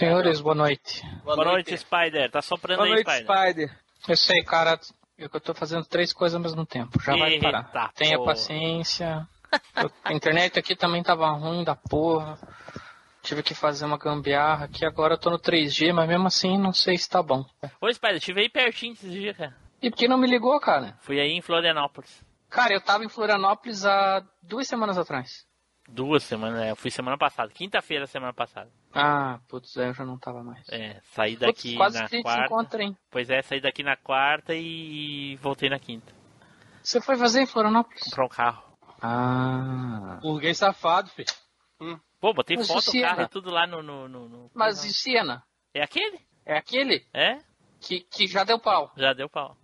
Senhores, 0.00 0.40
boa 0.40 0.54
noite. 0.54 1.02
Boa, 1.22 1.36
boa 1.36 1.44
noite. 1.52 1.70
noite, 1.72 1.76
Spider. 1.76 2.30
Tá 2.30 2.40
soprando 2.40 2.78
boa 2.78 2.88
aí, 2.88 2.94
noite, 2.94 3.10
Spider. 3.10 3.36
Spider. 3.36 3.78
Eu 4.08 4.16
sei, 4.16 4.42
cara. 4.42 4.80
Eu 5.18 5.28
tô 5.28 5.52
fazendo 5.52 5.84
três 5.84 6.10
coisas 6.10 6.34
ao 6.34 6.40
mesmo 6.40 6.64
tempo. 6.64 6.98
Já 7.02 7.14
vai 7.14 7.38
parar. 7.38 7.92
Tenha 7.92 8.16
porra. 8.16 8.30
paciência. 8.30 9.28
A 10.02 10.14
internet 10.14 10.58
aqui 10.58 10.74
também 10.74 11.02
tava 11.02 11.28
ruim 11.32 11.62
da 11.64 11.76
porra. 11.76 12.38
Tive 13.22 13.42
que 13.42 13.54
fazer 13.54 13.84
uma 13.84 13.98
gambiarra 13.98 14.64
aqui. 14.64 14.86
Agora 14.86 15.14
eu 15.14 15.18
tô 15.18 15.28
no 15.28 15.38
3G, 15.38 15.92
mas 15.92 16.08
mesmo 16.08 16.26
assim 16.26 16.56
não 16.56 16.72
sei 16.72 16.96
se 16.96 17.06
tá 17.06 17.22
bom. 17.22 17.44
Ô, 17.78 17.92
Spider, 17.92 18.16
estive 18.16 18.40
aí 18.40 18.48
pertinho 18.48 18.94
esses 18.94 19.12
dias, 19.12 19.36
cara. 19.36 19.54
E 19.82 19.90
por 19.90 19.98
que 19.98 20.08
não 20.08 20.16
me 20.16 20.26
ligou, 20.26 20.58
cara? 20.60 20.96
Fui 21.00 21.20
aí 21.20 21.32
em 21.32 21.42
Florianópolis. 21.42 22.24
Cara, 22.48 22.72
eu 22.72 22.80
tava 22.80 23.04
em 23.04 23.08
Florianópolis 23.10 23.84
há 23.84 24.24
duas 24.42 24.66
semanas 24.66 24.96
atrás. 24.96 25.46
Duas 25.92 26.22
semanas, 26.22 26.62
é. 26.62 26.70
Eu 26.70 26.76
fui 26.76 26.90
semana 26.90 27.18
passada. 27.18 27.50
Quinta-feira 27.52 28.06
semana 28.06 28.32
passada. 28.32 28.70
Ah, 28.94 29.40
putz, 29.48 29.74
eu 29.76 29.92
já 29.92 30.04
não 30.04 30.18
tava 30.18 30.42
mais. 30.42 30.66
É, 30.70 31.00
saí 31.12 31.36
daqui 31.36 31.74
putz, 31.74 31.76
quase 31.76 31.98
na 32.00 32.08
que 32.08 32.22
quarta. 32.22 32.44
Encontra, 32.44 32.82
hein? 32.82 32.96
Pois 33.10 33.28
é, 33.28 33.42
saí 33.42 33.60
daqui 33.60 33.82
na 33.82 33.96
quarta 33.96 34.54
e 34.54 35.36
voltei 35.42 35.68
na 35.68 35.78
quinta. 35.78 36.12
Você 36.82 37.00
foi 37.00 37.16
fazer 37.16 37.42
em 37.42 37.46
Florianópolis? 37.46 38.04
Comprar 38.04 38.24
um 38.24 38.28
carro. 38.28 38.64
Ah. 39.02 40.18
Burguês 40.22 40.58
safado, 40.58 41.10
filho. 41.10 41.28
Hum. 41.80 41.98
Pô, 42.20 42.32
botei 42.34 42.56
Mas 42.56 42.68
foto 42.68 42.92
do 42.92 43.00
carro 43.00 43.22
e 43.22 43.28
tudo 43.28 43.50
lá 43.50 43.66
no, 43.66 43.82
no, 43.82 44.08
no, 44.08 44.28
no... 44.28 44.50
Mas 44.54 44.84
e 44.84 44.92
Siena? 44.92 45.42
É 45.74 45.82
aquele? 45.82 46.20
É 46.44 46.56
aquele? 46.56 47.06
É? 47.12 47.38
Que, 47.80 48.00
que 48.00 48.26
já 48.26 48.44
deu 48.44 48.58
pau. 48.58 48.92
Já 48.96 49.12
deu 49.12 49.28
pau. 49.28 49.56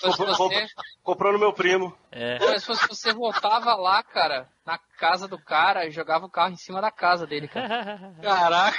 Comprou, 0.00 0.36
você... 0.36 0.66
comprou 1.02 1.32
no 1.32 1.38
meu 1.38 1.52
primo. 1.52 1.96
É. 2.10 2.38
Mas 2.38 2.64
se 2.64 2.88
você 2.88 3.12
voltava 3.12 3.74
lá, 3.74 4.02
cara, 4.02 4.48
na 4.66 4.78
casa 4.98 5.28
do 5.28 5.38
cara 5.38 5.86
e 5.86 5.90
jogava 5.90 6.26
o 6.26 6.30
carro 6.30 6.52
em 6.52 6.56
cima 6.56 6.80
da 6.80 6.90
casa 6.90 7.26
dele, 7.26 7.48
cara. 7.48 8.14
Caraca. 8.22 8.78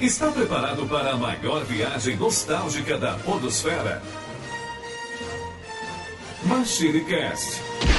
Está 0.00 0.30
preparado 0.30 0.86
para 0.86 1.12
a 1.12 1.16
maior 1.16 1.64
viagem 1.64 2.16
nostálgica 2.16 2.96
da 2.96 3.14
Podosfera? 3.18 4.00
MachineCast. 6.44 7.60
E 7.82 7.97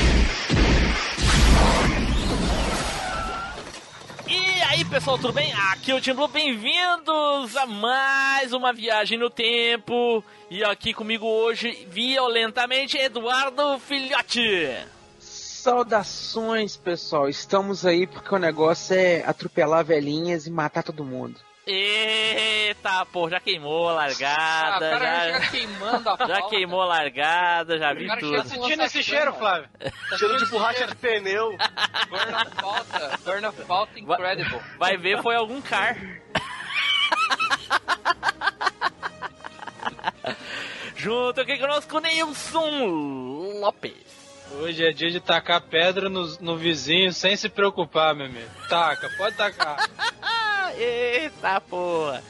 aí 4.80 4.86
pessoal, 4.86 5.18
tudo 5.18 5.34
bem? 5.34 5.52
Aqui 5.74 5.92
é 5.92 5.96
o 5.96 6.00
Tim 6.00 6.14
Blue, 6.14 6.30
bem-vindos 6.30 7.58
a 7.58 7.66
mais 7.66 8.54
uma 8.54 8.72
viagem 8.72 9.18
no 9.18 9.30
tempo. 9.30 10.24
E 10.50 10.64
aqui 10.64 10.94
comigo 10.94 11.26
hoje, 11.26 11.86
violentamente, 11.90 12.98
Eduardo 12.98 13.78
Filhote. 13.80 14.78
Saudações 15.20 16.78
pessoal, 16.78 17.28
estamos 17.28 17.86
aí 17.86 18.08
porque 18.08 18.34
o 18.34 18.40
negócio 18.40 18.96
é 18.96 19.22
atropelar 19.26 19.84
velhinhas 19.84 20.48
e 20.48 20.52
matar 20.52 20.82
todo 20.82 21.04
mundo. 21.04 21.38
Eita, 21.72 23.06
pô, 23.06 23.30
já 23.30 23.40
queimou 23.40 23.90
a 23.90 23.94
largada. 23.94 24.88
Ah, 24.96 25.00
cara, 25.00 25.32
já, 25.34 25.40
já 25.40 25.48
queimando 25.52 26.10
a 26.10 26.16
Já 26.18 26.28
pauta. 26.28 26.50
queimou 26.50 26.82
a 26.82 26.86
largada, 26.86 27.78
já 27.78 27.94
vi 27.94 28.08
Cara, 28.08 28.20
tudo. 28.20 28.38
já 28.38 28.44
Sentindo 28.46 28.84
esse 28.84 29.04
cheiro, 29.04 29.34
Flávio? 29.34 29.70
cheiro 30.18 30.38
de 30.38 30.46
borracha 30.48 30.88
de 30.88 30.96
pneu. 30.96 31.52
Burn 32.10 32.34
of 32.36 32.56
falta, 32.60 33.20
burn 33.24 33.46
of 33.46 33.62
falta 33.66 34.00
incredible. 34.00 34.60
Vai 34.80 34.98
ver, 34.98 35.22
foi 35.22 35.36
algum 35.36 35.62
car. 35.62 35.96
Junto 40.96 41.42
aqui 41.42 41.58
conosco, 41.58 42.00
Nilson 42.00 43.60
Lopes. 43.62 44.10
Hoje 44.60 44.84
é 44.86 44.92
dia 44.92 45.12
de 45.12 45.20
tacar 45.20 45.62
pedra 45.62 46.10
no, 46.10 46.26
no 46.42 46.58
vizinho 46.58 47.14
sem 47.14 47.36
se 47.36 47.48
preocupar, 47.48 48.16
meu 48.16 48.26
amigo. 48.26 48.50
Taca, 48.68 49.08
pode 49.18 49.36
tacar. 49.38 49.78
Eita 50.78 51.62
porra! 51.62 52.24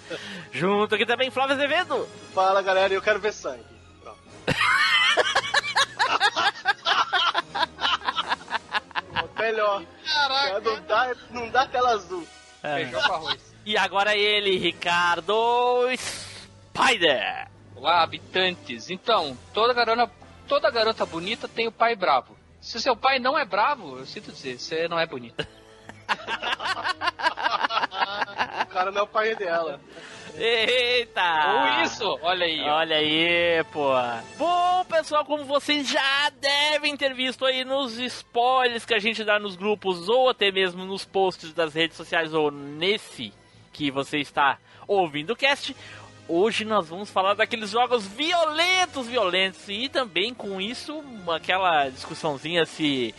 Junto 0.52 0.96
aqui 0.96 1.06
também, 1.06 1.32
Flávio 1.32 1.56
Azevedo. 1.56 2.08
Fala 2.34 2.62
galera, 2.62 2.94
eu 2.94 3.02
quero 3.02 3.20
ver 3.20 3.34
sangue. 3.34 3.64
Pronto. 4.02 4.20
Melhor. 9.40 9.84
Caraca. 10.06 10.60
Não 10.60 10.82
dá, 10.82 11.16
não 11.32 11.50
dá 11.50 11.66
tela 11.66 11.92
azul. 11.92 12.28
É. 12.62 12.76
Feijão 12.76 13.02
com 13.02 13.14
arroz. 13.14 13.56
E 13.66 13.78
agora 13.78 14.16
ele, 14.16 14.58
Ricardo 14.58 15.88
Spider. 15.98 17.48
Olá, 17.76 18.04
habitantes. 18.04 18.90
Então, 18.90 19.38
toda 19.54 19.74
garota, 19.74 20.12
toda 20.48 20.70
garota 20.70 21.06
bonita 21.06 21.48
tem 21.48 21.68
o 21.68 21.72
pai 21.72 21.96
bravo. 21.96 22.38
Se 22.60 22.82
seu 22.82 22.96
pai 22.96 23.20
não 23.20 23.38
é 23.38 23.46
bravo, 23.46 24.00
eu 24.00 24.06
sinto 24.06 24.32
dizer, 24.32 24.60
você 24.60 24.88
não 24.88 25.00
é 25.00 25.06
bonita. 25.06 25.48
O 28.64 28.66
cara 28.68 28.92
não 28.92 29.00
é 29.00 29.04
o 29.04 29.08
pai 29.08 29.36
dela. 29.36 29.80
Eita! 30.36 31.22
Ou 31.54 31.84
isso, 31.84 32.20
olha 32.22 32.46
aí. 32.46 32.62
ó. 32.62 32.76
Olha 32.78 32.96
aí, 32.96 33.64
pô. 33.74 33.90
Bom, 34.38 34.86
pessoal, 34.86 35.26
como 35.26 35.44
vocês 35.44 35.90
já 35.90 36.30
devem 36.40 36.96
ter 36.96 37.14
visto 37.14 37.46
aí 37.46 37.66
nos 37.66 37.98
spoilers 37.98 38.86
que 38.86 38.94
a 38.94 39.00
gente 39.00 39.24
dá 39.24 39.38
nos 39.38 39.56
grupos 39.58 40.08
ou 40.08 40.30
até 40.30 40.50
mesmo 40.52 40.86
nos 40.86 41.04
posts 41.04 41.52
das 41.54 41.74
redes 41.74 41.98
sociais 41.98 42.34
ou 42.34 42.52
nesse 42.52 43.34
que 43.74 43.92
você 43.92 44.20
está 44.20 44.58
ouvindo 44.88 45.32
o 45.34 45.36
cast, 45.36 45.76
hoje 46.28 46.64
nós 46.64 46.88
vamos 46.88 47.10
falar 47.10 47.34
daqueles 47.34 47.72
jogos 47.72 48.08
violentos, 48.08 49.08
violentos 49.08 49.68
e 49.68 49.90
também 49.90 50.34
com 50.34 50.62
isso 50.62 51.04
aquela 51.34 51.90
discussãozinha 51.90 52.66
se 52.66 53.14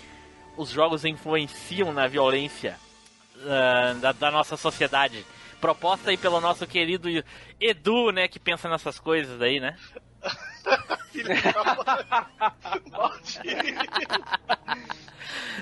os 0.57 0.71
jogos 0.71 1.05
influenciam 1.05 1.93
na 1.93 2.07
violência 2.07 2.77
uh, 3.37 3.99
da, 4.01 4.13
da 4.13 4.31
nossa 4.31 4.57
sociedade 4.57 5.25
proposta 5.61 6.11
aí 6.11 6.17
pelo 6.17 6.41
nosso 6.41 6.67
querido 6.67 7.09
Edu, 7.61 8.11
né, 8.11 8.27
que 8.27 8.41
pensa 8.41 8.69
nessas 8.69 8.99
coisas 8.99 9.41
aí, 9.43 9.61
né? 9.61 9.77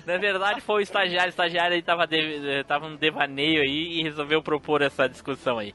Na 0.06 0.16
verdade 0.16 0.60
foi 0.60 0.76
o 0.76 0.80
estagiário, 0.80 1.28
o 1.28 1.30
estagiário 1.30 1.74
aí 1.74 1.82
tava, 1.82 2.06
de, 2.06 2.64
tava 2.64 2.88
no 2.88 2.96
devaneio 2.96 3.60
aí 3.60 3.98
e 3.98 4.02
resolveu 4.02 4.42
propor 4.42 4.80
essa 4.80 5.08
discussão 5.08 5.58
aí. 5.58 5.74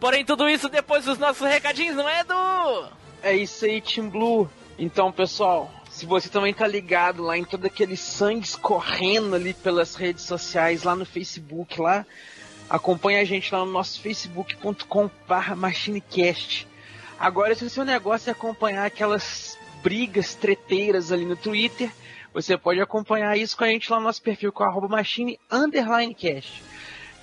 Porém, 0.00 0.24
tudo 0.24 0.48
isso 0.48 0.68
depois 0.68 1.04
dos 1.04 1.18
nossos 1.18 1.46
recadinhos, 1.46 1.96
não 1.96 2.08
é, 2.08 2.20
Edu? 2.20 2.88
É 3.22 3.34
isso 3.34 3.64
aí, 3.64 3.80
Team 3.80 4.08
Blue. 4.08 4.48
Então, 4.78 5.10
pessoal, 5.10 5.70
se 5.96 6.04
você 6.04 6.28
também 6.28 6.52
tá 6.52 6.66
ligado 6.66 7.22
lá 7.22 7.38
em 7.38 7.44
todo 7.44 7.64
aquele 7.64 7.96
sangue 7.96 8.44
escorrendo 8.44 9.34
ali 9.34 9.54
pelas 9.54 9.94
redes 9.94 10.24
sociais, 10.24 10.82
lá 10.82 10.94
no 10.94 11.06
Facebook, 11.06 11.80
lá, 11.80 12.04
acompanha 12.68 13.22
a 13.22 13.24
gente 13.24 13.50
lá 13.50 13.64
no 13.64 13.72
nosso 13.72 14.02
facebook.com.br 14.02 15.54
machinecast. 15.56 16.68
Agora, 17.18 17.54
se 17.54 17.64
o 17.64 17.70
seu 17.70 17.82
negócio 17.82 18.28
é 18.28 18.32
acompanhar 18.32 18.84
aquelas 18.84 19.56
brigas 19.82 20.34
treteiras 20.34 21.10
ali 21.10 21.24
no 21.24 21.34
Twitter, 21.34 21.90
você 22.34 22.58
pode 22.58 22.78
acompanhar 22.78 23.34
isso 23.38 23.56
com 23.56 23.64
a 23.64 23.68
gente 23.68 23.90
lá 23.90 23.96
no 23.96 24.04
nosso 24.04 24.20
perfil 24.20 24.52
com 24.52 24.64
arroba 24.64 24.88
machine 24.88 25.40
underline 25.50 26.14
cast. 26.14 26.62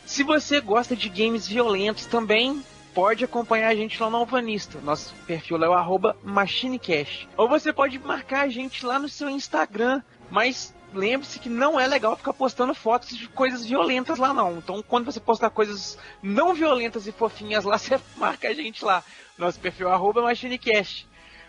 Se 0.03 0.23
você 0.23 0.59
gosta 0.59 0.95
de 0.95 1.09
games 1.09 1.47
violentos 1.47 2.07
também, 2.07 2.63
pode 2.94 3.24
acompanhar 3.24 3.70
a 3.70 3.76
gente 3.76 4.02
lá 4.02 4.09
no 4.09 4.18
Alvanista. 4.18 4.80
Nosso 4.81 5.14
perfil 5.28 5.64
é 5.64 5.70
o 5.70 6.16
machinecast. 6.24 7.28
Ou 7.36 7.50
você 7.50 7.74
pode 7.74 8.00
marcar 8.00 8.42
a 8.42 8.50
gente 8.50 8.86
lá 8.86 9.00
no 9.00 9.09
seu 9.09 9.30
Instagram, 9.30 10.02
mas 10.30 10.74
lembre-se 10.94 11.40
que 11.40 11.50
não 11.50 11.80
é 11.80 11.88
legal 11.88 12.16
ficar 12.16 12.34
postando 12.34 12.74
fotos 12.74 13.16
de 13.16 13.28
coisas 13.28 13.66
violentas 13.66 14.20
lá 14.20 14.34
não. 14.34 14.58
Então, 14.58 14.84
quando 14.84 15.06
você 15.06 15.20
postar 15.20 15.50
coisas 15.50 15.98
não 16.22 16.53
violentas 16.53 17.08
e 17.08 17.12
fofinhas 17.12 17.64
lá, 17.64 17.78
você 17.80 18.00
marca 18.16 18.48
a 18.48 18.53
gente 18.53 18.86
lá. 18.86 19.03
Nosso 19.38 19.59
perfil 19.59 19.92
é 19.92 20.22
machinecast. 20.22 21.08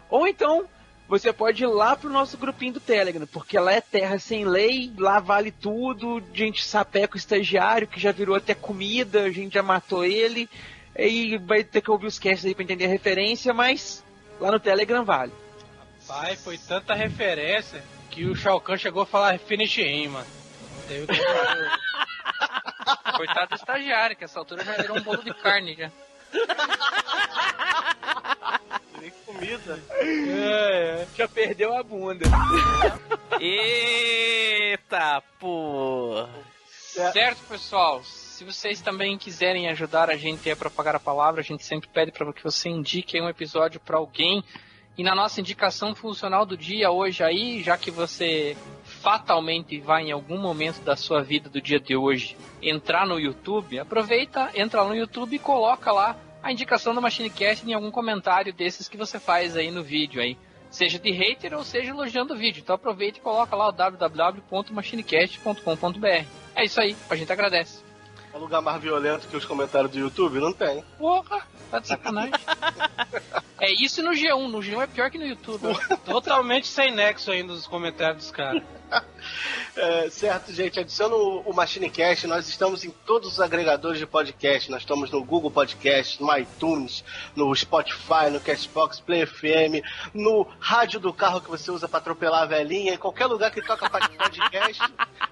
Ou 0.08 0.26
então, 0.26 0.66
você 1.06 1.32
pode 1.32 1.62
ir 1.62 1.66
lá 1.66 1.94
pro 1.94 2.08
nosso 2.08 2.38
grupinho 2.38 2.74
do 2.74 2.80
Telegram, 2.80 3.26
porque 3.26 3.58
lá 3.58 3.72
é 3.72 3.80
terra 3.80 4.18
sem 4.18 4.44
lei, 4.44 4.90
lá 4.96 5.20
vale 5.20 5.50
tudo, 5.50 6.22
gente 6.32 6.64
sapeca 6.64 7.14
o 7.14 7.18
estagiário, 7.18 7.86
que 7.86 8.00
já 8.00 8.10
virou 8.10 8.34
até 8.34 8.54
comida, 8.54 9.24
a 9.24 9.30
gente 9.30 9.54
já 9.54 9.62
matou 9.62 10.04
ele, 10.04 10.48
e 10.96 11.36
vai 11.38 11.64
ter 11.64 11.80
que 11.80 11.90
ouvir 11.90 12.06
os 12.06 12.18
casts 12.18 12.44
aí 12.44 12.54
pra 12.54 12.64
entender 12.64 12.86
a 12.86 12.88
referência, 12.88 13.52
mas 13.52 14.04
lá 14.40 14.50
no 14.50 14.60
Telegram 14.60 15.04
vale. 15.04 15.32
Pai, 16.06 16.36
foi 16.36 16.58
tanta 16.58 16.94
referência 16.94 17.82
que 18.10 18.26
o 18.26 18.36
Shao 18.36 18.60
Kahn 18.60 18.76
chegou 18.76 19.02
a 19.02 19.06
falar 19.06 19.38
finish 19.38 19.78
him, 19.78 20.08
mano. 20.08 20.26
Teve 20.86 21.06
que... 21.06 21.14
Coitado 23.16 23.50
do 23.50 23.54
estagiário, 23.54 24.16
que 24.16 24.24
essa 24.24 24.38
altura 24.38 24.64
já 24.64 24.76
virou 24.76 24.98
um 24.98 25.02
bolo 25.02 25.22
de 25.22 25.32
carne 25.34 25.74
já. 25.74 25.90
Nem 29.00 29.10
comida. 29.24 29.80
É, 29.90 31.02
é. 31.02 31.06
Já 31.16 31.28
perdeu 31.28 31.76
a 31.76 31.82
bunda. 31.82 32.26
Eita, 33.40 35.22
pô. 35.38 36.26
Certo, 37.12 37.42
pessoal. 37.48 38.02
Se 38.44 38.52
vocês 38.52 38.82
também 38.82 39.16
quiserem 39.16 39.70
ajudar 39.70 40.10
a 40.10 40.18
gente 40.18 40.50
a 40.50 40.56
propagar 40.56 40.94
a 40.94 41.00
palavra, 41.00 41.40
a 41.40 41.44
gente 41.44 41.64
sempre 41.64 41.88
pede 41.88 42.12
para 42.12 42.30
que 42.30 42.44
você 42.44 42.68
indique 42.68 43.18
um 43.18 43.26
episódio 43.26 43.80
para 43.80 43.96
alguém. 43.96 44.44
E 44.98 45.02
na 45.02 45.14
nossa 45.14 45.40
indicação 45.40 45.94
funcional 45.94 46.44
do 46.44 46.54
dia 46.54 46.90
hoje 46.90 47.24
aí, 47.24 47.62
já 47.62 47.78
que 47.78 47.90
você 47.90 48.54
fatalmente 48.84 49.80
vai 49.80 50.02
em 50.02 50.12
algum 50.12 50.36
momento 50.36 50.82
da 50.82 50.94
sua 50.94 51.22
vida 51.22 51.48
do 51.48 51.58
dia 51.58 51.80
de 51.80 51.96
hoje 51.96 52.36
entrar 52.60 53.06
no 53.06 53.18
YouTube, 53.18 53.78
aproveita, 53.78 54.50
entra 54.54 54.84
no 54.84 54.94
YouTube 54.94 55.36
e 55.36 55.38
coloca 55.38 55.90
lá 55.90 56.14
a 56.42 56.52
indicação 56.52 56.94
do 56.94 57.00
MachineCast 57.00 57.66
em 57.66 57.72
algum 57.72 57.90
comentário 57.90 58.52
desses 58.52 58.88
que 58.88 58.98
você 58.98 59.18
faz 59.18 59.56
aí 59.56 59.70
no 59.70 59.82
vídeo 59.82 60.20
aí. 60.20 60.36
Seja 60.68 60.98
de 60.98 61.10
hater 61.12 61.54
ou 61.54 61.64
seja 61.64 61.92
elogiando 61.92 62.34
o 62.34 62.36
vídeo. 62.36 62.60
Então 62.60 62.74
aproveita 62.74 63.18
e 63.18 63.22
coloca 63.22 63.56
lá 63.56 63.68
o 63.68 63.72
www.machinecast.com.br. 63.72 66.26
É 66.54 66.62
isso 66.62 66.78
aí, 66.78 66.94
a 67.08 67.16
gente 67.16 67.32
agradece. 67.32 67.83
É 68.34 68.38
lugar 68.38 68.60
mais 68.60 68.82
violento 68.82 69.28
que 69.28 69.36
os 69.36 69.44
comentários 69.44 69.92
do 69.92 69.96
YouTube? 69.96 70.40
Não 70.40 70.52
tem. 70.52 70.82
Porra, 70.98 71.46
tá 71.70 71.78
de 71.78 71.86
sacanagem. 71.86 72.32
é 73.60 73.72
isso 73.72 74.02
no 74.02 74.10
G1. 74.10 74.48
No 74.48 74.58
G1 74.58 74.82
é 74.82 74.86
pior 74.88 75.08
que 75.08 75.18
no 75.18 75.24
YouTube. 75.24 75.62
Totalmente 76.04 76.66
sem 76.66 76.90
nexo 76.90 77.30
ainda 77.30 77.52
os 77.52 77.68
comentários 77.68 78.24
dos 78.24 78.30
caras. 78.32 78.60
É, 79.76 80.10
certo, 80.10 80.52
gente. 80.52 80.80
Adiciona 80.80 81.14
o, 81.14 81.52
MachineCast. 81.52 82.26
Nós 82.26 82.48
estamos 82.48 82.84
em 82.84 82.90
todos 82.90 83.34
os 83.34 83.40
agregadores 83.40 84.00
de 84.00 84.06
podcast. 84.06 84.68
Nós 84.68 84.82
estamos 84.82 85.12
no 85.12 85.24
Google 85.24 85.50
Podcast, 85.52 86.20
no 86.20 86.36
iTunes, 86.36 87.04
no 87.36 87.54
Spotify, 87.54 88.30
no 88.32 88.40
Castbox, 88.40 88.98
Play 88.98 89.26
FM, 89.26 89.82
no 90.12 90.44
rádio 90.58 90.98
do 90.98 91.12
carro 91.12 91.40
que 91.40 91.50
você 91.50 91.70
usa 91.70 91.88
para 91.88 91.98
atropelar 91.98 92.42
a 92.42 92.46
velhinha. 92.46 92.94
Em 92.94 92.98
qualquer 92.98 93.26
lugar 93.26 93.52
que 93.52 93.62
toca 93.62 93.88
podcast, 93.90 94.82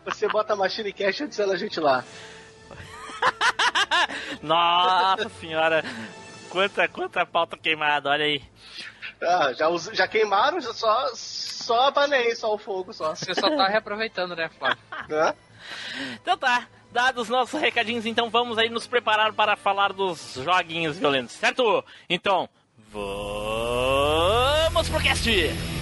você 0.04 0.28
bota 0.28 0.54
MachineCast 0.54 1.22
e 1.22 1.24
adiciona 1.24 1.52
a 1.52 1.56
gente 1.56 1.80
lá. 1.80 2.04
Nossa 4.42 5.28
senhora! 5.40 5.84
Quanta, 6.50 6.86
quanta 6.86 7.24
pauta 7.24 7.56
queimada, 7.56 8.10
olha 8.10 8.24
aí. 8.24 8.42
Ah, 9.22 9.52
já, 9.54 9.66
já 9.92 10.06
queimaram, 10.08 10.60
já 10.60 10.74
só, 10.74 11.10
só 11.14 11.88
apanei, 11.88 12.34
só 12.34 12.52
o 12.54 12.58
fogo, 12.58 12.92
só. 12.92 13.14
Você 13.14 13.34
só 13.34 13.48
tá 13.56 13.68
reaproveitando, 13.68 14.36
né, 14.36 14.50
Flávio? 14.58 14.78
É? 15.10 15.34
Então 16.20 16.36
tá, 16.36 16.66
dados 16.90 17.28
nossos 17.28 17.60
recadinhos, 17.60 18.04
então 18.04 18.28
vamos 18.28 18.58
aí 18.58 18.68
nos 18.68 18.86
preparar 18.86 19.32
para 19.32 19.56
falar 19.56 19.92
dos 19.92 20.34
joguinhos 20.34 20.98
violentos, 20.98 21.34
certo? 21.34 21.84
Então, 22.08 22.48
vamos 22.90 24.88
pro 24.88 25.00
cast! 25.00 25.81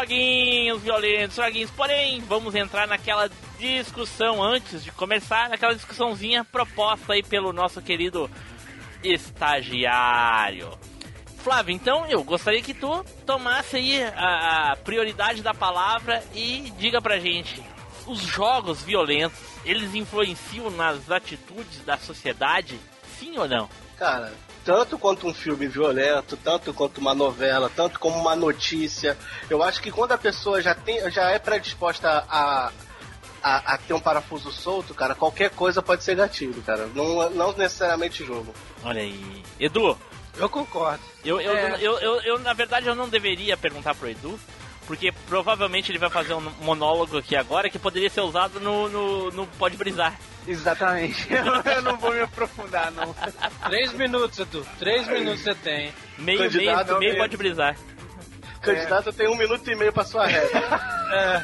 Joguinhos 0.00 0.82
violentos, 0.82 1.36
joguinhos. 1.36 1.70
Porém, 1.70 2.20
vamos 2.22 2.54
entrar 2.54 2.86
naquela 2.86 3.30
discussão 3.58 4.42
antes 4.42 4.82
de 4.82 4.90
começar, 4.92 5.48
naquela 5.48 5.74
discussãozinha 5.74 6.44
proposta 6.44 7.12
aí 7.12 7.22
pelo 7.22 7.52
nosso 7.52 7.82
querido 7.82 8.30
estagiário. 9.02 10.70
Flávio, 11.38 11.74
então 11.74 12.06
eu 12.06 12.22
gostaria 12.22 12.62
que 12.62 12.74
tu 12.74 13.04
tomasse 13.24 13.76
aí 13.76 14.02
a, 14.02 14.72
a 14.72 14.76
prioridade 14.76 15.42
da 15.42 15.54
palavra 15.54 16.22
e 16.34 16.72
diga 16.78 17.00
pra 17.00 17.18
gente, 17.18 17.62
os 18.06 18.20
jogos 18.20 18.82
violentos, 18.82 19.38
eles 19.64 19.94
influenciam 19.94 20.70
nas 20.70 21.10
atitudes 21.10 21.82
da 21.84 21.96
sociedade? 21.96 22.78
Sim 23.18 23.38
ou 23.38 23.48
não? 23.48 23.68
Cara, 23.96 24.32
tanto 24.64 24.98
quanto 24.98 25.26
um 25.26 25.34
filme 25.34 25.66
violento, 25.66 26.36
tanto 26.36 26.72
quanto 26.72 26.98
uma 26.98 27.14
novela, 27.14 27.70
tanto 27.74 27.98
como 27.98 28.18
uma 28.18 28.36
notícia. 28.36 29.16
Eu 29.48 29.62
acho 29.62 29.80
que 29.80 29.90
quando 29.90 30.12
a 30.12 30.18
pessoa 30.18 30.60
já, 30.60 30.74
tem, 30.74 31.10
já 31.10 31.30
é 31.30 31.38
predisposta 31.38 32.24
a, 32.28 32.72
a, 33.42 33.74
a, 33.74 33.78
ter 33.78 33.94
um 33.94 34.00
parafuso 34.00 34.52
solto, 34.52 34.94
cara, 34.94 35.14
qualquer 35.14 35.50
coisa 35.50 35.82
pode 35.82 36.04
ser 36.04 36.14
gatilho, 36.14 36.62
cara. 36.62 36.88
Não, 36.94 37.30
não 37.30 37.52
necessariamente 37.52 38.24
jogo. 38.24 38.54
Olha 38.84 39.00
aí. 39.00 39.42
Edu? 39.58 39.98
Eu 40.38 40.48
concordo. 40.48 41.02
Eu, 41.24 41.40
eu, 41.40 41.56
é. 41.56 41.76
eu, 41.80 41.98
eu, 41.98 42.20
eu, 42.22 42.38
na 42.38 42.52
verdade, 42.52 42.86
eu 42.86 42.94
não 42.94 43.08
deveria 43.08 43.56
perguntar 43.56 43.94
pro 43.94 44.08
Edu, 44.08 44.38
porque 44.90 45.12
provavelmente 45.28 45.92
ele 45.92 46.00
vai 46.00 46.10
fazer 46.10 46.34
um 46.34 46.40
monólogo 46.62 47.16
aqui 47.16 47.36
agora 47.36 47.70
que 47.70 47.78
poderia 47.78 48.10
ser 48.10 48.22
usado 48.22 48.58
no, 48.58 48.88
no, 48.88 49.30
no 49.30 49.46
Pode 49.46 49.76
Brisar. 49.76 50.18
Exatamente. 50.44 51.28
Eu 51.32 51.80
não 51.82 51.96
vou 51.96 52.12
me 52.12 52.18
aprofundar, 52.18 52.90
não. 52.90 53.14
Três 53.68 53.92
minutos, 53.92 54.40
Edu. 54.40 54.66
Três 54.80 55.06
minutos 55.06 55.42
você 55.42 55.54
tem. 55.54 55.92
Meio, 56.18 56.40
Candidato 56.40 56.88
meio, 56.98 56.98
meio 56.98 57.16
pode 57.18 57.36
brisar. 57.36 57.76
Candidato 58.60 59.10
é. 59.10 59.12
tem 59.12 59.28
um 59.28 59.36
minuto 59.36 59.70
e 59.70 59.76
meio 59.76 59.92
pra 59.92 60.02
sua 60.02 60.26
reta. 60.26 60.58
é. 60.58 61.42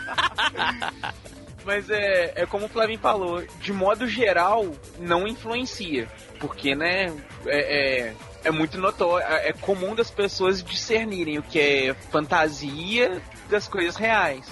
Mas 1.65 1.89
é, 1.89 2.33
é 2.35 2.47
como 2.47 2.67
o 2.67 2.69
Flavinho 2.69 2.99
falou, 2.99 3.45
de 3.61 3.73
modo 3.73 4.09
geral, 4.09 4.75
não 4.99 5.25
influencia. 5.25 6.09
Porque, 6.41 6.75
né, 6.75 7.15
é, 7.47 8.09
é, 8.09 8.15
é 8.43 8.51
muito 8.51 8.77
notório, 8.77 9.25
é, 9.25 9.51
é 9.51 9.53
comum 9.53 9.95
das 9.95 10.11
pessoas 10.11 10.65
discernirem 10.65 11.39
o 11.39 11.45
que 11.45 11.61
é 11.61 11.95
fantasia 12.11 13.23
das 13.49 13.69
coisas 13.69 13.97
reais. 13.97 14.47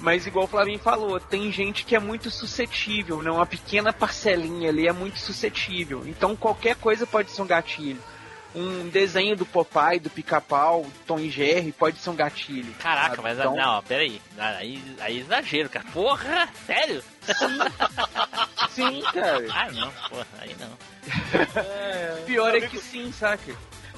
Mas 0.00 0.26
igual 0.26 0.44
o 0.44 0.48
Flavinho 0.48 0.78
falou, 0.78 1.18
tem 1.18 1.50
gente 1.50 1.84
que 1.84 1.96
é 1.96 1.98
muito 1.98 2.30
suscetível, 2.30 3.22
né? 3.22 3.30
Uma 3.30 3.46
pequena 3.46 3.92
parcelinha 3.92 4.68
ali 4.68 4.86
é 4.86 4.92
muito 4.92 5.18
suscetível. 5.18 6.04
Então 6.06 6.36
qualquer 6.36 6.76
coisa 6.76 7.06
pode 7.06 7.30
ser 7.30 7.42
um 7.42 7.46
gatilho. 7.46 8.00
Um 8.54 8.88
desenho 8.88 9.36
do 9.36 9.44
Popeye, 9.44 10.00
do 10.00 10.08
Pica-Pau, 10.08 10.86
Tom 11.06 11.18
e 11.18 11.28
Jerry 11.28 11.70
pode 11.70 11.98
ser 11.98 12.10
um 12.10 12.16
gatilho. 12.16 12.72
Caraca, 12.74 13.16
sabe? 13.16 13.22
mas 13.22 13.38
então... 13.38 13.54
não, 13.54 13.82
peraí. 13.82 14.22
Aí, 14.38 14.82
aí 15.00 15.18
é 15.18 15.20
exagero, 15.20 15.68
cara. 15.68 15.84
Porra, 15.92 16.48
sério? 16.66 17.02
Sim, 17.22 17.58
sim 18.70 19.02
cara. 19.12 19.46
Ah, 19.52 19.70
não, 19.70 19.90
porra, 20.08 20.26
aí 20.40 20.56
não. 20.58 20.70
É, 21.60 22.22
Pior 22.26 22.54
é 22.54 22.60
que 22.62 22.78
sim, 22.78 23.12
saca? 23.12 23.54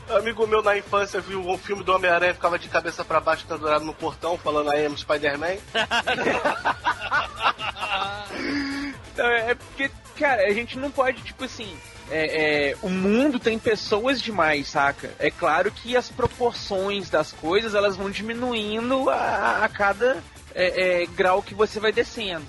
Amigo 0.08 0.46
meu 0.46 0.62
na 0.62 0.76
infância 0.76 1.20
viu 1.20 1.40
um 1.40 1.58
filme 1.58 1.82
do 1.82 1.92
Homem-Aranha 1.92 2.34
ficava 2.34 2.58
de 2.58 2.68
cabeça 2.68 3.04
para 3.04 3.20
baixo 3.20 3.46
pendurado 3.46 3.84
no 3.84 3.94
portão 3.94 4.38
falando 4.38 4.72
I 4.72 4.86
am 4.86 4.96
Spider-Man. 4.96 5.56
então, 9.12 9.26
é 9.26 9.54
porque, 9.54 9.90
cara, 10.18 10.46
a 10.46 10.52
gente 10.52 10.78
não 10.78 10.90
pode, 10.90 11.22
tipo 11.22 11.44
assim. 11.44 11.76
É, 12.12 12.70
é, 12.70 12.76
o 12.82 12.88
mundo 12.88 13.38
tem 13.38 13.56
pessoas 13.56 14.20
demais, 14.20 14.68
saca? 14.68 15.12
É 15.18 15.30
claro 15.30 15.70
que 15.70 15.96
as 15.96 16.08
proporções 16.08 17.08
das 17.08 17.30
coisas 17.30 17.72
elas 17.72 17.96
vão 17.96 18.10
diminuindo 18.10 19.08
a, 19.08 19.64
a 19.64 19.68
cada 19.68 20.20
é, 20.52 21.02
é 21.02 21.06
grau 21.06 21.40
que 21.40 21.54
você 21.54 21.78
vai 21.78 21.92
descendo. 21.92 22.44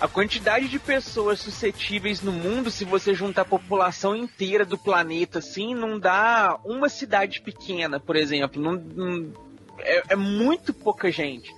A 0.00 0.08
quantidade 0.08 0.66
de 0.66 0.78
pessoas 0.78 1.40
suscetíveis 1.40 2.22
no 2.22 2.32
mundo, 2.32 2.70
se 2.70 2.86
você 2.86 3.12
juntar 3.12 3.42
a 3.42 3.44
população 3.44 4.16
inteira 4.16 4.64
do 4.64 4.78
planeta, 4.78 5.40
assim, 5.40 5.74
não 5.74 5.98
dá 5.98 6.58
uma 6.64 6.88
cidade 6.88 7.42
pequena, 7.42 8.00
por 8.00 8.16
exemplo. 8.16 8.62
Não, 8.62 8.72
não 8.72 9.32
é, 9.78 10.02
é 10.08 10.16
muito 10.16 10.72
pouca 10.72 11.12
gente. 11.12 11.54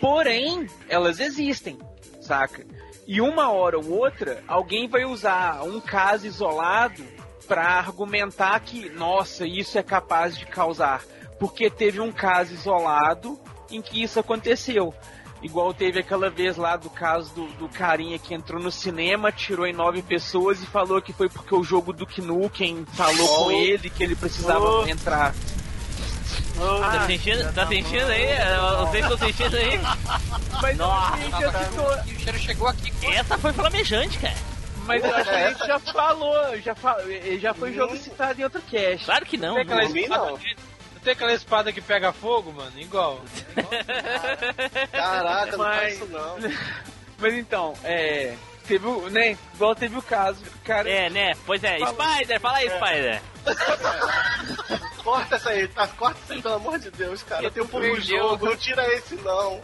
Porém, 0.00 0.68
elas 0.88 1.18
existem, 1.18 1.76
saca? 2.20 2.64
E 3.08 3.20
uma 3.20 3.50
hora 3.50 3.76
ou 3.76 3.90
outra, 3.90 4.42
alguém 4.46 4.86
vai 4.86 5.04
usar 5.04 5.64
um 5.64 5.80
caso 5.80 6.28
isolado 6.28 7.02
para 7.48 7.64
argumentar 7.64 8.58
que, 8.60 8.88
nossa, 8.90 9.44
isso 9.46 9.76
é 9.76 9.82
capaz 9.82 10.38
de 10.38 10.46
causar. 10.46 11.02
Porque 11.40 11.68
teve 11.68 12.00
um 12.00 12.12
caso 12.12 12.54
isolado 12.54 13.38
em 13.68 13.82
que 13.82 14.00
isso 14.00 14.20
aconteceu. 14.20 14.94
Igual 15.44 15.74
teve 15.74 16.00
aquela 16.00 16.30
vez 16.30 16.56
lá 16.56 16.74
do 16.74 16.88
caso 16.88 17.34
do, 17.34 17.46
do 17.58 17.68
carinha 17.68 18.18
que 18.18 18.32
entrou 18.32 18.58
no 18.58 18.72
cinema, 18.72 19.30
tirou 19.30 19.66
em 19.66 19.74
nove 19.74 20.00
pessoas 20.00 20.62
e 20.62 20.66
falou 20.66 21.02
que 21.02 21.12
foi 21.12 21.28
porque 21.28 21.54
o 21.54 21.62
jogo 21.62 21.92
do 21.92 22.06
Knuckles 22.06 22.88
falou 22.94 23.28
oh. 23.30 23.44
com 23.44 23.50
ele 23.52 23.90
que 23.90 24.02
ele 24.02 24.16
precisava 24.16 24.64
oh. 24.64 24.88
entrar. 24.88 25.34
Oh, 26.58 26.82
ah, 26.82 26.92
tá 26.92 27.06
sentindo, 27.06 27.52
tá 27.52 27.66
sentindo 27.66 28.06
aí? 28.06 28.26
Vocês 28.78 29.04
estão 29.04 29.18
sentindo 29.18 29.56
aí? 29.56 29.80
Mas 30.62 30.76
Nossa, 30.78 31.16
gente, 31.18 32.14
o 32.14 32.20
cheiro 32.20 32.38
chegou 32.38 32.68
aqui. 32.68 32.92
Essa 33.06 33.36
foi 33.36 33.52
flamejante, 33.52 34.18
cara. 34.18 34.36
Mas 34.86 35.04
a 35.04 35.22
gente 35.22 35.66
já 35.66 35.78
falou, 35.78 36.58
já, 36.60 36.74
fal... 36.74 36.96
já 37.38 37.52
foi 37.52 37.74
jogo 37.74 37.94
citado 37.98 38.40
em 38.40 38.44
outro 38.44 38.62
cast. 38.62 39.04
Claro 39.04 39.26
que 39.26 39.36
não. 39.36 39.56
Não, 39.56 39.64
não, 39.64 40.30
não 40.30 40.38
tem 41.04 41.12
aquela 41.12 41.34
espada 41.34 41.72
que 41.72 41.80
pega 41.80 42.12
fogo, 42.12 42.52
mano? 42.52 42.72
Igual. 42.76 43.20
Caraca, 44.90 45.52
não 45.52 45.58
Mas... 45.58 45.76
faz 45.76 45.94
isso 45.94 46.06
não. 46.06 46.36
Mas 47.18 47.34
então, 47.34 47.74
é. 47.84 48.34
Teve 48.66 48.86
o. 48.86 49.10
né? 49.10 49.36
Igual 49.54 49.74
teve 49.74 49.96
o 49.96 50.02
caso. 50.02 50.42
Cara... 50.64 50.88
É, 50.88 51.10
né? 51.10 51.34
Pois 51.44 51.62
é, 51.62 51.76
Spider, 51.78 52.40
fala 52.40 52.58
aí, 52.58 52.66
é. 52.66 52.78
Spider. 52.78 53.22
corta 55.04 55.36
essa 55.36 55.50
aí, 55.50 55.68
tá? 55.68 55.86
Corta 55.86 56.18
isso 56.24 56.32
aí, 56.32 56.42
pelo 56.42 56.54
amor 56.54 56.78
de 56.78 56.90
Deus, 56.90 57.22
cara. 57.22 57.50
Tem 57.50 57.62
um 57.62 57.68
pouco 57.68 58.00
jogo, 58.00 58.46
não 58.46 58.56
tira 58.56 58.86
esse 58.94 59.14
não. 59.16 59.60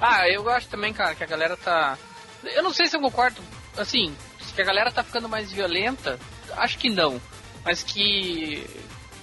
ah, 0.00 0.26
eu 0.28 0.42
gosto 0.42 0.70
também, 0.70 0.92
cara, 0.92 1.14
que 1.14 1.22
a 1.22 1.26
galera 1.26 1.56
tá. 1.56 1.98
Eu 2.42 2.62
não 2.62 2.72
sei 2.72 2.86
se 2.86 2.96
eu 2.96 3.00
concordo, 3.00 3.42
assim, 3.76 4.16
que 4.54 4.62
a 4.62 4.64
galera 4.64 4.90
tá 4.90 5.02
ficando 5.02 5.28
mais 5.28 5.52
violenta. 5.52 6.18
Acho 6.56 6.78
que 6.78 6.88
não. 6.88 7.20
Mas 7.62 7.82
que 7.82 8.66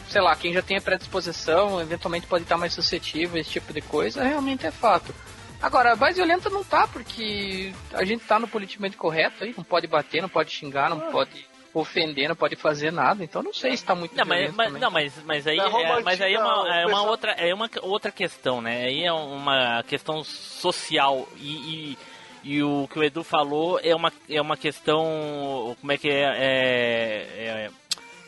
sei 0.10 0.22
lá, 0.22 0.36
quem 0.36 0.54
já 0.54 0.62
tem 0.62 0.78
a 0.78 0.82
predisposição, 0.82 1.82
eventualmente 1.82 2.28
pode 2.28 2.44
estar 2.44 2.58
mais 2.58 2.74
suscetível 2.74 3.38
a 3.38 3.40
esse 3.40 3.52
tipo 3.52 3.74
de 3.74 3.82
coisa, 3.82 4.24
realmente 4.24 4.66
é 4.66 4.72
fato. 4.72 5.14
Agora, 5.62 5.96
mais 5.96 6.16
violenta 6.16 6.50
não 6.50 6.64
tá, 6.64 6.88
porque 6.88 7.74
a 7.94 8.06
gente 8.06 8.24
tá 8.24 8.40
no 8.40 8.48
politicamente 8.48 8.96
correto 8.96 9.44
aí, 9.44 9.54
não 9.58 9.64
pode 9.64 9.88
bater, 9.88 10.22
não 10.22 10.30
pode 10.30 10.52
xingar, 10.52 10.90
não 10.90 11.08
ah. 11.08 11.12
pode 11.12 11.46
ofender, 11.74 12.28
não 12.28 12.36
pode 12.36 12.56
fazer 12.56 12.92
nada, 12.92 13.24
então 13.24 13.44
não 13.44 13.54
sei 13.54 13.76
se 13.76 13.86
tá 13.86 13.94
muito 13.94 14.16
não, 14.16 14.26
mas, 14.26 14.54
mas 14.54 14.74
não, 14.74 14.92
mas, 14.92 15.14
mas 15.26 15.48
aí, 15.48 15.60
é, 15.60 16.02
mas 16.02 16.22
aí 16.22 16.34
é 16.34 16.40
uma, 16.40 16.82
é 16.82 16.86
uma 16.86 17.02
outra, 17.04 17.32
é 17.34 17.54
uma 17.54 17.70
outra 17.84 18.12
questão, 18.12 18.62
né? 18.62 18.86
Aí 18.86 19.04
é 19.04 19.12
uma 19.12 19.84
questão 19.84 20.24
social 20.24 21.28
e, 21.38 21.52
e, 21.52 21.98
e, 22.44 22.64
o 22.64 22.88
que 22.88 22.98
o 22.98 23.04
Edu 23.04 23.24
falou 23.24 23.80
é 23.84 23.96
uma, 23.96 24.12
é 24.30 24.42
uma 24.42 24.58
questão, 24.58 25.76
como 25.80 25.92
é 25.92 25.98
que 25.98 26.10
é, 26.10 26.24
é, 26.24 27.44
é 27.46 27.70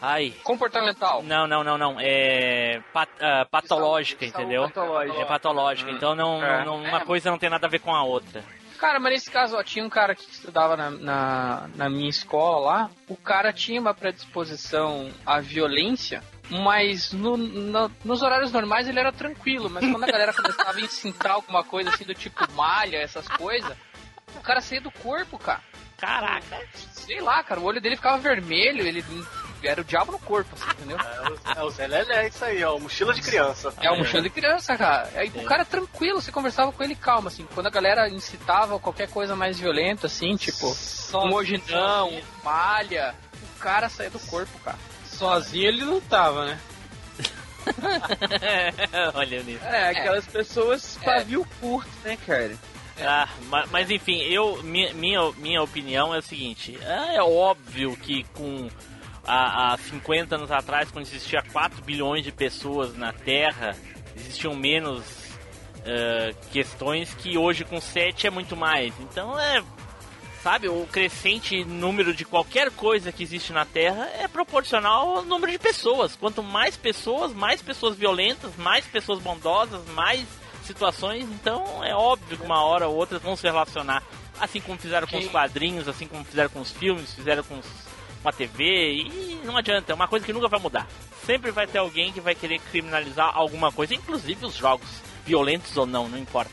Ai. 0.02 0.34
Comportamental. 0.44 1.24
Não, 1.24 1.48
não, 1.48 1.64
não, 1.64 1.78
não. 1.78 1.98
É 2.00 2.82
pat, 2.94 3.10
uh, 3.10 3.50
patológica, 3.50 4.26
entendeu? 4.26 4.64
Patológica. 4.64 5.22
É 5.22 5.26
patológica. 5.26 5.92
Hum. 5.92 5.96
Então 5.96 6.16
não, 6.16 6.44
é. 6.44 6.66
não, 6.66 6.78
uma 6.78 7.02
coisa 7.06 7.30
não 7.30 7.38
tem 7.38 7.50
nada 7.50 7.68
a 7.68 7.70
ver 7.70 7.80
com 7.80 7.94
a 7.94 8.04
outra. 8.04 8.44
Cara, 8.78 8.98
mas 8.98 9.12
nesse 9.12 9.30
caso, 9.30 9.58
ó, 9.58 9.64
tinha 9.64 9.84
um 9.84 9.90
cara 9.90 10.16
que 10.16 10.22
estudava 10.22 10.78
na, 10.78 10.90
na, 10.90 11.70
na 11.76 11.90
minha 11.90 12.10
escola 12.10 12.66
lá. 12.66 12.90
O 13.10 13.16
cara 13.18 13.52
tinha 13.52 13.80
uma 13.80 13.94
predisposição 13.94 15.12
à 15.26 15.40
violência 15.40 16.24
mas 16.50 17.14
no, 17.14 17.38
no, 17.38 17.92
nos 18.04 18.22
horários 18.24 18.52
normais 18.52 18.88
ele 18.88 19.00
era 19.00 19.12
tranquilo, 19.12 19.70
mas 19.70 19.86
quando 19.86 20.04
a 20.04 20.08
galera 20.12 20.34
começava 20.34 20.78
a 20.78 20.82
incitar 20.82 21.34
alguma 21.34 21.64
coisa 21.64 21.92
assim 21.92 22.04
do 22.04 22.16
tipo 22.16 22.52
malha, 22.54 22.98
essas 22.98 23.28
coisas, 23.28 23.78
o 24.36 24.42
cara 24.42 24.62
saía 24.62 24.82
do 24.82 24.92
corpo, 24.92 25.38
cara. 25.38 25.62
Caraca. 25.98 26.66
Sei 26.74 27.22
lá, 27.22 27.44
cara, 27.44 27.60
o 27.60 27.66
olho 27.66 27.82
dele 27.82 27.98
ficava 27.98 28.18
vermelho, 28.18 28.86
ele 28.86 29.04
era 29.64 29.82
o 29.82 29.84
diabo 29.84 30.12
no 30.12 30.20
corpo, 30.20 30.50
assim, 30.56 30.70
entendeu? 30.72 30.98
É, 30.98 31.30
o, 31.30 31.60
é 31.60 31.64
o 31.64 31.70
Zé 31.70 31.88
Lelé, 31.88 32.28
isso 32.28 32.44
aí, 32.46 32.64
ó, 32.64 32.78
mochila 32.80 33.14
de 33.14 33.22
criança. 33.22 33.74
É, 33.82 33.92
o 33.92 33.98
mochila 33.98 34.22
de 34.22 34.30
criança, 34.30 34.78
cara. 34.78 35.10
Aí 35.16 35.32
o 35.36 35.44
cara 35.44 35.66
tranquilo, 35.66 36.22
você 36.22 36.32
conversava 36.32 36.72
com 36.72 36.84
ele 36.84 36.96
calma, 36.96 37.30
assim. 37.30 37.48
Quando 37.54 37.68
a 37.68 37.72
galera 37.72 38.10
incitava 38.10 38.80
qualquer 38.80 39.10
coisa 39.10 39.36
mais 39.36 39.60
violenta, 39.60 40.08
assim, 40.08 40.36
tipo, 40.36 40.76
um 41.16 41.34
hoje 41.34 41.62
não, 41.70 42.22
malha, 42.44 43.16
o 43.56 43.60
cara 43.60 43.90
saía 43.90 44.10
do 44.10 44.20
corpo, 44.20 44.58
cara. 44.60 44.78
Sozinho 45.06 45.68
ele 45.68 45.86
não 45.86 46.00
tava, 46.02 46.46
né? 46.46 46.60
Olha 49.14 49.44
nisso. 49.44 49.64
É, 49.66 49.90
aquelas 49.90 50.28
é. 50.28 50.32
pessoas 50.32 50.98
pavio 51.04 51.42
é. 51.42 51.60
curto, 51.60 51.90
né, 52.04 52.18
cara? 52.26 52.56
Ah, 53.02 53.30
mas, 53.48 53.70
mas, 53.72 53.90
enfim, 53.90 54.22
eu 54.24 54.62
minha, 54.62 54.94
minha, 54.94 55.32
minha 55.38 55.62
opinião 55.62 56.14
é 56.14 56.20
o 56.20 56.22
seguinte: 56.22 56.78
é, 56.82 57.16
é 57.16 57.24
óbvio 57.24 57.96
que 57.96 58.24
com 58.34 58.70
há, 59.30 59.74
há 59.74 59.78
50 59.78 60.36
anos 60.36 60.52
atrás, 60.52 60.90
quando 60.90 61.06
existia 61.06 61.44
4 61.54 61.84
bilhões 61.84 62.24
de 62.24 62.32
pessoas 62.32 62.98
na 62.98 63.14
Terra, 63.14 63.76
existiam 64.16 64.56
menos 64.56 65.04
uh, 65.80 66.36
questões 66.52 67.14
que 67.14 67.38
hoje 67.38 67.64
com 67.64 67.80
7 67.80 68.26
é 68.28 68.30
muito 68.32 68.58
mais. 68.58 68.94
Então 69.00 69.40
é. 69.40 69.64
Sabe, 70.42 70.70
o 70.70 70.88
crescente 70.90 71.66
número 71.66 72.14
de 72.14 72.24
qualquer 72.24 72.72
coisa 72.72 73.12
que 73.12 73.22
existe 73.22 73.52
na 73.52 73.66
Terra 73.66 74.10
é 74.18 74.26
proporcional 74.26 75.18
ao 75.18 75.26
número 75.26 75.52
de 75.52 75.60
pessoas. 75.60 76.16
Quanto 76.16 76.42
mais 76.42 76.78
pessoas, 76.78 77.34
mais 77.34 77.62
pessoas 77.62 77.98
violentas, 77.98 78.56
mais 78.56 78.86
pessoas 78.86 79.20
bondosas, 79.20 79.86
mais 79.90 80.26
situações. 80.64 81.26
Então 81.26 81.84
é 81.84 81.94
óbvio 81.94 82.38
que 82.38 82.46
uma 82.46 82.64
hora 82.64 82.88
ou 82.88 82.96
outra 82.96 83.20
vão 83.20 83.36
se 83.36 83.44
relacionar. 83.44 84.02
Assim 84.40 84.62
como 84.62 84.80
fizeram 84.80 85.06
com 85.08 85.18
os 85.18 85.28
quadrinhos, 85.28 85.90
assim 85.90 86.08
como 86.08 86.24
fizeram 86.24 86.50
com 86.50 86.62
os 86.62 86.72
filmes, 86.72 87.14
fizeram 87.14 87.44
com 87.44 87.60
os 87.60 87.89
uma 88.22 88.34
TV 88.34 88.64
e 88.94 89.42
não 89.44 89.58
adianta, 89.58 89.92
é 89.92 89.96
uma 89.96 90.08
coisa 90.08 90.26
que 90.26 90.34
nunca 90.34 90.48
vai 90.48 90.60
mudar. 90.60 90.88
Sempre 91.26 91.52
vai 91.52 91.68
ter 91.68 91.78
alguém 91.78 92.12
que 92.12 92.22
vai 92.22 92.36
querer 92.36 92.60
criminalizar 92.72 93.32
alguma 93.34 93.72
coisa, 93.72 93.94
inclusive 93.94 94.46
os 94.46 94.56
jogos, 94.56 94.90
violentos 95.26 95.76
ou 95.78 95.86
não, 95.86 96.08
não 96.08 96.18
importa. 96.18 96.52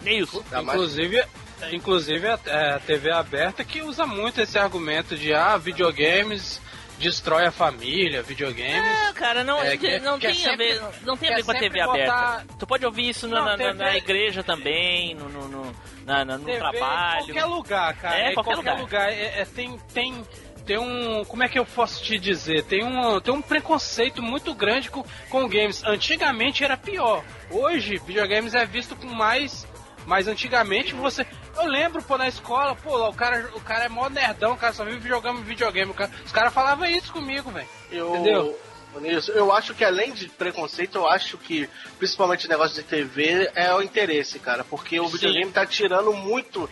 Nem 0.00 0.18
isso. 0.18 0.44
Inclusive, 0.52 1.24
inclusive 1.72 2.26
a, 2.28 2.34
a 2.74 2.80
TV 2.80 3.10
aberta 3.10 3.64
que 3.64 3.82
usa 3.82 4.06
muito 4.06 4.40
esse 4.40 4.58
argumento 4.58 5.16
de 5.16 5.32
ah, 5.32 5.56
videogames 5.56 6.60
destrói 6.98 7.46
a 7.46 7.50
família, 7.50 8.22
videogames. 8.22 9.08
É, 9.08 9.12
cara, 9.12 9.44
não, 9.44 9.60
é, 9.60 9.76
que, 9.76 9.98
não, 9.98 10.18
que 10.18 10.28
tem, 10.28 10.46
é 10.46 10.52
a 10.52 10.56
ver, 10.56 10.82
não 11.02 11.16
tem 11.16 11.32
a 11.32 11.36
ver 11.36 11.44
com 11.44 11.50
a 11.50 11.58
TV 11.58 11.84
botar... 11.84 11.90
aberta. 11.90 12.46
Tu 12.58 12.66
pode 12.66 12.86
ouvir 12.86 13.08
isso 13.08 13.26
não, 13.26 13.44
na, 13.44 13.56
TV... 13.56 13.72
na, 13.74 13.96
igreja 13.96 14.42
também, 14.42 15.14
no, 15.14 15.28
no, 15.28 15.48
no, 15.48 15.76
na, 16.04 16.24
no 16.24 16.44
TV, 16.44 16.58
trabalho. 16.58 17.22
Em 17.22 17.26
qualquer 17.26 17.44
lugar, 17.44 17.96
cara. 17.96 18.16
É, 18.16 18.32
qualquer, 18.32 18.54
qualquer 18.54 18.70
lugar. 18.72 18.80
lugar. 18.80 19.12
É, 19.12 19.40
é, 19.40 19.44
tem, 19.44 19.78
tem 19.92 20.24
tem 20.64 20.78
um. 20.78 21.24
Como 21.24 21.42
é 21.42 21.48
que 21.48 21.58
eu 21.58 21.66
posso 21.66 22.02
te 22.02 22.18
dizer? 22.18 22.64
Tem 22.64 22.84
um, 22.84 23.20
tem 23.20 23.32
um 23.32 23.42
preconceito 23.42 24.22
muito 24.22 24.54
grande 24.54 24.90
com, 24.90 25.04
com 25.28 25.48
games. 25.48 25.82
Antigamente 25.84 26.64
era 26.64 26.76
pior. 26.76 27.22
Hoje, 27.50 28.00
videogames 28.04 28.54
é 28.54 28.64
visto 28.64 28.96
com 28.96 29.06
mais. 29.06 29.66
Mas 30.06 30.28
antigamente 30.28 30.94
você. 30.94 31.26
Eu 31.56 31.66
lembro, 31.66 32.02
pô, 32.02 32.18
na 32.18 32.28
escola, 32.28 32.74
pô, 32.74 33.08
o 33.08 33.14
cara, 33.14 33.50
o 33.54 33.60
cara 33.60 33.84
é 33.84 33.88
mó 33.88 34.08
nerdão, 34.08 34.52
o 34.52 34.56
cara 34.56 34.72
só 34.72 34.84
vive 34.84 35.08
jogando 35.08 35.42
videogame. 35.42 35.92
Cara, 35.94 36.10
os 36.24 36.32
caras 36.32 36.52
falavam 36.52 36.86
isso 36.86 37.12
comigo, 37.12 37.50
velho. 37.50 37.68
Entendeu? 37.90 38.58
Isso. 39.02 39.32
Eu 39.32 39.52
acho 39.52 39.74
que 39.74 39.84
além 39.84 40.12
de 40.12 40.28
preconceito, 40.28 40.98
eu 40.98 41.08
acho 41.08 41.36
que 41.38 41.68
principalmente 41.98 42.46
o 42.46 42.48
negócio 42.48 42.76
de 42.76 42.82
TV 42.82 43.50
é 43.54 43.74
o 43.74 43.82
interesse, 43.82 44.38
cara. 44.38 44.62
Porque 44.62 45.00
o 45.00 45.06
Sim. 45.06 45.12
videogame 45.12 45.52
tá 45.52 45.66
tirando 45.66 46.12
muito 46.12 46.68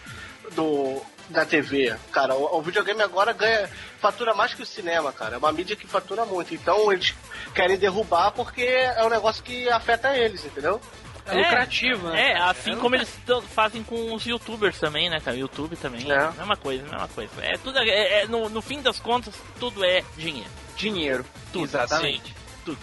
do, 0.55 1.03
da 1.33 1.45
TV. 1.45 1.97
Cara, 2.11 2.35
o, 2.35 2.59
o, 2.59 2.63
videogame 2.63 3.03
agora 3.03 3.33
ganha, 3.33 3.69
fatura 3.99 4.35
mais 4.35 4.55
que 4.55 4.63
o 4.63 4.67
cinema, 4.67 5.13
cara. 5.13 5.35
É 5.35 5.39
uma 5.39 5.53
mídia 5.53 5.77
que 5.77 5.87
fatura 5.87 6.25
muito. 6.25 6.55
Então 6.55 6.93
eles 6.93 7.15
querem 7.55 7.77
derrubar 7.77 8.31
porque 8.33 8.63
é 8.63 9.05
um 9.05 9.09
negócio 9.09 9.43
que 9.43 9.69
afeta 9.69 10.17
eles, 10.17 10.45
entendeu? 10.45 10.81
É, 11.27 11.35
é 11.35 11.45
lucrativo, 11.45 12.09
né? 12.09 12.33
É, 12.33 12.39
assim 12.39 12.73
é 12.73 12.77
como 12.77 12.95
eles 12.97 13.11
fazem 13.55 13.83
com 13.83 14.13
os 14.15 14.25
youtubers 14.27 14.79
também, 14.79 15.09
né, 15.09 15.21
cara? 15.21 15.37
YouTube 15.37 15.77
também. 15.77 16.11
É. 16.11 16.31
Mesma 16.33 16.57
coisa, 16.57 16.83
mesma 16.83 17.09
coisa. 17.09 17.33
É 17.41 17.57
tudo. 17.59 17.79
É, 17.79 18.23
é, 18.23 18.27
no, 18.27 18.49
no 18.49 18.61
fim 18.61 18.83
das 18.83 18.99
contas, 18.99 19.35
tudo 19.59 19.85
é 19.85 20.03
dinheiro. 20.17 20.51
Dinheiro. 20.77 21.25
Tudo. 21.53 21.65
Exatamente. 21.65 22.29
Sim, 22.29 22.35
tudo. 22.65 22.79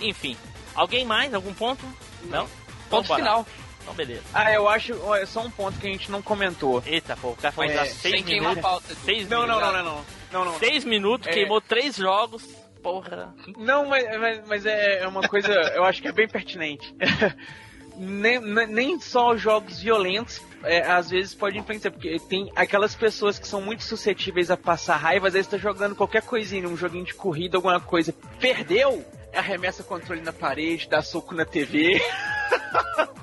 Enfim. 0.00 0.36
Alguém 0.74 1.04
mais? 1.04 1.32
Algum 1.32 1.54
ponto? 1.54 1.84
Não? 2.24 2.48
Ponto 2.90 3.04
então, 3.04 3.16
final. 3.16 3.46
Então, 3.82 3.94
beleza. 3.94 4.22
Ah, 4.32 4.52
eu 4.52 4.68
acho. 4.68 4.94
Ó, 5.02 5.26
só 5.26 5.42
um 5.42 5.50
ponto 5.50 5.78
que 5.78 5.86
a 5.86 5.90
gente 5.90 6.10
não 6.10 6.22
comentou. 6.22 6.82
Eita, 6.86 7.16
pô, 7.16 7.30
o 7.30 7.36
cara 7.36 7.52
foi 7.52 7.68
é, 7.68 7.84
seis 7.86 8.24
minutos. 8.24 8.60
Pauta, 8.62 8.94
seis 9.04 9.28
não, 9.28 9.42
minutos. 9.42 9.62
Não, 9.62 9.72
não, 9.72 9.84
não, 9.84 10.04
não, 10.32 10.44
não. 10.44 10.58
Seis 10.58 10.84
minutos, 10.84 11.26
é... 11.28 11.32
queimou 11.32 11.60
três 11.60 11.96
jogos. 11.96 12.44
Porra. 12.82 13.34
Não, 13.56 13.86
mas, 13.86 14.04
mas, 14.18 14.46
mas 14.46 14.66
é, 14.66 15.00
é 15.02 15.08
uma 15.08 15.28
coisa, 15.28 15.52
eu 15.74 15.84
acho 15.84 16.02
que 16.02 16.08
é 16.08 16.12
bem 16.12 16.26
pertinente. 16.26 16.94
nem, 17.96 18.40
nem 18.40 19.00
só 19.00 19.36
jogos 19.36 19.80
violentos 19.80 20.40
é, 20.64 20.80
às 20.80 21.10
vezes 21.10 21.34
pode 21.34 21.58
influenciar, 21.58 21.90
porque 21.90 22.18
tem 22.28 22.50
aquelas 22.54 22.94
pessoas 22.94 23.38
que 23.38 23.46
são 23.46 23.60
muito 23.60 23.82
suscetíveis 23.82 24.50
a 24.50 24.56
passar 24.56 24.96
raiva, 24.96 25.28
às 25.28 25.34
vezes 25.34 25.50
tá 25.50 25.58
jogando 25.58 25.94
qualquer 25.94 26.22
coisinha, 26.22 26.68
um 26.68 26.76
joguinho 26.76 27.04
de 27.04 27.14
corrida, 27.14 27.56
alguma 27.56 27.80
coisa, 27.80 28.14
perdeu, 28.38 29.04
arremessa 29.34 29.82
controle 29.82 30.20
na 30.20 30.32
parede, 30.32 30.88
dá 30.88 31.02
soco 31.02 31.34
na 31.34 31.44
TV. 31.44 32.00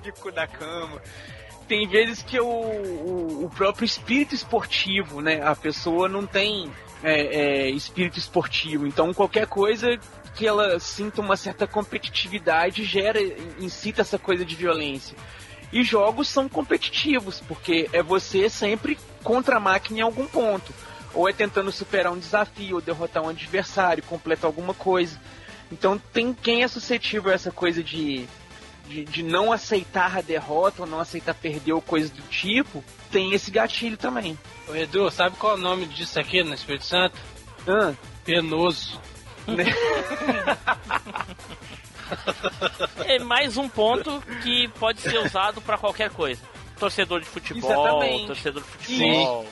Fico 0.04 0.32
na 0.36 0.48
cama. 0.48 1.02
Tem 1.68 1.88
vezes 1.88 2.24
que 2.24 2.40
o, 2.40 2.48
o, 2.48 3.46
o, 3.46 3.50
próprio 3.50 3.86
espírito 3.86 4.34
esportivo, 4.34 5.22
né? 5.22 5.42
A 5.44 5.56
pessoa 5.56 6.10
não 6.10 6.26
tem 6.26 6.72
é, 7.04 7.68
é, 7.68 7.70
espírito 7.70 8.18
esportivo. 8.18 8.88
Então 8.88 9.14
qualquer 9.14 9.46
coisa 9.46 10.00
que 10.36 10.48
ela 10.48 10.80
sinta 10.80 11.22
uma 11.22 11.38
certa 11.38 11.68
competitividade 11.68 12.84
gera, 12.84 13.20
incita 13.60 14.02
essa 14.02 14.18
coisa 14.18 14.44
de 14.44 14.56
violência. 14.56 15.16
E 15.72 15.84
jogos 15.84 16.28
são 16.28 16.50
competitivos, 16.50 17.40
porque 17.42 17.90
é 17.94 18.02
você 18.02 18.50
sempre 18.50 18.98
contra 19.24 19.58
a 19.58 19.60
máquina 19.60 20.00
em 20.00 20.02
algum 20.02 20.26
ponto. 20.26 20.74
Ou 21.14 21.30
é 21.30 21.34
tentando 21.34 21.72
superar 21.72 22.12
um 22.12 22.18
desafio, 22.18 22.76
ou 22.76 22.82
derrotar 22.82 23.24
um 23.24 23.30
adversário, 23.30 24.02
completar 24.04 24.46
alguma 24.46 24.74
coisa. 24.74 25.20
Então 25.72 25.98
tem 26.12 26.34
quem 26.34 26.64
é 26.64 26.68
suscetível 26.68 27.32
a 27.32 27.36
essa 27.36 27.52
coisa 27.52 27.84
de, 27.84 28.26
de, 28.88 29.06
de 29.06 29.24
não 29.24 29.52
aceitar 29.52 30.18
a 30.18 30.22
derrota, 30.22 30.82
ou 30.82 30.88
não 30.88 31.00
aceitar 31.00 31.34
perder 31.34 31.74
ou 31.74 31.82
coisa 31.82 32.12
do 32.14 32.22
tipo, 32.24 32.84
tem 33.12 33.34
esse 33.34 33.52
gatilho 33.52 33.98
também. 33.98 34.38
Ô 34.68 34.76
Edu, 34.76 35.10
sabe 35.12 35.36
qual 35.38 35.54
é 35.54 35.56
o 35.56 35.62
nome 35.62 35.86
disso 35.86 36.20
aqui 36.20 36.44
no 36.44 36.54
Espírito 36.54 36.86
Santo? 36.86 37.18
Ah. 37.68 37.94
Penoso. 38.24 39.00
é 43.06 43.20
mais 43.20 43.58
um 43.58 43.68
ponto 43.68 44.22
que 44.44 44.68
pode 44.80 45.02
ser 45.02 45.18
usado 45.20 45.62
para 45.62 45.78
qualquer 45.78 46.10
coisa. 46.12 46.42
Torcedor 46.78 47.20
de 47.20 47.26
futebol, 47.26 47.72
Exatamente. 47.72 48.28
torcedor 48.28 48.64
de 48.64 48.70
futebol. 48.70 49.46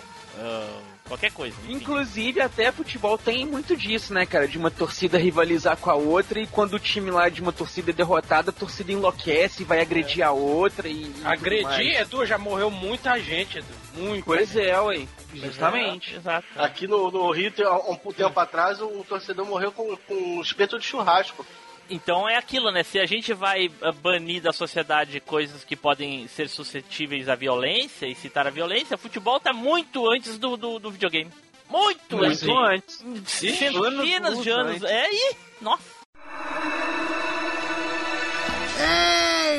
Qualquer 1.07 1.31
coisa. 1.31 1.55
Enfim. 1.63 1.73
Inclusive, 1.73 2.41
até 2.41 2.71
futebol 2.71 3.17
tem 3.17 3.45
muito 3.45 3.75
disso, 3.75 4.13
né, 4.13 4.25
cara? 4.25 4.47
De 4.47 4.57
uma 4.57 4.69
torcida 4.69 5.17
rivalizar 5.17 5.77
com 5.77 5.89
a 5.89 5.95
outra 5.95 6.39
e 6.39 6.47
quando 6.47 6.73
o 6.73 6.79
time 6.79 7.09
lá 7.11 7.29
de 7.29 7.41
uma 7.41 7.51
torcida 7.51 7.91
é 7.91 7.93
derrotada, 7.93 8.49
a 8.49 8.53
torcida 8.53 8.91
enlouquece 8.91 9.63
e 9.63 9.65
vai 9.65 9.81
agredir 9.81 10.25
a 10.25 10.31
outra 10.31 10.87
e. 10.87 11.11
Agredir, 11.23 11.99
Edu, 11.99 12.25
já 12.25 12.37
morreu 12.37 12.69
muita 12.69 13.17
gente, 13.19 13.59
Edu. 13.59 13.67
Muito. 13.95 14.25
Pois 14.25 14.55
é, 14.55 14.79
ué. 14.79 15.07
Justamente. 15.33 16.15
Exato. 16.15 16.47
Aqui 16.55 16.87
no, 16.87 17.11
no 17.11 17.31
Rio, 17.31 17.51
um 17.87 18.13
tempo 18.13 18.39
atrás, 18.39 18.81
um 18.81 19.03
torcedor 19.03 19.45
morreu 19.45 19.71
com, 19.71 19.95
com 19.95 20.13
um 20.13 20.41
espeto 20.41 20.79
de 20.79 20.85
churrasco. 20.85 21.45
Então 21.89 22.27
é 22.27 22.35
aquilo, 22.35 22.71
né? 22.71 22.83
Se 22.83 22.99
a 22.99 23.05
gente 23.05 23.33
vai 23.33 23.71
ah, 23.81 23.91
banir 23.91 24.41
da 24.41 24.51
sociedade 24.51 25.19
coisas 25.19 25.63
que 25.63 25.75
podem 25.75 26.27
ser 26.27 26.49
suscetíveis 26.49 27.29
à 27.29 27.35
violência 27.35 28.05
e 28.05 28.15
citar 28.15 28.47
a 28.47 28.51
violência, 28.51 28.97
futebol 28.97 29.39
tá 29.39 29.53
muito 29.53 30.09
antes 30.09 30.37
do, 30.37 30.57
do, 30.57 30.79
do 30.79 30.91
videogame. 30.91 31.31
Muito, 31.69 32.17
muito 32.17 32.57
antes. 32.57 33.03
Centenas 33.25 34.41
de 34.41 34.49
anos. 34.49 34.83
É, 34.83 35.07
e... 35.11 35.35
Nossa. 35.61 35.97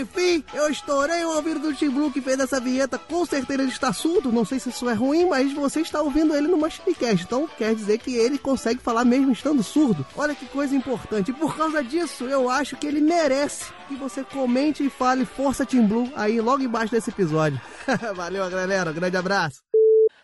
Enfim, 0.00 0.44
eu 0.52 0.70
estourei 0.70 1.24
o 1.24 1.34
ouvido 1.36 1.60
do 1.60 1.74
Tim 1.74 1.90
Blue 1.90 2.10
que 2.10 2.20
fez 2.20 2.38
essa 2.38 2.60
vinheta. 2.60 2.98
Com 2.98 3.24
certeza 3.26 3.62
ele 3.62 3.72
está 3.72 3.92
surdo. 3.92 4.32
Não 4.32 4.44
sei 4.44 4.58
se 4.58 4.68
isso 4.68 4.88
é 4.88 4.94
ruim, 4.94 5.28
mas 5.28 5.52
você 5.52 5.80
está 5.80 6.00
ouvindo 6.00 6.34
ele 6.34 6.48
no 6.48 6.56
Machinecast. 6.56 7.24
Então 7.24 7.48
quer 7.58 7.74
dizer 7.74 7.98
que 7.98 8.14
ele 8.14 8.38
consegue 8.38 8.80
falar 8.80 9.04
mesmo 9.04 9.32
estando 9.32 9.62
surdo. 9.62 10.06
Olha 10.16 10.34
que 10.34 10.46
coisa 10.46 10.74
importante. 10.74 11.30
E 11.30 11.34
por 11.34 11.56
causa 11.56 11.82
disso, 11.82 12.24
eu 12.24 12.48
acho 12.48 12.76
que 12.76 12.86
ele 12.86 13.00
merece 13.00 13.72
que 13.88 13.96
você 13.96 14.22
comente 14.22 14.84
e 14.84 14.90
fale 14.90 15.24
Força 15.24 15.64
Tim 15.64 15.86
Blue 15.86 16.10
aí 16.14 16.40
logo 16.40 16.62
embaixo 16.62 16.92
desse 16.92 17.10
episódio. 17.10 17.60
Valeu, 18.14 18.48
galera. 18.50 18.90
Um 18.90 18.94
grande 18.94 19.16
abraço. 19.16 19.67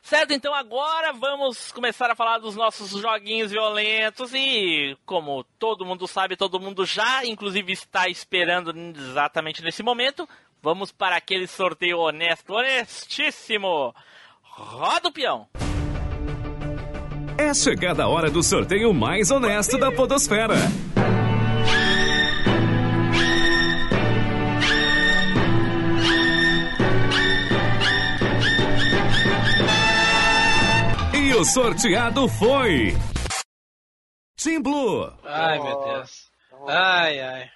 Certo, 0.05 0.35
então 0.35 0.53
agora 0.53 1.15
vamos 1.15 1.73
começar 1.73 2.11
a 2.11 2.15
falar 2.15 2.37
dos 2.37 2.55
nossos 2.55 2.91
joguinhos 2.91 3.51
violentos 3.51 4.35
e, 4.35 4.95
como 5.07 5.43
todo 5.59 5.87
mundo 5.87 6.07
sabe, 6.07 6.37
todo 6.37 6.61
mundo 6.61 6.85
já, 6.85 7.25
inclusive, 7.25 7.73
está 7.73 8.07
esperando 8.07 8.71
exatamente 8.95 9.63
nesse 9.63 9.83
momento, 9.83 10.29
vamos 10.63 10.93
para 10.93 11.17
aquele 11.17 11.47
sorteio 11.47 12.01
honesto, 12.01 12.53
honestíssimo. 12.53 13.95
Roda 14.43 15.09
o 15.09 15.13
peão. 15.13 15.49
É 17.39 17.55
chegada 17.55 18.05
a 18.05 18.09
hora 18.09 18.31
do 18.31 18.43
sorteio 18.43 18.93
mais 18.93 19.31
honesto 19.31 19.79
da 19.79 19.91
Podosfera. 19.91 20.57
E 31.35 31.37
o 31.37 31.45
sorteado 31.45 32.29
foi. 32.29 32.93
Team 34.41 34.63
Blue. 34.63 35.13
Ai, 35.25 35.59
meu 35.59 35.83
Deus. 35.83 36.31
Ai, 36.69 37.19
ai. 37.19 37.51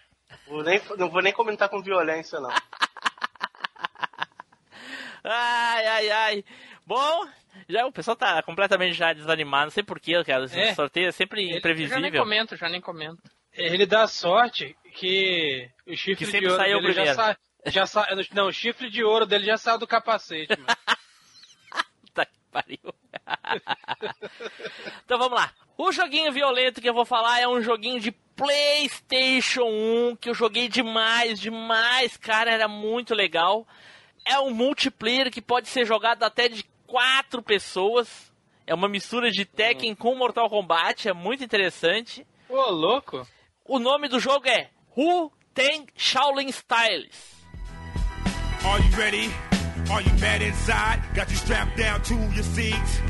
Vou 0.49 0.65
nem, 0.65 0.83
não 0.97 1.09
vou 1.09 1.23
nem 1.23 1.33
comentar 1.33 1.69
com 1.69 1.81
violência, 1.81 2.41
não. 2.41 2.51
ai, 5.23 5.87
ai, 5.87 6.11
ai. 6.11 6.45
Bom, 6.85 7.25
já 7.69 7.87
o 7.87 7.93
pessoal 7.93 8.17
tá 8.17 8.43
completamente 8.43 8.95
já 8.95 9.13
desanimado, 9.13 9.67
não 9.67 9.71
sei 9.71 9.85
porquê, 9.85 10.25
cara. 10.25 10.47
Esse 10.47 10.59
é. 10.59 10.75
sorteio 10.75 11.07
é 11.07 11.13
sempre 11.13 11.57
imprevisível. 11.57 11.99
Já 11.99 12.01
nem 12.01 12.11
comento, 12.11 12.57
já 12.57 12.69
nem 12.69 12.81
comento. 12.81 13.23
Ele 13.53 13.87
dá 13.87 14.09
sorte 14.09 14.77
que 14.97 15.71
o 15.87 15.95
chifre 15.95 16.27
que 16.27 16.41
de 16.41 16.49
ouro 16.49 16.57
saiu 16.57 16.81
dele 16.81 16.95
primeiro. 16.95 17.07
já 17.07 17.15
sai. 17.15 17.37
Já 17.67 17.87
sa... 17.87 18.09
Não, 18.33 18.49
o 18.49 18.53
chifre 18.53 18.91
de 18.91 19.05
ouro 19.05 19.25
dele 19.25 19.47
já 19.47 19.57
saiu 19.57 19.79
do 19.79 19.87
capacete, 19.87 20.59
mano. 20.59 20.67
Pariu. 22.51 22.95
então 25.05 25.19
vamos 25.19 25.39
lá. 25.39 25.53
O 25.77 25.93
joguinho 25.93 26.33
violento 26.33 26.81
que 26.81 26.89
eu 26.89 26.95
vou 26.95 27.05
falar 27.05 27.41
é 27.41 27.47
um 27.47 27.63
joguinho 27.63 28.01
de 28.01 28.11
PlayStation 28.11 29.65
1 29.65 30.17
que 30.17 30.31
eu 30.31 30.35
joguei 30.35 30.69
demais, 30.69 31.39
demais, 31.39 32.17
cara, 32.17 32.51
era 32.51 32.69
muito 32.69 33.15
legal. 33.15 33.67
É 34.25 34.39
um 34.39 34.51
multiplayer 34.51 35.31
que 35.31 35.41
pode 35.41 35.69
ser 35.69 35.87
jogado 35.87 36.23
até 36.23 36.49
de 36.49 36.65
quatro 36.87 37.43
pessoas. 37.43 38.33
É 38.67 38.75
uma 38.75 38.89
mistura 38.89 39.31
de 39.31 39.45
Tekken 39.45 39.95
com 39.95 40.15
Mortal 40.15 40.49
Kombat, 40.49 41.09
é 41.09 41.13
muito 41.13 41.43
interessante. 41.43 42.27
Ô, 42.49 42.71
louco! 42.71 43.27
O 43.65 43.79
nome 43.79 44.09
do 44.09 44.19
jogo 44.19 44.49
é 44.49 44.71
Who 44.97 45.33
Tem 45.55 45.87
Shaolin 45.97 46.49
Styles. 46.49 47.39
Are 48.65 48.83
you 48.85 48.97
ready? 48.97 49.58
Are 49.91 50.03
you 50.03 50.13
mad 50.21 50.43
inside? 50.43 51.01
Got 51.15 51.31
you 51.31 51.37
strapped 51.37 51.79
down 51.79 52.03
to 52.03 52.15
your 52.15 52.45
seats. 52.45 53.01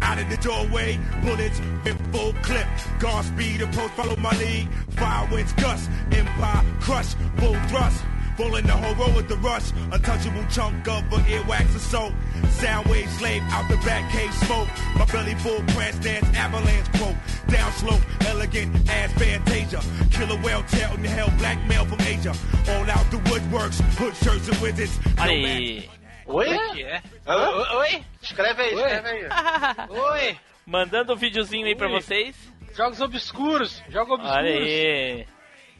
Out 0.00 0.18
of 0.18 0.28
the 0.30 0.38
doorway, 0.38 0.98
bullets 1.22 1.58
in 1.84 1.98
full 2.12 2.32
clip. 2.42 2.66
Guard 2.98 3.26
speed 3.26 3.60
approach, 3.60 3.90
follow 3.90 4.16
my 4.16 4.34
lead. 4.38 4.68
Fire 4.90 5.28
winds 5.30 5.52
gust, 5.52 5.90
empire 6.12 6.64
crush, 6.80 7.12
full 7.36 7.54
thrust. 7.68 8.02
Rolling 8.42 8.66
the 8.66 8.72
whole 8.72 8.94
road 8.96 9.14
with 9.14 9.28
the 9.28 9.36
rush. 9.36 9.70
Untouchable 9.92 10.44
chunk 10.50 10.88
of 10.88 11.04
an 11.12 11.22
earwax 11.30 11.76
assault. 11.76 12.12
Sound 12.50 12.88
wave 12.88 13.08
slave 13.10 13.40
out 13.50 13.70
the 13.70 13.76
back 13.86 14.10
cave 14.10 14.34
smoke. 14.34 14.68
My 14.96 15.04
belly 15.04 15.36
full 15.36 15.62
prance 15.74 15.96
dance 16.00 16.26
avalanche 16.36 16.90
quote. 16.98 17.14
Down 17.46 17.70
slope, 17.74 18.02
elegant 18.26 18.74
ass 18.90 19.12
fantasia. 19.12 19.80
Killer 20.10 20.36
whale 20.42 20.64
tail 20.64 20.92
in 20.94 21.02
the 21.02 21.08
hell, 21.08 21.30
blackmail 21.38 21.84
from 21.84 22.00
Asia. 22.00 22.34
All 22.70 22.90
out 22.90 23.08
the 23.12 23.18
woodworks, 23.30 23.78
hood 23.96 24.16
shirts 24.16 24.48
and 24.48 24.58
wizards. 24.58 24.98
Aí. 25.18 25.88
Oi? 26.26 26.46
que 26.74 26.82
é? 26.82 27.00
Hã? 27.24 27.76
Oi? 27.78 28.04
Escreve 28.20 28.60
aí, 28.60 28.74
Oi? 28.74 28.82
escreve 28.82 29.08
aí. 29.08 29.88
Oi? 29.88 30.36
Mandando 30.66 31.12
um 31.12 31.16
videozinho 31.16 31.66
aí 31.66 31.76
pra 31.76 31.86
vocês. 31.86 32.34
Jogos 32.74 33.00
obscuros. 33.00 33.80
Jogos 33.88 34.14
obscuros. 34.14 34.36
Olha 34.36 34.50
aí. 34.50 35.26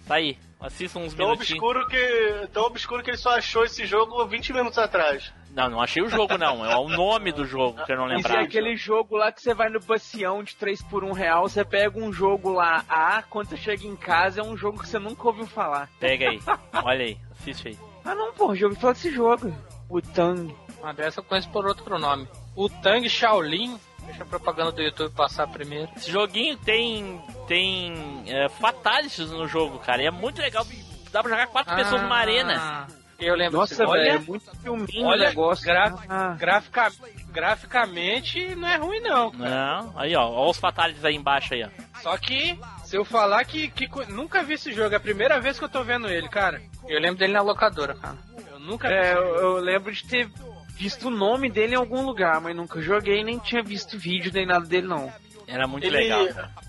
Tá 0.06 0.14
aí. 0.16 0.38
Assista 0.62 0.98
uns 0.98 1.12
Tão 1.14 1.30
minutinhos. 1.30 1.60
obscuro, 1.62 1.86
que, 1.88 2.48
tão 2.52 2.62
obscuro 2.64 3.02
que 3.02 3.10
ele 3.10 3.16
só 3.16 3.36
achou 3.36 3.64
esse 3.64 3.84
jogo 3.84 4.24
20 4.26 4.52
minutos 4.52 4.78
atrás. 4.78 5.32
Não, 5.50 5.68
não 5.68 5.82
achei 5.82 6.02
o 6.02 6.08
jogo 6.08 6.38
não. 6.38 6.64
É 6.64 6.76
o 6.76 6.88
nome 6.88 7.30
do 7.32 7.44
jogo 7.44 7.84
que 7.84 7.92
eu 7.92 7.96
não 7.96 8.06
Isso 8.06 8.12
é 8.14 8.16
lembrava. 8.16 8.40
aquele 8.42 8.76
jogo 8.76 9.16
lá 9.16 9.30
que 9.32 9.42
você 9.42 9.52
vai 9.52 9.68
no 9.68 9.80
bacião 9.80 10.42
de 10.42 10.54
3 10.56 10.82
por 10.84 11.04
1 11.04 11.12
real, 11.12 11.48
você 11.48 11.64
pega 11.64 11.98
um 11.98 12.12
jogo 12.12 12.50
lá 12.50 12.84
A, 12.88 13.22
quando 13.22 13.48
você 13.48 13.56
chega 13.56 13.86
em 13.86 13.96
casa 13.96 14.40
é 14.40 14.44
um 14.44 14.56
jogo 14.56 14.78
que 14.80 14.88
você 14.88 14.98
nunca 14.98 15.26
ouviu 15.26 15.46
falar. 15.46 15.90
Pega 16.00 16.30
aí. 16.30 16.40
Olha 16.82 17.04
aí. 17.04 17.18
Assiste 17.38 17.68
aí. 17.68 17.78
Ah 18.04 18.14
não, 18.14 18.32
pô, 18.32 18.54
já 18.54 18.66
ouvi 18.66 18.78
falar 18.80 18.94
desse 18.94 19.10
jogo. 19.10 19.52
O 19.90 20.00
Tang. 20.00 20.54
Uma 20.80 20.94
dessa 20.94 21.20
eu 21.20 21.24
conheço 21.24 21.50
por 21.50 21.66
outro 21.66 21.98
nome. 21.98 22.26
O 22.56 22.68
Tang 22.68 23.06
Shaolin. 23.08 23.78
Deixa 24.06 24.22
a 24.22 24.26
propaganda 24.26 24.72
do 24.72 24.82
YouTube 24.82 25.12
passar 25.14 25.46
primeiro. 25.48 25.88
Esse 25.96 26.10
joguinho 26.10 26.56
tem. 26.58 27.20
tem. 27.48 28.24
É, 28.26 28.48
fatalities 28.48 29.30
no 29.30 29.46
jogo, 29.48 29.78
cara. 29.78 30.02
E 30.02 30.06
é 30.06 30.10
muito 30.10 30.40
legal. 30.40 30.66
Dá 31.12 31.22
pra 31.22 31.30
jogar 31.30 31.46
quatro 31.48 31.74
pessoas 31.76 32.00
numa 32.02 32.16
arena. 32.16 32.54
Ah, 32.58 32.86
Eu 33.18 33.36
lembro 33.36 33.58
Nossa, 33.60 33.76
velho, 33.76 33.88
é 33.88 34.10
Olha- 34.14 34.18
muito 34.20 34.50
filminho 34.56 35.06
Olha, 35.06 35.26
o 35.26 35.28
negócio. 35.28 35.64
gra- 35.64 35.94
Ah. 36.08 36.34
grafica- 36.36 36.90
graficamente 37.30 38.54
não 38.56 38.66
é 38.68 38.76
ruim 38.76 39.00
não. 39.00 39.30
cara. 39.30 39.50
Não, 39.82 39.92
aí 39.96 40.16
ó, 40.16 40.22
ó 40.28 40.50
os 40.50 40.58
fatalities 40.58 41.04
aí 41.04 41.14
embaixo 41.14 41.54
aí, 41.54 41.62
ó. 41.64 41.68
Só 42.00 42.16
que, 42.16 42.58
se 42.84 42.96
eu 42.96 43.04
falar 43.04 43.44
que, 43.44 43.68
que 43.68 43.88
nunca 44.10 44.42
vi 44.42 44.54
esse 44.54 44.72
jogo, 44.72 44.94
é 44.94 44.96
a 44.96 45.00
primeira 45.00 45.40
vez 45.40 45.58
que 45.58 45.64
eu 45.64 45.68
tô 45.68 45.84
vendo 45.84 46.08
ele, 46.08 46.28
cara. 46.28 46.60
Eu 46.88 46.98
lembro 47.00 47.18
dele 47.18 47.32
na 47.32 47.42
locadora, 47.42 47.94
cara. 47.94 48.16
Eu 48.50 48.58
nunca 48.58 48.88
vi 48.88 48.94
É, 48.94 49.00
esse 49.12 49.20
eu, 49.20 49.24
eu 49.36 49.56
lembro 49.58 49.92
de 49.92 50.04
ter 50.04 50.28
visto 50.76 51.08
o 51.08 51.10
nome 51.10 51.50
dele 51.50 51.74
em 51.74 51.78
algum 51.78 52.04
lugar, 52.04 52.40
mas 52.40 52.54
nunca 52.56 52.80
joguei, 52.80 53.22
nem 53.22 53.38
tinha 53.38 53.62
visto 53.62 53.98
vídeo 53.98 54.30
nem 54.32 54.46
nada 54.46 54.66
dele 54.66 54.86
não. 54.86 55.12
Era 55.46 55.66
muito 55.66 55.84
Ele, 55.86 55.96
legal. 55.96 56.26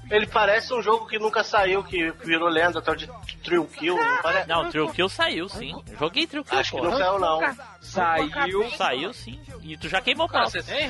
ele 0.09 0.27
parece 0.27 0.73
um 0.73 0.81
jogo 0.81 1.05
que 1.07 1.17
nunca 1.17 1.43
saiu, 1.43 1.83
que 1.83 2.11
virou 2.23 2.49
lenda, 2.49 2.81
tal 2.81 2.95
de 2.95 3.07
Trill 3.43 3.65
Kill, 3.65 3.95
não 3.95 4.21
parece? 4.21 4.49
Não, 4.49 4.69
Trill 4.69 4.89
Kill 4.89 5.07
saiu 5.07 5.47
sim. 5.47 5.81
Eu 5.89 5.97
joguei 5.99 6.27
Trill 6.27 6.43
Kill, 6.43 6.59
Acho 6.59 6.71
que 6.71 6.77
pô. 6.77 6.83
não 6.83 6.97
saiu, 6.97 7.19
não. 7.19 7.39
Saiu. 7.79 8.69
Saiu 8.71 9.13
sim. 9.13 9.39
E 9.61 9.77
tu 9.77 9.87
já 9.87 10.01
queimou 10.01 10.25
o 10.25 10.29
Cara, 10.29 10.43
pau. 10.43 10.51
você 10.51 10.63
tem? 10.63 10.89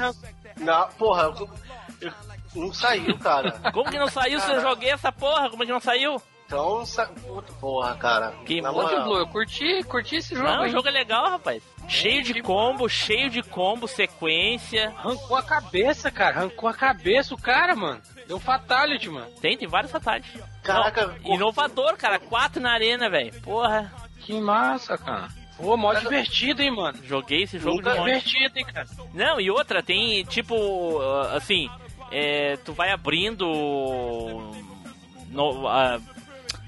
Não, 0.57 0.87
porra, 0.97 1.23
eu- 1.23 1.49
eu- 2.01 2.13
não 2.55 2.73
saiu, 2.73 3.17
cara. 3.19 3.51
Como 3.71 3.89
que 3.91 3.99
não 3.99 4.07
saiu 4.07 4.39
se 4.39 4.49
eu 4.51 4.61
joguei 4.61 4.89
essa 4.89 5.11
porra? 5.11 5.49
Como 5.49 5.61
é 5.63 5.65
que 5.65 5.71
não 5.71 5.79
saiu? 5.79 6.21
Então, 6.53 6.83
porra, 7.59 7.95
cara. 7.95 8.31
Que 8.45 8.61
Blue, 8.61 9.17
eu 9.17 9.27
curti, 9.27 9.83
curti 9.83 10.17
esse 10.17 10.35
jogo. 10.35 10.47
Não, 10.47 10.63
o 10.63 10.69
jogo 10.69 10.87
é 10.87 10.91
legal, 10.91 11.29
rapaz. 11.29 11.63
Cheio 11.87 12.23
de 12.23 12.41
combo, 12.41 12.87
cheio 12.87 13.29
de 13.29 13.41
combo, 13.41 13.87
sequência. 13.87 14.93
Arrancou 14.97 15.35
a 15.35 15.43
cabeça, 15.43 16.11
cara. 16.11 16.37
Arrancou 16.37 16.69
a 16.69 16.73
cabeça 16.73 17.33
o 17.33 17.41
cara, 17.41 17.75
mano. 17.75 18.01
Deu 18.27 18.39
fatality, 18.39 19.09
mano. 19.09 19.29
Tem, 19.41 19.57
tem 19.57 19.67
vários 19.67 19.91
fatalities. 19.91 20.41
Caraca. 20.63 21.07
Não, 21.07 21.33
inovador, 21.33 21.97
cara. 21.97 22.19
Quatro 22.19 22.61
na 22.61 22.71
arena, 22.71 23.09
velho. 23.09 23.33
Porra. 23.41 23.91
Que 24.19 24.39
massa, 24.39 24.97
cara. 24.97 25.27
Pô, 25.57 25.75
mó 25.75 25.93
divertido, 25.93 26.61
hein, 26.61 26.71
mano. 26.71 26.99
Joguei 27.03 27.43
esse 27.43 27.59
jogo 27.59 27.77
Nunca 27.77 27.95
divertido, 27.95 28.57
hein, 28.57 28.65
cara. 28.65 28.87
Não, 29.13 29.39
e 29.39 29.51
outra, 29.51 29.83
tem 29.83 30.23
tipo, 30.23 30.99
assim, 31.33 31.69
é, 32.11 32.57
tu 32.57 32.73
vai 32.73 32.91
abrindo. 32.91 33.45
No, 35.29 35.67
uh, 35.67 36.01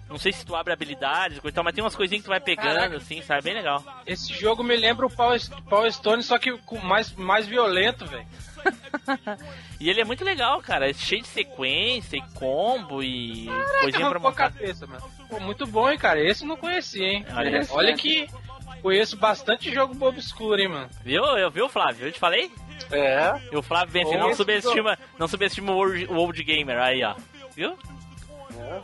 não 0.09 0.17
sei 0.17 0.31
se 0.31 0.45
tu 0.45 0.55
abre 0.55 0.71
habilidades, 0.71 1.39
coisa, 1.39 1.63
mas 1.63 1.73
tem 1.73 1.83
umas 1.83 1.95
coisinhas 1.95 2.21
que 2.21 2.27
tu 2.27 2.29
vai 2.29 2.39
pegando, 2.39 2.75
Caraca. 2.75 2.97
assim, 2.97 3.21
sabe? 3.21 3.43
Bem 3.43 3.53
legal. 3.55 3.83
Esse 4.05 4.33
jogo 4.33 4.63
me 4.63 4.75
lembra 4.75 5.05
o 5.05 5.09
Power, 5.09 5.39
Power 5.69 5.91
Stone, 5.91 6.23
só 6.23 6.37
que 6.37 6.57
mais, 6.83 7.11
mais 7.13 7.47
violento, 7.47 8.05
velho. 8.05 8.25
e 9.79 9.89
ele 9.89 10.01
é 10.01 10.05
muito 10.05 10.23
legal, 10.23 10.61
cara. 10.61 10.89
É 10.89 10.93
cheio 10.93 11.21
de 11.21 11.27
sequência 11.27 12.17
e 12.17 12.21
combo 12.33 13.03
e 13.03 13.45
Caraca, 13.45 13.79
coisinha 13.81 14.09
pra 14.09 14.19
montar. 14.19 14.51
cabeça, 14.51 14.87
mano. 14.87 15.03
Pô, 15.29 15.39
muito 15.39 15.65
bom, 15.65 15.89
hein, 15.89 15.97
cara. 15.97 16.23
Esse 16.23 16.43
eu 16.43 16.47
não 16.47 16.57
conhecia, 16.57 17.05
hein. 17.05 17.25
Olha, 17.33 17.57
é, 17.57 17.67
olha 17.69 17.95
que 17.95 18.27
conheço 18.81 19.17
bastante 19.17 19.73
jogo 19.73 20.05
obscuro, 20.05 20.59
hein, 20.59 20.67
mano. 20.67 20.89
Viu? 21.03 21.23
Eu 21.23 21.49
vi 21.49 21.61
o 21.61 21.69
Flávio, 21.69 22.07
eu 22.07 22.11
te 22.11 22.19
falei? 22.19 22.51
É. 22.91 23.33
E 23.51 23.55
o 23.55 23.61
Flávio 23.61 23.91
vem 23.91 24.03
assim, 24.03 24.17
não 24.17 24.33
subestima, 24.35 24.97
não 25.17 25.27
subestima 25.27 25.71
o 25.71 25.75
old, 25.75 26.05
o 26.05 26.15
old 26.15 26.43
gamer 26.43 26.77
aí, 26.77 27.03
ó. 27.03 27.15
Viu? 27.55 27.77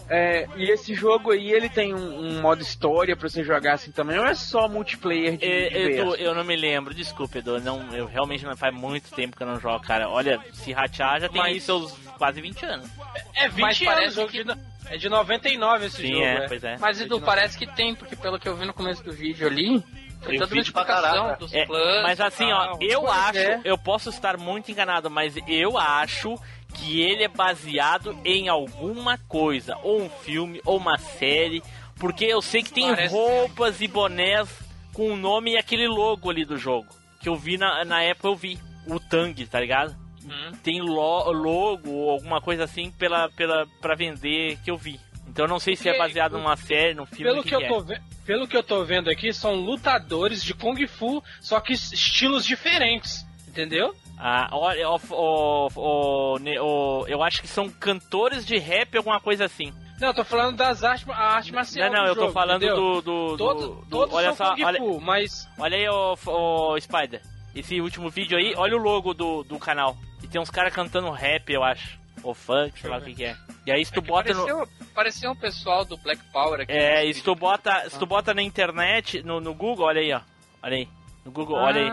É, 0.10 0.47
e 0.55 0.69
esse 0.71 0.93
jogo 0.93 1.31
aí, 1.31 1.51
ele 1.51 1.69
tem 1.69 1.93
um, 1.93 2.19
um, 2.19 2.41
modo 2.41 2.62
história 2.62 3.15
pra 3.15 3.29
você 3.29 3.43
jogar 3.43 3.73
assim 3.73 3.91
também, 3.91 4.17
ou 4.17 4.25
é 4.25 4.36
só 4.36 4.67
multiplayer 4.67 5.38
de, 5.38 5.45
é, 5.45 5.99
Edu, 5.99 6.15
eu 6.15 6.34
não 6.36 6.43
me 6.43 6.55
lembro, 6.55 6.93
desculpa, 6.93 7.38
Edu, 7.38 7.60
não, 7.62 7.93
eu 7.93 8.05
realmente 8.05 8.45
não 8.45 8.55
faz 8.55 8.73
muito 8.73 9.12
tempo 9.12 9.36
que 9.36 9.43
eu 9.43 9.47
não 9.47 9.60
jogo, 9.60 9.79
cara. 9.81 10.10
Olha, 10.10 10.39
se 10.53 10.71
ratear 10.71 11.21
já 11.21 11.29
tem 11.29 11.41
Mas... 11.41 11.63
seus 11.63 11.91
quase 12.17 12.41
20 12.41 12.65
anos. 12.65 12.89
É, 13.36 13.47
20 13.47 13.62
Mas 13.62 13.81
anos, 14.17 14.31
que... 14.31 14.43
de, 14.43 14.55
é 14.88 14.97
de 14.97 15.10
99 15.10 15.86
esse 15.86 15.97
Sim, 15.97 16.13
jogo, 16.13 16.25
é, 16.25 16.36
é. 16.36 16.47
Pois 16.47 16.63
é. 16.63 16.77
Mas 16.77 17.01
Edu, 17.01 17.21
parece 17.21 17.57
que 17.57 17.65
tem, 17.65 17.95
porque 17.95 18.15
pelo 18.15 18.39
que 18.39 18.47
eu 18.47 18.55
vi 18.55 18.65
no 18.65 18.73
começo 18.73 19.03
do 19.03 19.12
vídeo 19.12 19.47
ali, 19.47 19.84
tem 20.25 20.38
toda 20.38 20.55
notificação 20.55 21.36
dos 21.39 21.53
é, 21.53 21.65
planos. 21.65 22.03
Mas 22.03 22.21
assim, 22.21 22.51
ó, 22.51 22.77
eu 22.79 23.10
acho, 23.10 23.39
é. 23.39 23.62
eu 23.63 23.77
posso 23.77 24.10
estar 24.10 24.38
muito 24.38 24.71
enganado, 24.71 25.10
mas 25.10 25.36
eu 25.47 25.77
acho 25.77 26.36
que 26.73 27.01
ele 27.01 27.23
é 27.23 27.27
baseado 27.27 28.17
em 28.25 28.49
alguma 28.49 29.17
coisa, 29.17 29.77
ou 29.84 30.01
um 30.01 30.10
filme, 30.10 30.62
ou 30.65 30.77
uma 30.77 30.97
série, 30.97 31.62
porque 31.99 32.25
eu 32.25 32.41
sei 32.41 32.63
que 32.63 32.73
tem 32.73 32.88
Parece... 32.88 33.13
roupas 33.13 33.81
e 33.81 33.88
bonés 33.88 34.49
com 34.93 35.12
o 35.12 35.17
nome 35.17 35.53
e 35.53 35.57
aquele 35.57 35.88
logo 35.88 36.29
ali 36.29 36.43
do 36.45 36.57
jogo. 36.57 36.88
Que 37.19 37.29
eu 37.29 37.36
vi 37.36 37.57
na, 37.57 37.86
na 37.86 38.01
época, 38.01 38.27
eu 38.27 38.36
vi. 38.36 38.57
O 38.88 38.99
Tang, 38.99 39.45
tá 39.45 39.60
ligado? 39.60 39.95
Hum. 40.25 40.51
Tem 40.63 40.81
lo, 40.81 41.31
logo 41.31 41.91
ou 41.91 42.10
alguma 42.10 42.41
coisa 42.41 42.63
assim 42.63 42.91
pela, 42.91 43.29
pela, 43.29 43.67
pra 43.79 43.95
vender 43.95 44.57
que 44.63 44.71
eu 44.71 44.77
vi. 44.77 44.99
Então 45.27 45.45
eu 45.45 45.49
não 45.49 45.60
sei 45.60 45.75
se 45.75 45.88
é 45.88 45.97
baseado 45.97 46.34
numa 46.34 46.57
série, 46.57 46.93
num 46.93 47.05
filme. 47.05 47.31
Pelo 47.31 47.43
que, 47.43 47.49
que 47.49 47.55
eu 47.55 47.62
é. 47.62 47.67
tô 47.67 47.86
pelo 48.25 48.47
que 48.47 48.55
eu 48.55 48.63
tô 48.63 48.84
vendo 48.84 49.10
aqui, 49.10 49.34
são 49.34 49.55
lutadores 49.55 50.43
de 50.43 50.53
Kung 50.53 50.86
Fu, 50.88 51.23
só 51.39 51.60
que 51.60 51.73
estilos 51.73 52.45
diferentes. 52.45 53.25
Entendeu? 53.47 53.95
Ah, 54.23 54.49
olha, 54.51 54.88
o, 54.88 54.99
o, 55.10 55.67
o, 55.75 56.38
o, 56.38 57.07
eu 57.07 57.23
acho 57.23 57.41
que 57.41 57.47
são 57.47 57.67
cantores 57.67 58.45
de 58.45 58.55
rap, 58.60 58.95
alguma 58.95 59.19
coisa 59.19 59.45
assim. 59.45 59.73
Não, 59.99 60.10
eu 60.10 60.13
tô 60.13 60.23
falando 60.23 60.57
das 60.57 60.84
artes, 60.84 61.10
a 61.10 61.13
arte 61.13 61.51
marcial. 61.51 61.89
Não, 61.89 61.97
não, 61.97 62.07
eu 62.07 62.13
jogo, 62.13 62.27
tô 62.27 62.34
falando 62.34 62.67
do, 62.67 63.01
do, 63.01 63.38
Todo, 63.38 63.67
do, 63.67 63.86
Todos 63.89 64.13
olha 64.13 64.34
só, 64.36 64.53
Kung 64.53 64.63
olha, 64.63 64.77
Fu, 64.77 65.01
mas. 65.01 65.49
Olha 65.57 65.75
aí, 65.75 65.89
o, 65.89 66.15
o 66.27 66.79
Spider. 66.79 67.19
Esse 67.55 67.81
último 67.81 68.12
vídeo 68.12 68.38
aí, 68.38 68.53
olha 68.55 68.77
o 68.77 68.79
logo 68.79 69.15
do, 69.15 69.43
do 69.43 69.57
canal. 69.57 69.97
E 70.21 70.27
tem 70.27 70.39
uns 70.39 70.51
caras 70.51 70.71
cantando 70.71 71.10
rap, 71.10 71.51
eu 71.51 71.63
acho. 71.63 71.99
Ou 72.21 72.36
funk, 72.36 72.79
sei 72.79 72.91
lá 72.91 72.99
o 72.99 73.01
que, 73.01 73.15
que 73.15 73.25
é. 73.25 73.36
E 73.65 73.71
aí 73.71 73.84
se 73.84 73.91
tu 73.91 74.01
é 74.01 74.03
bota 74.03 74.34
pareceu, 74.36 74.60
no. 74.60 74.67
Pareceu 74.93 75.31
um 75.31 75.36
pessoal 75.36 75.84
do 75.84 75.97
Black 75.97 76.21
Power 76.31 76.62
aqui. 76.62 76.71
É, 76.71 77.03
e 77.03 77.12
se 77.12 77.23
tu 77.23 77.34
bota, 77.34 77.89
se 77.89 77.97
tu 77.97 78.05
bota 78.05 78.36
na 78.36 78.43
internet, 78.43 79.23
no, 79.23 79.41
no 79.41 79.55
Google, 79.55 79.88
olha 79.88 80.01
aí, 80.01 80.13
ó. 80.13 80.21
Olha 80.62 80.77
aí. 80.77 80.88
No 81.25 81.31
Google, 81.31 81.57
ah, 81.57 81.63
olha 81.63 81.81
aí. 81.81 81.89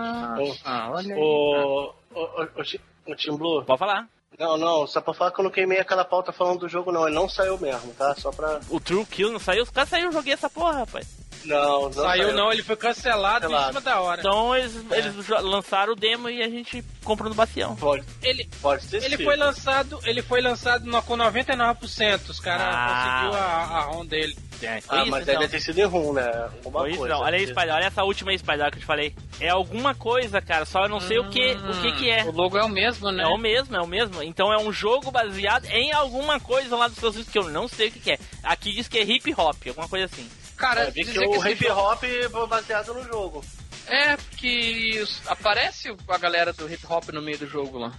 Ah, 0.64 0.90
olha 0.92 1.14
aí. 1.14 1.20
O, 1.20 1.94
o 2.14 3.16
Team 3.16 3.36
Blue. 3.36 3.64
Pode 3.64 3.78
falar. 3.78 4.08
Não, 4.38 4.56
não, 4.56 4.86
só 4.86 5.00
pra 5.00 5.14
falar 5.14 5.32
que 5.32 5.40
eu 5.40 5.44
não 5.44 5.50
queimei 5.50 5.80
aquela 5.80 6.04
pauta 6.04 6.32
falando 6.32 6.60
do 6.60 6.68
jogo, 6.68 6.92
não. 6.92 7.06
Ele 7.06 7.14
não 7.14 7.28
saiu 7.28 7.58
mesmo, 7.58 7.92
tá? 7.94 8.14
Só 8.14 8.30
pra. 8.30 8.60
O 8.70 8.78
True 8.78 9.04
Kill 9.04 9.32
não 9.32 9.40
saiu? 9.40 9.64
Os 9.64 9.70
caras 9.70 9.88
saíram, 9.88 10.08
eu 10.08 10.12
joguei 10.12 10.32
essa 10.32 10.48
porra, 10.48 10.80
rapaz. 10.80 11.27
Não, 11.44 11.82
não 11.82 11.92
saiu, 11.92 12.24
saiu, 12.24 12.32
não, 12.34 12.52
ele 12.52 12.62
foi 12.62 12.76
cancelado, 12.76 13.42
cancelado. 13.42 13.64
em 13.64 13.68
cima 13.68 13.80
da 13.80 14.00
hora. 14.00 14.20
Então 14.20 14.56
eles, 14.56 14.74
é. 14.90 14.98
eles 14.98 15.28
lançaram 15.28 15.92
o 15.92 15.96
demo 15.96 16.28
e 16.28 16.42
a 16.42 16.48
gente 16.48 16.84
comprou 17.04 17.28
no 17.28 17.34
bacião. 17.34 17.76
Pode. 17.76 18.04
Ele, 18.22 18.48
pode 18.60 18.84
ser 18.84 19.02
ele 19.02 19.16
foi 19.16 19.36
lançado, 19.36 19.98
ele 20.04 20.22
foi 20.22 20.40
lançado 20.40 20.84
no, 20.84 21.02
com 21.02 21.16
99%. 21.16 22.28
Os 22.28 22.40
caras 22.40 22.66
ah. 22.68 23.20
conseguiu 23.22 23.40
a, 23.40 23.46
a 23.46 23.80
ROM 23.82 24.06
dele. 24.06 24.36
É, 24.60 24.80
ah, 24.88 25.02
isso, 25.02 25.10
mas 25.10 25.22
então. 25.22 25.38
deve 25.38 25.48
ter 25.48 25.60
sido 25.60 25.78
em 25.78 25.84
ROM, 25.84 26.12
né? 26.12 26.50
Alguma 26.64 26.80
foi 26.80 26.96
coisa. 26.96 27.14
Não. 27.14 27.22
Olha 27.22 27.36
aí, 27.36 27.46
Spider, 27.46 27.74
olha 27.74 27.84
essa 27.84 28.02
última 28.02 28.32
aí, 28.32 28.38
Spider, 28.38 28.70
que 28.70 28.78
eu 28.78 28.80
te 28.80 28.86
falei. 28.86 29.14
É 29.40 29.50
alguma 29.50 29.94
coisa, 29.94 30.40
cara, 30.40 30.64
só 30.64 30.82
eu 30.82 30.88
não 30.88 31.00
sei 31.00 31.20
hum, 31.20 31.26
o 31.26 31.30
que 31.30 31.52
o 31.52 31.80
que 31.80 31.92
que 31.92 32.10
é. 32.10 32.24
O 32.24 32.32
logo 32.32 32.58
é 32.58 32.64
o 32.64 32.68
mesmo, 32.68 33.12
né? 33.12 33.22
É 33.22 33.26
o 33.26 33.38
mesmo, 33.38 33.76
é 33.76 33.80
o 33.80 33.86
mesmo. 33.86 34.22
Então 34.22 34.52
é 34.52 34.58
um 34.58 34.72
jogo 34.72 35.10
baseado 35.10 35.66
em 35.66 35.92
alguma 35.92 36.40
coisa 36.40 36.74
lá 36.76 36.88
dos 36.88 36.96
Estados 36.96 37.16
Unidos 37.16 37.32
que 37.32 37.38
eu 37.38 37.48
não 37.50 37.68
sei 37.68 37.88
o 37.88 37.92
que, 37.92 38.00
que 38.00 38.10
é. 38.12 38.18
Aqui 38.42 38.72
diz 38.72 38.88
que 38.88 38.98
é 38.98 39.02
hip 39.02 39.32
hop, 39.36 39.56
alguma 39.68 39.88
coisa 39.88 40.06
assim. 40.06 40.28
Cara, 40.58 40.88
é, 40.88 40.90
que, 40.90 41.04
que 41.04 41.18
o 41.18 41.48
hip 41.48 41.70
hop 41.70 42.02
jogo... 42.04 42.46
baseado 42.48 42.92
no 42.92 43.04
jogo. 43.04 43.44
É, 43.86 44.16
que 44.36 45.02
aparece 45.26 45.88
a 46.08 46.18
galera 46.18 46.52
do 46.52 46.70
hip 46.70 46.84
hop 46.86 47.08
no 47.10 47.22
meio 47.22 47.38
do 47.38 47.46
jogo 47.46 47.78
lá. 47.78 47.92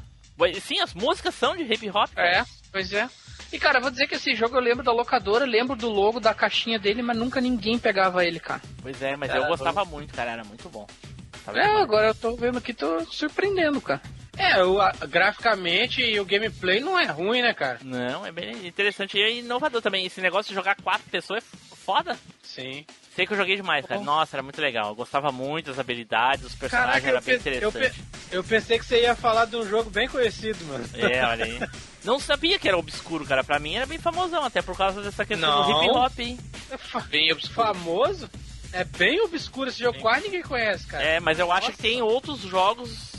Sim, 0.61 0.79
as 0.81 0.93
músicas 0.93 1.33
são 1.33 1.55
de 1.55 1.63
hip 1.63 1.89
hop. 1.89 2.09
É, 2.15 2.43
pois 2.71 2.93
é. 2.93 3.09
E 3.51 3.57
cara, 3.57 3.79
vou 3.79 3.89
dizer 3.89 4.07
que 4.07 4.15
esse 4.15 4.35
jogo 4.35 4.57
eu 4.57 4.61
lembro 4.61 4.83
da 4.83 4.91
locadora, 4.91 5.45
lembro 5.45 5.75
do 5.75 5.89
logo 5.89 6.19
da 6.19 6.33
caixinha 6.33 6.77
dele, 6.77 7.01
mas 7.01 7.17
nunca 7.17 7.41
ninguém 7.41 7.79
pegava 7.79 8.23
ele, 8.23 8.39
cara. 8.39 8.61
Pois 8.81 9.01
é, 9.01 9.15
mas 9.15 9.33
eu 9.33 9.47
gostava 9.47 9.83
muito, 9.85 10.13
cara, 10.13 10.33
era 10.33 10.43
muito 10.43 10.69
bom. 10.69 10.85
É, 11.47 11.81
agora 11.81 12.07
eu 12.07 12.15
tô 12.15 12.35
vendo 12.35 12.57
aqui, 12.57 12.73
tô 12.73 13.03
surpreendendo, 13.05 13.81
cara. 13.81 14.01
É, 14.37 14.63
o, 14.63 14.79
a, 14.79 14.91
graficamente 15.07 16.01
e 16.01 16.17
o 16.17 16.23
gameplay 16.23 16.79
não 16.79 16.97
é 16.97 17.05
ruim, 17.05 17.41
né, 17.41 17.53
cara? 17.53 17.79
Não, 17.83 18.25
é 18.25 18.31
bem 18.31 18.65
interessante 18.65 19.17
e 19.17 19.21
é 19.21 19.33
inovador 19.33 19.81
também. 19.81 20.05
Esse 20.05 20.21
negócio 20.21 20.49
de 20.49 20.55
jogar 20.55 20.75
quatro 20.81 21.09
pessoas 21.09 21.43
é 21.43 21.75
foda. 21.75 22.17
Sim. 22.41 22.85
Sei 23.15 23.27
que 23.27 23.33
eu 23.33 23.37
joguei 23.37 23.57
demais, 23.57 23.85
cara. 23.85 23.99
Nossa, 23.99 24.37
era 24.37 24.43
muito 24.43 24.61
legal. 24.61 24.89
Eu 24.89 24.95
gostava 24.95 25.29
muito 25.29 25.65
das 25.65 25.77
habilidades, 25.77 26.45
os 26.45 26.55
personagens 26.55 27.03
eram 27.03 27.21
bem 27.21 27.35
interessantes. 27.35 27.97
Eu, 28.31 28.39
eu, 28.39 28.43
pensei 28.45 28.79
que 28.79 28.85
você 28.85 29.01
ia 29.01 29.13
falar 29.13 29.43
de 29.45 29.57
um 29.57 29.67
jogo 29.67 29.89
bem 29.89 30.07
conhecido, 30.07 30.63
mano. 30.65 30.85
É, 30.93 31.21
olha 31.27 31.43
aí. 31.43 31.59
Não 32.05 32.17
sabia 32.17 32.57
que 32.57 32.67
era 32.67 32.77
obscuro, 32.77 33.25
cara. 33.25 33.43
Pra 33.43 33.59
mim 33.59 33.75
era 33.75 33.85
bem 33.85 33.97
famosão, 33.97 34.45
até 34.45 34.61
por 34.61 34.77
causa 34.77 35.01
dessa 35.01 35.25
questão 35.25 35.49
Não. 35.49 35.63
do 35.65 35.83
hip 35.83 35.91
hop, 35.91 36.19
hein? 36.19 36.37
É 36.71 37.01
bem 37.09 37.33
obscuro. 37.33 37.67
Famoso? 37.67 38.29
É 38.71 38.83
bem 38.83 39.19
obscuro 39.21 39.69
esse 39.69 39.79
jogo, 39.79 39.99
quase 39.99 40.25
ninguém 40.25 40.43
conhece, 40.43 40.85
cara. 40.85 41.03
É, 41.03 41.19
mas 41.19 41.39
eu 41.39 41.47
Nossa. 41.47 41.59
acho 41.59 41.71
que 41.71 41.77
tem 41.77 42.01
outros 42.01 42.41
jogos 42.41 43.09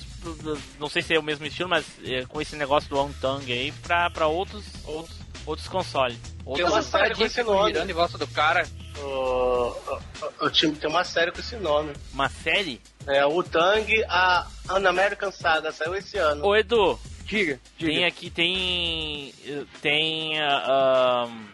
não 0.78 0.88
sei 0.88 1.02
se 1.02 1.14
é 1.14 1.18
o 1.18 1.22
mesmo 1.22 1.46
estilo, 1.46 1.68
mas 1.68 1.86
é, 2.04 2.24
com 2.26 2.40
esse 2.40 2.54
negócio 2.56 2.88
do 2.88 2.98
Ontang 2.98 3.50
aí 3.50 3.72
pra, 3.72 4.10
pra 4.10 4.26
outros, 4.26 4.64
outros, 4.84 5.18
outros 5.46 5.68
consoles. 5.68 6.18
Tem 6.54 6.64
uma 6.64 6.82
série 6.82 7.14
com 7.14 7.24
esse 7.24 7.42
nome. 7.42 7.72
Girando 7.72 7.90
em 7.90 7.94
volta 7.94 8.18
do 8.18 8.26
cara. 8.26 8.66
O, 8.98 9.02
o, 9.02 10.00
o, 10.46 10.50
time 10.50 10.76
tem 10.76 10.90
uma 10.90 11.04
série 11.04 11.32
com 11.32 11.40
esse 11.40 11.56
nome. 11.56 11.92
Uma 12.12 12.28
série? 12.28 12.80
É, 13.06 13.24
o 13.24 13.42
Tang, 13.42 13.86
a 14.08 14.46
An 14.68 14.86
American 14.86 15.32
Saga, 15.32 15.72
saiu 15.72 15.94
esse 15.94 16.18
ano. 16.18 16.44
Ô 16.44 16.54
Edu, 16.54 16.98
diga, 17.24 17.58
diga. 17.78 17.92
Tem 17.92 18.04
aqui, 18.04 18.30
tem. 18.30 19.34
Tem. 19.80 20.38
Uh, 20.38 21.26
um, 21.26 21.48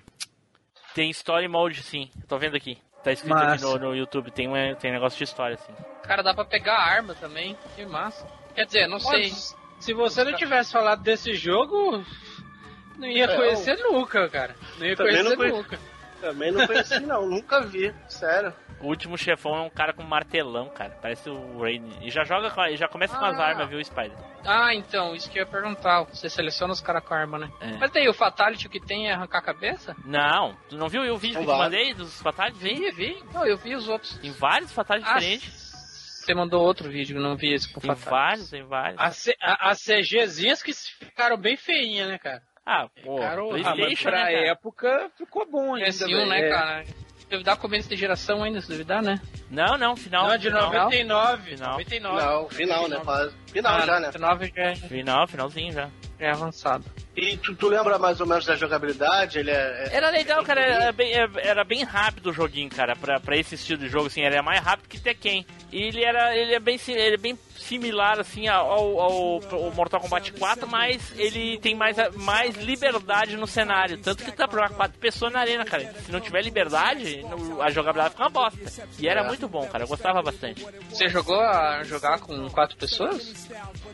tem 0.94 1.11
Story 1.11 1.46
Mode, 1.46 1.82
sim. 1.82 2.11
Tô 2.26 2.37
vendo 2.38 2.56
aqui. 2.56 2.78
Tá 3.06 3.12
escrito 3.12 3.36
massa. 3.36 3.54
aqui 3.54 3.62
no, 3.62 3.78
no 3.78 3.94
YouTube, 3.94 4.32
tem, 4.32 4.48
um, 4.48 4.74
tem 4.74 4.90
negócio 4.90 5.16
de 5.16 5.22
história, 5.22 5.54
assim. 5.54 5.72
Cara, 6.02 6.24
dá 6.24 6.34
pra 6.34 6.44
pegar 6.44 6.76
arma 6.76 7.14
também, 7.14 7.56
que 7.76 7.86
massa. 7.86 8.26
Quer 8.52 8.66
dizer, 8.66 8.88
não 8.88 8.98
sei. 8.98 9.32
Se 9.78 9.94
você 9.94 10.24
não 10.24 10.32
tivesse 10.32 10.72
falado 10.72 11.04
desse 11.04 11.32
jogo, 11.32 12.04
não 12.98 13.06
ia 13.06 13.26
é, 13.26 13.36
conhecer 13.36 13.78
eu... 13.78 13.92
nunca, 13.92 14.28
cara. 14.28 14.56
Não 14.76 14.86
ia 14.86 14.96
Também 14.96 15.22
conhecer 15.22 15.36
não 15.36 15.56
nunca. 15.56 15.78
Também 16.20 16.50
não 16.50 16.66
conheci, 16.66 16.98
não. 16.98 17.28
nunca 17.28 17.60
vi, 17.60 17.94
sério. 18.08 18.52
O 18.80 18.88
último 18.88 19.16
chefão 19.16 19.56
é 19.56 19.60
um 19.60 19.70
cara 19.70 19.92
com 19.92 20.02
um 20.02 20.06
martelão, 20.06 20.68
cara. 20.68 20.96
Parece 21.00 21.30
o 21.30 21.58
Rain. 21.58 21.88
E 22.02 22.10
já 22.10 22.24
joga 22.24 22.50
com, 22.50 22.62
já 22.76 22.88
começa 22.88 23.16
ah. 23.16 23.18
com 23.18 23.24
as 23.24 23.38
ah. 23.38 23.44
armas, 23.44 23.68
viu, 23.68 23.82
Spider? 23.82 24.16
Ah, 24.44 24.74
então, 24.74 25.14
isso 25.14 25.30
que 25.30 25.38
eu 25.38 25.44
ia 25.44 25.50
perguntar. 25.50 26.04
Você 26.04 26.28
seleciona 26.28 26.72
os 26.72 26.80
caras 26.80 27.04
com 27.04 27.14
arma, 27.14 27.38
né? 27.38 27.50
É. 27.60 27.78
Mas 27.78 27.90
tem 27.90 28.08
o 28.08 28.14
Fatality 28.14 28.68
que 28.68 28.80
tem 28.80 29.08
é 29.08 29.14
arrancar 29.14 29.38
a 29.38 29.42
cabeça? 29.42 29.96
Não. 30.04 30.56
Tu 30.68 30.76
não 30.76 30.88
viu 30.88 31.02
o 31.02 31.16
vídeo 31.16 31.40
que 31.40 31.48
eu 31.48 31.52
te 31.52 31.58
mandei 31.58 31.94
dos 31.94 32.20
Fatalities? 32.20 32.62
Vi, 32.62 32.90
vi. 32.92 33.24
Não, 33.32 33.46
eu 33.46 33.56
vi 33.56 33.74
os 33.74 33.88
outros. 33.88 34.18
Tem 34.18 34.32
vários 34.32 34.72
Fatalities 34.72 35.10
ah, 35.10 35.18
diferentes. 35.18 35.66
Você 36.26 36.34
mandou 36.34 36.60
outro 36.60 36.90
vídeo, 36.90 37.20
não 37.20 37.36
vi 37.36 37.54
esse 37.54 37.72
com 37.72 37.80
Tem 37.80 37.94
vários, 37.94 38.50
tem 38.50 38.64
vários. 38.64 39.00
As, 39.00 39.28
a, 39.40 39.70
as 39.70 39.80
CGzinhas 39.80 40.60
que 40.60 40.72
ficaram 40.72 41.36
bem 41.36 41.56
feinhas, 41.56 42.08
né, 42.08 42.18
cara? 42.18 42.42
Ah, 42.66 42.88
pô, 43.04 43.16
PlayStation, 43.50 44.08
ah, 44.08 44.10
pra 44.10 44.24
né, 44.24 44.48
época 44.48 45.10
ficou 45.16 45.48
bom 45.48 45.76
ainda. 45.76 45.88
PS1, 45.88 46.26
né, 46.26 46.40
é. 46.40 46.84
Cara? 47.26 47.30
Duvidar 47.30 47.56
começo 47.56 47.88
de 47.88 47.96
geração 47.96 48.42
ainda, 48.42 48.60
se 48.60 48.68
duvidar, 48.68 49.02
né? 49.02 49.20
Não, 49.50 49.76
não, 49.76 49.96
final. 49.96 50.28
Não, 50.28 50.38
de 50.38 50.50
99. 50.50 51.50
Final. 51.50 51.72
99. 51.72 52.22
Não, 52.22 52.48
final, 52.48 52.88
né? 52.88 52.96
Final 53.46 53.74
ah, 53.74 53.86
já, 53.86 54.00
né? 54.00 54.06
99 54.06 54.52
já. 54.54 54.62
É- 54.62 54.74
final, 54.76 55.26
finalzinho 55.26 55.72
já. 55.72 55.88
É 56.18 56.30
avançado. 56.30 56.84
E 57.14 57.36
tu, 57.36 57.54
tu, 57.54 57.68
lembra 57.68 57.98
mais 57.98 58.20
ou 58.20 58.26
menos 58.26 58.46
da 58.46 58.56
jogabilidade? 58.56 59.38
Ele 59.38 59.50
é, 59.50 59.88
é 59.90 59.96
era 59.96 60.08
legal, 60.08 60.42
cara. 60.42 60.60
Era 60.62 60.92
bem, 60.92 61.12
é, 61.12 61.28
era 61.36 61.62
bem 61.62 61.84
rápido 61.84 62.30
o 62.30 62.32
joguinho, 62.32 62.70
cara. 62.70 62.96
Pra, 62.96 63.20
pra 63.20 63.36
esse 63.36 63.54
estilo 63.54 63.80
de 63.80 63.88
jogo, 63.88 64.06
assim. 64.06 64.22
Ele 64.22 64.36
é 64.36 64.42
mais 64.42 64.62
rápido 64.62 64.88
que 64.88 64.98
Tekken. 64.98 65.46
E 65.70 65.82
ele 65.82 66.02
era. 66.02 66.34
Ele 66.34 66.54
é 66.54 66.60
bem, 66.60 66.78
ele 66.88 67.14
é 67.14 67.18
bem 67.18 67.38
similar 67.66 68.18
assim 68.20 68.48
ao, 68.48 68.70
ao, 68.70 69.40
ao, 69.52 69.72
Mortal 69.72 70.00
Kombat 70.00 70.33
4, 70.33 70.68
mas 70.68 71.12
ele 71.16 71.59
tem 71.59 71.74
mais, 71.74 71.96
mais 72.14 72.57
liberdade 72.57 73.37
no 73.37 73.46
cenário. 73.46 73.98
Tanto 73.98 74.24
que 74.24 74.33
tá 74.33 74.46
pra 74.46 74.68
quatro 74.68 74.98
pessoas 74.98 75.33
na 75.33 75.40
arena, 75.40 75.64
cara. 75.64 75.92
Se 76.05 76.11
não 76.11 76.20
tiver 76.20 76.42
liberdade, 76.42 77.24
a 77.61 77.70
jogabilidade 77.70 78.11
fica 78.11 78.24
uma 78.24 78.31
bosta. 78.31 78.87
E 78.98 79.09
era 79.09 79.22
é. 79.22 79.26
muito 79.26 79.48
bom, 79.48 79.66
cara. 79.66 79.85
Eu 79.85 79.88
gostava 79.88 80.22
bastante. 80.22 80.66
Você 80.90 81.09
jogou 81.09 81.40
a 81.40 81.83
jogar 81.85 82.20
com 82.20 82.48
quatro 82.50 82.76
pessoas? 82.76 83.48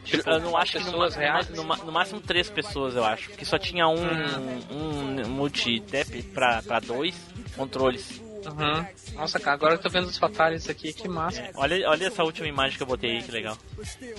Tipo, 0.04 0.28
eu 0.28 0.40
não 0.40 0.56
acho 0.56 0.78
que 0.78 0.90
no, 0.90 1.08
reais? 1.08 1.48
No, 1.50 1.64
no, 1.64 1.92
máximo 1.92 2.20
três 2.20 2.50
pessoas, 2.50 2.94
eu 2.94 3.04
acho. 3.04 3.30
Que 3.30 3.44
só 3.44 3.58
tinha 3.58 3.88
um, 3.88 3.94
hum. 3.94 5.22
um 5.24 5.28
multi-tap 5.28 6.22
pra, 6.34 6.62
pra 6.62 6.80
dois 6.80 7.14
controles. 7.56 8.21
Uhum. 8.46 8.86
Nossa, 9.14 9.38
cara, 9.38 9.54
agora 9.54 9.74
eu 9.74 9.78
tô 9.78 9.88
vendo 9.88 10.06
os 10.06 10.18
fatales 10.18 10.68
aqui, 10.68 10.92
que 10.92 11.08
massa. 11.08 11.40
É, 11.40 11.50
olha, 11.54 11.88
olha 11.88 12.06
essa 12.06 12.24
última 12.24 12.48
imagem 12.48 12.76
que 12.76 12.82
eu 12.82 12.86
botei 12.86 13.12
aí, 13.12 13.22
que 13.22 13.30
legal. 13.30 13.56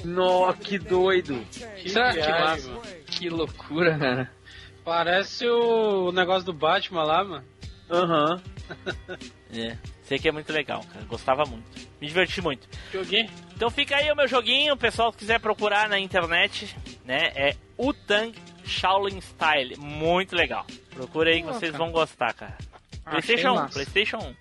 Nossa, 0.03 0.57
que 0.57 0.79
doido. 0.79 1.45
Que, 1.51 1.89
que, 1.89 1.93
que 1.93 2.29
massa. 2.29 2.71
Que 3.05 3.29
loucura, 3.29 3.97
cara. 3.97 4.31
Parece 4.83 5.47
o 5.47 6.11
negócio 6.11 6.45
do 6.45 6.53
Batman 6.53 7.03
lá, 7.03 7.23
mano. 7.23 7.45
Aham. 7.89 8.35
Uhum. 8.35 9.17
é. 9.53 9.77
Sei 10.03 10.19
que 10.19 10.27
é 10.27 10.31
muito 10.31 10.51
legal, 10.51 10.83
cara. 10.91 11.05
Gostava 11.05 11.45
muito. 11.45 11.65
Me 11.99 12.07
diverti 12.07 12.41
muito. 12.41 12.67
Joguinho. 12.91 13.29
Então 13.55 13.69
fica 13.69 13.95
aí 13.95 14.11
o 14.11 14.15
meu 14.15 14.27
joguinho, 14.27 14.73
o 14.73 14.77
pessoal 14.77 15.11
que 15.11 15.19
quiser 15.19 15.39
procurar 15.39 15.87
na 15.87 15.97
internet, 15.97 16.75
né? 17.05 17.31
É 17.35 17.55
Utang 17.77 18.33
Shaolin 18.65 19.19
Style. 19.21 19.77
Muito 19.77 20.35
legal. 20.35 20.65
Procura 20.93 21.29
aí 21.29 21.41
que 21.41 21.47
vocês 21.47 21.75
vão 21.75 21.91
gostar, 21.91 22.33
cara. 22.33 22.57
PlayStation 23.05 23.53
1, 23.53 23.67
PlayStation 23.69 24.17
1. 24.17 24.35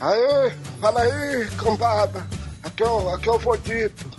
Aê, 0.00 0.50
fala 0.80 1.02
aí, 1.02 1.48
cambada. 1.56 2.26
Aqui 2.62 2.82
é 2.82 2.86
o, 2.86 3.08
aqui 3.14 3.28
é 3.28 3.32
o 3.32 3.38
Vodito. 3.38 4.10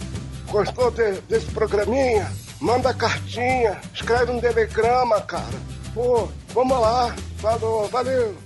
Gostou 0.47 0.91
de, 0.91 1.21
desse 1.21 1.51
programinha? 1.51 2.29
Manda 2.61 2.93
cartinha, 2.93 3.79
escreve 3.93 4.31
um 4.31 4.41
telegrama, 4.41 5.21
cara. 5.21 5.43
Pô, 5.93 6.25
vamos 6.49 6.79
lá. 6.79 7.15
Falou, 7.39 7.87
valeu. 7.87 8.37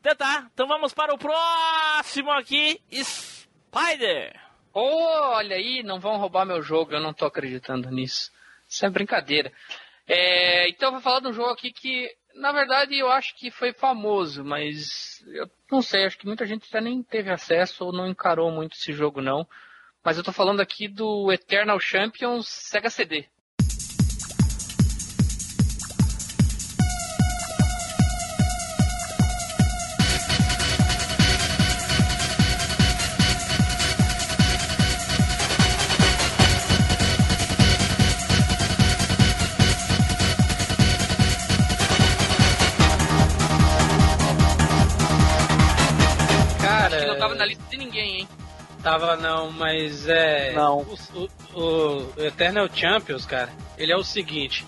Então 0.00 0.14
tá, 0.14 0.46
então 0.52 0.68
vamos 0.68 0.92
para 0.92 1.14
o 1.14 1.18
próximo 1.18 2.30
aqui, 2.32 2.80
Spider. 2.92 4.38
Oh, 4.72 5.34
olha 5.34 5.56
aí, 5.56 5.82
não 5.82 5.98
vão 5.98 6.18
roubar 6.18 6.44
meu 6.44 6.62
jogo, 6.62 6.92
eu 6.92 7.00
não 7.00 7.14
tô 7.14 7.24
acreditando 7.24 7.90
nisso. 7.90 8.30
Isso 8.68 8.84
é 8.84 8.90
brincadeira. 8.90 9.50
É, 10.06 10.68
então 10.68 10.88
eu 10.88 10.92
vou 10.92 11.00
falar 11.00 11.20
de 11.20 11.28
um 11.28 11.32
jogo 11.32 11.50
aqui 11.50 11.72
que 11.72 12.08
na 12.36 12.52
verdade, 12.52 12.96
eu 12.96 13.10
acho 13.10 13.34
que 13.36 13.50
foi 13.50 13.72
famoso, 13.72 14.44
mas 14.44 15.24
eu 15.26 15.50
não 15.70 15.82
sei, 15.82 16.04
acho 16.04 16.18
que 16.18 16.26
muita 16.26 16.46
gente 16.46 16.70
já 16.70 16.80
nem 16.80 17.02
teve 17.02 17.30
acesso 17.30 17.84
ou 17.84 17.92
não 17.92 18.06
encarou 18.06 18.50
muito 18.50 18.74
esse 18.74 18.92
jogo, 18.92 19.20
não. 19.20 19.46
Mas 20.04 20.16
eu 20.16 20.24
tô 20.24 20.32
falando 20.32 20.60
aqui 20.60 20.86
do 20.86 21.32
Eternal 21.32 21.80
Champions 21.80 22.46
Sega 22.48 22.90
CD. 22.90 23.26
Na 47.36 47.44
lista 47.44 47.64
de 47.70 47.76
ninguém, 47.76 48.20
hein? 48.20 48.28
Tava 48.82 49.16
não, 49.16 49.50
mas 49.50 50.08
é. 50.08 50.52
Não. 50.52 50.78
O, 50.78 51.28
o, 51.54 51.60
o, 51.60 52.22
Eternal 52.22 52.68
Champions, 52.72 53.26
cara, 53.26 53.50
ele 53.76 53.92
é 53.92 53.96
o 53.96 54.04
seguinte: 54.04 54.64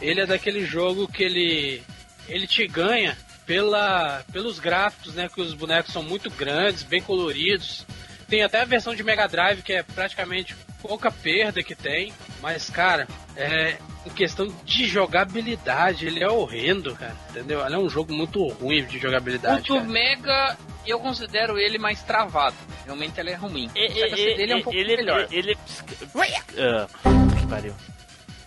ele 0.00 0.20
é 0.20 0.26
daquele 0.26 0.64
jogo 0.64 1.08
que 1.08 1.22
ele. 1.22 1.82
Ele 2.28 2.46
te 2.46 2.66
ganha 2.66 3.16
pela, 3.46 4.24
pelos 4.32 4.58
gráficos, 4.58 5.14
né? 5.14 5.28
Que 5.28 5.40
os 5.40 5.54
bonecos 5.54 5.92
são 5.92 6.02
muito 6.02 6.28
grandes, 6.30 6.82
bem 6.82 7.00
coloridos. 7.00 7.86
Tem 8.28 8.42
até 8.42 8.60
a 8.60 8.64
versão 8.64 8.94
de 8.94 9.04
Mega 9.04 9.28
Drive 9.28 9.62
que 9.62 9.72
é 9.72 9.82
praticamente 9.84 10.56
pouca 10.82 11.10
perda 11.10 11.62
que 11.62 11.74
tem. 11.74 12.12
Mas, 12.42 12.68
cara, 12.68 13.06
é, 13.36 13.78
em 14.04 14.10
questão 14.10 14.46
de 14.64 14.86
jogabilidade, 14.86 16.06
ele 16.06 16.22
é 16.22 16.28
horrendo, 16.28 16.94
cara. 16.94 17.16
Entendeu? 17.30 17.64
Ele 17.64 17.74
é 17.74 17.78
um 17.78 17.88
jogo 17.88 18.12
muito 18.12 18.46
ruim 18.48 18.84
de 18.84 18.98
jogabilidade. 18.98 19.72
O 19.72 19.80
do 19.80 19.84
Mega, 19.84 20.56
eu 20.90 20.98
considero 21.00 21.58
ele 21.58 21.78
mais 21.78 22.02
travado. 22.02 22.56
Realmente 22.84 23.18
ele 23.18 23.30
é 23.30 23.34
ruim. 23.34 23.70
E, 23.74 23.86
o 23.86 24.18
e, 24.18 24.36
dele 24.36 24.52
é 24.52 24.56
um 24.56 24.62
pouco 24.62 24.78
ele, 24.78 24.96
melhor. 24.96 25.26
Ele. 25.30 25.54
Uh, 25.54 27.36
que 27.40 27.46
pariu. 27.46 27.74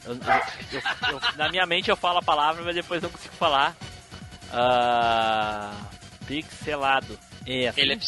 Eu, 0.05 0.13
eu, 0.13 1.11
eu, 1.11 1.21
na 1.37 1.49
minha 1.49 1.65
mente 1.65 1.89
eu 1.89 1.97
falo 1.97 2.19
a 2.19 2.21
palavra, 2.21 2.63
mas 2.63 2.75
depois 2.75 3.01
não 3.01 3.09
consigo 3.09 3.35
falar. 3.35 3.75
Uh, 4.51 5.75
pixelado. 6.25 7.19
É, 7.45 7.67
assim? 7.67 7.81
Ele 7.81 7.93
é 7.93 7.99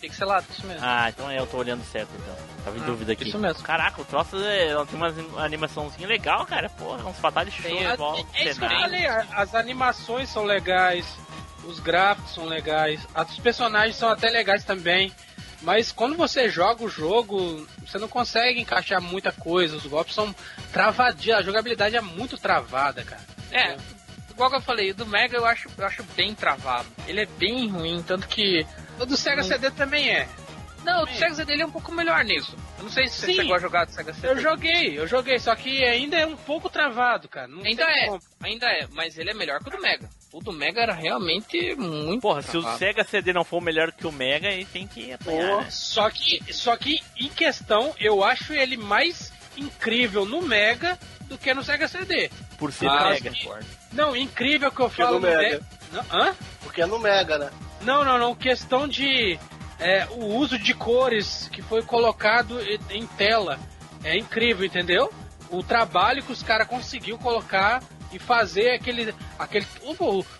pixelado, 0.00 0.46
isso 0.50 0.66
mesmo. 0.66 0.84
Ah, 0.84 1.08
então 1.08 1.30
eu 1.32 1.46
tô 1.46 1.58
olhando 1.58 1.84
certo, 1.84 2.10
então. 2.14 2.36
Tava 2.64 2.78
em 2.78 2.82
ah, 2.82 2.84
dúvida 2.84 3.12
aqui. 3.12 3.28
Isso 3.28 3.38
mesmo. 3.38 3.62
Caraca, 3.62 4.00
o 4.00 4.04
troço 4.04 4.36
é, 4.36 4.74
tem 4.86 4.98
uma 4.98 5.44
animaçãozinha 5.44 6.06
legal, 6.06 6.44
cara. 6.46 6.68
Porra, 6.70 7.04
uns 7.08 7.18
fatais 7.18 7.52
show 7.52 7.70
é, 7.70 7.84
é 7.84 8.50
isso 8.50 8.58
que 8.58 8.64
eu 8.64 8.68
falei, 8.68 9.06
as 9.06 9.54
animações 9.54 10.28
são 10.28 10.44
legais, 10.44 11.06
os 11.64 11.80
gráficos 11.80 12.34
são 12.34 12.44
legais, 12.44 13.00
os 13.28 13.38
personagens 13.38 13.96
são 13.96 14.08
até 14.08 14.28
legais 14.28 14.64
também. 14.64 15.12
Mas 15.62 15.90
quando 15.90 16.16
você 16.16 16.48
joga 16.48 16.84
o 16.84 16.88
jogo, 16.88 17.66
você 17.84 17.98
não 17.98 18.08
consegue 18.08 18.60
encaixar 18.60 19.00
muita 19.00 19.32
coisa, 19.32 19.76
os 19.76 19.86
golpes 19.86 20.14
são 20.14 20.34
travadios, 20.72 21.38
a 21.38 21.42
jogabilidade 21.42 21.96
é 21.96 22.00
muito 22.00 22.36
travada, 22.36 23.02
cara. 23.02 23.22
É, 23.50 23.76
igual 24.30 24.50
que 24.50 24.56
eu 24.56 24.60
falei, 24.60 24.92
do 24.92 25.06
Mega 25.06 25.36
eu 25.36 25.46
acho, 25.46 25.68
eu 25.76 25.86
acho 25.86 26.02
bem 26.14 26.34
travado. 26.34 26.88
Ele 27.06 27.22
é 27.22 27.26
bem 27.26 27.68
ruim, 27.68 28.02
tanto 28.02 28.28
que 28.28 28.66
o 29.00 29.06
do 29.06 29.16
Sega 29.16 29.42
CD 29.42 29.70
também 29.70 30.10
é. 30.10 30.28
Não, 30.84 31.02
o 31.02 31.06
do 31.06 31.14
Sega 31.14 31.34
CD 31.34 31.60
é 31.60 31.66
um 31.66 31.70
pouco 31.70 31.90
melhor 31.90 32.22
nisso. 32.22 32.54
Eu 32.76 32.84
não 32.84 32.90
sei 32.90 33.08
se 33.08 33.14
Sim, 33.14 33.26
você 33.26 33.34
chegou 33.34 33.56
a 33.56 33.58
jogar 33.58 33.86
do 33.86 33.92
Sega 33.92 34.12
CD. 34.12 34.28
Eu 34.28 34.38
joguei, 34.38 34.98
eu 34.98 35.06
joguei, 35.06 35.38
só 35.38 35.56
que 35.56 35.82
ainda 35.84 36.16
é 36.16 36.26
um 36.26 36.36
pouco 36.36 36.68
travado, 36.68 37.28
cara. 37.28 37.48
Não 37.48 37.64
ainda 37.64 37.82
é, 37.82 38.06
como. 38.06 38.20
ainda 38.40 38.66
é, 38.66 38.86
mas 38.92 39.16
ele 39.16 39.30
é 39.30 39.34
melhor 39.34 39.60
que 39.60 39.68
o 39.68 39.72
do 39.72 39.80
Mega. 39.80 40.08
O 40.36 40.40
do 40.40 40.52
Mega 40.52 40.82
era 40.82 40.92
realmente 40.92 41.74
muito. 41.76 42.20
Porra, 42.20 42.42
travado. 42.42 42.68
se 42.68 42.74
o 42.74 42.78
Sega 42.78 43.02
CD 43.04 43.32
não 43.32 43.42
for 43.42 43.58
melhor 43.58 43.90
que 43.90 44.06
o 44.06 44.12
Mega, 44.12 44.48
ele 44.48 44.66
tem 44.66 44.86
que 44.86 45.10
apanhar. 45.10 45.62
Né? 45.62 45.70
Só 45.70 46.10
que, 46.10 46.52
só 46.52 46.76
que 46.76 47.02
em 47.18 47.30
questão, 47.30 47.94
eu 47.98 48.22
acho 48.22 48.52
ele 48.52 48.76
mais 48.76 49.32
incrível 49.56 50.26
no 50.26 50.42
Mega 50.42 50.98
do 51.22 51.38
que 51.38 51.54
no 51.54 51.64
Sega 51.64 51.88
CD. 51.88 52.30
Por 52.58 52.70
ser 52.70 52.86
ah, 52.86 53.12
Mega. 53.12 53.32
Não, 53.94 54.14
incrível 54.14 54.70
que 54.70 54.78
eu 54.78 54.90
Porque 54.90 55.02
falo 55.02 55.18
no 55.18 55.26
Mega. 55.26 55.40
Mega. 55.40 55.62
Não, 55.90 56.04
hã? 56.12 56.36
Porque 56.62 56.82
é 56.82 56.86
no 56.86 56.98
Mega, 56.98 57.38
né? 57.38 57.50
Não, 57.80 58.04
não, 58.04 58.18
não. 58.18 58.34
Questão 58.34 58.86
de 58.86 59.38
é, 59.80 60.06
o 60.10 60.22
uso 60.22 60.58
de 60.58 60.74
cores 60.74 61.48
que 61.50 61.62
foi 61.62 61.80
colocado 61.80 62.60
em 62.90 63.06
tela. 63.06 63.58
É 64.04 64.14
incrível, 64.18 64.66
entendeu? 64.66 65.10
O 65.48 65.62
trabalho 65.62 66.22
que 66.22 66.32
os 66.32 66.42
caras 66.42 66.68
conseguiu 66.68 67.16
colocar 67.16 67.82
e 68.12 68.18
fazer 68.18 68.72
aquele. 68.72 69.14
aquele 69.38 69.66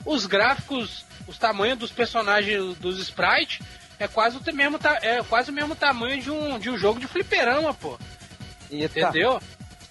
os 0.05 0.27
gráficos, 0.27 1.05
os 1.27 1.39
tamanhos 1.39 1.79
dos 1.79 1.93
personagens 1.93 2.77
dos 2.79 2.99
sprites 3.01 3.61
é 3.99 4.07
quase 4.07 4.37
o 4.37 4.55
mesmo, 4.55 4.79
é 5.03 5.23
quase 5.23 5.51
o 5.51 5.55
mesmo 5.55 5.75
tamanho 5.75 6.21
de 6.21 6.31
um, 6.31 6.59
de 6.59 6.71
um 6.71 6.79
jogo 6.79 7.01
de 7.01 7.07
fliperama, 7.07 7.73
pô. 7.73 7.99
Eita. 8.71 9.01
Entendeu? 9.01 9.41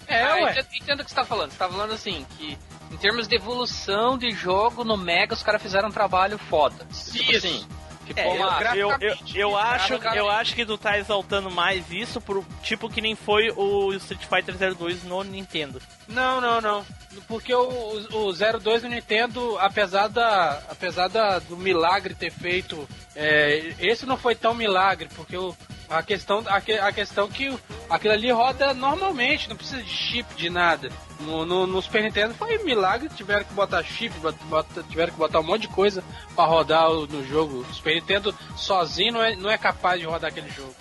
É, 0.06 0.22
ah, 0.22 0.36
ué. 0.36 0.64
Entendo, 0.80 1.00
o 1.00 1.04
que 1.04 1.10
você 1.10 1.16
tá 1.16 1.24
falando. 1.24 1.50
Você 1.50 1.58
tá 1.58 1.68
falando 1.68 1.92
assim, 1.92 2.24
que 2.36 2.56
em 2.90 2.96
termos 2.96 3.26
de 3.26 3.34
evolução 3.34 4.16
de 4.16 4.30
jogo, 4.30 4.84
no 4.84 4.96
Mega 4.96 5.34
os 5.34 5.42
caras 5.42 5.60
fizeram 5.60 5.88
um 5.88 5.92
trabalho 5.92 6.38
foda. 6.38 6.86
Tipo 7.12 7.32
Isso. 7.32 7.68
Assim, 8.12 8.20
é, 8.20 8.26
uma, 8.26 8.76
eu, 8.76 8.90
eu, 9.00 9.16
eu, 9.34 9.56
acho, 9.56 9.94
eu 9.94 10.28
acho 10.28 10.54
que 10.54 10.64
tu 10.64 10.78
tá 10.78 10.98
exaltando 10.98 11.50
mais 11.50 11.90
isso 11.90 12.20
pro 12.20 12.44
tipo 12.62 12.88
que 12.88 13.00
nem 13.00 13.14
foi 13.14 13.50
o 13.50 13.92
Street 13.94 14.24
Fighter 14.24 14.74
02 14.74 15.04
no 15.04 15.22
Nintendo. 15.24 15.80
Não, 16.08 16.40
não, 16.40 16.60
não. 16.60 16.84
Porque 17.26 17.54
o, 17.54 17.68
o, 18.12 18.28
o 18.28 18.32
02 18.32 18.82
no 18.82 18.88
Nintendo, 18.90 19.56
apesar, 19.58 20.08
da, 20.08 20.62
apesar 20.68 21.08
da, 21.08 21.38
do 21.38 21.56
milagre 21.56 22.14
ter 22.14 22.30
feito. 22.30 22.88
É, 23.14 23.74
esse 23.78 24.04
não 24.04 24.18
foi 24.18 24.34
tão 24.34 24.54
milagre, 24.54 25.08
porque 25.14 25.36
o, 25.36 25.56
A 25.88 26.02
questão, 26.02 26.42
a, 26.46 26.60
que, 26.60 26.72
a 26.72 26.92
questão 26.92 27.28
que 27.28 27.56
aquilo 27.88 28.12
ali 28.12 28.30
roda 28.30 28.74
normalmente, 28.74 29.48
não 29.48 29.56
precisa 29.56 29.82
de 29.82 29.88
chip, 29.88 30.34
de 30.34 30.50
nada. 30.50 30.90
No, 31.20 31.46
no, 31.46 31.66
no 31.66 31.80
Super 31.80 32.02
Nintendo 32.02 32.34
foi 32.34 32.58
um 32.58 32.64
milagre, 32.64 33.08
tiveram 33.08 33.44
que 33.44 33.54
botar 33.54 33.82
chip, 33.82 34.12
bota, 34.48 34.82
tiveram 34.84 35.12
que 35.12 35.18
botar 35.18 35.40
um 35.40 35.44
monte 35.44 35.62
de 35.62 35.68
coisa 35.68 36.02
para 36.34 36.44
rodar 36.44 36.90
no 36.90 37.26
jogo. 37.26 37.60
O 37.60 37.74
Super 37.74 37.94
Nintendo 37.94 38.36
sozinho 38.56 39.12
não 39.12 39.22
é, 39.22 39.36
não 39.36 39.50
é 39.50 39.56
capaz 39.56 40.00
de 40.00 40.06
rodar 40.06 40.30
aquele 40.30 40.50
jogo. 40.50 40.74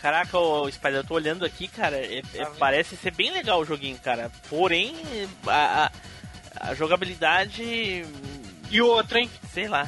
Caraca, 0.00 0.38
o 0.38 0.70
Spider, 0.70 1.00
eu 1.00 1.04
tô 1.04 1.14
olhando 1.14 1.44
aqui, 1.44 1.68
cara, 1.68 1.96
é, 1.96 2.22
é, 2.34 2.44
tá 2.44 2.52
parece 2.58 2.96
ser 2.96 3.10
bem 3.10 3.30
legal 3.30 3.60
o 3.60 3.66
joguinho, 3.66 3.98
cara. 3.98 4.30
Porém, 4.48 4.96
a, 5.46 5.90
a, 6.56 6.70
a 6.70 6.74
jogabilidade. 6.74 8.06
E 8.70 8.80
outra, 8.80 9.18
hein? 9.18 9.30
Sei 9.52 9.68
lá 9.68 9.86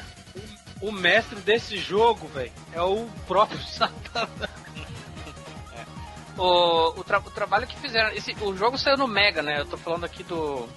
o 0.83 0.91
mestre 0.91 1.39
desse 1.39 1.77
jogo, 1.77 2.27
velho, 2.27 2.51
é 2.73 2.81
o 2.81 3.07
próprio 3.25 3.59
Satanás. 3.63 4.29
É. 5.73 5.85
O, 6.37 6.99
o, 6.99 7.03
tra 7.03 7.19
o, 7.19 7.31
trabalho 7.31 7.65
que 7.65 7.77
fizeram. 7.79 8.11
Esse, 8.11 8.35
o 8.41 8.55
jogo 8.55 8.77
saiu 8.77 8.97
no 8.97 9.07
Mega, 9.07 9.41
né? 9.41 9.61
Eu 9.61 9.65
tô 9.65 9.77
falando 9.77 10.03
aqui 10.03 10.23
do. 10.23 10.67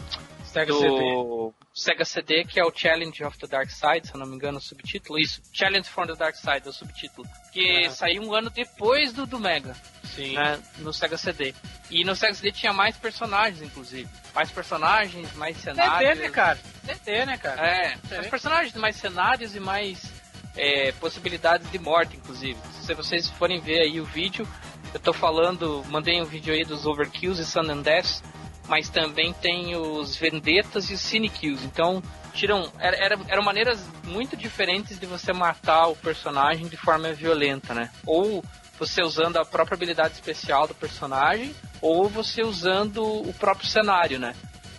Sega 0.45 0.73
do 0.73 0.79
CD. 0.79 1.66
Sega 1.77 2.07
CD, 2.07 2.43
que 2.43 2.59
é 2.59 2.65
o 2.65 2.73
Challenge 2.75 3.23
of 3.23 3.37
the 3.37 3.47
Dark 3.47 3.69
Side, 3.69 4.07
se 4.07 4.15
eu 4.15 4.19
não 4.19 4.27
me 4.27 4.35
engano, 4.35 4.57
o 4.57 4.61
subtítulo. 4.63 5.19
Isso, 5.19 5.43
Challenge 5.53 5.87
from 5.87 6.07
the 6.07 6.15
Dark 6.15 6.35
Side, 6.35 6.63
é 6.65 6.71
o 6.71 6.73
subtítulo. 6.73 7.29
Que 7.53 7.85
uhum. 7.85 7.91
saiu 7.91 8.23
um 8.23 8.35
ano 8.35 8.49
depois 8.49 9.13
do, 9.13 9.27
do 9.27 9.39
Mega. 9.39 9.77
Sim. 10.03 10.33
Né, 10.33 10.59
no 10.79 10.91
Sega 10.91 11.19
CD. 11.19 11.55
E 11.91 12.03
no 12.03 12.17
Sega 12.17 12.33
CD 12.33 12.51
tinha 12.51 12.73
mais 12.73 12.97
personagens, 12.97 13.61
inclusive. 13.61 14.09
Mais 14.35 14.51
personagens, 14.51 15.31
mais 15.35 15.59
cenários. 15.59 15.99
CD, 15.99 16.15
né, 16.15 16.31
cara? 16.31 16.59
CD, 16.87 17.27
né, 17.27 17.37
cara? 17.37 17.67
É, 17.67 17.99
mais 18.09 18.27
personagens, 18.29 18.75
mais 18.75 18.97
cenários 18.97 19.55
e 19.55 19.61
mais 19.61 20.11
é, 20.57 20.93
possibilidades 20.93 21.71
de 21.71 21.79
morte, 21.79 22.17
inclusive. 22.17 22.59
Se 22.81 22.95
vocês 22.95 23.29
forem 23.29 23.61
ver 23.61 23.81
aí 23.81 24.01
o 24.01 24.05
vídeo, 24.07 24.49
eu 24.95 25.01
tô 25.01 25.13
falando, 25.13 25.85
mandei 25.91 26.23
um 26.23 26.25
vídeo 26.25 26.55
aí 26.55 26.65
dos 26.65 26.87
Overkills 26.87 27.39
e 27.39 27.45
Sun 27.45 27.71
and 27.71 27.83
Deaths 27.83 28.23
mas 28.69 28.89
também 28.89 29.33
tem 29.33 29.77
os 29.77 30.17
vendetas 30.17 30.91
e 30.91 30.95
os 30.95 31.01
cinekills. 31.01 31.63
Então, 31.65 32.03
tiram 32.33 32.71
era, 32.79 32.97
era, 32.97 33.19
eram 33.29 33.43
maneiras 33.43 33.81
muito 34.05 34.37
diferentes 34.37 34.99
de 34.99 35.07
você 35.07 35.33
matar 35.33 35.89
o 35.89 35.97
personagem 35.97 36.69
de 36.69 36.77
forma 36.77 37.13
violenta, 37.13 37.75
né? 37.75 37.91
Ou 38.05 38.45
você 38.79 39.03
usando 39.03 39.39
a 39.39 39.45
própria 39.45 39.75
habilidade 39.75 40.15
especial 40.15 40.67
do 40.67 40.75
personagem, 40.75 41.55
ou 41.81 42.09
você 42.09 42.43
usando 42.43 43.03
o 43.05 43.33
próprio 43.35 43.67
cenário, 43.67 44.19
né? 44.19 44.35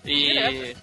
E 0.05 0.75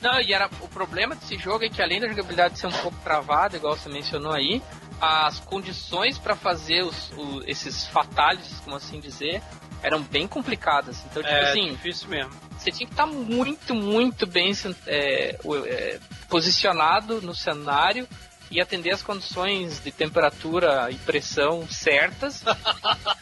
não, 0.00 0.20
e 0.20 0.34
era 0.34 0.50
o 0.60 0.68
problema 0.68 1.14
desse 1.14 1.38
jogo 1.38 1.64
é 1.64 1.70
que 1.70 1.80
além 1.80 1.98
da 1.98 2.06
jogabilidade 2.06 2.58
ser 2.58 2.66
um 2.66 2.72
pouco 2.72 2.98
travada, 3.02 3.56
igual 3.56 3.74
você 3.74 3.88
mencionou 3.88 4.32
aí, 4.32 4.62
as 5.00 5.40
condições 5.40 6.18
para 6.18 6.36
fazer 6.36 6.82
os, 6.82 7.10
esses 7.46 7.86
fatales, 7.86 8.60
como 8.62 8.76
assim 8.76 9.00
dizer, 9.00 9.42
eram 9.84 10.02
bem 10.02 10.26
complicadas. 10.26 11.04
Então, 11.04 11.22
tipo 11.22 11.34
é, 11.34 11.50
assim. 11.50 11.72
difícil 11.72 12.08
mesmo. 12.08 12.32
Você 12.58 12.72
tinha 12.72 12.86
que 12.86 12.94
estar 12.94 13.06
tá 13.06 13.12
muito, 13.12 13.74
muito 13.74 14.26
bem 14.26 14.52
é, 14.86 15.36
é, 15.66 16.00
posicionado 16.28 17.20
no 17.20 17.34
cenário 17.34 18.08
e 18.50 18.60
atender 18.60 18.92
as 18.92 19.02
condições 19.02 19.82
de 19.84 19.92
temperatura 19.92 20.90
e 20.90 20.94
pressão 20.96 21.68
certas. 21.68 22.42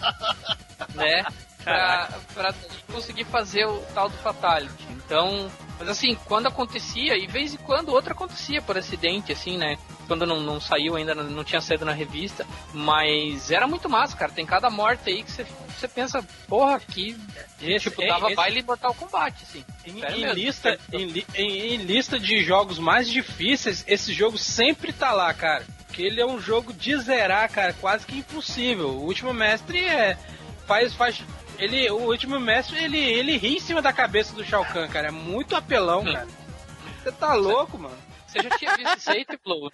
né? 0.95 1.25
Pra, 1.65 2.09
pra, 2.35 2.55
conseguir 2.93 3.25
fazer 3.25 3.67
o 3.67 3.79
tal 3.95 4.09
do 4.09 4.17
Fatality. 4.19 4.87
Então, 4.91 5.51
mas 5.79 5.89
assim, 5.89 6.17
quando 6.27 6.47
acontecia, 6.47 7.17
e 7.17 7.27
vez 7.27 7.55
em 7.55 7.57
quando 7.59 7.89
outra 7.89 8.13
acontecia 8.13 8.63
por 8.63 8.79
acidente, 8.79 9.33
assim, 9.33 9.57
né? 9.57 9.77
Quando 10.13 10.27
não, 10.27 10.41
não 10.43 10.61
saiu 10.61 10.95
ainda, 10.95 11.15
não 11.15 11.43
tinha 11.43 11.63
saído 11.63 11.87
na 11.87 11.93
revista. 11.93 12.47
Mas 12.75 13.51
era 13.51 13.67
muito 13.67 13.89
massa, 13.89 14.15
cara. 14.15 14.31
Tem 14.31 14.45
cada 14.45 14.69
morte 14.69 15.09
aí 15.09 15.23
que 15.23 15.31
você, 15.31 15.47
você 15.75 15.89
pensa, 15.89 16.23
porra, 16.47 16.79
que. 16.79 17.17
Esse, 17.63 17.89
tipo, 17.89 18.07
dava 18.07 18.27
esse... 18.27 18.37
baile 18.37 18.61
e 18.61 18.63
Mortal 18.63 18.93
Kombat, 18.93 19.43
assim. 19.43 19.65
Em, 19.87 20.03
em 20.03 20.33
lista, 20.35 20.79
em, 20.93 21.25
em, 21.35 21.61
em 21.73 21.77
lista 21.79 22.21
de 22.21 22.45
jogos 22.45 22.79
mais 22.79 23.09
difíceis, 23.09 23.87
esse 23.89 24.13
jogo 24.13 24.37
sempre 24.37 24.93
tá 24.93 25.13
lá, 25.13 25.33
cara. 25.33 25.65
Porque 25.87 26.03
ele 26.03 26.21
é 26.21 26.27
um 26.27 26.39
jogo 26.39 26.75
de 26.75 26.95
zerar, 26.99 27.51
cara, 27.51 27.73
quase 27.73 28.05
que 28.05 28.19
impossível. 28.19 28.89
O 28.89 29.07
último 29.07 29.33
mestre 29.33 29.83
é. 29.83 30.19
Faz, 30.67 30.93
faz 30.93 31.25
ele, 31.59 31.91
o 31.91 32.11
último 32.11 32.39
mestre, 32.39 32.85
ele, 32.85 32.99
ele 32.99 33.39
ri 33.39 33.57
em 33.57 33.61
cima 33.61 33.81
da 33.81 33.95
cabeça 33.95 34.35
do 34.35 34.45
Shao 34.45 34.67
Kahn, 34.67 34.89
cara. 34.89 35.09
É 35.09 35.11
muito 35.11 35.57
apelão, 35.57 36.05
cara. 36.05 36.29
Você 37.03 37.13
tá 37.13 37.33
louco, 37.33 37.79
mano. 37.79 38.12
Você 38.33 38.43
já 38.43 38.57
tinha 38.57 38.77
visto 38.77 38.97
isso 38.97 39.11
aí, 39.11 39.25
Triplo? 39.27 39.71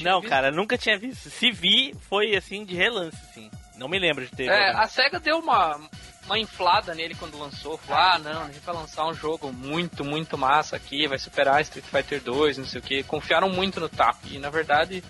Não, 0.00 0.20
visto? 0.20 0.30
cara, 0.30 0.50
nunca 0.50 0.76
tinha 0.76 0.98
visto. 0.98 1.30
Se 1.30 1.50
vi, 1.50 1.94
foi 2.08 2.36
assim, 2.36 2.64
de 2.64 2.74
relance, 2.74 3.16
assim. 3.30 3.50
Não 3.76 3.88
me 3.88 3.98
lembro 3.98 4.24
de 4.26 4.30
ter. 4.30 4.48
É, 4.48 4.70
a 4.70 4.86
SEGA 4.86 5.18
deu 5.18 5.38
uma, 5.38 5.80
uma 6.26 6.38
inflada 6.38 6.94
nele 6.94 7.14
quando 7.14 7.38
lançou. 7.38 7.78
Falou, 7.78 8.02
ah, 8.02 8.18
não, 8.18 8.42
a 8.42 8.46
gente 8.46 8.60
vai 8.60 8.74
lançar 8.74 9.06
um 9.06 9.14
jogo 9.14 9.50
muito, 9.50 10.04
muito 10.04 10.36
massa 10.36 10.76
aqui, 10.76 11.08
vai 11.08 11.18
superar 11.18 11.62
Street 11.62 11.86
Fighter 11.86 12.22
2, 12.22 12.58
não 12.58 12.66
sei 12.66 12.80
o 12.80 12.84
que. 12.84 13.02
Confiaram 13.02 13.48
muito 13.48 13.80
no 13.80 13.88
TAP. 13.88 14.26
E 14.26 14.38
na 14.38 14.50
verdade, 14.50 15.02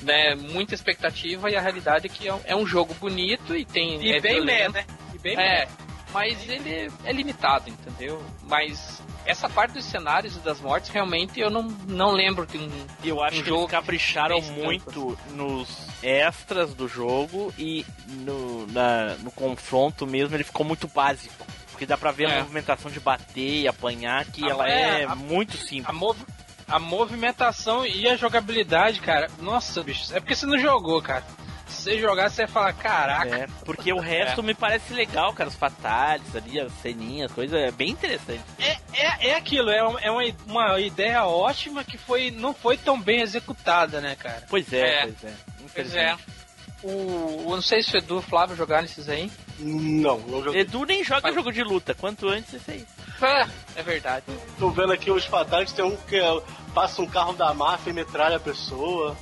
né, 0.00 0.34
muita 0.34 0.74
expectativa 0.74 1.50
e 1.50 1.56
a 1.56 1.60
realidade 1.60 2.06
é 2.06 2.08
que 2.08 2.26
é 2.26 2.34
um, 2.34 2.40
é 2.62 2.66
jogo 2.66 2.94
bonito 2.94 3.54
e 3.54 3.64
tem. 3.66 4.02
E 4.02 4.12
é 4.12 4.20
bem 4.20 4.42
meia, 4.42 4.70
né? 4.70 4.86
E 5.14 5.18
bem 5.18 5.38
é, 5.38 5.68
mas 6.12 6.48
ele 6.48 6.90
é 7.04 7.12
limitado, 7.12 7.68
entendeu? 7.68 8.24
Mas 8.44 9.02
essa 9.28 9.48
parte 9.48 9.72
dos 9.72 9.84
cenários 9.84 10.36
e 10.36 10.38
das 10.38 10.58
mortes, 10.58 10.88
realmente 10.88 11.38
eu 11.38 11.50
não, 11.50 11.64
não 11.86 12.10
lembro 12.10 12.46
de 12.46 12.56
um. 12.56 12.70
Eu 13.04 13.22
acho 13.22 13.40
um 13.40 13.44
que 13.44 13.50
eles 13.50 13.70
capricharam 13.70 14.40
muito 14.40 15.18
nos 15.32 15.68
extras 16.02 16.72
do 16.72 16.88
jogo 16.88 17.52
e 17.58 17.84
no, 18.06 18.66
na, 18.68 19.16
no 19.16 19.30
confronto 19.30 20.06
mesmo 20.06 20.34
ele 20.34 20.44
ficou 20.44 20.64
muito 20.64 20.88
básico. 20.88 21.46
Porque 21.70 21.84
dá 21.84 21.96
pra 21.96 22.10
ver 22.10 22.28
é. 22.28 22.36
a 22.36 22.40
movimentação 22.40 22.90
de 22.90 22.98
bater 22.98 23.60
e 23.60 23.68
apanhar, 23.68 24.24
que 24.24 24.44
a, 24.44 24.48
ela 24.48 24.68
é, 24.68 25.02
é 25.02 25.04
a, 25.04 25.14
muito 25.14 25.58
simples. 25.58 25.86
A, 25.86 25.92
mov, 25.92 26.18
a 26.66 26.78
movimentação 26.78 27.86
e 27.86 28.08
a 28.08 28.16
jogabilidade, 28.16 29.00
cara. 29.00 29.30
Nossa, 29.38 29.82
bicho, 29.82 30.12
é 30.16 30.20
porque 30.20 30.34
você 30.34 30.46
não 30.46 30.58
jogou, 30.58 31.02
cara 31.02 31.24
se 31.68 31.82
você 31.82 31.98
jogar, 31.98 32.30
você 32.30 32.44
vai 32.44 32.52
falar, 32.52 32.72
caraca. 32.74 33.36
É, 33.36 33.46
porque 33.64 33.92
o 33.92 33.98
resto 33.98 34.40
é. 34.40 34.44
me 34.44 34.54
parece 34.54 34.92
legal, 34.92 35.32
cara. 35.32 35.48
Os 35.48 35.54
fatales 35.56 36.34
ali, 36.34 36.60
as 36.60 36.72
ceninhas, 36.74 37.32
coisa 37.32 37.56
é 37.56 37.70
bem 37.70 37.90
interessante. 37.90 38.42
É, 38.58 38.76
é, 38.94 39.28
é 39.28 39.34
aquilo, 39.34 39.70
é, 39.70 39.82
uma, 39.82 40.00
é 40.00 40.10
uma, 40.10 40.22
uma 40.46 40.80
ideia 40.80 41.24
ótima 41.24 41.84
que 41.84 41.98
foi, 41.98 42.30
não 42.30 42.52
foi 42.54 42.76
tão 42.76 43.00
bem 43.00 43.20
executada, 43.20 44.00
né, 44.00 44.16
cara? 44.16 44.44
Pois 44.48 44.72
é, 44.72 45.02
é. 45.02 45.02
pois 45.02 45.24
é. 45.24 45.34
Pois 45.74 45.94
é. 45.94 46.16
O, 46.82 47.46
eu 47.48 47.56
não 47.56 47.62
sei 47.62 47.82
se 47.82 47.94
o 47.96 47.98
Edu 47.98 48.16
e 48.16 48.18
o 48.18 48.22
Flávio 48.22 48.56
jogaram 48.56 48.84
esses 48.84 49.08
aí. 49.08 49.30
Não, 49.58 50.18
não 50.20 50.42
joguei. 50.42 50.60
Edu 50.60 50.84
nem 50.84 51.02
joga 51.02 51.22
Mas... 51.24 51.34
jogo 51.34 51.52
de 51.52 51.62
luta, 51.62 51.94
quanto 51.94 52.28
antes 52.28 52.54
esse 52.54 52.70
aí. 52.70 52.86
É, 53.20 53.48
é 53.80 53.82
verdade. 53.82 54.24
Tô 54.58 54.70
vendo 54.70 54.92
aqui 54.92 55.10
os 55.10 55.24
fatales, 55.24 55.72
tem 55.72 55.84
um 55.84 55.96
que 55.96 56.16
é, 56.16 56.42
passa 56.72 57.02
um 57.02 57.06
carro 57.06 57.32
da 57.32 57.52
máfia 57.52 57.90
e 57.90 57.92
metralha 57.92 58.36
a 58.36 58.40
pessoa. 58.40 59.16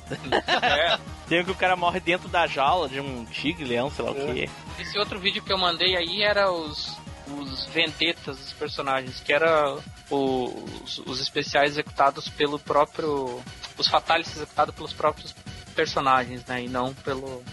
é. 0.61 0.99
Tem 1.27 1.41
um 1.41 1.45
que 1.45 1.51
o 1.51 1.55
cara 1.55 1.75
morre 1.75 1.99
dentro 1.99 2.29
da 2.29 2.45
jaula 2.45 2.87
de 2.87 2.99
um 2.99 3.25
tigre, 3.25 3.65
leão, 3.65 3.89
sei 3.89 4.05
lá 4.05 4.11
é. 4.11 4.13
o 4.13 4.33
quê. 4.33 4.49
Esse 4.79 4.97
outro 4.99 5.19
vídeo 5.19 5.43
que 5.43 5.51
eu 5.51 5.57
mandei 5.57 5.95
aí 5.97 6.21
era 6.21 6.51
os, 6.51 6.95
os 7.27 7.65
vendetas 7.67 8.37
dos 8.37 8.53
personagens, 8.53 9.19
que 9.19 9.33
era 9.33 9.77
os, 10.09 10.99
os 11.05 11.19
especiais 11.19 11.71
executados 11.71 12.29
pelo 12.29 12.59
próprio. 12.59 13.41
Os 13.77 13.87
fatales 13.87 14.35
executados 14.35 14.73
pelos 14.73 14.93
próprios 14.93 15.35
personagens, 15.75 16.45
né? 16.45 16.63
E 16.63 16.69
não 16.69 16.93
pelo, 16.93 17.43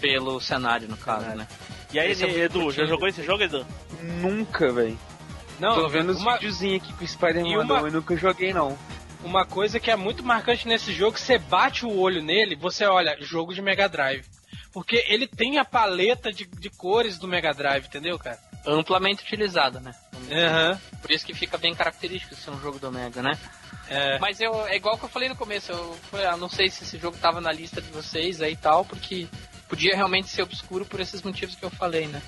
pelo 0.00 0.40
cenário, 0.40 0.88
no 0.88 0.96
caso, 0.96 1.26
né? 1.36 1.46
E 1.92 1.98
aí, 1.98 2.12
esse 2.12 2.24
é 2.24 2.30
Edu, 2.44 2.70
já 2.70 2.84
jogou 2.84 3.08
esse 3.08 3.22
jogo, 3.22 3.42
Edu? 3.42 3.66
Nunca, 4.02 4.72
velho. 4.72 4.98
Não, 5.58 5.74
Tô 5.74 5.88
vendo 5.88 6.10
os 6.10 6.20
uma... 6.20 6.34
videozinhos 6.34 6.82
aqui 6.82 6.92
que 6.94 7.04
o 7.04 7.08
Spider 7.08 7.44
man 7.44 7.58
mandou, 7.58 7.76
uma... 7.76 7.88
eu 7.88 7.92
nunca 7.92 8.16
joguei, 8.16 8.52
não. 8.52 8.78
Uma 9.22 9.44
coisa 9.44 9.78
que 9.78 9.90
é 9.90 9.96
muito 9.96 10.24
marcante 10.24 10.66
nesse 10.66 10.92
jogo, 10.92 11.18
você 11.18 11.38
bate 11.38 11.84
o 11.84 11.94
olho 11.94 12.22
nele, 12.22 12.56
você 12.56 12.86
olha, 12.86 13.16
jogo 13.20 13.52
de 13.52 13.60
Mega 13.60 13.86
Drive. 13.88 14.24
Porque 14.72 15.04
ele 15.08 15.26
tem 15.26 15.58
a 15.58 15.64
paleta 15.64 16.32
de, 16.32 16.46
de 16.46 16.70
cores 16.70 17.18
do 17.18 17.28
Mega 17.28 17.52
Drive, 17.52 17.86
entendeu, 17.86 18.18
cara? 18.18 18.38
Amplamente 18.64 19.22
utilizada, 19.22 19.80
né? 19.80 19.92
Uhum. 20.14 20.98
Por 21.02 21.10
isso 21.10 21.26
que 21.26 21.34
fica 21.34 21.58
bem 21.58 21.74
característico 21.74 22.34
ser 22.34 22.50
um 22.50 22.60
jogo 22.60 22.78
do 22.78 22.90
Mega, 22.90 23.20
né? 23.20 23.36
É. 23.88 24.18
Mas 24.20 24.40
eu, 24.40 24.66
é 24.68 24.76
igual 24.76 24.96
que 24.96 25.04
eu 25.04 25.08
falei 25.08 25.28
no 25.28 25.34
começo, 25.34 25.72
eu, 25.72 25.98
eu 26.12 26.36
não 26.36 26.48
sei 26.48 26.70
se 26.70 26.84
esse 26.84 26.96
jogo 26.96 27.18
tava 27.18 27.40
na 27.40 27.50
lista 27.50 27.82
de 27.82 27.90
vocês 27.90 28.40
aí 28.40 28.52
e 28.52 28.56
tal, 28.56 28.84
porque 28.84 29.26
podia 29.70 29.94
realmente 29.94 30.28
ser 30.28 30.42
obscuro 30.42 30.84
por 30.84 31.00
esses 31.00 31.22
motivos 31.22 31.54
que 31.54 31.64
eu 31.64 31.70
falei, 31.70 32.08
né? 32.08 32.20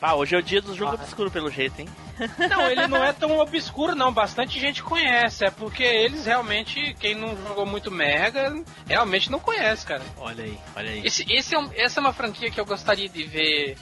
Ah, 0.00 0.14
hoje 0.14 0.34
é 0.34 0.38
o 0.38 0.42
dia 0.42 0.60
do 0.60 0.74
jogo 0.74 0.92
ah. 0.92 0.94
obscuro 1.02 1.30
pelo 1.30 1.50
jeito, 1.50 1.80
hein? 1.80 1.88
Não, 2.50 2.70
ele 2.70 2.86
não 2.86 3.02
é 3.02 3.12
tão 3.12 3.38
obscuro 3.38 3.96
não, 3.96 4.12
bastante 4.12 4.60
gente 4.60 4.82
conhece, 4.84 5.44
é 5.44 5.50
porque 5.50 5.82
eles 5.82 6.26
realmente, 6.26 6.94
quem 7.00 7.14
não 7.14 7.36
jogou 7.36 7.66
muito 7.66 7.90
Mega, 7.90 8.54
realmente 8.86 9.32
não 9.32 9.40
conhece, 9.40 9.84
cara. 9.84 10.02
Olha 10.18 10.44
aí, 10.44 10.56
olha 10.76 10.90
aí. 10.90 11.02
Esse, 11.04 11.24
esse 11.28 11.56
é 11.56 11.58
um, 11.58 11.68
essa 11.74 11.98
é 11.98 12.00
uma 12.00 12.12
franquia 12.12 12.50
que 12.50 12.60
eu 12.60 12.64
gostaria 12.64 13.08
de 13.08 13.24
ver 13.24 13.76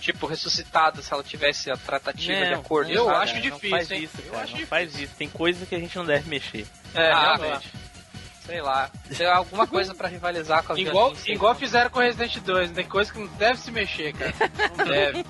tipo, 0.00 0.26
ressuscitada 0.26 1.00
se 1.00 1.12
ela 1.12 1.22
tivesse 1.22 1.70
a 1.70 1.76
tratativa 1.76 2.38
não, 2.38 2.48
de 2.48 2.54
acordo. 2.54 2.90
Eu 2.90 3.06
sabe? 3.06 3.16
acho 3.16 3.34
difícil, 3.40 3.70
não 3.70 3.70
faz 3.70 3.90
hein? 3.90 4.02
Isso, 4.02 4.16
cara, 4.16 4.28
eu 4.28 4.34
acho 4.34 4.40
não 4.40 4.46
difícil. 4.46 4.66
faz 4.66 5.00
isso. 5.00 5.14
Tem 5.16 5.28
coisas 5.28 5.68
que 5.68 5.74
a 5.74 5.78
gente 5.80 5.96
não 5.96 6.04
deve 6.04 6.28
mexer. 6.28 6.66
É, 6.94 7.10
ah, 7.10 7.36
realmente. 7.36 7.72
Sei 8.44 8.60
lá. 8.60 8.90
Tem 9.16 9.26
alguma 9.26 9.66
coisa 9.66 9.94
pra 9.94 10.08
rivalizar 10.08 10.62
com 10.64 10.72
a 10.72 10.78
igual, 10.78 11.06
violência. 11.10 11.32
igual 11.32 11.54
fizeram 11.54 11.90
com 11.90 12.00
Resident 12.00 12.38
2, 12.38 12.70
tem 12.72 12.86
coisa 12.86 13.12
que 13.12 13.18
não 13.18 13.26
deve 13.28 13.58
se 13.58 13.70
mexer, 13.70 14.12
cara. 14.12 14.34
Não 14.76 14.84
deve. 14.86 15.24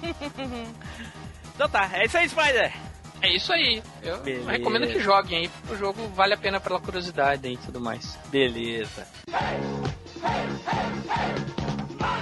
então 1.54 1.68
tá, 1.68 1.90
é 1.94 2.04
isso 2.06 2.18
aí, 2.18 2.28
Spider. 2.28 2.72
É 3.20 3.28
isso 3.36 3.52
aí. 3.52 3.80
Eu 4.02 4.18
Beleza. 4.18 4.50
recomendo 4.50 4.86
que 4.88 4.98
joguem 4.98 5.38
aí, 5.42 5.48
porque 5.48 5.74
o 5.74 5.78
jogo 5.78 6.08
vale 6.08 6.34
a 6.34 6.36
pena 6.36 6.58
pela 6.58 6.80
curiosidade 6.80 7.46
e 7.48 7.56
tudo 7.56 7.80
mais. 7.80 8.18
Beleza. 8.30 9.06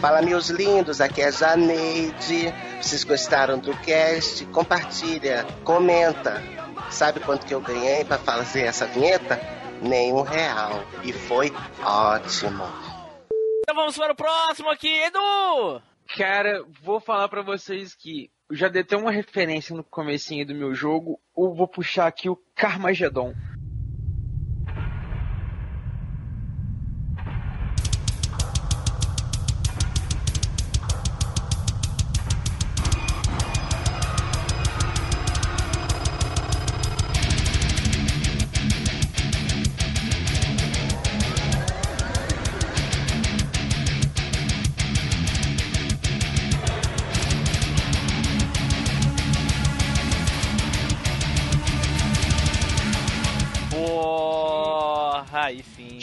Fala, 0.01 0.21
meus 0.21 0.49
lindos, 0.51 1.01
aqui 1.01 1.23
é 1.23 1.33
Janeide. 1.33 2.53
Vocês 2.83 3.05
gostaram 3.05 3.59
do 3.59 3.75
cast? 3.79 4.45
Compartilha, 4.47 5.47
comenta. 5.65 6.43
Sabe 6.91 7.21
quanto 7.21 7.47
que 7.47 7.55
eu 7.55 7.61
ganhei 7.61 8.05
para 8.05 8.19
fazer 8.19 8.63
essa 8.65 8.87
vinheta? 8.87 9.41
Nenhum 9.81 10.23
real. 10.23 10.85
E 11.03 11.13
foi 11.13 11.53
ótimo. 11.83 12.65
Então 13.63 13.75
vamos 13.75 13.97
para 13.97 14.13
o 14.13 14.17
próximo 14.17 14.71
aqui, 14.71 14.89
Edu! 14.89 15.83
Cara, 16.17 16.65
vou 16.83 17.01
falar 17.01 17.29
para 17.29 17.43
vocês 17.43 17.95
que 17.95 18.31
já 18.51 18.69
dei 18.69 18.83
até 18.83 18.97
uma 18.97 19.13
referência 19.13 19.77
no 19.77 19.85
comecinho 19.85 20.45
do 20.45 20.55
meu 20.55 20.75
jogo. 20.75 21.21
Eu 21.37 21.55
vou 21.55 21.69
puxar 21.69 22.07
aqui 22.07 22.29
o 22.29 22.41
Carmageddon. 22.55 23.33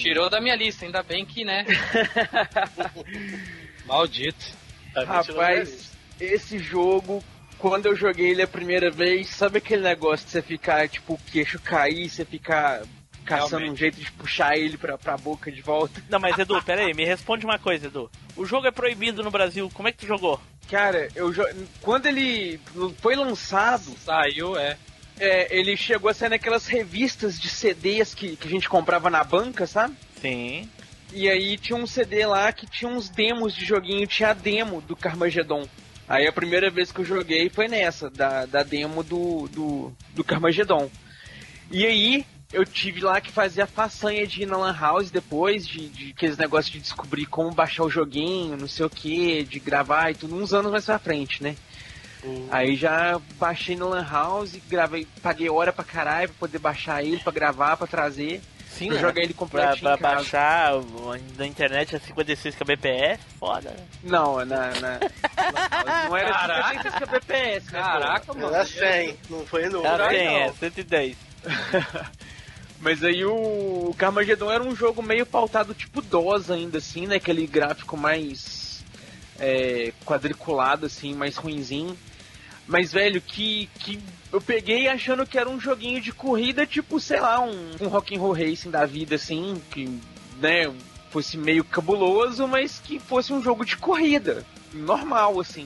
Tirou 0.08 0.30
da 0.30 0.40
minha 0.40 0.56
lista, 0.56 0.86
ainda 0.86 1.04
bem 1.04 1.26
que, 1.26 1.44
né? 1.44 1.66
Maldito. 3.86 4.46
Tá 4.94 5.04
Rapaz, 5.04 5.92
esse 6.20 6.58
jogo, 6.60 7.22
quando 7.58 7.88
eu 7.88 7.96
joguei 7.96 8.32
ele 8.32 8.42
a 8.42 8.48
primeira 8.48 8.90
vez, 8.90 9.28
sabe 9.28 9.58
aquele 9.58 9.84
negócio 9.84 10.26
de 10.26 10.32
você 10.32 10.42
ficar, 10.42 10.88
tipo, 10.88 11.16
o 11.16 11.20
queixo 11.32 11.60
cair, 11.60 12.10
você 12.10 12.24
ficar 12.24 12.84
caçando 13.26 13.58
Realmente. 13.58 13.74
um 13.74 13.76
jeito 13.76 14.00
de 14.00 14.10
puxar 14.14 14.58
ele 14.58 14.78
pra, 14.78 14.98
pra 14.98 15.18
boca 15.18 15.52
de 15.52 15.62
volta? 15.62 16.02
Não, 16.10 16.20
mas 16.20 16.38
Edu, 16.40 16.62
pera 16.64 16.86
aí, 16.86 16.94
me 16.94 17.04
responde 17.04 17.46
uma 17.46 17.60
coisa, 17.60 17.88
Edu. 17.88 18.10
O 18.38 18.46
jogo 18.46 18.66
é 18.66 18.72
proibido 18.72 19.22
no 19.22 19.30
Brasil, 19.30 19.70
como 19.74 19.90
é 19.90 19.92
que 19.92 20.00
tu 20.00 20.08
jogou? 20.08 20.40
Cara, 20.70 21.10
eu 21.16 21.34
quando 21.82 22.06
ele 22.06 22.60
foi 23.02 23.16
lançado. 23.16 23.94
Saiu, 24.00 24.58
é. 24.58 24.78
É, 25.20 25.56
ele 25.58 25.76
chegou 25.76 26.10
a 26.10 26.14
ser 26.14 26.30
naquelas 26.30 26.68
revistas 26.68 27.40
de 27.40 27.50
CDs 27.50 28.14
que, 28.14 28.36
que 28.36 28.48
a 28.48 28.52
gente 28.52 28.70
comprava 28.70 29.10
na 29.10 29.24
banca, 29.24 29.66
sabe? 29.66 29.96
Sim. 30.22 30.70
E 31.14 31.30
aí 31.30 31.58
tinha 31.58 31.78
um 31.78 31.88
CD 31.88 32.26
lá 32.26 32.52
que 32.52 32.68
tinha 32.68 32.90
uns 32.92 33.10
demos 33.10 33.56
de 33.56 33.66
joguinho, 33.66 34.06
tinha 34.06 34.30
a 34.30 34.34
demo 34.34 34.82
do 34.82 34.96
Carmageddon. 34.96 35.68
Aí 36.08 36.28
a 36.28 36.32
primeira 36.32 36.70
vez 36.70 36.92
que 36.92 37.00
eu 37.00 37.06
joguei 37.06 37.50
foi 37.50 37.68
nessa, 37.68 38.10
da, 38.10 38.46
da 38.46 38.64
demo 38.64 39.04
do, 39.04 39.48
do, 39.48 39.94
do 40.14 40.24
Carmageddon. 40.24 40.90
E 41.72 41.86
aí 41.86 42.26
eu 42.52 42.66
tive 42.66 43.02
lá 43.02 43.20
que 43.20 43.32
fazer 43.32 43.62
a 43.62 43.68
façanha 43.68 44.26
de 44.26 44.44
ir 44.44 44.46
na 44.46 44.58
Lan 44.58 44.76
House 44.78 45.12
depois, 45.12 45.68
de, 45.68 45.90
de 45.90 46.12
aqueles 46.12 46.38
negócios 46.38 46.72
de 46.72 46.80
descobrir 46.80 47.26
como 47.26 47.52
baixar 47.52 47.84
o 47.84 47.90
joguinho, 47.90 48.56
não 48.56 48.68
sei 48.68 48.86
o 48.86 48.90
que, 48.90 49.44
de 49.44 49.60
gravar 49.60 50.12
e 50.12 50.16
tudo, 50.16 50.36
uns 50.36 50.54
anos 50.54 50.72
mais 50.72 50.86
pra 50.86 51.00
frente, 51.00 51.44
né? 51.44 51.56
Uhum. 52.24 52.48
Aí 52.52 52.76
já 52.76 53.20
baixei 53.40 53.76
no 53.76 53.90
Lan 53.90 54.06
House, 54.10 54.60
gravei, 54.68 55.08
paguei 55.22 55.50
hora 55.50 55.72
pra 55.72 55.84
caralho 55.84 56.30
pra 56.30 56.38
poder 56.40 56.60
baixar 56.60 57.04
ele, 57.04 57.20
pra 57.20 57.32
gravar, 57.32 57.78
pra 57.78 57.88
trazer. 57.88 58.42
Sim, 58.70 58.88
pra 58.88 58.96
né? 58.96 59.02
jogar 59.02 59.22
ele 59.24 59.34
completinho. 59.34 59.80
Pra, 59.80 59.98
pra 59.98 60.16
baixar 60.16 60.74
na 61.36 61.48
internet 61.48 61.96
a 61.96 62.00
56 62.00 62.56
kbps, 62.56 63.20
foda. 63.40 63.76
Não, 64.04 64.46
na, 64.46 64.68
na, 64.80 65.00
não 66.08 66.18
era 66.18 66.32
Caraca. 66.32 66.84
56 66.84 66.96
kbps, 66.96 67.72
né? 67.72 67.82
Caraca, 67.82 68.34
mano. 68.34 68.54
Era 68.54 68.66
100, 68.66 69.18
não 69.30 69.46
foi 69.46 69.70
no. 69.70 69.86
Era 69.86 70.10
100, 70.10 70.28
é, 70.28 70.54
110. 70.54 71.18
Mas 72.80 73.04
aí 73.04 73.26
o 73.26 73.96
Carmageddon 73.98 74.52
era 74.52 74.64
um 74.64 74.76
jogo 74.76 75.02
meio 75.02 75.26
pautado 75.26 75.74
tipo 75.74 76.00
DOS 76.00 76.52
ainda, 76.52 76.78
assim, 76.78 77.08
né? 77.08 77.16
Aquele 77.16 77.48
gráfico 77.48 77.98
mais 77.98 78.57
é, 79.40 79.94
quadriculado, 80.06 80.86
assim, 80.86 81.14
mais 81.14 81.36
ruinzinho. 81.36 81.98
Mas, 82.68 82.92
velho, 82.92 83.22
que, 83.22 83.70
que 83.80 84.00
eu 84.32 84.42
peguei 84.42 84.88
achando 84.88 85.26
que 85.26 85.38
era 85.38 85.50
um 85.50 85.60
joguinho 85.60 86.02
de 86.02 86.12
corrida, 86.12 86.66
tipo, 86.66 87.00
sei 87.00 87.20
lá, 87.20 87.40
um, 87.40 87.76
um 87.80 87.88
rock'n'roll 87.88 88.34
racing 88.34 88.70
da 88.70 88.86
vida, 88.86 89.16
assim, 89.16 89.62
que, 89.72 90.00
né, 90.42 90.74
fosse 91.10 91.38
meio 91.38 91.64
cabuloso, 91.64 92.48
mas 92.48 92.80
que 92.80 93.00
fosse 93.00 93.32
um 93.32 93.42
jogo 93.42 93.66
de 93.66 93.78
corrida, 93.78 94.46
normal, 94.74 95.40
assim. 95.40 95.66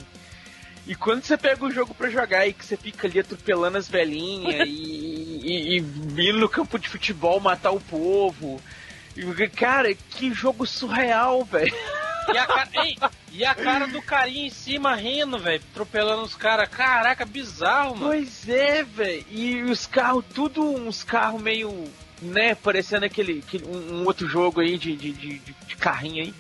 E 0.86 0.96
quando 0.96 1.24
você 1.24 1.38
pega 1.38 1.66
o 1.66 1.72
jogo 1.72 1.94
para 1.94 2.10
jogar 2.10 2.48
e 2.48 2.54
que 2.54 2.66
você 2.66 2.76
fica 2.76 3.08
ali 3.08 3.20
atropelando 3.20 3.78
as 3.78 3.88
velhinhas 3.88 4.66
e, 4.68 5.78
e, 5.78 5.84
e 6.18 6.34
no 6.34 6.50
campo 6.50 6.78
de 6.78 6.90
futebol 6.90 7.40
matar 7.40 7.72
o 7.72 7.80
povo. 7.80 8.62
E, 9.16 9.48
cara, 9.50 9.94
que 9.94 10.34
jogo 10.34 10.66
surreal, 10.66 11.44
velho. 11.44 11.74
E 12.34 12.38
a, 12.38 12.46
cara, 12.46 12.70
ei, 12.74 12.98
e 13.32 13.46
a 13.46 13.56
cara 13.56 13.88
do 13.88 14.02
carinha 14.02 14.48
em 14.48 14.50
cima 14.50 14.96
rindo, 14.96 15.38
velho, 15.40 15.62
atropelando 15.72 16.24
os 16.24 16.36
caras. 16.36 16.70
Caraca, 16.70 17.26
bizarro, 17.26 17.96
mano. 17.96 18.08
Pois 18.08 18.48
é, 18.48 18.84
velho. 18.84 19.26
E 19.30 19.64
os 19.64 19.88
carros, 19.88 20.24
tudo 20.34 20.64
uns 20.64 21.04
carros 21.04 21.42
meio, 21.42 21.92
né, 22.22 22.56
parecendo 22.56 23.06
aquele, 23.06 23.44
aquele 23.46 23.66
um, 23.66 24.02
um, 24.02 24.06
outro 24.06 24.28
jogo 24.28 24.62
aí 24.62 24.78
de, 24.78 24.96
de, 24.96 25.12
de, 25.14 25.40
de 25.40 25.76
carrinho 25.76 26.24
aí. 26.24 26.34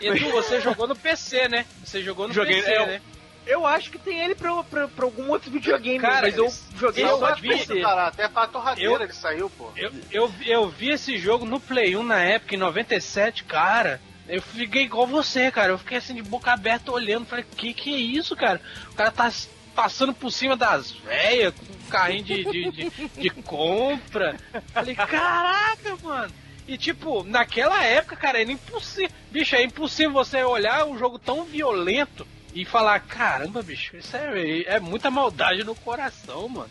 Edu, 0.00 0.30
você 0.30 0.60
jogou 0.60 0.86
no 0.86 0.96
PC, 0.96 1.48
né? 1.48 1.64
Você 1.84 2.02
jogou 2.02 2.28
no 2.28 2.34
Joguei, 2.34 2.62
PC, 2.62 2.76
eu, 2.76 2.86
né? 2.86 3.00
Eu 3.46 3.64
acho 3.64 3.90
que 3.90 3.98
tem 3.98 4.18
ele 4.20 4.34
pra, 4.34 4.62
pra, 4.64 4.88
pra 4.88 5.04
algum 5.04 5.30
outro 5.30 5.50
videogame, 5.50 6.00
cara, 6.00 6.22
mas 6.22 6.36
eu 6.36 6.52
joguei 6.76 7.04
eu 7.04 7.18
só 7.18 7.30
de 7.30 7.42
PC. 7.42 7.80
Cara, 7.80 8.08
até 8.08 8.28
pra 8.28 8.48
torradeira 8.48 8.92
eu, 8.92 9.00
ele 9.00 9.12
saiu, 9.12 9.48
pô. 9.48 9.70
Eu, 9.76 9.92
eu, 10.10 10.34
eu 10.44 10.68
vi 10.68 10.90
esse 10.90 11.16
jogo 11.16 11.46
no 11.46 11.60
Play 11.60 11.96
1 11.96 12.02
na 12.02 12.20
época, 12.20 12.56
em 12.56 12.58
97, 12.58 13.44
cara. 13.44 14.00
Eu 14.28 14.42
fiquei 14.42 14.82
igual 14.82 15.06
você, 15.06 15.50
cara. 15.50 15.72
Eu 15.72 15.78
fiquei 15.78 15.98
assim 15.98 16.14
de 16.14 16.22
boca 16.22 16.52
aberta 16.52 16.90
olhando. 16.90 17.26
Falei, 17.26 17.44
que 17.56 17.72
que 17.72 17.94
é 17.94 17.98
isso, 17.98 18.34
cara? 18.34 18.60
O 18.90 18.94
cara 18.94 19.10
tá 19.10 19.30
passando 19.74 20.14
por 20.14 20.32
cima 20.32 20.56
das 20.56 20.90
velhas 20.90 21.54
com 21.54 21.72
um 21.72 21.90
carrinho 21.90 22.24
de, 22.24 22.44
de, 22.44 22.70
de, 22.70 23.08
de 23.08 23.30
compra. 23.30 24.36
Falei, 24.72 24.94
caraca, 24.94 25.96
mano. 26.02 26.32
E 26.66 26.76
tipo, 26.76 27.22
naquela 27.22 27.84
época, 27.84 28.16
cara, 28.16 28.40
era 28.40 28.50
impossível. 28.50 29.10
Bicho, 29.30 29.54
é 29.54 29.62
impossível 29.62 30.12
você 30.12 30.42
olhar 30.42 30.84
um 30.86 30.98
jogo 30.98 31.18
tão 31.18 31.44
violento 31.44 32.26
e 32.52 32.64
falar, 32.64 32.98
caramba, 33.00 33.62
bicho, 33.62 33.96
isso 33.96 34.16
é, 34.16 34.62
é 34.62 34.80
muita 34.80 35.10
maldade 35.10 35.62
no 35.62 35.74
coração, 35.74 36.48
mano. 36.48 36.70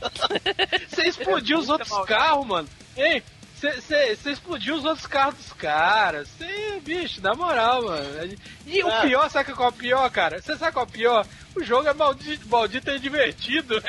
você 0.88 1.04
explodiu 1.04 1.58
os 1.58 1.68
outros 1.68 1.92
carros, 2.06 2.46
mano. 2.46 2.68
Ei, 2.96 3.22
você 3.56 4.30
explodiu 4.30 4.74
os 4.74 4.84
outros 4.84 5.06
carros 5.06 5.36
dos 5.36 5.52
caras. 5.54 6.28
Você, 6.28 6.78
bicho, 6.80 7.22
na 7.22 7.34
moral, 7.34 7.84
mano. 7.84 8.36
E 8.66 8.82
o 8.82 8.88
ah. 8.88 9.00
pior, 9.00 9.30
sabe 9.30 9.54
qual 9.54 9.68
é 9.68 9.72
o 9.72 9.74
pior, 9.74 10.10
cara? 10.10 10.42
Você 10.42 10.56
sabe 10.56 10.72
qual 10.72 10.84
é 10.84 10.88
o 10.88 10.92
pior? 10.92 11.26
O 11.54 11.64
jogo 11.64 11.88
é 11.88 11.94
maldito, 11.94 12.46
maldito 12.48 12.90
e 12.90 12.98
divertido. 12.98 13.76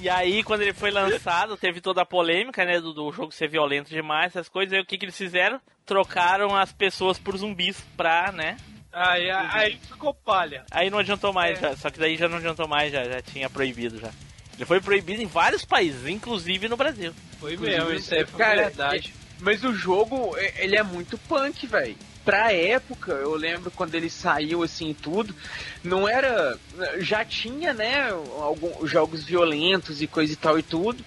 e 0.00 0.08
aí, 0.08 0.42
quando 0.42 0.62
ele 0.62 0.72
foi 0.72 0.90
lançado, 0.90 1.56
teve 1.56 1.80
toda 1.80 2.02
a 2.02 2.06
polêmica, 2.06 2.64
né? 2.64 2.80
Do, 2.80 2.92
do 2.92 3.12
jogo 3.12 3.30
ser 3.30 3.48
violento 3.48 3.90
demais, 3.90 4.32
essas 4.32 4.48
coisas. 4.48 4.72
Aí 4.72 4.80
o 4.80 4.86
que, 4.86 4.98
que 4.98 5.04
eles 5.04 5.16
fizeram? 5.16 5.60
Trocaram 5.86 6.56
as 6.56 6.72
pessoas 6.72 7.16
por 7.16 7.36
zumbis 7.36 7.80
pra, 7.96 8.32
né? 8.32 8.56
Aí, 8.92 9.30
aí 9.30 9.76
ficou 9.76 10.14
palha. 10.14 10.64
Aí 10.70 10.90
não 10.90 10.98
adiantou 10.98 11.32
mais, 11.32 11.58
é. 11.58 11.60
já, 11.60 11.76
só 11.76 11.90
que 11.90 11.98
daí 11.98 12.16
já 12.16 12.28
não 12.28 12.38
adiantou 12.38 12.66
mais, 12.66 12.92
já, 12.92 13.04
já 13.04 13.22
tinha 13.22 13.48
proibido 13.48 13.98
já. 13.98 14.10
Ele 14.56 14.64
foi 14.64 14.80
proibido 14.80 15.22
em 15.22 15.26
vários 15.26 15.64
países, 15.64 16.06
inclusive 16.06 16.68
no 16.68 16.76
Brasil. 16.76 17.12
Foi 17.40 17.56
mesmo, 17.56 17.92
isso 17.92 18.14
é 18.14 18.24
verdade. 18.24 19.14
Mas 19.40 19.64
o 19.64 19.74
jogo, 19.74 20.36
ele 20.56 20.76
é 20.76 20.82
muito 20.82 21.18
punk, 21.18 21.66
velho 21.66 21.96
pra 22.24 22.52
época, 22.52 23.12
eu 23.12 23.34
lembro 23.34 23.70
quando 23.70 23.94
ele 23.94 24.08
saiu 24.08 24.62
assim 24.62 24.94
tudo, 24.94 25.34
não 25.82 26.08
era. 26.08 26.58
Já 26.98 27.24
tinha, 27.24 27.74
né, 27.74 28.08
alguns 28.40 28.90
jogos 28.90 29.24
violentos 29.24 30.00
e 30.00 30.06
coisa 30.06 30.32
e 30.32 30.36
tal 30.36 30.58
e 30.58 30.62
tudo. 30.62 31.04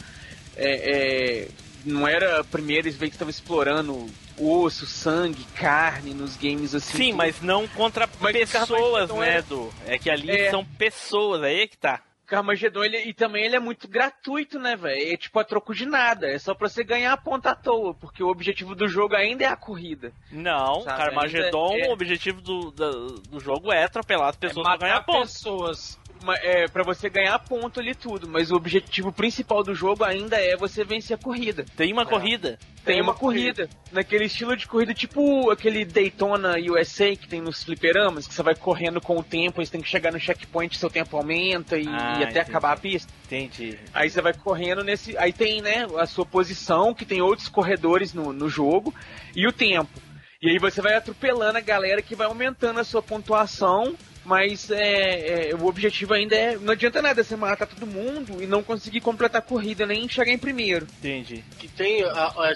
É, 0.56 0.92
é, 0.92 1.48
não 1.84 2.08
era 2.08 2.42
a 2.42 2.44
primeira 2.44 2.84
vez 2.84 2.98
que 2.98 3.16
estava 3.16 3.32
explorando 3.32 4.08
osso, 4.38 4.86
sangue, 4.86 5.46
carne 5.56 6.14
nos 6.14 6.38
games 6.38 6.76
assim. 6.76 6.98
Sim, 6.98 7.06
tudo. 7.08 7.18
mas 7.18 7.42
não 7.42 7.68
contra 7.68 8.08
mas 8.20 8.36
pessoas, 8.38 9.10
né, 9.10 9.40
Edu? 9.40 9.74
É 9.86 9.98
que 9.98 10.10
ali 10.10 10.30
é... 10.30 10.52
são 10.52 10.64
pessoas, 10.64 11.42
aí 11.44 11.62
é 11.62 11.68
que 11.68 11.78
tá. 11.78 12.02
Carmageddon, 12.28 12.84
ele, 12.84 12.98
e 12.98 13.14
também 13.14 13.46
ele 13.46 13.56
é 13.56 13.60
muito 13.60 13.88
gratuito, 13.88 14.60
né, 14.60 14.76
velho? 14.76 15.14
É 15.14 15.18
tipo 15.18 15.40
a 15.40 15.46
troco 15.46 15.74
de 15.74 15.86
nada. 15.86 16.28
É 16.28 16.38
só 16.38 16.54
pra 16.54 16.68
você 16.68 16.84
ganhar 16.84 17.14
a 17.14 17.18
ponta 17.18 17.52
à 17.52 17.56
toa, 17.56 17.94
porque 17.94 18.22
o 18.22 18.28
objetivo 18.28 18.76
do 18.76 18.88
jogo 18.88 19.16
ainda 19.16 19.46
é 19.46 19.48
a 19.48 19.56
corrida. 19.56 20.12
Não, 20.30 20.82
sabe? 20.82 20.98
Carmageddon, 20.98 21.78
é... 21.78 21.88
o 21.88 21.92
objetivo 21.94 22.42
do, 22.42 22.70
do, 22.72 23.08
do, 23.22 23.40
jogo 23.40 23.72
é 23.72 23.86
atropelar 23.86 24.30
as 24.30 24.36
pessoas 24.36 24.68
é 24.68 24.70
pra 24.70 24.78
ganhar 24.78 25.02
pontos. 25.04 25.34
pessoas 25.34 26.00
é, 26.42 26.68
para 26.68 26.84
você 26.84 27.10
ganhar 27.10 27.38
ponto 27.40 27.80
ali 27.80 27.96
tudo, 27.96 28.28
mas 28.28 28.52
o 28.52 28.56
objetivo 28.56 29.12
principal 29.12 29.64
do 29.64 29.74
jogo 29.74 30.04
ainda 30.04 30.38
é 30.38 30.56
você 30.56 30.84
vencer 30.84 31.16
a 31.16 31.20
corrida. 31.20 31.66
Tem 31.76 31.92
uma 31.92 32.04
é. 32.04 32.06
corrida. 32.06 32.60
Tem, 32.84 32.96
tem 32.96 33.02
uma, 33.02 33.12
uma 33.12 33.18
corrida. 33.18 33.68
corrida. 33.68 33.70
Naquele 33.92 34.26
estilo 34.26 34.56
de 34.56 34.68
corrida, 34.68 34.94
tipo 34.94 35.50
aquele 35.52 35.86
Daytona 35.86 36.56
USA 36.72 37.16
que 37.16 37.28
tem 37.28 37.42
nos 37.42 37.64
fliperamas, 37.64 38.28
que 38.28 38.34
você 38.34 38.44
vai 38.44 38.56
correndo 38.56 39.02
com 39.02 39.18
o 39.18 39.24
tempo, 39.24 39.60
aí 39.60 39.66
você 39.66 39.72
tem 39.72 39.82
que 39.82 39.90
chegar 39.90 40.12
no 40.12 40.20
checkpoint, 40.20 40.78
seu 40.78 40.90
tempo 40.90 41.18
aumenta 41.18 41.78
e, 41.78 41.88
ah, 41.88 42.18
e 42.20 42.24
até 42.24 42.24
entendi. 42.24 42.40
acabar 42.40 42.74
a 42.74 42.78
pista. 42.78 43.12
Entendi. 43.26 43.78
Aí 43.94 44.10
você 44.10 44.22
vai 44.22 44.34
correndo 44.34 44.84
nesse. 44.84 45.18
Aí 45.18 45.34
tem, 45.34 45.62
né, 45.62 45.88
a 45.98 46.06
sua 46.06 46.26
posição, 46.26 46.94
que 46.94 47.06
tem 47.06 47.22
outros 47.22 47.48
corredores 47.48 48.14
no, 48.14 48.32
no 48.32 48.50
jogo, 48.50 48.94
e 49.36 49.48
o 49.48 49.52
tempo. 49.52 50.08
E 50.42 50.50
aí 50.50 50.60
você 50.60 50.82
vai 50.82 50.94
atropelando 50.94 51.58
a 51.58 51.62
galera 51.62 52.02
que 52.02 52.16
vai 52.16 52.28
aumentando 52.28 52.80
a 52.80 52.84
sua 52.84 53.02
pontuação 53.02 53.96
mas 54.28 54.70
é, 54.70 55.52
é, 55.52 55.56
o 55.56 55.66
objetivo 55.66 56.14
ainda 56.14 56.36
é. 56.36 56.58
Não 56.58 56.74
adianta 56.74 57.02
nada 57.02 57.24
você 57.24 57.36
matar 57.36 57.66
todo 57.66 57.88
mundo 57.88 58.44
e 58.44 58.46
não 58.46 58.62
conseguir 58.62 59.00
completar 59.00 59.40
a 59.40 59.42
corrida, 59.42 59.86
nem 59.86 60.08
chegar 60.10 60.34
em 60.34 60.38
primeiro. 60.38 60.86
Entendi. 61.00 61.46
Que 61.58 61.68
tem. 61.70 62.04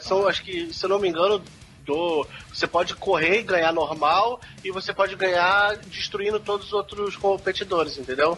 São, 0.02 0.28
acho 0.28 0.44
que, 0.44 0.74
se 0.74 0.86
eu 0.86 0.90
não 0.90 1.00
me 1.00 1.08
engano, 1.08 1.42
do, 1.86 2.28
você 2.54 2.68
pode 2.68 2.94
correr 2.96 3.40
e 3.40 3.44
ganhar 3.44 3.72
normal 3.72 4.42
e 4.66 4.70
você 4.70 4.94
pode 4.94 5.16
ganhar 5.16 5.78
destruindo 5.78 6.42
todos 6.42 6.68
os 6.68 6.74
outros 6.74 7.16
competidores, 7.16 7.98
entendeu? 7.98 8.38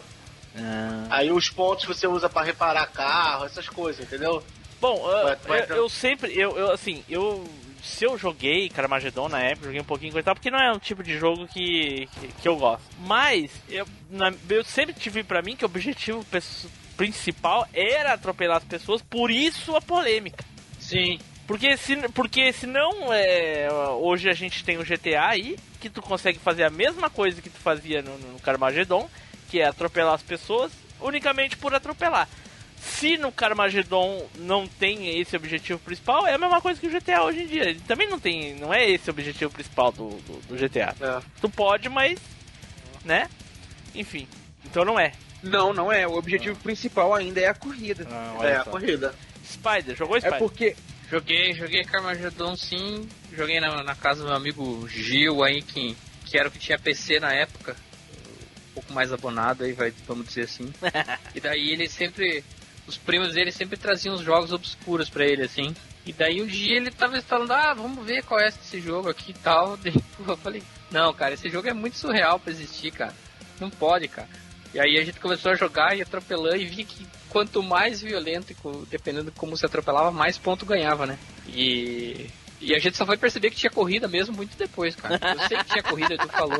Ah. 0.56 1.06
Aí 1.10 1.32
os 1.32 1.50
pontos 1.50 1.86
você 1.86 2.06
usa 2.06 2.28
para 2.28 2.46
reparar 2.46 2.86
carro, 2.86 3.46
essas 3.46 3.68
coisas, 3.68 4.04
entendeu? 4.04 4.44
Bom, 4.80 4.96
uh, 4.98 5.24
vai, 5.24 5.36
vai, 5.36 5.66
eu, 5.70 5.76
eu, 5.76 5.88
sempre, 5.88 6.38
eu, 6.38 6.56
eu 6.56 6.70
assim, 6.70 7.02
eu 7.08 7.48
se 7.84 8.04
eu 8.04 8.16
joguei 8.18 8.68
Carmageddon 8.68 9.28
na 9.28 9.40
época, 9.40 9.66
joguei 9.66 9.80
um 9.80 9.84
pouquinho 9.84 10.12
com 10.12 10.22
tal, 10.22 10.34
porque 10.34 10.50
não 10.50 10.58
é 10.58 10.72
um 10.72 10.78
tipo 10.78 11.02
de 11.02 11.18
jogo 11.18 11.46
que, 11.46 12.08
que, 12.20 12.28
que 12.40 12.48
eu 12.48 12.56
gosto. 12.56 12.82
Mas 13.00 13.50
eu, 13.68 13.86
na, 14.10 14.32
eu 14.48 14.64
sempre 14.64 14.94
tive 14.94 15.22
para 15.22 15.42
mim 15.42 15.54
que 15.54 15.64
o 15.64 15.66
objetivo 15.66 16.24
principal 16.96 17.68
era 17.72 18.14
atropelar 18.14 18.56
as 18.56 18.64
pessoas, 18.64 19.02
por 19.02 19.30
isso 19.30 19.76
a 19.76 19.80
polêmica. 19.80 20.44
Sim. 20.78 21.18
Porque 21.46 21.76
se, 21.76 21.96
porque 22.08 22.52
se 22.52 22.66
não, 22.66 23.12
é, 23.12 23.68
hoje 24.00 24.30
a 24.30 24.32
gente 24.32 24.64
tem 24.64 24.78
o 24.78 24.84
GTA 24.84 25.28
aí, 25.28 25.58
que 25.78 25.90
tu 25.90 26.00
consegue 26.00 26.38
fazer 26.38 26.64
a 26.64 26.70
mesma 26.70 27.10
coisa 27.10 27.42
que 27.42 27.50
tu 27.50 27.58
fazia 27.58 28.00
no, 28.00 28.16
no 28.18 28.40
Carmageddon, 28.40 29.08
que 29.50 29.60
é 29.60 29.66
atropelar 29.66 30.14
as 30.14 30.22
pessoas, 30.22 30.72
unicamente 31.00 31.56
por 31.58 31.74
atropelar. 31.74 32.28
Se 32.84 33.16
no 33.16 33.32
Carmageddon 33.32 34.28
não 34.36 34.66
tem 34.66 35.18
esse 35.18 35.34
objetivo 35.34 35.78
principal, 35.78 36.26
é 36.26 36.34
a 36.34 36.38
mesma 36.38 36.60
coisa 36.60 36.78
que 36.78 36.86
o 36.86 36.90
GTA 36.90 37.22
hoje 37.22 37.42
em 37.42 37.46
dia. 37.46 37.70
Ele 37.70 37.80
também 37.80 38.08
não 38.08 38.20
tem. 38.20 38.54
Não 38.54 38.72
é 38.72 38.88
esse 38.88 39.08
o 39.08 39.12
objetivo 39.12 39.50
principal 39.50 39.90
do, 39.90 40.10
do, 40.10 40.40
do 40.48 40.56
GTA. 40.56 40.94
É. 41.00 41.22
Tu 41.40 41.48
pode, 41.48 41.88
mas. 41.88 42.18
Né? 43.04 43.28
Enfim. 43.94 44.28
Então 44.64 44.84
não 44.84 44.98
é. 44.98 45.12
Não, 45.42 45.72
não 45.72 45.90
é. 45.90 46.06
O 46.06 46.14
objetivo 46.14 46.58
principal 46.60 47.14
ainda 47.14 47.40
é 47.40 47.48
a 47.48 47.54
corrida. 47.54 48.06
Ah, 48.10 48.38
é 48.42 48.56
a 48.56 48.64
corrida. 48.64 49.14
Spider, 49.44 49.96
jogou 49.96 50.18
Spider? 50.18 50.36
É 50.36 50.38
porque. 50.38 50.76
Joguei, 51.10 51.54
joguei 51.54 51.84
Carmageddon 51.84 52.56
sim. 52.56 53.08
Joguei 53.32 53.60
na, 53.60 53.82
na 53.82 53.94
casa 53.94 54.22
do 54.22 54.26
meu 54.26 54.36
amigo 54.36 54.88
Gil 54.88 55.42
aí, 55.42 55.62
que, 55.62 55.96
que 56.24 56.38
era 56.38 56.48
o 56.48 56.50
que 56.50 56.58
tinha 56.58 56.78
PC 56.78 57.20
na 57.20 57.32
época. 57.32 57.76
Um 58.70 58.74
pouco 58.74 58.92
mais 58.92 59.12
abonado 59.12 59.64
aí, 59.64 59.72
vai, 59.72 59.92
vamos 60.06 60.26
dizer 60.26 60.42
assim. 60.42 60.72
e 61.34 61.40
daí 61.40 61.70
ele 61.70 61.88
sempre 61.88 62.42
os 62.86 62.96
primos 62.96 63.34
dele 63.34 63.50
sempre 63.50 63.76
traziam 63.76 64.14
os 64.14 64.20
jogos 64.20 64.52
obscuros 64.52 65.08
para 65.08 65.24
ele, 65.24 65.42
assim. 65.42 65.74
E 66.06 66.12
daí 66.12 66.42
um 66.42 66.46
dia 66.46 66.76
ele 66.76 66.90
tava 66.90 67.20
falando, 67.22 67.52
ah, 67.52 67.72
vamos 67.72 68.04
ver 68.04 68.22
qual 68.24 68.40
é 68.40 68.48
esse 68.48 68.80
jogo 68.80 69.08
aqui 69.08 69.30
e 69.30 69.34
tal. 69.34 69.78
Eu 70.26 70.36
falei, 70.36 70.62
não, 70.90 71.12
cara, 71.14 71.34
esse 71.34 71.48
jogo 71.48 71.68
é 71.68 71.72
muito 71.72 71.96
surreal 71.96 72.38
pra 72.38 72.52
existir, 72.52 72.90
cara. 72.92 73.14
Não 73.58 73.70
pode, 73.70 74.08
cara. 74.08 74.28
E 74.74 74.80
aí 74.80 74.98
a 74.98 75.04
gente 75.04 75.20
começou 75.20 75.52
a 75.52 75.54
jogar 75.54 75.96
e 75.96 76.02
atropelando 76.02 76.56
e 76.56 76.66
via 76.66 76.84
que 76.84 77.06
quanto 77.28 77.62
mais 77.62 78.02
violento, 78.02 78.54
dependendo 78.90 79.30
de 79.30 79.36
como 79.36 79.56
se 79.56 79.64
atropelava, 79.64 80.10
mais 80.10 80.36
ponto 80.36 80.66
ganhava, 80.66 81.06
né? 81.06 81.18
E 81.48 82.28
e 82.64 82.74
a 82.74 82.78
gente 82.78 82.96
só 82.96 83.04
foi 83.04 83.16
perceber 83.16 83.50
que 83.50 83.56
tinha 83.56 83.70
corrida 83.70 84.08
mesmo 84.08 84.34
muito 84.34 84.56
depois, 84.56 84.96
cara. 84.96 85.20
Eu 85.22 85.48
sei 85.48 85.58
que 85.58 85.64
tinha 85.64 85.82
corrida, 85.82 86.16
tu 86.16 86.28
falou. 86.28 86.58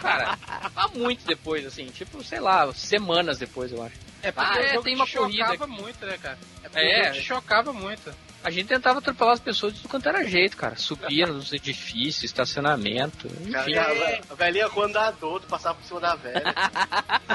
Cara, 0.00 0.38
há 0.76 0.88
muito 0.88 1.26
depois, 1.26 1.66
assim, 1.66 1.86
tipo, 1.86 2.22
sei 2.22 2.40
lá, 2.40 2.72
semanas 2.72 3.38
depois, 3.38 3.72
eu 3.72 3.82
acho. 3.82 3.96
É 4.22 4.32
porque 4.32 4.58
ah, 4.58 4.62
é, 4.62 4.80
tem 4.80 4.94
uma 4.94 5.06
corrida. 5.06 5.66
muito, 5.66 6.06
né, 6.06 6.18
cara? 6.18 6.38
É, 6.62 6.68
porque 6.68 6.84
é, 6.86 7.10
te 7.10 7.22
chocava 7.22 7.72
muito. 7.72 8.14
A 8.42 8.50
gente 8.50 8.68
tentava 8.68 9.00
atropelar 9.00 9.34
as 9.34 9.40
pessoas 9.40 9.74
de 9.74 9.80
tudo 9.80 9.90
quanto 9.90 10.08
era 10.08 10.24
jeito, 10.24 10.56
cara. 10.56 10.76
Subia 10.76 11.26
nos 11.26 11.52
edifícios, 11.52 12.24
estacionamento, 12.24 13.26
enfim. 13.26 13.74
Cara, 13.74 14.20
a 14.30 14.34
velhinha 14.34 14.68
com 14.70 14.82
andador, 14.82 15.40
tu 15.40 15.46
passava 15.48 15.74
por 15.74 15.84
cima 15.84 16.00
da 16.00 16.14
velha. 16.14 16.54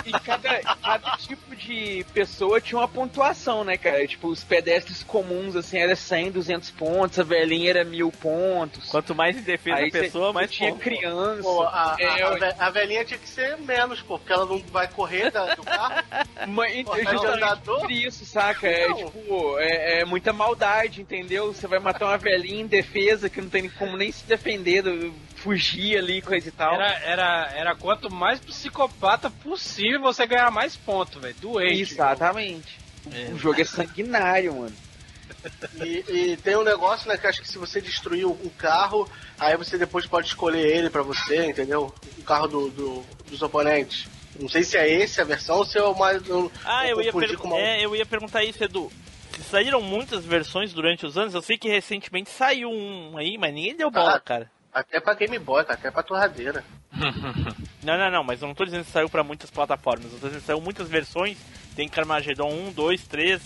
e 0.05 0.11
cada, 0.21 0.61
cada 0.61 1.17
tipo 1.17 1.55
de 1.55 2.05
pessoa 2.13 2.61
tinha 2.61 2.79
uma 2.79 2.87
pontuação, 2.87 3.63
né, 3.63 3.77
cara? 3.77 4.07
Tipo, 4.07 4.29
os 4.29 4.43
pedestres 4.43 5.03
comuns, 5.03 5.55
assim, 5.55 5.77
era 5.77 5.95
100, 5.95 6.31
200 6.31 6.71
pontos, 6.71 7.19
a 7.19 7.23
velhinha 7.23 7.69
era 7.69 7.83
mil 7.83 8.11
pontos. 8.11 8.89
Quanto 8.89 9.13
mais 9.13 9.35
defesa 9.43 9.85
a 9.85 9.91
pessoa, 9.91 10.33
mais 10.33 10.49
tinha 10.49 10.71
pontos. 10.71 10.83
criança. 10.83 11.43
Pô, 11.43 11.63
a, 11.63 11.97
é, 11.99 12.23
a, 12.23 12.67
a, 12.67 12.69
velhinha 12.69 13.03
tinha 13.03 13.19
que 13.19 13.27
ser 13.27 13.57
menos, 13.57 14.01
pô, 14.01 14.17
porque 14.17 14.31
ela 14.31 14.45
não 14.45 14.59
vai 14.71 14.87
correr 14.87 15.29
da, 15.31 15.53
do 15.53 15.63
carro. 15.63 16.03
Mas, 16.47 16.83
pô, 16.83 16.93
andador. 16.93 17.91
isso, 17.91 18.25
saca? 18.25 18.67
É, 18.67 18.93
tipo, 18.93 19.59
é, 19.59 20.01
é 20.01 20.05
muita 20.05 20.31
maldade 20.31 20.92
entendeu? 21.01 21.53
Você 21.53 21.67
vai 21.67 21.79
matar 21.79 22.05
uma 22.05 22.17
velhinha 22.17 22.61
em 22.61 22.67
defesa 22.67 23.29
que 23.29 23.41
não 23.41 23.49
tem 23.49 23.69
como 23.69 23.97
nem 23.97 24.11
se 24.11 24.25
defender, 24.25 24.83
fugir 25.35 25.97
ali, 25.97 26.21
coisa 26.21 26.47
e 26.47 26.51
tal. 26.51 26.75
Era, 26.75 26.99
era, 26.99 27.51
era 27.55 27.75
quanto 27.75 28.11
mais 28.11 28.39
psicopata 28.39 29.29
possível 29.29 30.01
você 30.01 30.25
ganhar 30.25 30.51
mais 30.51 30.75
pontos, 30.75 31.21
velho. 31.21 31.35
Doente. 31.39 31.93
Exatamente. 31.93 32.79
É. 33.11 33.31
O 33.33 33.37
jogo 33.37 33.61
é 33.61 33.65
sanguinário, 33.65 34.53
mano. 34.53 34.75
E, 35.83 36.05
e, 36.07 36.37
tem 36.37 36.55
um 36.55 36.63
negócio, 36.63 37.07
né, 37.09 37.17
que 37.17 37.27
acho 37.27 37.41
que 37.41 37.47
se 37.47 37.57
você 37.57 37.81
destruir 37.81 38.25
um 38.25 38.49
carro, 38.57 39.09
aí 39.37 39.57
você 39.57 39.77
depois 39.77 40.05
pode 40.05 40.27
escolher 40.27 40.65
ele 40.65 40.89
para 40.89 41.01
você, 41.01 41.45
entendeu? 41.45 41.93
O 42.17 42.23
carro 42.23 42.47
do, 42.47 42.69
do, 42.69 43.05
dos 43.29 43.41
oponentes. 43.41 44.07
Não 44.39 44.47
sei 44.47 44.63
se 44.63 44.77
é 44.77 44.89
esse 44.89 45.19
a 45.19 45.25
versão 45.25 45.57
ou 45.57 45.65
se 45.65 45.77
é 45.77 45.83
o 45.83 45.93
mais. 45.93 46.25
Eu, 46.27 46.51
ah, 46.63 46.87
eu, 46.87 47.01
eu 47.01 47.03
ia, 47.03 47.13
per 47.13 47.37
é, 47.55 47.85
eu 47.85 47.95
ia 47.95 48.05
perguntar 48.05 48.43
isso, 48.43 48.63
Edu 48.63 48.91
saíram 49.41 49.81
muitas 49.81 50.25
versões 50.25 50.73
durante 50.73 51.05
os 51.05 51.17
anos. 51.17 51.33
Eu 51.33 51.41
sei 51.41 51.57
que 51.57 51.69
recentemente 51.69 52.29
saiu 52.29 52.69
um 52.69 53.17
aí, 53.17 53.37
mas 53.37 53.53
ninguém 53.53 53.75
deu 53.75 53.89
bola, 53.89 54.15
ah, 54.15 54.19
cara. 54.19 54.51
Até 54.73 54.99
pra 54.99 55.13
Game 55.13 55.37
Boy, 55.39 55.63
até 55.67 55.91
pra 55.91 56.03
torradeira. 56.03 56.63
não, 57.83 57.97
não, 57.97 58.11
não, 58.11 58.23
mas 58.23 58.41
eu 58.41 58.47
não 58.47 58.55
tô 58.55 58.65
dizendo 58.65 58.85
que 58.85 58.91
saiu 58.91 59.09
pra 59.09 59.23
muitas 59.23 59.49
plataformas. 59.49 60.05
Eu 60.05 60.19
tô 60.19 60.27
dizendo 60.27 60.41
que 60.41 60.47
saiu 60.47 60.61
muitas 60.61 60.87
versões. 60.87 61.37
Tem 61.75 61.87
Carmageddon 61.87 62.49
1, 62.49 62.71
2, 62.73 63.07
3, 63.07 63.41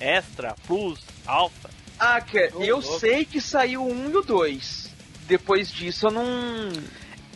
Extra, 0.00 0.54
Plus, 0.66 1.00
Alpha. 1.26 1.70
Ah, 1.98 2.20
que 2.20 2.36
eu 2.58 2.82
sei 2.82 3.24
que 3.24 3.40
saiu 3.40 3.84
o 3.84 3.92
1 3.92 4.10
e 4.10 4.16
o 4.16 4.22
2. 4.22 4.94
Depois 5.26 5.70
disso 5.70 6.06
eu 6.06 6.10
não. 6.10 6.24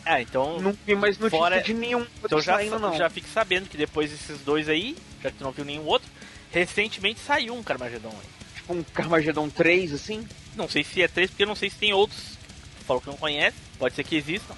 Ah, 0.05 0.21
então. 0.21 0.61
Não 0.61 0.77
vi 0.85 0.95
mais 0.95 1.19
notícia 1.19 1.39
fora... 1.39 1.63
de 1.63 1.73
nenhum. 1.73 2.07
Então 2.25 2.41
já, 2.41 2.55
saindo, 2.55 2.79
não. 2.79 2.97
já 2.97 3.09
fique 3.09 3.29
sabendo 3.29 3.69
que 3.69 3.77
depois 3.77 4.11
desses 4.11 4.41
dois 4.41 4.69
aí, 4.69 4.97
já 5.23 5.31
que 5.31 5.39
tu 5.39 5.45
não 5.45 5.53
viu 5.53 5.65
nenhum 5.65 5.85
outro, 5.85 6.09
Recentemente 6.57 7.21
saiu 7.21 7.53
um 7.53 7.63
Carmageddon 7.63 8.09
aí. 8.09 8.55
Tipo 8.55 8.73
um 8.73 8.83
Carmageddon 8.83 9.51
3, 9.51 9.93
assim? 9.93 10.27
Não 10.55 10.67
sei 10.67 10.83
se 10.83 11.03
é 11.03 11.07
3, 11.07 11.29
porque 11.29 11.43
eu 11.43 11.47
não 11.47 11.55
sei 11.55 11.69
se 11.69 11.77
tem 11.77 11.93
outros. 11.93 12.39
Falou 12.87 13.03
que 13.03 13.09
não 13.09 13.17
conhece, 13.19 13.59
pode 13.79 13.95
ser 13.95 14.03
que 14.03 14.17
existam. 14.17 14.55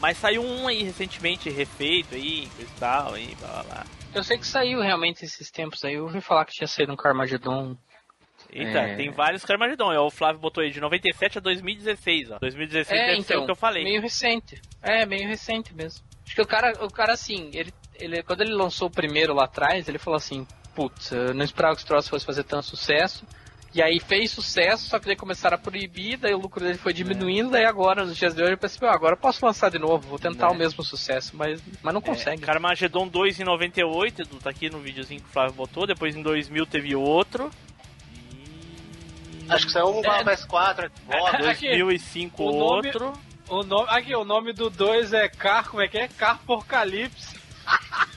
Mas 0.00 0.16
saiu 0.16 0.42
um 0.42 0.66
aí 0.66 0.82
recentemente, 0.82 1.50
refeito 1.50 2.14
aí, 2.14 2.48
coisa 2.56 2.70
e 2.74 2.80
tal, 2.80 3.12
aí, 3.12 3.36
blá 3.38 3.48
blá 3.48 3.62
blá. 3.64 3.86
Eu 4.14 4.24
sei 4.24 4.38
que 4.38 4.46
saiu 4.46 4.80
realmente 4.80 5.26
esses 5.26 5.50
tempos 5.50 5.84
aí. 5.84 5.92
Eu 5.92 6.04
ouvi 6.04 6.22
falar 6.22 6.46
que 6.46 6.54
tinha 6.54 6.66
saído 6.66 6.90
um 6.94 6.96
Carmageddon. 6.96 7.76
Eita, 8.50 8.78
é... 8.78 8.96
tem 8.96 9.10
vários 9.10 9.44
Carmageddon. 9.44 9.92
É, 9.92 10.00
o 10.00 10.10
Flávio 10.10 10.40
botou 10.40 10.64
aí 10.64 10.70
de 10.70 10.80
97 10.80 11.36
a 11.36 11.40
2016, 11.42 12.30
ó. 12.30 12.38
2016 12.38 12.98
é, 12.98 13.14
então, 13.14 13.42
o 13.42 13.44
que 13.44 13.50
eu 13.50 13.56
falei. 13.56 13.84
Meio 13.84 14.00
recente. 14.00 14.58
É, 14.80 15.04
meio 15.04 15.28
recente 15.28 15.74
mesmo. 15.74 16.02
Acho 16.24 16.34
que 16.34 16.40
o 16.40 16.46
cara, 16.46 16.82
o 16.82 16.90
cara 16.90 17.12
assim, 17.12 17.50
ele, 17.52 17.74
ele, 18.00 18.22
quando 18.22 18.40
ele 18.40 18.54
lançou 18.54 18.88
o 18.88 18.90
primeiro 18.90 19.34
lá 19.34 19.44
atrás, 19.44 19.86
ele 19.86 19.98
falou 19.98 20.16
assim, 20.16 20.46
putz, 20.74 21.12
eu 21.12 21.34
não 21.34 21.44
esperava 21.44 21.76
que 21.76 21.82
o 21.82 21.86
troço 21.86 22.10
fosse 22.10 22.24
fazer 22.24 22.44
tanto 22.44 22.66
sucesso. 22.66 23.24
E 23.74 23.80
aí 23.80 23.98
fez 23.98 24.30
sucesso, 24.30 24.86
só 24.86 24.98
que 24.98 25.06
daí 25.06 25.16
começaram 25.16 25.54
a 25.54 25.58
proibir, 25.58 26.18
daí 26.18 26.34
o 26.34 26.38
lucro 26.38 26.62
dele 26.62 26.76
foi 26.76 26.92
diminuindo, 26.92 27.48
é. 27.48 27.52
daí 27.52 27.64
agora, 27.64 28.04
nos 28.04 28.18
dias 28.18 28.34
de 28.34 28.42
hoje, 28.42 28.52
eu 28.52 28.58
pensei, 28.58 28.86
agora 28.86 29.14
eu 29.14 29.18
posso 29.18 29.44
lançar 29.46 29.70
de 29.70 29.78
novo, 29.78 30.08
vou 30.08 30.18
tentar 30.18 30.48
é. 30.48 30.50
o 30.50 30.54
mesmo 30.54 30.84
sucesso, 30.84 31.34
mas, 31.34 31.62
mas 31.82 31.94
não 31.94 32.02
é, 32.02 32.04
consegue. 32.04 32.42
Carmageddon 32.42 33.08
2 33.08 33.40
em 33.40 33.44
98, 33.44 34.26
tá 34.40 34.50
aqui 34.50 34.68
no 34.68 34.78
videozinho 34.78 35.22
que 35.22 35.26
o 35.26 35.32
Flávio 35.32 35.54
botou, 35.54 35.86
depois 35.86 36.14
em 36.14 36.22
2000 36.22 36.66
teve 36.66 36.94
outro. 36.94 37.50
Acho 39.48 39.66
que 39.66 39.72
saiu 39.72 39.88
um 39.88 40.00
é, 40.00 40.22
PS4, 40.22 40.90
ó, 41.08 41.36
2005 41.40 42.42
o 42.42 42.52
nome, 42.52 42.88
outro. 42.88 43.12
O 43.48 43.62
nome, 43.62 43.86
aqui, 43.88 44.14
o 44.14 44.24
nome 44.24 44.52
do 44.52 44.68
2 44.68 45.14
é 45.14 45.28
Car, 45.28 45.70
como 45.70 45.82
é 45.82 45.88
que 45.88 45.96
é? 45.96 46.08
Carpocalipse. 46.08 47.40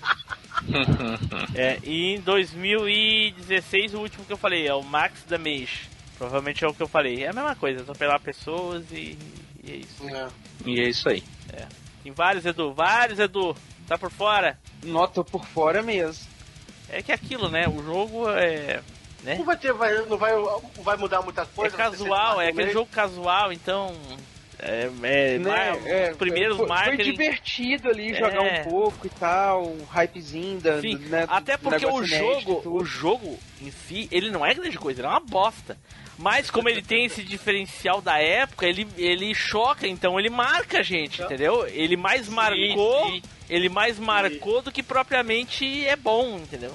é, 1.55 1.79
e 1.83 2.15
em 2.15 2.19
2016, 2.21 3.93
o 3.93 3.99
último 3.99 4.25
que 4.25 4.33
eu 4.33 4.37
falei 4.37 4.67
é 4.67 4.73
o 4.73 4.83
Max 4.83 5.23
Damage. 5.27 5.89
Provavelmente 6.17 6.63
é 6.63 6.67
o 6.67 6.73
que 6.73 6.81
eu 6.81 6.87
falei. 6.87 7.23
É 7.23 7.29
a 7.29 7.33
mesma 7.33 7.55
coisa, 7.55 7.81
atropelar 7.81 8.19
pessoas 8.21 8.83
e, 8.91 9.17
e 9.63 9.71
é 9.71 9.75
isso. 9.75 10.09
É. 10.09 10.27
E 10.65 10.79
é 10.79 10.89
isso 10.89 11.09
aí. 11.09 11.23
É. 11.51 11.65
Tem 12.03 12.11
vários, 12.11 12.45
Edu, 12.45 12.73
vários, 12.73 13.19
Edu. 13.19 13.55
Tá 13.87 13.97
por 13.97 14.11
fora? 14.11 14.57
Nota 14.83 15.23
por 15.23 15.45
fora 15.45 15.81
mesmo. 15.81 16.25
É 16.89 17.01
que 17.01 17.11
é 17.11 17.15
aquilo, 17.15 17.49
né? 17.49 17.67
O 17.67 17.83
jogo 17.83 18.29
é. 18.29 18.81
Né? 19.23 19.35
Não 19.35 19.45
vai 19.45 19.57
ter, 19.57 19.73
vai, 19.73 19.93
não 20.05 20.17
vai, 20.17 20.33
vai 20.83 20.97
mudar 20.97 21.21
muita 21.21 21.45
coisa. 21.47 21.75
É 21.75 21.77
casual, 21.77 22.39
é 22.39 22.49
aquele 22.49 22.71
jogo 22.71 22.89
casual, 22.91 23.51
então. 23.51 23.95
É, 24.59 24.89
é, 25.03 25.37
né? 25.37 25.81
é, 25.85 26.11
os 26.11 26.17
primeiros 26.17 26.57
foi, 26.57 26.67
marketing... 26.67 26.95
foi 26.95 27.11
divertido 27.11 27.89
ali 27.89 28.11
é. 28.11 28.13
jogar 28.13 28.41
um 28.41 28.63
pouco 28.69 29.07
e 29.07 29.09
tal, 29.09 29.67
um 29.67 29.83
hypezinho 29.85 30.59
da, 30.59 30.79
Sim, 30.79 30.95
né, 30.95 31.25
até 31.27 31.57
porque 31.57 31.85
o 31.85 32.03
jogo, 32.03 32.61
o 32.65 32.85
jogo 32.85 33.37
em 33.61 33.71
si, 33.71 34.07
ele 34.11 34.31
não 34.31 34.45
é 34.45 34.53
grande 34.53 34.77
coisa, 34.77 35.01
ele 35.01 35.07
é 35.07 35.11
uma 35.11 35.19
bosta. 35.19 35.77
Mas 36.17 36.49
como 36.49 36.69
ele 36.69 36.81
tem 36.81 37.05
esse 37.05 37.21
diferencial 37.23 38.01
da 38.01 38.17
época, 38.17 38.65
ele, 38.65 38.87
ele 38.97 39.35
choca, 39.35 39.85
então 39.85 40.17
ele 40.17 40.29
marca 40.29 40.79
a 40.79 40.83
gente, 40.83 41.21
entendeu? 41.21 41.67
Ele 41.67 41.97
mais 41.97 42.29
marcou, 42.29 43.11
sim. 43.11 43.21
ele 43.49 43.67
mais 43.67 43.99
marcou 43.99 44.61
do 44.61 44.71
que 44.71 44.81
propriamente 44.81 45.85
é 45.85 45.97
bom, 45.97 46.37
entendeu? 46.37 46.73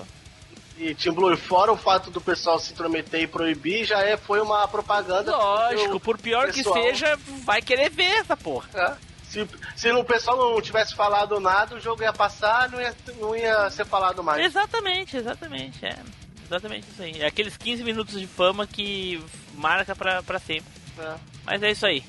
E 0.81 0.95
Team 0.95 1.14
Blue, 1.14 1.37
fora 1.37 1.70
o 1.70 1.76
fato 1.76 2.11
do 2.11 2.22
pessoal 2.22 2.59
se 2.59 2.72
intrometer 2.72 3.20
e 3.20 3.26
proibir, 3.26 3.85
já 3.85 4.01
é, 4.01 4.16
foi 4.16 4.41
uma 4.41 4.66
propaganda. 4.66 5.37
Lógico, 5.37 6.01
por 6.01 6.16
pior 6.16 6.51
pessoal. 6.51 6.74
que 6.74 6.81
seja, 6.81 7.18
vai 7.45 7.61
querer 7.61 7.91
ver 7.91 8.12
essa 8.12 8.35
porra. 8.35 8.66
É. 8.72 9.11
Se, 9.24 9.47
se 9.76 9.93
o 9.93 10.03
pessoal 10.03 10.39
não 10.39 10.61
tivesse 10.62 10.95
falado 10.95 11.39
nada, 11.39 11.76
o 11.76 11.81
jogo 11.81 12.03
ia 12.03 12.14
passar, 12.14 12.70
não 12.70 12.81
ia, 12.81 12.97
não 13.18 13.37
ia 13.37 13.68
ser 13.68 13.85
falado 13.85 14.24
mais. 14.24 14.43
Exatamente, 14.43 15.18
exatamente, 15.18 15.85
é. 15.85 15.99
Exatamente 16.47 16.89
isso 16.91 17.03
aí. 17.03 17.20
É 17.20 17.26
aqueles 17.26 17.59
15 17.59 17.85
minutos 17.85 18.18
de 18.18 18.26
fama 18.26 18.66
que 18.66 19.22
marca 19.53 19.95
pra, 19.95 20.22
pra 20.22 20.39
sempre. 20.39 20.72
É. 20.99 21.14
Mas 21.45 21.62
é 21.62 21.70
isso 21.72 21.85
aí. 21.85 22.03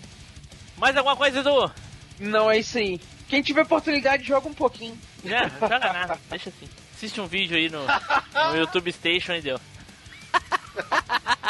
Mais 0.77 0.95
alguma 0.95 1.17
coisa, 1.17 1.41
Edu? 1.41 1.69
Não, 2.21 2.49
é 2.49 2.57
isso 2.59 2.77
aí. 2.77 3.01
Quem 3.27 3.41
tiver 3.41 3.63
oportunidade, 3.63 4.23
joga 4.23 4.47
um 4.47 4.53
pouquinho. 4.53 4.97
É, 5.25 5.41
não 5.59 5.67
joga 5.67 5.91
nada, 5.91 6.17
deixa 6.29 6.49
assim 6.49 6.69
assiste 7.01 7.19
um 7.19 7.25
vídeo 7.25 7.57
aí 7.57 7.67
no, 7.67 7.79
no 8.51 8.57
YouTube 8.57 8.91
Station 8.91 9.33
e 9.33 9.41
deu. 9.41 9.59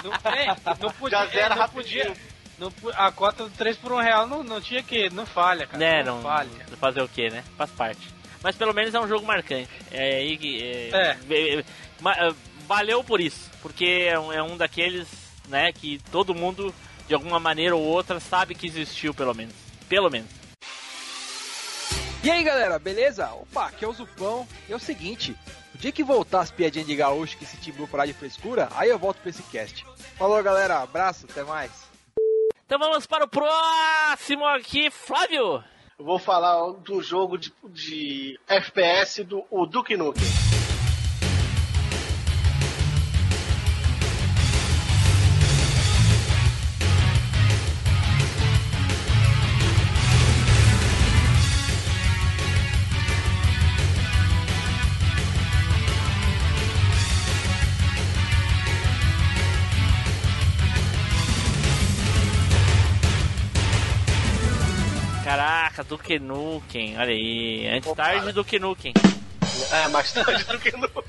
Não, 0.03 0.31
é, 0.31 0.47
não 0.79 0.91
podia, 0.91 1.17
Já 1.19 1.25
zera 1.25 1.55
é, 1.55 1.57
não 1.57 1.69
podia. 1.69 2.13
Não, 2.57 2.73
a 2.93 3.11
cota 3.11 3.43
do 3.43 3.49
3 3.51 3.77
por 3.77 3.91
1 3.91 3.97
real 3.97 4.27
não, 4.27 4.43
não 4.43 4.61
tinha 4.61 4.81
que. 4.81 5.09
Não 5.09 5.25
falha, 5.25 5.67
cara. 5.67 5.77
Né, 5.77 6.03
não, 6.03 6.15
não 6.15 6.23
falha. 6.23 6.49
Fazer 6.79 7.01
o 7.01 7.09
que, 7.09 7.29
né? 7.29 7.43
Faz 7.57 7.69
parte. 7.71 8.01
Mas 8.41 8.55
pelo 8.55 8.73
menos 8.73 8.93
é 8.93 8.99
um 8.99 9.07
jogo 9.07 9.25
marcante. 9.25 9.69
É 9.91 10.17
aí 10.17 10.37
que. 10.37 10.63
É, 10.63 11.17
é. 11.29 11.59
é 11.59 12.35
valeu 12.67 13.03
por 13.03 13.19
isso. 13.19 13.51
Porque 13.61 14.07
é 14.09 14.17
um, 14.17 14.31
é 14.31 14.41
um 14.41 14.57
daqueles, 14.57 15.07
né, 15.49 15.71
que 15.71 15.99
todo 16.11 16.33
mundo, 16.33 16.73
de 17.07 17.13
alguma 17.13 17.39
maneira 17.39 17.75
ou 17.75 17.83
outra, 17.83 18.19
sabe 18.19 18.55
que 18.55 18.67
existiu, 18.67 19.13
pelo 19.13 19.33
menos. 19.33 19.53
Pelo 19.87 20.09
menos. 20.09 20.40
E 22.23 22.29
aí 22.29 22.43
galera, 22.43 22.77
beleza? 22.77 23.31
Opa, 23.33 23.65
aqui 23.65 23.83
é 23.83 23.87
o 23.87 23.93
Zupão. 23.93 24.47
E 24.69 24.73
é 24.73 24.75
o 24.75 24.79
seguinte: 24.79 25.35
o 25.73 25.77
dia 25.77 25.91
que 25.91 26.03
voltar 26.03 26.41
as 26.41 26.51
piadinhas 26.51 26.87
de 26.87 26.95
gaúcho 26.95 27.35
que 27.35 27.45
se 27.45 27.57
timbrou 27.57 27.87
parar 27.87 28.05
de 28.05 28.13
frescura, 28.13 28.69
aí 28.75 28.89
eu 28.89 28.99
volto 28.99 29.17
pra 29.17 29.31
esse 29.31 29.41
cast. 29.43 29.83
Falou 30.17 30.41
galera, 30.43 30.79
abraço, 30.79 31.25
até 31.27 31.43
mais. 31.43 31.71
Então 32.63 32.77
vamos 32.77 33.07
para 33.07 33.25
o 33.25 33.27
próximo 33.27 34.45
aqui, 34.45 34.91
Flávio. 34.91 35.63
Eu 35.97 36.05
vou 36.05 36.19
falar 36.19 36.73
do 36.73 37.01
jogo 37.01 37.37
de, 37.37 37.51
de 37.69 38.39
FPS 38.47 39.23
do 39.23 39.43
o 39.49 39.65
Duke 39.65 39.97
Nukem. 39.97 40.50
Nukem, 66.19 66.97
olha 66.97 67.11
aí. 67.11 67.67
Antes 67.67 67.89
Opa. 67.89 68.03
tarde 68.03 68.31
do 68.31 68.43
que 68.43 68.59
Nukem. 68.59 68.93
É, 69.71 69.87
mais 69.89 70.11
tarde 70.11 70.43
do 70.43 70.59
que 70.59 70.71
Nukem. 70.75 71.03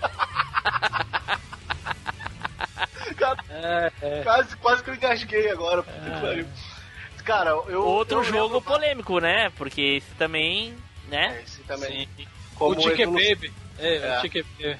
é, 3.51 3.93
é. 4.03 4.23
Quase, 4.23 4.57
quase 4.57 4.83
que 4.83 4.91
eu 4.91 4.95
engasguei 4.95 5.51
agora. 5.51 5.85
É. 5.89 6.45
Cara, 7.25 7.51
eu. 7.69 7.85
Outro 7.85 8.19
eu 8.19 8.25
jogo 8.25 8.55
lembro... 8.55 8.63
polêmico, 8.63 9.19
né? 9.21 9.51
Porque 9.57 9.81
esse 9.81 10.11
também, 10.15 10.75
né? 11.09 11.39
É, 11.39 11.43
esse 11.43 11.63
também. 11.63 12.09
Sim. 12.17 12.27
Como 12.57 12.79
o 12.79 12.83
Chicken 12.83 13.07
Baby. 13.07 13.53
É, 13.79 13.97
é. 13.97 14.19
o 14.19 14.21
Chicken 14.21 14.45
Baby. 14.59 14.79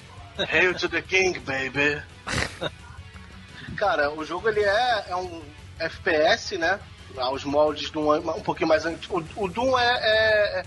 Hail 0.51 0.73
to 0.73 0.89
the 0.89 1.01
King, 1.01 1.39
baby. 1.39 2.01
Cara, 3.77 4.11
o 4.11 4.25
jogo 4.25 4.49
ele 4.49 4.61
é, 4.61 5.05
é 5.09 5.15
um 5.15 5.43
FPS, 5.79 6.57
né? 6.57 6.79
Aos 7.17 7.43
moldes 7.43 7.89
do 7.89 7.99
um, 7.99 8.15
um 8.15 8.41
pouquinho 8.41 8.67
mais 8.67 8.85
antigo. 8.85 9.23
O, 9.35 9.45
o 9.45 9.47
Doom 9.47 9.77
é, 9.77 9.99
é, 10.01 10.65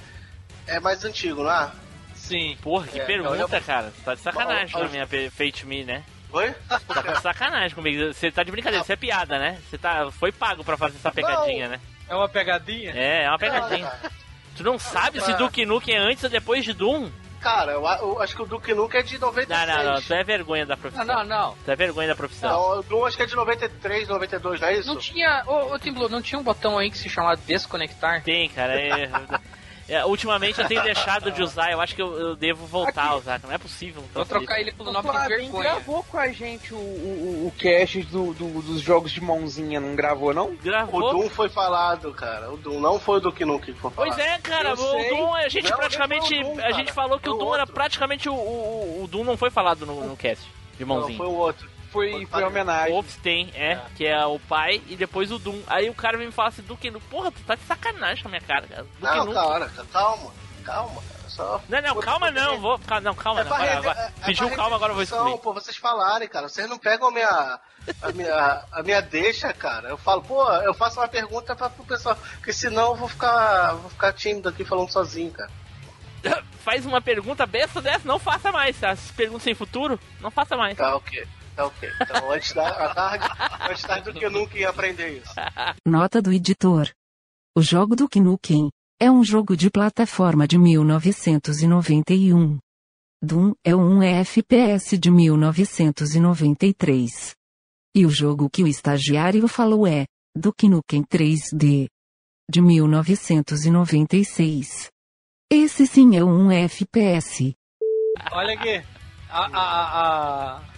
é, 0.67 0.81
mais 0.81 1.05
antigo, 1.05 1.43
não 1.43 1.51
é? 1.51 1.71
Sim. 2.15 2.57
Porra, 2.63 2.87
que 2.87 3.01
é, 3.01 3.05
pergunta, 3.05 3.61
cara. 3.61 3.93
Tá 4.05 4.15
de 4.15 4.21
sacanagem 4.21 4.71
com 4.71 4.85
a 4.85 4.89
minha 4.89 5.07
Fate 5.31 5.67
Me, 5.67 5.85
né? 5.85 6.05
Oi? 6.33 6.55
Tá 6.69 7.03
de 7.03 7.23
sacanagem 7.23 7.75
comigo. 7.75 8.13
Você 8.13 8.31
tá 8.31 8.43
de 8.43 8.51
brincadeira, 8.51 8.83
isso 8.83 8.93
é 8.93 8.97
piada, 8.97 9.39
né? 9.39 9.59
Você 9.69 9.79
tá, 9.79 10.11
foi 10.11 10.33
pago 10.33 10.65
pra 10.65 10.77
fazer 10.77 10.97
essa 10.97 11.11
pegadinha, 11.11 11.65
não. 11.65 11.73
né? 11.73 11.81
É 12.09 12.15
uma 12.15 12.29
pegadinha? 12.29 12.93
É, 12.93 13.25
é 13.25 13.29
uma 13.29 13.39
pegadinha. 13.39 13.91
tu 14.57 14.63
não 14.63 14.79
sabe 14.79 15.21
se 15.21 15.33
Duke 15.35 15.65
Nukem 15.65 15.95
é 15.95 15.99
antes 15.99 16.25
ou 16.25 16.31
depois 16.31 16.65
de 16.65 16.73
Doom? 16.73 17.11
Cara, 17.47 17.73
eu, 17.75 17.85
eu, 17.85 18.21
acho 18.21 18.35
que 18.35 18.43
o 18.43 18.45
Duke 18.45 18.75
Nukem 18.75 18.99
é 18.99 19.03
de 19.05 19.21
96. 19.21 19.69
Não, 19.69 19.77
não, 19.77 19.93
não. 19.93 20.03
Tu 20.03 20.13
é 20.13 20.25
vergonha 20.25 20.67
da 20.67 20.77
profissão. 20.77 21.05
Não, 21.07 21.15
não, 21.15 21.25
não. 21.25 21.57
Tu 21.65 21.71
é 21.71 21.77
vergonha 21.77 22.09
da 22.09 22.17
profissão. 22.17 22.51
Não, 22.51 22.81
o 22.81 22.83
Doom 22.83 23.05
acho 23.05 23.17
que 23.17 23.23
é 23.23 23.27
de 23.27 23.37
93, 23.37 24.09
92, 24.09 24.61
não 24.61 24.67
é 24.67 24.75
isso? 24.77 24.89
Não 24.89 24.97
tinha... 24.97 25.45
Ô, 25.47 25.73
ô 25.73 25.79
Tim 25.79 25.93
Blue, 25.93 26.09
não 26.09 26.21
tinha 26.21 26.41
um 26.41 26.43
botão 26.43 26.77
aí 26.77 26.91
que 26.91 26.99
se 26.99 27.09
chamava 27.09 27.37
desconectar? 27.37 28.25
Tem, 28.25 28.49
cara. 28.49 28.75
É... 28.75 29.09
É, 29.89 30.05
ultimamente 30.05 30.61
eu 30.61 30.66
tenho 30.66 30.82
deixado 30.82 31.30
de 31.30 31.43
usar, 31.43 31.70
eu 31.70 31.80
acho 31.80 31.95
que 31.95 32.03
eu, 32.03 32.12
eu 32.18 32.37
devo 32.37 32.66
voltar 32.66 33.05
Aqui. 33.05 33.12
a 33.12 33.16
usar, 33.16 33.41
não 33.43 33.53
é 33.53 33.59
possível. 33.59 34.03
Vou 34.12 34.24
trocar 34.24 34.61
ele 34.61 34.72
pelo 34.72 34.91
nome 34.91 35.09
de 35.11 35.28
vergonha. 35.28 35.62
gravou 35.62 36.03
com 36.03 36.18
a 36.18 36.28
gente 36.32 36.74
o, 36.74 36.76
o, 36.76 37.47
o 37.47 37.53
cast 37.57 38.03
do, 38.05 38.34
do, 38.34 38.62
dos 38.62 38.80
jogos 38.80 39.12
de 39.12 39.20
mãozinha, 39.20 39.80
não 39.80 39.95
gravou 39.95 40.34
não? 40.34 40.55
Gravou. 40.57 41.01
O 41.01 41.12
Doom 41.12 41.30
foi 41.30 41.49
falado, 41.49 42.12
cara. 42.12 42.51
O 42.51 42.57
Doom 42.57 42.80
não 42.80 42.99
foi 42.99 43.18
o 43.18 43.20
do 43.20 43.32
que 43.32 43.45
que 43.61 43.72
foi 43.74 43.91
falado. 43.91 43.95
Pois 43.95 44.18
é, 44.18 44.39
cara, 44.39 44.70
eu 44.70 44.74
o 44.74 44.76
sei. 44.76 45.09
Doom, 45.11 45.34
a 45.34 45.49
gente 45.49 45.70
não, 45.70 45.76
praticamente, 45.76 46.43
Doom, 46.43 46.61
a 46.61 46.72
gente 46.72 46.93
falou 46.93 47.20
que 47.20 47.28
o 47.28 47.34
Doom 47.34 47.45
outro. 47.45 47.55
era 47.55 47.66
praticamente 47.66 48.28
o, 48.28 48.34
o, 48.34 49.05
o 49.05 49.07
Doom 49.07 49.22
não 49.24 49.37
foi 49.37 49.51
falado 49.51 49.87
no, 49.87 50.05
no 50.05 50.16
cast 50.16 50.45
de 50.76 50.84
mãozinha. 50.84 51.16
Não, 51.16 51.24
foi 51.24 51.26
o 51.32 51.39
outro 51.39 51.76
foi, 51.97 52.27
foi 52.27 52.45
homenagem. 52.45 52.93
O 52.93 52.95
Wolfenstein, 52.95 53.53
é, 53.55 53.73
é, 53.73 53.83
que 53.97 54.07
é 54.07 54.25
o 54.27 54.39
pai, 54.39 54.83
e 54.89 54.97
depois 54.97 55.31
o 55.33 55.39
Doom. 55.39 55.61
Aí 55.67 55.89
o 55.89 55.95
cara 55.95 56.17
vem 56.17 56.27
me 56.27 56.33
fala 56.33 56.49
assim, 56.49 56.63
Duke 56.63 56.91
Nukem, 56.91 57.09
porra, 57.11 57.31
tu 57.31 57.41
tá 57.43 57.55
de 57.55 57.63
sacanagem 57.63 58.23
com 58.23 58.29
a 58.29 58.31
minha 58.31 58.43
cara, 58.43 58.67
cara. 58.67 58.83
Duke 58.83 59.15
não, 59.15 59.33
cara, 59.33 59.71
calma 59.93 60.33
calma, 60.67 61.01
cara. 61.01 61.29
Só... 61.29 61.61
Não, 61.69 61.81
não, 61.81 62.01
calma 62.01 62.31
não, 62.31 62.61
vou. 62.61 62.81
Não, 63.03 63.15
calma 63.15 63.41
é 63.41 63.45
não. 63.45 63.53
Agora, 63.55 63.79
agora, 63.79 64.01
é, 64.01 64.27
pediu 64.27 64.51
calma, 64.51 64.77
agora 64.77 64.91
eu 64.91 64.95
vou 64.95 65.05
excluir. 65.05 65.39
Pô, 65.39 65.53
vocês 65.53 65.77
falarem, 65.77 66.29
cara. 66.29 66.49
Vocês 66.49 66.69
não 66.69 66.79
pegam 66.79 67.09
a 67.09 67.13
minha. 67.13 67.61
A 68.03 68.13
minha, 68.13 68.65
a 68.73 68.83
minha 68.83 69.01
deixa, 69.01 69.53
cara. 69.53 69.91
Eu 69.91 69.97
falo, 69.97 70.23
pô, 70.23 70.51
eu 70.53 70.75
faço 70.75 70.99
uma 70.99 71.07
pergunta 71.07 71.55
pra, 71.55 71.71
pro 71.71 71.85
pessoal. 71.85 72.19
Porque 72.37 72.53
senão 72.53 72.89
eu 72.89 72.97
vou 72.97 73.09
ficar. 73.09 73.75
Vou 73.75 73.91
ficar 73.91 74.13
tímido 74.13 74.49
aqui 74.49 74.65
falando 74.65 74.91
sozinho, 74.91 75.31
cara. 75.31 75.51
Faz 76.65 76.85
uma 76.85 77.01
pergunta 77.01 77.47
besta 77.47 77.81
dessa, 77.81 78.09
não 78.09 78.19
faça 78.19 78.51
mais. 78.51 78.83
As 78.83 79.13
perguntas 79.13 79.45
sem 79.45 79.55
futuro, 79.55 80.01
não 80.21 80.33
faça 80.33 80.57
mais. 80.57 80.77
Tá 80.77 80.97
ok. 80.97 81.27
Tá 81.57 81.67
ok. 81.67 81.89
Então 82.03 82.31
antes 82.31 82.53
da 82.53 82.95
tarde, 82.95 83.27
antes 83.69 83.83
tarde 83.83 84.13
do 84.13 84.19
que 84.19 84.27
eu 84.27 84.31
nunca 84.31 84.59
ia 84.59 84.69
aprender 84.69 85.23
isso. 85.23 85.33
Nota 85.85 86.21
do 86.21 86.31
editor. 86.33 86.91
O 87.57 87.63
jogo 87.63 87.97
do 87.97 88.09
Knuckles 88.09 88.71
é 89.01 89.11
um 89.11 89.25
jogo 89.25 89.57
de 89.57 89.71
plataforma 89.71 90.47
de 90.47 90.59
1991. 90.59 92.59
Doom 93.23 93.55
é 93.65 93.75
um 93.75 94.03
FPS 94.03 94.99
de 94.99 95.11
1993. 95.11 97.35
E 97.95 98.05
o 98.05 98.11
jogo 98.11 98.51
que 98.51 98.63
o 98.63 98.69
estagiário 98.69 99.49
falou 99.49 99.87
é 99.87 100.05
Duke 100.37 100.69
Nukem 100.69 101.03
3D 101.03 101.87
de 102.51 102.61
1996. 102.61 104.91
Esse 105.51 105.87
sim 105.87 106.15
é 106.17 106.23
um 106.23 106.51
FPS. 106.51 107.57
Olha 108.33 108.53
aqui, 108.53 108.85
a, 109.31 109.47
a, 109.47 110.59
a, 110.59 110.76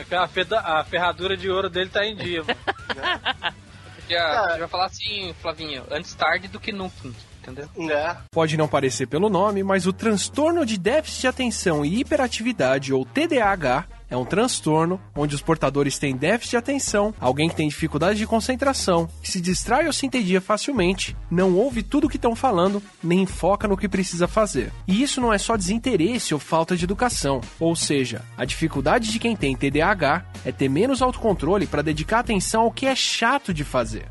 a, 0.00 0.80
a 0.80 0.84
ferradura 0.84 1.36
de 1.36 1.50
ouro 1.50 1.68
dele 1.68 1.90
tá 1.90 2.04
em 2.04 2.16
dia. 2.16 2.42
Mano. 2.42 3.58
Já, 4.08 4.52
já 4.52 4.56
vai 4.60 4.68
falar 4.68 4.86
assim, 4.86 5.34
Flavinho, 5.34 5.84
antes 5.90 6.14
tarde 6.14 6.48
do 6.48 6.58
que 6.58 6.72
nunca. 6.72 7.10
Entendeu? 7.50 7.68
É. 7.90 8.16
Pode 8.30 8.56
não 8.56 8.68
parecer 8.68 9.06
pelo 9.06 9.28
nome, 9.28 9.62
mas 9.62 9.86
o 9.86 9.92
transtorno 9.92 10.64
de 10.64 10.78
déficit 10.78 11.22
de 11.22 11.26
atenção 11.26 11.84
e 11.84 12.00
hiperatividade, 12.00 12.92
ou 12.92 13.04
TDAH, 13.04 13.86
é 14.10 14.16
um 14.16 14.24
transtorno 14.24 15.00
onde 15.14 15.34
os 15.34 15.42
portadores 15.42 15.98
têm 15.98 16.16
déficit 16.16 16.52
de 16.52 16.56
atenção, 16.56 17.14
alguém 17.20 17.48
que 17.48 17.56
tem 17.56 17.68
dificuldade 17.68 18.18
de 18.18 18.26
concentração, 18.26 19.08
que 19.22 19.30
se 19.30 19.40
distrai 19.40 19.86
ou 19.86 19.92
se 19.92 20.06
entedia 20.06 20.40
facilmente, 20.40 21.16
não 21.30 21.54
ouve 21.54 21.82
tudo 21.82 22.06
o 22.06 22.10
que 22.10 22.16
estão 22.16 22.34
falando, 22.34 22.82
nem 23.02 23.26
foca 23.26 23.68
no 23.68 23.76
que 23.76 23.88
precisa 23.88 24.26
fazer. 24.26 24.72
E 24.86 25.02
isso 25.02 25.20
não 25.20 25.32
é 25.32 25.38
só 25.38 25.56
desinteresse 25.56 26.32
ou 26.32 26.40
falta 26.40 26.76
de 26.76 26.84
educação, 26.84 27.40
ou 27.60 27.76
seja, 27.76 28.22
a 28.36 28.44
dificuldade 28.44 29.12
de 29.12 29.18
quem 29.18 29.36
tem 29.36 29.56
TDAH 29.56 30.24
é 30.44 30.52
ter 30.52 30.68
menos 30.68 31.02
autocontrole 31.02 31.66
para 31.66 31.82
dedicar 31.82 32.20
atenção 32.20 32.62
ao 32.62 32.72
que 32.72 32.86
é 32.86 32.94
chato 32.94 33.52
de 33.52 33.64
fazer. 33.64 34.08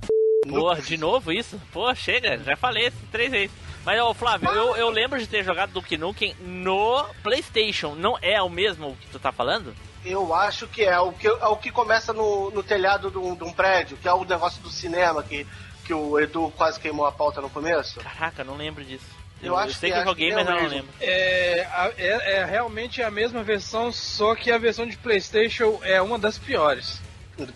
Porra, 0.48 0.82
de 0.82 0.98
novo 0.98 1.32
isso? 1.32 1.60
Pô, 1.72 1.94
chega, 1.96 2.38
já 2.40 2.56
falei 2.56 2.88
isso 2.88 2.98
três 3.12 3.32
vezes. 3.32 3.52
Mas, 3.86 4.02
ô 4.02 4.14
Flávio, 4.14 4.50
eu, 4.50 4.76
eu 4.76 4.90
lembro 4.90 5.18
de 5.18 5.28
ter 5.28 5.44
jogado 5.44 5.72
Duke 5.72 5.98
Nukem 5.98 6.36
no 6.42 7.06
PlayStation. 7.24 7.96
Não 7.96 8.18
é 8.22 8.42
o 8.42 8.50
mesmo 8.50 8.98
que 9.00 9.08
tu 9.08 9.18
tá 9.18 9.32
falando? 9.32 9.74
Eu 10.04 10.34
acho 10.34 10.68
que 10.68 10.84
é. 10.84 11.00
O 11.00 11.14
que, 11.14 11.28
é 11.28 11.46
o 11.46 11.56
que 11.56 11.72
começa 11.72 12.12
no, 12.12 12.52
no 12.52 12.62
telhado 12.62 13.10
de 13.10 13.18
um, 13.18 13.34
de 13.34 13.44
um 13.44 13.54
prédio, 13.54 13.98
que 13.98 14.08
é 14.08 14.14
o 14.14 14.26
negócio 14.26 14.62
do 14.62 14.70
cinema, 14.70 15.24
que, 15.24 15.48
que 15.86 15.94
o 15.94 16.20
Edu 16.20 16.52
quase 16.58 16.80
queimou 16.80 17.06
a 17.06 17.12
pauta 17.12 17.40
no 17.40 17.50
começo. 17.50 18.00
Caraca, 18.02 18.44
não 18.44 18.58
lembro 18.58 18.84
disso. 18.84 19.06
Eu, 19.42 19.54
eu 19.54 19.58
acho 19.58 19.76
sei 19.76 19.90
que, 19.90 19.96
que 19.96 20.02
eu 20.02 20.06
joguei, 20.06 20.30
que 20.30 20.36
mas 20.36 20.48
é 20.48 20.52
eu 20.52 20.56
não 20.56 20.68
lembro. 20.68 20.94
É, 21.00 21.68
é, 21.98 22.32
é 22.40 22.46
realmente 22.46 23.02
a 23.02 23.12
mesma 23.12 23.44
versão, 23.44 23.92
só 23.92 24.36
que 24.36 24.52
a 24.52 24.58
versão 24.58 24.86
de 24.86 24.98
PlayStation 24.98 25.80
é 25.84 26.02
uma 26.02 26.18
das 26.18 26.38
piores. 26.38 27.00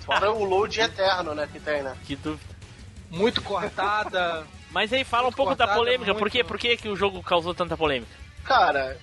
Fora 0.05 0.31
o 0.31 0.43
load 0.43 0.79
eterno, 0.79 1.33
né, 1.33 1.49
que 1.51 1.59
tem, 1.59 1.81
né? 1.81 1.95
Que 2.05 2.15
dúvida. 2.15 2.50
Muito 3.11 3.41
cortada. 3.41 4.43
Mas 4.71 4.91
aí 4.93 5.03
fala 5.03 5.27
um 5.27 5.31
pouco 5.31 5.51
da 5.53 5.65
cortada, 5.65 5.77
polêmica. 5.77 6.13
Por, 6.13 6.21
muito- 6.21 6.31
quê? 6.31 6.43
Por 6.43 6.57
que, 6.57 6.77
que 6.77 6.87
o 6.89 6.95
jogo 6.95 7.21
causou 7.21 7.53
tanta 7.53 7.75
polêmica? 7.77 8.11
Cara, 8.43 8.97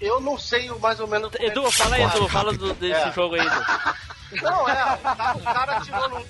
eu 0.00 0.20
não 0.20 0.38
sei 0.38 0.70
mais 0.78 1.00
ou 1.00 1.06
menos. 1.08 1.34
é 1.34 1.46
Edu, 1.46 1.64
que- 1.64 1.72
fala 1.72 1.96
aí, 1.96 2.02
Edu. 2.02 2.28
Fala 2.28 2.52
do- 2.52 2.74
desse 2.74 3.08
É. 3.08 3.12
jogo 3.12 3.34
aí, 3.34 3.40
Edu. 3.40 4.42
Não, 4.42 4.68
é, 4.68 4.84
o 5.34 5.40
cara, 5.42 5.76
atirou 5.78 6.08
no. 6.10 6.26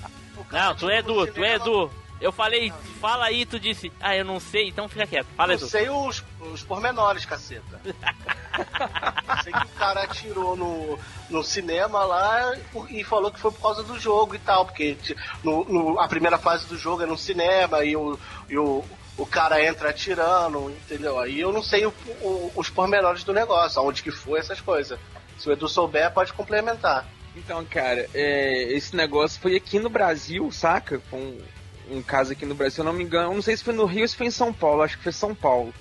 Não, 0.50 0.74
tu 0.74 0.88
é 0.88 0.98
atirou 0.98 1.16
no 1.16 1.22
Edu, 1.26 1.32
tu 1.34 1.44
é. 1.44 1.54
Edu. 1.54 1.90
Eu 2.20 2.32
falei, 2.32 2.72
fala 3.00 3.26
aí, 3.26 3.46
tu 3.46 3.60
disse, 3.60 3.92
ah, 4.00 4.16
eu 4.16 4.24
não 4.24 4.40
sei, 4.40 4.68
então 4.68 4.88
fica 4.88 5.06
quieto. 5.06 5.26
Fala, 5.36 5.52
Eu 5.52 5.58
sei 5.60 5.88
os, 5.88 6.24
os 6.52 6.62
pormenores, 6.62 7.24
caceta. 7.24 7.80
Eu 8.58 9.42
sei 9.44 9.52
que 9.52 9.64
o 9.66 9.78
cara 9.78 10.02
atirou 10.02 10.56
no, 10.56 10.98
no 11.30 11.44
cinema 11.44 12.04
lá 12.04 12.56
e 12.90 13.04
falou 13.04 13.30
que 13.30 13.38
foi 13.38 13.52
por 13.52 13.60
causa 13.60 13.82
do 13.84 13.98
jogo 14.00 14.34
e 14.34 14.38
tal, 14.38 14.64
porque 14.64 14.96
no, 15.44 15.64
no- 15.64 16.00
a 16.00 16.08
primeira 16.08 16.38
fase 16.38 16.66
do 16.66 16.76
jogo 16.76 17.02
é 17.02 17.06
no 17.06 17.16
cinema 17.16 17.84
e 17.84 17.94
o, 17.96 18.18
e 18.48 18.58
o, 18.58 18.84
o 19.16 19.24
cara 19.26 19.64
entra 19.64 19.90
atirando, 19.90 20.70
entendeu? 20.70 21.18
Aí 21.20 21.38
eu 21.38 21.52
não 21.52 21.62
sei 21.62 21.86
o- 21.86 21.94
o- 22.20 22.52
os 22.56 22.68
pormenores 22.68 23.22
do 23.22 23.32
negócio, 23.32 23.80
aonde 23.80 24.02
que 24.02 24.10
foi, 24.10 24.40
essas 24.40 24.60
coisas. 24.60 24.98
Se 25.38 25.48
o 25.48 25.52
Edu 25.52 25.68
souber, 25.68 26.10
pode 26.12 26.32
complementar. 26.32 27.06
Então, 27.36 27.64
cara, 27.64 28.08
é, 28.12 28.64
esse 28.72 28.96
negócio 28.96 29.40
foi 29.40 29.54
aqui 29.54 29.78
no 29.78 29.88
Brasil, 29.88 30.50
saca? 30.50 31.00
Foi 31.08 31.40
um, 31.90 32.02
caso 32.02 32.32
aqui 32.32 32.44
no 32.46 32.54
Brasil, 32.54 32.82
eu 32.82 32.90
não 32.90 32.96
me 32.96 33.04
engano. 33.04 33.34
Não 33.34 33.42
sei 33.42 33.56
se 33.56 33.64
foi 33.64 33.74
no 33.74 33.84
Rio 33.84 34.02
ou 34.02 34.08
se 34.08 34.16
foi 34.16 34.26
em 34.26 34.30
São 34.30 34.52
Paulo, 34.52 34.82
acho 34.82 34.96
que 34.96 35.02
foi 35.04 35.12
São 35.12 35.34
Paulo. 35.34 35.72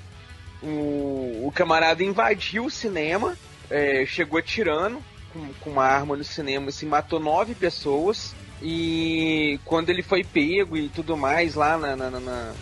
O, 0.61 1.43
o 1.45 1.51
camarada 1.53 2.03
invadiu 2.03 2.65
o 2.65 2.71
cinema, 2.71 3.37
é, 3.69 4.05
chegou 4.05 4.39
atirando 4.39 5.01
com, 5.31 5.53
com 5.61 5.69
uma 5.71 5.85
arma 5.85 6.15
no 6.15 6.23
cinema, 6.23 6.69
assim, 6.69 6.85
matou 6.85 7.19
nove 7.19 7.53
pessoas. 7.53 8.33
E 8.61 9.59
quando 9.65 9.89
ele 9.91 10.01
foi 10.01 10.23
pego 10.23 10.75
e 10.75 10.89
tudo 10.89 11.15
mais 11.15 11.53
lá 11.53 11.77
na- 11.77 11.95
na- 11.95 12.09
na- 12.09 12.53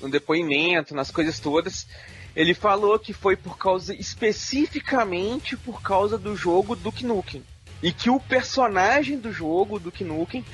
no 0.00 0.08
depoimento, 0.10 0.94
nas 0.94 1.10
coisas 1.10 1.38
todas, 1.38 1.86
ele 2.34 2.54
falou 2.54 2.98
que 2.98 3.12
foi 3.12 3.36
por 3.36 3.58
causa, 3.58 3.94
especificamente 3.94 5.56
por 5.56 5.82
causa 5.82 6.16
do 6.16 6.34
jogo 6.34 6.74
Duke 6.74 7.04
Nukem. 7.04 7.44
E 7.82 7.92
que 7.92 8.08
o 8.08 8.18
personagem 8.18 9.18
do 9.18 9.30
jogo, 9.32 9.78
Duke 9.78 10.04
Nukem, 10.04 10.44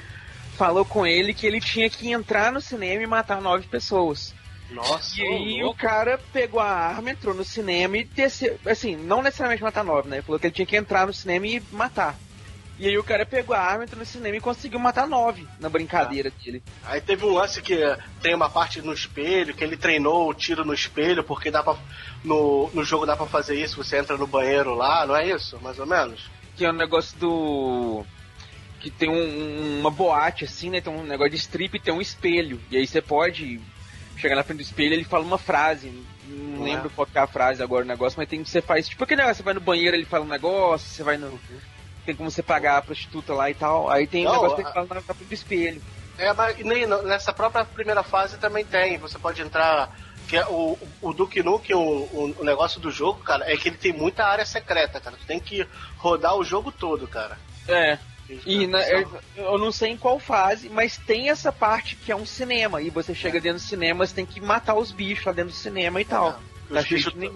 falou 0.59 0.85
com 0.85 1.07
ele 1.07 1.33
que 1.33 1.47
ele 1.47 1.61
tinha 1.61 1.89
que 1.89 2.11
entrar 2.11 2.53
no 2.53 2.61
cinema 2.61 3.03
e 3.03 3.07
matar 3.07 3.41
nove 3.41 3.69
pessoas. 3.69 4.35
Nossa, 4.71 5.19
E 5.19 5.23
aí 5.23 5.65
o 5.65 5.73
cara 5.73 6.21
pegou 6.33 6.61
a 6.61 6.69
arma, 6.69 7.11
entrou 7.11 7.35
no 7.35 7.45
cinema 7.45 7.97
e 7.97 8.05
desceu. 8.05 8.59
Assim, 8.67 8.97
não 8.97 9.23
necessariamente 9.23 9.63
matar 9.63 9.85
nove, 9.85 10.09
né? 10.09 10.17
Ele 10.17 10.23
falou 10.23 10.39
que 10.39 10.49
ele 10.49 10.55
tinha 10.55 10.67
que 10.67 10.77
entrar 10.77 11.07
no 11.07 11.15
cinema 11.15 11.47
e 11.47 11.63
matar. 11.73 12.19
E 12.79 12.87
aí 12.87 12.99
o 12.99 13.03
cara 13.03 13.25
pegou 13.25 13.57
a 13.57 13.61
arma, 13.61 13.85
entrou 13.85 14.01
no 14.01 14.07
cinema 14.07 14.37
e 14.37 14.41
conseguiu 14.41 14.79
matar 14.79 15.07
nove 15.07 15.47
na 15.59 15.69
brincadeira 15.69 16.31
dele. 16.31 16.63
Aí 16.85 17.01
teve 17.01 17.25
um 17.25 17.33
lance 17.33 17.63
que 17.63 17.77
tem 18.21 18.35
uma 18.35 18.51
parte 18.51 18.83
no 18.83 18.93
espelho, 18.93 19.55
que 19.55 19.65
ele 19.65 19.77
treinou 19.77 20.29
o 20.29 20.35
tiro 20.35 20.65
no 20.65 20.75
espelho, 20.75 21.25
porque 21.25 21.51
dá 21.51 21.63
pra, 21.63 21.77
no, 22.23 22.71
no 22.75 22.85
jogo 22.85 23.07
dá 23.07 23.17
pra 23.17 23.27
fazer 23.27 23.61
isso, 23.61 23.83
você 23.83 23.99
entra 23.99 24.17
no 24.17 24.27
banheiro 24.27 24.75
lá, 24.75 25.07
não 25.07 25.17
é 25.17 25.27
isso? 25.27 25.59
Mais 25.61 25.79
ou 25.79 25.87
menos? 25.87 26.31
Que 26.57 26.67
é 26.67 26.71
um 26.71 26.77
negócio 26.77 27.19
do. 27.19 28.05
Que 28.81 28.91
tem 28.91 29.09
um- 29.09 29.81
uma 29.81 29.91
boate 29.91 30.45
assim, 30.45 30.71
né? 30.71 30.81
Tem 30.81 30.93
um 30.93 31.03
negócio 31.03 31.31
de 31.33 31.37
strip 31.37 31.77
e 31.77 31.81
tem 31.81 31.93
um 31.93 32.01
espelho. 32.01 32.61
E 32.71 32.77
aí 32.77 32.87
você 32.87 33.01
pode 33.03 33.61
chegar 34.17 34.37
na 34.37 34.43
frente 34.45 34.59
do 34.59 34.63
espelho 34.63 34.91
e 34.93 34.95
ele 34.95 35.05
fala 35.05 35.25
uma 35.25 35.39
frase. 35.39 35.93
Não 36.29 36.67
É. 36.67 36.71
lembro 36.71 36.91
qual 36.91 37.07
que 37.07 37.17
é 37.19 37.21
a 37.21 37.27
frase 37.27 37.63
agora 37.63 37.85
o 37.85 37.89
negócio, 37.89 38.19
mas 38.19 38.29
tem 38.29 38.43
que 38.43 38.49
você 38.51 38.61
faz. 38.63 38.89
Tipo 38.89 39.05
aquele 39.05 39.21
negócio, 39.23 39.39
você 39.39 39.43
vai 39.43 39.55
no 39.55 39.61
banheiro, 39.61 39.97
ele 39.97 40.05
fala 40.05 40.25
um 40.25 40.29
negócio, 40.29 40.89
você 40.89 41.03
vai 41.03 41.17
no. 41.17 41.39
Tem 42.07 42.15
como 42.15 42.31
você 42.31 42.43
pagar 42.43 42.79
a 42.79 42.83
prostituta 42.83 43.35
lá 43.35 43.51
e 43.51 43.55
tal. 43.55 43.91
Aí 43.91 44.07
tem 44.07 44.27
um 44.27 44.33
Não, 44.33 44.43
negócio 44.43 44.57
que 44.57 44.63
a- 44.63 44.73
fala 44.73 44.87
na 44.95 45.01
frente 45.03 45.25
do 45.25 45.35
espelho. 45.35 45.83
É, 46.17 46.33
mas 46.33 46.59
nem, 46.59 46.87
nessa 46.87 47.33
própria 47.33 47.65
primeira 47.65 48.03
fase 48.03 48.39
também 48.39 48.65
tem. 48.65 48.99
Você 48.99 49.19
pode 49.19 49.41
entrar. 49.43 49.95
Que 50.27 50.37
é 50.37 50.47
o, 50.47 50.77
o 51.01 51.13
Duke 51.15 51.43
Nukem, 51.43 51.75
o, 51.75 51.81
o, 51.81 52.35
o 52.41 52.45
negócio 52.45 52.79
do 52.81 52.91
jogo, 52.91 53.21
cara, 53.23 53.51
é 53.51 53.57
que 53.57 53.69
ele 53.71 53.79
tem 53.79 53.95
muita 53.95 54.27
área 54.27 54.45
secreta, 54.45 55.01
cara. 55.01 55.17
Tu 55.17 55.25
tem 55.27 55.41
que 55.41 55.67
rodar 55.97 56.37
o 56.37 56.45
jogo 56.45 56.71
todo, 56.71 57.09
cara. 57.09 57.39
É. 57.67 57.99
E 58.45 58.67
na- 58.67 58.83
eu, 59.37 59.59
não 59.59 59.73
sei 59.73 59.93
em 59.93 59.97
qual 59.97 60.19
fase, 60.19 60.69
mas 60.69 60.99
tem 60.99 61.31
essa 61.31 61.51
parte 61.51 61.97
que 61.97 62.13
é 62.13 62.17
um 62.17 62.27
cinema. 62.27 62.83
E 62.83 62.91
você 62.91 63.15
chega 63.15 63.41
dentro 63.41 63.59
do 63.59 63.67
cinema, 63.67 64.07
você 64.07 64.15
tem 64.15 64.27
que 64.27 64.41
matar 64.41 64.75
os 64.75 64.93
bichos 64.93 65.25
lá 65.25 65.33
dentro 65.33 65.51
do 65.53 65.57
cinema 65.57 66.01
e 66.01 66.05
tal. 66.05 66.33
Tá 66.33 66.39
Os 66.81 66.87
bichos 66.87 67.13
de. 67.15 67.29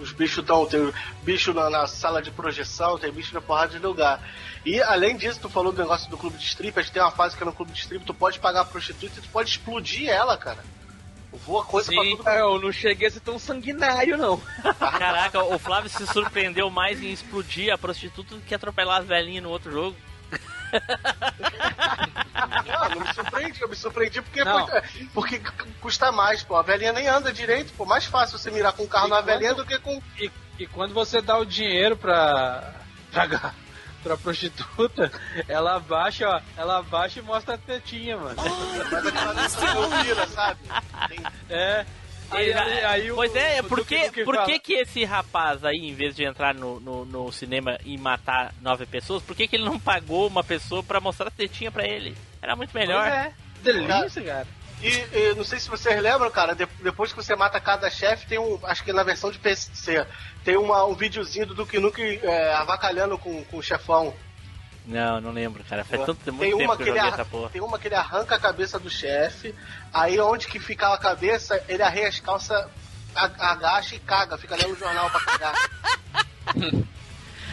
Os 0.00 0.12
bichos 0.12 0.38
estão. 0.38 0.66
Tem 0.66 0.92
bicho 1.22 1.52
na, 1.54 1.68
na 1.70 1.86
sala 1.86 2.20
de 2.22 2.30
projeção, 2.30 2.98
tem 2.98 3.10
bicho 3.12 3.34
na 3.34 3.40
porrada 3.40 3.78
de 3.78 3.84
lugar. 3.84 4.22
E 4.64 4.80
além 4.82 5.16
disso, 5.16 5.40
tu 5.40 5.48
falou 5.48 5.72
do 5.72 5.78
negócio 5.80 6.10
do 6.10 6.16
clube 6.18 6.36
de 6.38 6.44
strip, 6.44 6.78
a 6.78 6.82
gente 6.82 6.92
tem 6.92 7.02
uma 7.02 7.10
fase 7.10 7.36
que 7.36 7.42
é 7.42 7.46
no 7.46 7.52
clube 7.52 7.72
de 7.72 7.78
strip, 7.80 8.04
tu 8.04 8.12
pode 8.14 8.38
pagar 8.38 8.62
a 8.62 8.64
prostituta 8.64 9.18
e 9.18 9.22
tu 9.22 9.28
pode 9.28 9.50
explodir 9.50 10.08
ela, 10.08 10.36
cara. 10.36 10.64
Voa 11.44 11.64
coisa 11.64 11.92
pra 11.92 12.02
tudo. 12.02 12.28
É, 12.28 12.40
eu 12.40 12.60
não 12.60 12.72
cheguei 12.72 13.08
a 13.08 13.10
ser 13.10 13.20
tão 13.20 13.38
sanguinário, 13.38 14.16
não. 14.16 14.40
Caraca, 14.98 15.42
o 15.44 15.58
Flávio 15.58 15.90
se 15.90 16.06
surpreendeu 16.06 16.70
mais 16.70 17.02
em 17.02 17.10
explodir 17.12 17.72
a 17.72 17.78
prostituta 17.78 18.34
do 18.34 18.40
que 18.40 18.54
atropelar 18.54 19.00
as 19.00 19.06
velhinhas 19.06 19.42
no 19.42 19.50
outro 19.50 19.70
jogo. 19.70 19.96
Não, 22.66 22.88
não 22.90 23.00
me 23.00 23.14
surpreendi, 23.14 23.62
eu 23.62 23.68
me 23.68 23.76
surpreendi 23.76 24.22
porque, 24.22 24.44
Não. 24.44 24.66
porque 25.14 25.40
custa 25.80 26.10
mais, 26.12 26.42
pô. 26.42 26.56
A 26.56 26.62
velhinha 26.62 26.92
nem 26.92 27.06
anda 27.08 27.32
direito, 27.32 27.72
pô. 27.74 27.84
Mais 27.84 28.04
fácil 28.06 28.38
você 28.38 28.50
mirar 28.50 28.72
com 28.72 28.82
um 28.84 28.86
carro 28.88 29.06
E 29.06 29.10
na 29.10 29.16
quando- 29.16 29.26
velhinha 29.26 29.54
do 29.54 29.64
que 29.64 29.78
com. 29.78 30.00
E, 30.18 30.30
e 30.58 30.66
quando 30.66 30.92
você 30.94 31.20
dá 31.22 31.38
o 31.38 31.44
dinheiro 31.46 31.96
pra, 31.96 32.74
pra, 33.10 33.54
pra 34.02 34.16
prostituta, 34.16 35.10
ela 35.48 35.76
abaixa, 35.76 36.28
ó, 36.28 36.40
ela 36.56 36.78
abaixa 36.78 37.18
e 37.20 37.22
mostra 37.22 37.54
a 37.54 37.58
tetinha, 37.58 38.16
mano. 38.16 38.36
Mas 38.90 39.06
aquela 39.06 39.34
não 39.34 40.02
vira, 40.02 40.26
sabe? 40.28 40.60
Tem- 41.08 41.24
É. 41.50 41.86
Aí, 42.28 42.52
aí, 42.52 42.84
aí 42.84 43.12
o- 43.12 43.14
pois 43.14 43.36
é, 43.36 43.60
o 43.60 43.64
por, 43.64 43.78
Duke 43.78 43.94
que, 43.94 44.06
Nukem 44.06 44.24
por 44.24 44.44
que 44.44 44.58
que 44.58 44.72
esse 44.74 45.04
rapaz 45.04 45.64
aí, 45.64 45.76
em 45.76 45.94
vez 45.94 46.16
de 46.16 46.24
entrar 46.24 46.52
no, 46.54 46.80
no, 46.80 47.04
no 47.04 47.30
cinema 47.30 47.78
e 47.84 47.96
matar 47.96 48.52
nove 48.60 48.84
pessoas, 48.84 49.22
por 49.22 49.36
que 49.36 49.46
que 49.46 49.54
ele 49.54 49.64
não 49.64 49.78
pagou 49.78 50.26
uma 50.26 50.42
pessoa 50.42 50.82
pra 50.82 51.00
mostrar 51.00 51.28
a 51.28 51.30
tetinha 51.30 51.70
pra 51.70 51.86
ele? 51.86 52.16
Era 52.42 52.56
muito 52.56 52.74
melhor. 52.76 53.02
Pois 53.02 53.14
é. 53.14 53.32
Delícia, 53.62 54.22
cara. 54.22 54.46
E, 54.82 54.88
e 54.88 55.34
não 55.34 55.42
sei 55.44 55.58
se 55.58 55.68
vocês 55.70 56.00
lembram, 56.02 56.30
cara, 56.30 56.54
de- 56.54 56.66
depois 56.82 57.10
que 57.12 57.16
você 57.16 57.34
mata 57.34 57.58
cada 57.60 57.88
chefe, 57.90 58.26
tem 58.26 58.38
um. 58.38 58.58
Acho 58.64 58.84
que 58.84 58.92
na 58.92 59.02
versão 59.02 59.30
de 59.30 59.38
PC, 59.38 60.06
tem 60.44 60.56
uma, 60.56 60.84
um 60.84 60.94
videozinho 60.94 61.46
do 61.46 61.54
Duke 61.54 61.78
Nukem 61.78 62.20
é, 62.22 62.52
avacalhando 62.54 63.16
com, 63.16 63.42
com 63.44 63.56
o 63.56 63.62
chefão. 63.62 64.14
Não, 64.84 65.20
não 65.20 65.32
lembro, 65.32 65.64
cara. 65.64 65.84
Faz 65.84 66.04
tanto 66.04 66.32
muito 66.32 66.40
Tem 66.40 66.56
tempo 66.58 66.64
uma, 66.70 66.76
que 66.76 66.82
eu 66.82 66.86
ele 66.88 66.96
joguei 66.98 67.12
essa 67.12 67.24
porra. 67.24 67.50
tem 67.50 67.60
uma 67.62 67.78
que 67.78 67.88
ele 67.88 67.94
arranca 67.96 68.36
a 68.36 68.38
cabeça 68.38 68.78
do 68.78 68.88
chefe, 68.90 69.54
aí 69.92 70.20
onde 70.20 70.46
que 70.46 70.60
ficava 70.60 70.94
a 70.94 70.98
cabeça, 70.98 71.60
ele 71.68 71.82
arreia 71.82 72.08
as 72.08 72.20
calças, 72.20 72.66
a- 73.14 73.50
agacha 73.52 73.96
e 73.96 73.98
caga, 73.98 74.36
fica 74.38 74.54
lendo 74.54 74.74
o 74.74 74.78
jornal 74.78 75.10
pra 75.10 75.20
cagar. 75.20 75.54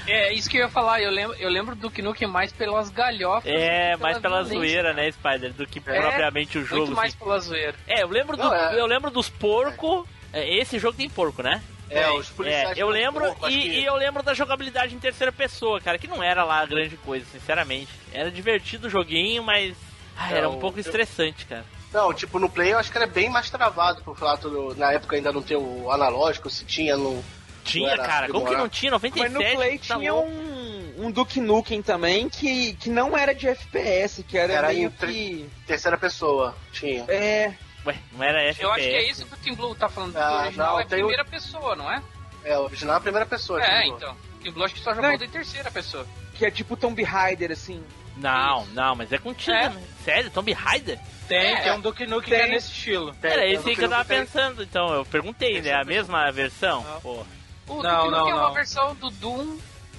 É, 0.08 0.34
isso 0.34 0.50
que 0.50 0.58
eu 0.58 0.64
ia 0.64 0.70
falar, 0.70 1.02
eu 1.02 1.10
lembro, 1.12 1.36
eu 1.38 1.50
lembro 1.50 1.76
do 1.76 1.92
Nukem 2.02 2.28
mais 2.28 2.52
pelas 2.52 2.90
galhofas. 2.90 3.50
É, 3.52 3.96
mais 3.98 4.18
pela 4.20 4.44
zoeira, 4.44 4.94
né, 4.94 5.12
Spider, 5.12 5.54
do 5.54 5.66
que 5.66 5.80
É, 5.80 5.82
propriamente 6.02 6.58
o 6.58 6.66
jogo. 6.66 6.82
Muito 6.88 6.96
mais 6.96 7.14
assim. 7.14 7.24
pela 7.24 7.40
zoeira. 7.40 7.76
É, 7.88 8.04
eu 8.04 8.08
lembro, 8.10 8.36
do, 8.36 8.44
Não, 8.44 8.54
é. 8.54 8.80
eu 8.80 8.86
lembro 8.86 9.10
dos 9.12 9.30
porcos. 9.30 10.06
Esse 10.34 10.80
jogo 10.80 10.98
tem 10.98 11.10
porco, 11.10 11.44
né? 11.44 11.62
É, 11.90 12.10
os 12.10 12.28
policiais. 12.30 12.78
É, 12.78 12.82
eu 12.82 12.90
lembro 12.90 13.24
porco, 13.26 13.50
e, 13.50 13.62
que- 13.62 13.68
e 13.68 13.86
eu 13.86 13.96
lembro 13.96 14.24
da 14.24 14.34
jogabilidade 14.34 14.96
em 14.96 15.00
terceira 15.00 15.32
pessoa, 15.32 15.80
cara, 15.80 15.98
que 16.00 16.08
não 16.08 16.24
era 16.24 16.44
lá 16.44 16.66
grande 16.66 16.98
coisa, 16.98 17.24
sinceramente. 17.32 17.90
Era 18.12 18.32
divertido 18.32 18.88
o 18.88 18.90
joguinho, 18.90 19.44
mas 19.44 19.76
Ah, 20.18 20.32
era 20.34 20.50
um 20.50 20.60
pouco 20.60 20.80
estressante, 20.80 21.46
cara. 21.46 21.64
Não, 21.94 22.12
tipo, 22.12 22.40
no 22.40 22.50
Play 22.50 22.74
eu 22.74 22.80
acho 22.80 22.92
que 22.92 22.98
era 22.98 23.06
bem 23.06 23.30
mais 23.30 23.52
travado, 23.52 24.02
por 24.02 24.18
fato 24.18 24.50
do, 24.50 24.76
na 24.76 24.92
época 24.94 25.16
ainda 25.16 25.32
não 25.32 25.44
ter 25.44 25.56
o 25.56 25.92
analógico, 25.92 26.50
se 26.50 26.66
tinha 26.66 26.98
no. 26.98 27.24
Tinha, 27.64 27.98
cara. 27.98 28.28
Como 28.30 28.46
que 28.46 28.56
não 28.56 28.68
tinha? 28.70 28.92
97? 28.92 29.34
Mas 29.34 29.44
no 29.52 29.56
Play 29.58 29.78
tá 29.80 29.96
tinha 29.98 30.14
um, 30.14 30.94
um 30.98 31.12
Duke 31.12 31.40
Nukem 31.40 31.82
também 31.82 32.30
que, 32.30 32.74
que 32.74 32.90
não 32.90 33.18
era 33.18 33.34
de 33.34 33.48
FPS, 33.48 34.24
que 34.24 34.38
era, 34.38 34.54
Era 34.54 34.68
meio 34.70 34.92
que... 34.92 35.50
Terceira 35.66 35.98
pessoa, 35.98 36.56
tinha. 36.72 37.04
É, 37.08 37.54
Ué, 37.86 37.96
não 38.12 38.24
era 38.24 38.42
FPS. 38.44 38.62
Eu 38.64 38.72
acho 38.72 38.80
que 38.84 38.90
é 38.96 39.10
isso 39.10 39.26
que 39.26 39.34
o 39.34 39.38
Team 39.38 39.56
Blue 39.56 39.76
tá 39.76 39.90
falando. 39.90 40.16
Ah, 40.18 40.32
o 40.32 40.42
original 40.44 40.74
não, 40.74 40.80
é 40.80 40.84
o- 40.84 40.88
primeira 40.88 41.26
pessoa, 41.26 41.76
não 41.76 41.92
é? 41.92 42.02
É, 42.46 42.58
o 42.58 42.62
original 42.64 42.96
é 42.96 42.98
a 42.98 43.02
primeira 43.02 43.26
pessoa. 43.26 43.64
É, 43.64 43.88
então. 43.88 44.14
O 44.40 44.44
Team 44.44 44.54
Blue 44.54 44.64
acho 44.66 44.74
que 44.76 44.82
só 44.82 44.94
jogou 44.94 45.10
Não, 45.10 45.16
em 45.26 45.30
terceira 45.30 45.72
pessoa. 45.72 46.06
que 46.36 46.46
é 46.46 46.52
tipo 46.52 46.76
Tomb 46.78 47.02
Raider, 47.04 47.52
assim. 47.52 47.82
Não, 48.18 48.66
não, 48.68 48.96
mas 48.96 49.12
é 49.12 49.18
contigo, 49.18 49.56
É. 49.58 49.70
né? 49.70 49.82
Sério, 50.04 50.30
Tomb 50.30 50.52
Raider? 50.54 51.00
Tem, 51.28 51.54
É. 51.54 51.62
tem 51.62 51.72
um 51.72 51.80
Duke 51.82 52.06
Nukem 52.06 52.30
que 52.30 52.36
é 52.36 52.48
nesse 52.48 52.70
estilo. 52.72 53.14
Tem, 53.16 53.32
Era 53.32 53.48
esse 53.48 53.68
aí 53.70 53.76
que 53.76 53.84
eu 53.84 53.90
tava 53.90 54.06
tem. 54.06 54.20
pensando, 54.20 54.62
então. 54.62 54.94
Eu 54.94 55.06
perguntei, 55.06 55.62
né? 55.62 55.74
A 55.74 55.84
mesma 55.84 56.30
versão? 56.32 56.84
Não. 56.84 57.02
Pô. 57.02 57.26
O 57.68 57.82
Não, 57.82 58.06
Duke 58.06 58.12
Nukem 58.18 58.32
é 58.32 58.36
não. 58.36 58.40
uma 58.40 58.52
versão 58.54 58.96
do 58.96 59.10
Doom 59.10 59.58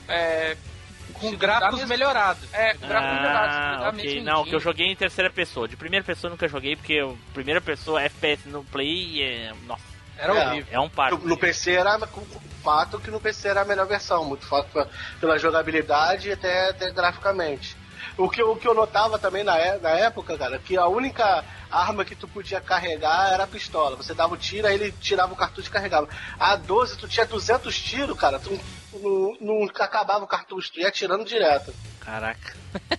é, 0.09 0.57
Com 1.15 1.35
gráficos 1.37 1.75
mesmo- 1.77 1.89
melhorados. 1.89 2.49
É, 2.53 2.75
com 2.75 2.87
gráficos 2.87 3.17
melhorados. 3.17 3.57
Ah, 3.57 3.77
dá 3.81 3.89
ok. 3.89 4.05
mesmo 4.05 4.25
Não, 4.25 4.45
que 4.45 4.55
eu 4.55 4.61
joguei 4.61 4.87
em 4.89 4.97
terceira 4.97 5.31
pessoa. 5.31 5.67
De 5.69 5.77
primeira 5.77 6.05
pessoa 6.05 6.29
eu 6.29 6.33
nunca 6.33 6.47
joguei, 6.49 6.77
porque 6.77 6.93
eu, 6.93 7.19
primeira 7.33 7.61
pessoa, 7.61 8.03
FPS 8.03 8.49
no 8.49 8.63
Play, 8.65 9.23
é... 9.23 9.53
Nossa, 9.67 9.83
Era 10.17 10.33
É. 10.37 10.47
horrível. 10.49 10.67
é 10.73 10.79
um 10.81 10.89
par. 10.89 11.11
No, 11.11 11.19
no 11.19 11.37
PC 11.37 11.73
era 11.73 11.99
fato 12.63 13.01
que 13.01 13.11
no 13.11 13.19
PC 13.21 13.49
era 13.49 13.63
a 13.63 13.65
melhor 13.65 13.87
versão, 13.87 14.25
muito 14.25 14.47
fato 14.47 14.69
pela- 14.73 14.89
pela 15.21 15.39
jogabilidade 15.39 16.29
e 16.29 16.33
até, 16.33 16.71
até 16.71 16.91
graficamente. 16.93 17.77
O 18.17 18.29
que, 18.31 18.41
eu- 18.41 18.53
o 18.53 18.57
que 18.57 18.67
eu 18.69 18.75
notava 18.75 19.19
também 19.19 19.43
na, 19.43 19.55
na 19.79 19.91
época, 19.91 20.39
cara, 20.39 20.59
que 20.59 20.77
a 20.77 20.87
única 20.87 21.45
arma 21.71 22.05
que 22.05 22.15
tu 22.15 22.29
podia 22.29 22.61
carregar 22.61 23.33
era 23.33 23.43
a 23.45 23.47
pistola. 23.47 23.97
Você 23.97 24.15
dava 24.15 24.35
o 24.35 24.37
tiro, 24.37 24.67
aí 24.69 24.75
ele 24.75 24.93
tirava 24.93 25.33
o 25.33 25.37
cartucho 25.37 25.69
e 25.69 25.73
carregava. 25.73 26.09
A 26.39 26.55
12, 26.55 26.97
tu 26.97 27.09
tinha 27.09 27.27
200 27.27 27.77
tiros, 27.77 28.17
cara, 28.19 28.39
tu 28.39 28.57
não, 28.93 29.37
não 29.41 29.65
acabava 29.65 30.25
o 30.25 30.29
cartucho, 30.29 30.73
tu 30.73 30.81
ia 30.81 30.89
atirando 30.89 31.25
direto. 31.25 31.75
Caraca. 32.01 32.55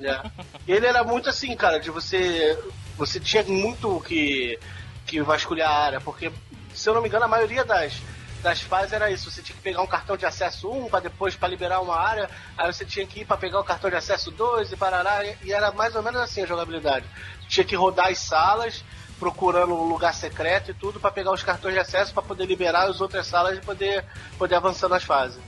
É. 0.00 0.20
Ele 0.66 0.86
era 0.86 1.04
muito 1.04 1.28
assim, 1.28 1.54
cara, 1.54 1.78
de 1.78 1.90
você. 1.90 2.58
Você 2.96 3.20
tinha 3.20 3.42
muito 3.44 4.00
que, 4.00 4.58
que 5.06 5.20
vasculhar 5.22 5.70
a 5.70 5.84
área, 5.84 6.00
porque, 6.00 6.32
se 6.74 6.88
eu 6.88 6.94
não 6.94 7.02
me 7.02 7.08
engano, 7.08 7.24
a 7.24 7.28
maioria 7.28 7.64
das, 7.64 8.02
das 8.42 8.60
fases 8.60 8.92
era 8.92 9.10
isso. 9.10 9.30
Você 9.30 9.40
tinha 9.42 9.56
que 9.56 9.62
pegar 9.62 9.82
um 9.82 9.86
cartão 9.86 10.16
de 10.16 10.26
acesso 10.26 10.70
1 10.70 10.88
para 10.88 11.00
depois 11.00 11.36
para 11.36 11.48
liberar 11.48 11.80
uma 11.80 11.96
área, 11.96 12.28
aí 12.58 12.72
você 12.72 12.84
tinha 12.84 13.06
que 13.06 13.20
ir 13.20 13.24
para 13.24 13.36
pegar 13.36 13.60
o 13.60 13.64
cartão 13.64 13.88
de 13.88 13.96
acesso 13.96 14.30
2 14.30 14.72
e 14.72 14.76
parará, 14.76 15.24
e- 15.24 15.36
e 15.44 15.52
era 15.52 15.70
mais 15.72 15.94
ou 15.94 16.02
menos 16.02 16.20
assim 16.20 16.42
a 16.42 16.46
jogabilidade. 16.46 17.06
Tinha 17.48 17.64
que 17.64 17.76
rodar 17.76 18.08
as 18.08 18.18
salas 18.18 18.84
procurando 19.18 19.72
um 19.74 19.84
lugar 19.86 20.12
secreto 20.12 20.72
e 20.72 20.74
tudo 20.74 20.98
para 20.98 21.10
pegar 21.12 21.30
os 21.32 21.42
cartões 21.44 21.74
de 21.74 21.80
acesso 21.80 22.12
para 22.12 22.22
poder 22.24 22.44
liberar 22.46 22.88
as 22.88 23.00
outras 23.00 23.26
salas 23.26 23.56
e 23.56 23.60
poder, 23.60 24.04
poder 24.36 24.56
avançar 24.56 24.88
nas 24.88 25.04
fases. 25.04 25.40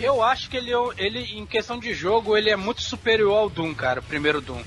Eu 0.00 0.20
acho 0.20 0.50
que 0.50 0.56
ele, 0.56 0.72
ele, 0.96 1.20
em 1.38 1.46
questão 1.46 1.78
de 1.78 1.94
jogo, 1.94 2.36
ele 2.36 2.50
é 2.50 2.56
muito 2.56 2.82
superior 2.82 3.36
ao 3.38 3.48
Doom, 3.48 3.72
cara, 3.74 4.00
o 4.00 4.02
primeiro 4.02 4.40
Doom. 4.40 4.60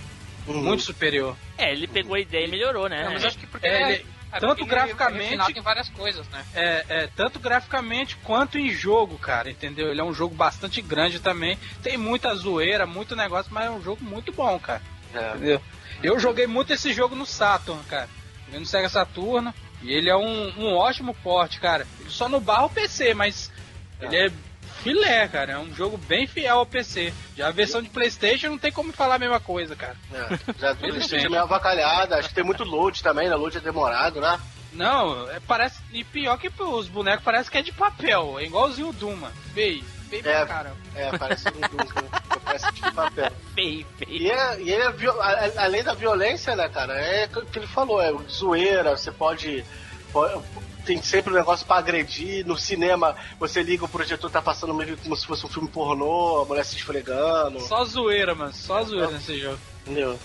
Uhum. 0.47 0.61
Muito 0.63 0.83
superior. 0.83 1.35
É, 1.57 1.73
ele 1.73 1.85
pegou 1.87 2.15
a 2.15 2.19
ideia 2.21 2.45
e 2.45 2.49
melhorou, 2.49 2.87
né? 2.87 3.03
Não, 3.03 3.11
mas 3.11 3.25
acho 3.25 3.37
que 3.37 3.45
porque 3.45 3.67
É, 3.67 3.81
ele, 3.81 3.93
ele- 3.95 4.05
é 4.31 4.39
tanto 4.39 4.65
graficamente- 4.65 5.19
é 5.19 5.23
refinado 5.29 5.57
em 5.59 5.61
várias 5.61 5.89
coisas, 5.89 6.27
né? 6.29 6.45
É, 6.53 6.85
é, 6.89 7.09
tanto 7.15 7.39
graficamente 7.39 8.15
quanto 8.17 8.57
em 8.57 8.69
jogo, 8.69 9.17
cara, 9.17 9.49
entendeu? 9.49 9.89
Ele 9.89 10.01
é 10.01 10.03
um 10.03 10.13
jogo 10.13 10.35
bastante 10.35 10.81
grande 10.81 11.19
também. 11.19 11.57
Tem 11.81 11.97
muita 11.97 12.33
zoeira, 12.35 12.85
muito 12.85 13.15
negócio, 13.15 13.51
mas 13.53 13.65
é 13.65 13.69
um 13.69 13.81
jogo 13.81 14.03
muito 14.03 14.31
bom, 14.31 14.59
cara. 14.59 14.81
É. 15.13 15.29
Entendeu? 15.31 15.61
Eu 16.03 16.19
joguei 16.19 16.45
muito 16.47 16.71
esse 16.73 16.93
jogo 16.93 17.15
no 17.15 17.25
Saturn, 17.25 17.81
cara. 17.83 18.09
No 18.51 18.65
Sega 18.65 18.89
Saturno. 18.89 19.53
E 19.81 19.91
ele 19.93 20.09
é 20.09 20.15
um, 20.15 20.53
um 20.57 20.75
ótimo 20.75 21.13
porte, 21.13 21.59
cara. 21.59 21.85
Ele 21.99 22.09
só 22.09 22.27
no 22.27 22.39
barra 22.39 22.65
o 22.65 22.69
PC, 22.69 23.13
mas 23.13 23.51
ele 24.01 24.15
é 24.15 24.31
filé, 24.93 25.27
cara. 25.27 25.53
É 25.53 25.57
um 25.57 25.73
jogo 25.73 25.97
bem 25.97 26.25
fiel 26.27 26.59
ao 26.59 26.65
PC. 26.65 27.13
Já 27.35 27.47
a 27.47 27.51
versão 27.51 27.81
de 27.81 27.89
Playstation 27.89 28.49
não 28.49 28.57
tem 28.57 28.71
como 28.71 28.91
falar 28.93 29.15
a 29.15 29.19
mesma 29.19 29.39
coisa, 29.39 29.75
cara. 29.75 29.95
É, 30.13 30.37
já 30.59 30.73
tudo 30.75 30.87
Ele 30.87 30.99
esteja 30.99 31.23
tem. 31.23 31.31
meio 31.31 31.43
avacalhada. 31.43 32.17
Acho 32.17 32.29
que 32.29 32.35
tem 32.35 32.43
muito 32.43 32.63
load 32.63 33.01
também, 33.03 33.29
né? 33.29 33.35
Load 33.35 33.57
é 33.57 33.61
demorado, 33.61 34.19
né? 34.21 34.39
Não, 34.73 35.29
é, 35.31 35.39
parece. 35.47 35.79
E 35.91 36.03
pior 36.03 36.37
que 36.37 36.51
os 36.61 36.87
bonecos 36.87 37.23
parece 37.23 37.49
que 37.49 37.57
é 37.57 37.61
de 37.61 37.71
papel. 37.71 38.37
É 38.39 38.43
igualzinho 38.43 38.89
o 38.89 39.15
mano. 39.17 39.33
Feio. 39.53 39.83
Feio 40.09 40.23
pra 40.23 40.31
É, 40.31 40.45
caramba. 40.45 40.77
é, 40.95 41.17
parece 41.17 41.47
um 41.49 41.51
Doom, 41.59 42.07
parece 42.45 42.71
de 42.71 42.91
papel. 42.93 43.31
Feio, 43.55 43.85
feio. 43.97 44.11
E, 44.21 44.31
é, 44.31 44.61
e 44.61 44.69
ele 44.71 44.83
é 44.83 44.87
a- 44.87 45.63
além 45.63 45.83
da 45.83 45.93
violência, 45.93 46.55
né, 46.55 46.69
cara, 46.69 46.93
é 46.93 47.25
o 47.25 47.45
que 47.45 47.59
ele 47.59 47.67
falou, 47.67 48.01
é 48.01 48.13
zoeira, 48.29 48.95
você 48.95 49.11
pode. 49.11 49.65
pode- 50.13 50.41
tem 50.87 51.01
sempre 51.03 51.33
um 51.33 51.35
negócio 51.35 51.65
pra 51.65 51.77
agredir. 51.77 52.45
No 52.45 52.57
cinema, 52.57 53.15
você 53.37 53.61
liga 53.61 53.83
o 53.85 53.89
projetor, 53.89 54.31
tá 54.31 54.41
passando 54.41 54.73
meio 54.73 54.97
como 54.97 55.15
se 55.15 55.27
fosse 55.27 55.45
um 55.45 55.49
filme 55.49 55.67
pornô, 55.67 56.41
a 56.41 56.45
mulher 56.45 56.63
se 56.63 56.77
esfregando. 56.77 57.59
Só 57.59 57.83
zoeira, 57.83 58.33
mano. 58.33 58.53
Só 58.53 58.81
zoeira 58.83 59.11
nesse 59.11 59.37
jogo. 59.37 59.59
Entendeu? 59.85 60.17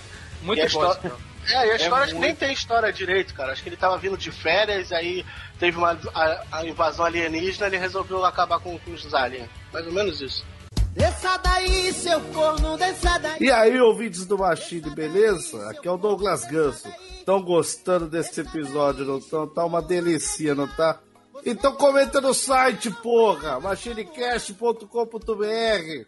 Muito 0.42 0.62
E 0.62 0.66
história-. 0.66 1.12
É, 1.48 1.66
e 1.66 1.70
a 1.70 1.72
É 1.72 1.76
história 1.76 2.04
acho 2.04 2.14
que 2.14 2.20
nem 2.20 2.28
muito. 2.30 2.38
tem 2.38 2.52
história 2.52 2.92
direito, 2.92 3.34
cara. 3.34 3.52
Acho 3.52 3.62
que 3.64 3.68
ele 3.68 3.76
tava 3.76 3.98
vindo 3.98 4.16
de 4.16 4.30
férias, 4.30 4.92
aí 4.92 5.26
teve 5.58 5.76
uma 5.76 5.98
a, 6.14 6.42
a 6.52 6.64
invasão 6.66 7.04
alienígena, 7.04 7.66
ele 7.66 7.78
resolveu 7.78 8.24
acabar 8.24 8.60
com, 8.60 8.78
com 8.78 8.92
os 8.92 9.12
aliens. 9.12 9.48
Mais 9.72 9.84
ou 9.84 9.92
menos 9.92 10.20
isso. 10.20 10.44
Desça 10.92 11.38
daí, 11.38 11.92
seu 11.92 12.20
corno, 12.20 12.76
desça 12.76 13.18
daí. 13.18 13.38
E 13.40 13.50
aí, 13.50 13.80
ouvintes 13.80 14.24
do 14.26 14.38
Machine, 14.38 14.90
beleza? 14.90 15.70
Aqui 15.70 15.88
é 15.88 15.90
o 15.90 15.96
Douglas 15.96 16.44
Ganso. 16.44 16.86
Estão 17.23 17.41
gostando 17.41 18.09
desse 18.09 18.41
episódio, 18.41 19.05
não 19.05 19.18
estão? 19.18 19.47
Tá 19.47 19.64
uma 19.64 19.81
delícia, 19.81 20.57
não 20.57 20.66
tá? 20.66 20.99
Então 21.47 21.77
comenta 21.77 22.20
no 22.20 22.35
site, 22.35 22.91
porra! 22.91 23.61
machinecast.com.br 23.61 26.07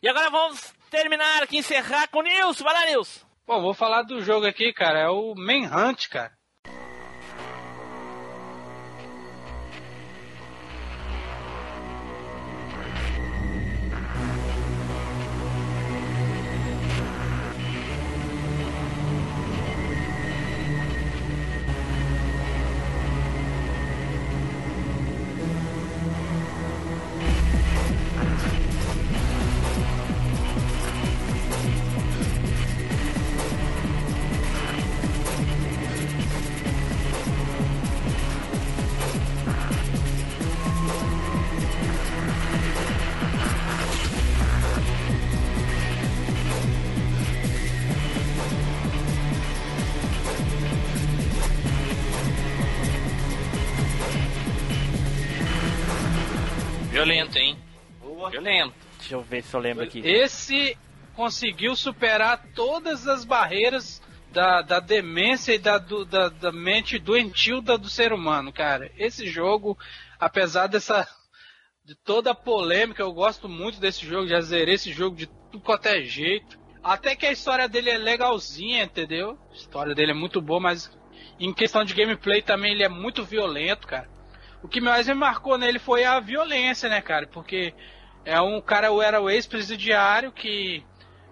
E 0.00 0.08
agora 0.08 0.30
vamos 0.30 0.72
terminar 0.88 1.42
aqui, 1.42 1.58
encerrar 1.58 2.06
com 2.06 2.20
o 2.20 2.22
Nilson. 2.22 2.62
Vai 2.62 2.74
lá, 2.74 2.86
Nilson. 2.86 3.26
Bom, 3.44 3.60
vou 3.60 3.74
falar 3.74 4.04
do 4.04 4.22
jogo 4.22 4.46
aqui, 4.46 4.72
cara. 4.72 5.00
É 5.00 5.08
o 5.08 5.34
Manhunt, 5.34 6.08
cara. 6.08 6.30
Deixa 59.12 59.16
eu 59.16 59.22
ver 59.22 59.42
se 59.42 59.54
eu 59.54 59.60
lembro 59.60 59.84
aqui. 59.84 60.00
Esse 60.04 60.76
conseguiu 61.14 61.76
superar 61.76 62.42
todas 62.54 63.06
as 63.06 63.24
barreiras 63.24 64.00
da, 64.30 64.62
da 64.62 64.80
demência 64.80 65.52
e 65.52 65.58
da, 65.58 65.76
do- 65.76 66.06
da, 66.06 66.30
da 66.30 66.50
mente 66.50 66.98
doentio 66.98 67.60
da- 67.60 67.76
do 67.76 67.90
ser 67.90 68.12
humano, 68.14 68.50
cara. 68.50 68.90
Esse 68.96 69.26
jogo, 69.26 69.76
apesar 70.18 70.66
dessa. 70.68 71.06
de 71.84 71.94
toda 71.96 72.30
a 72.30 72.34
polêmica, 72.34 73.02
eu 73.02 73.12
gosto 73.12 73.48
muito 73.48 73.78
desse 73.80 74.06
jogo, 74.06 74.28
já 74.28 74.40
zerei 74.40 74.76
esse 74.76 74.92
jogo 74.92 75.16
de 75.16 75.26
tudo 75.26 75.60
quanto 75.60 75.86
é 75.86 76.00
jeito. 76.02 76.58
Até 76.82 77.14
que 77.14 77.26
a 77.26 77.32
história 77.32 77.68
dele 77.68 77.90
é 77.90 77.98
legalzinha, 77.98 78.84
entendeu? 78.84 79.38
A 79.50 79.54
história 79.54 79.94
dele 79.94 80.12
é 80.12 80.14
muito 80.14 80.40
boa, 80.40 80.58
mas 80.60 80.90
em 81.38 81.52
questão 81.52 81.84
de 81.84 81.92
gameplay 81.92 82.40
também 82.40 82.72
ele 82.72 82.82
é 82.84 82.88
muito 82.88 83.24
violento, 83.24 83.86
cara. 83.86 84.08
O 84.62 84.68
que 84.68 84.80
mais 84.80 85.06
me 85.08 85.14
marcou 85.14 85.58
nele 85.58 85.78
foi 85.80 86.04
a 86.04 86.18
violência, 86.20 86.88
né, 86.88 87.00
cara? 87.02 87.26
Porque 87.26 87.74
é 88.24 88.40
um 88.40 88.60
cara, 88.60 88.88
era 89.04 89.20
o 89.20 89.30
ex-presidiário 89.30 90.32
que 90.32 90.84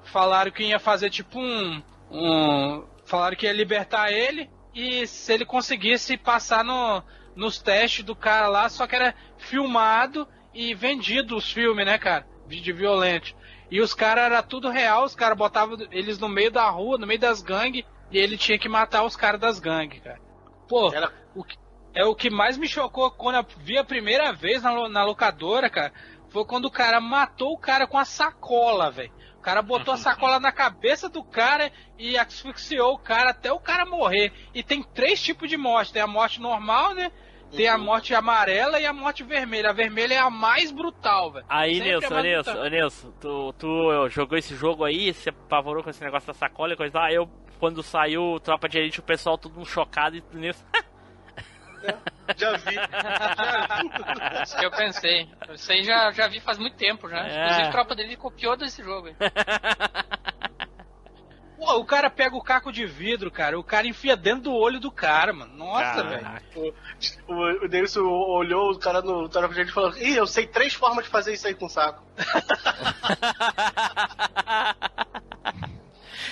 falaram 0.04 0.50
que 0.50 0.64
ia 0.64 0.78
fazer 0.78 1.10
tipo 1.10 1.38
um, 1.38 1.82
um. 2.10 2.84
Falaram 3.04 3.36
que 3.36 3.46
ia 3.46 3.52
libertar 3.52 4.12
ele 4.12 4.48
e 4.74 5.06
se 5.06 5.32
ele 5.32 5.44
conseguisse 5.44 6.16
passar 6.16 6.64
no, 6.64 7.02
nos 7.34 7.60
testes 7.60 8.04
do 8.04 8.14
cara 8.14 8.48
lá, 8.48 8.68
só 8.68 8.86
que 8.86 8.94
era 8.94 9.14
filmado 9.38 10.26
e 10.54 10.74
vendido 10.74 11.36
os 11.36 11.50
filmes, 11.50 11.86
né, 11.86 11.98
cara? 11.98 12.26
Vídeo 12.46 12.76
violento. 12.76 13.34
E 13.70 13.80
os 13.80 13.94
caras 13.94 14.24
era 14.24 14.42
tudo 14.42 14.68
real, 14.68 15.04
os 15.04 15.14
caras 15.14 15.38
botavam 15.38 15.76
eles 15.92 16.18
no 16.18 16.28
meio 16.28 16.50
da 16.50 16.68
rua, 16.68 16.98
no 16.98 17.06
meio 17.06 17.20
das 17.20 17.40
gangues, 17.40 17.84
e 18.10 18.18
ele 18.18 18.36
tinha 18.36 18.58
que 18.58 18.68
matar 18.68 19.04
os 19.04 19.14
caras 19.14 19.40
das 19.40 19.60
gangues, 19.60 20.00
cara. 20.02 20.20
Pô, 20.68 20.92
era... 20.92 21.12
o 21.34 21.44
que, 21.44 21.56
é 21.94 22.04
o 22.04 22.14
que 22.14 22.30
mais 22.30 22.56
me 22.56 22.68
chocou 22.68 23.10
quando 23.12 23.36
eu 23.36 23.46
vi 23.58 23.78
a 23.78 23.84
primeira 23.84 24.32
vez 24.32 24.62
na, 24.62 24.88
na 24.88 25.04
locadora, 25.04 25.70
cara, 25.70 25.92
foi 26.30 26.44
quando 26.44 26.66
o 26.66 26.70
cara 26.70 27.00
matou 27.00 27.52
o 27.52 27.58
cara 27.58 27.86
com 27.86 27.98
a 27.98 28.04
sacola, 28.04 28.90
velho. 28.90 29.12
O 29.38 29.42
cara 29.42 29.62
botou 29.62 29.94
a 29.94 29.96
sacola 29.96 30.38
na 30.38 30.52
cabeça 30.52 31.08
do 31.08 31.24
cara 31.24 31.72
e 31.98 32.18
asfixiou 32.18 32.92
o 32.92 32.98
cara 32.98 33.30
até 33.30 33.50
o 33.50 33.58
cara 33.58 33.86
morrer. 33.86 34.32
E 34.54 34.62
tem 34.62 34.82
três 34.82 35.20
tipos 35.22 35.48
de 35.48 35.56
morte. 35.56 35.94
Tem 35.94 36.02
a 36.02 36.06
morte 36.06 36.40
normal, 36.40 36.94
né? 36.94 37.10
Tem 37.50 37.66
a 37.66 37.76
uhum. 37.76 37.84
morte 37.84 38.14
amarela 38.14 38.78
e 38.78 38.86
a 38.86 38.92
morte 38.92 39.24
vermelha. 39.24 39.70
A 39.70 39.72
vermelha 39.72 40.14
é 40.14 40.18
a 40.18 40.30
mais 40.30 40.70
brutal, 40.70 41.32
velho. 41.32 41.46
Aí, 41.48 41.76
Sempre 41.76 41.90
Nilson, 41.90 42.18
é 42.18 42.22
Nilson, 42.22 42.68
Nilson, 42.68 43.12
tu, 43.18 43.52
tu 43.54 44.08
jogou 44.08 44.38
esse 44.38 44.54
jogo 44.54 44.84
aí, 44.84 45.12
você 45.12 45.30
apavorou 45.30 45.82
com 45.82 45.90
esse 45.90 46.04
negócio 46.04 46.28
da 46.28 46.34
sacola 46.34 46.74
e 46.74 46.76
coisa 46.76 46.98
lá. 46.98 47.10
Eu, 47.10 47.28
quando 47.58 47.82
saiu 47.82 48.38
Tropa 48.40 48.68
de 48.68 48.78
Elite, 48.78 49.00
o 49.00 49.02
pessoal 49.02 49.36
todo 49.36 49.64
chocado 49.64 50.16
e 50.16 50.22
Nilson. 50.32 50.64
Já 52.36 52.56
vi. 52.56 52.74
Já 52.74 53.66
vi. 53.76 54.42
Isso 54.42 54.56
que 54.56 54.64
eu 54.64 54.70
pensei. 54.70 55.28
Isso 55.54 55.72
aí 55.72 55.82
já, 55.82 56.10
já 56.12 56.28
vi 56.28 56.40
faz 56.40 56.58
muito 56.58 56.76
tempo 56.76 57.08
já. 57.08 57.26
É. 57.26 57.42
Inclusive, 57.42 57.68
a 57.68 57.70
tropa 57.70 57.94
dele 57.94 58.16
copiou 58.16 58.56
desse 58.56 58.82
jogo. 58.82 59.08
Pô, 61.60 61.76
o 61.76 61.84
cara 61.84 62.08
pega 62.08 62.34
o 62.34 62.42
caco 62.42 62.72
de 62.72 62.86
vidro, 62.86 63.30
cara. 63.30 63.58
O 63.58 63.62
cara 63.62 63.86
enfia 63.86 64.16
dentro 64.16 64.44
do 64.44 64.54
olho 64.54 64.80
do 64.80 64.90
cara, 64.90 65.30
mano. 65.30 65.54
Nossa, 65.56 66.02
velho. 66.04 66.26
O, 66.56 66.72
o, 67.34 67.64
o 67.64 67.68
Denilson 67.68 68.00
olhou 68.00 68.72
o 68.72 68.78
cara 68.78 69.02
no 69.02 69.28
de 69.28 69.60
e 69.60 69.66
falou: 69.66 69.94
Ih, 69.98 70.16
eu 70.16 70.26
sei 70.26 70.46
três 70.46 70.72
formas 70.72 71.04
de 71.04 71.10
fazer 71.10 71.34
isso 71.34 71.46
aí 71.46 71.54
com 71.54 71.68
saco. 71.68 72.02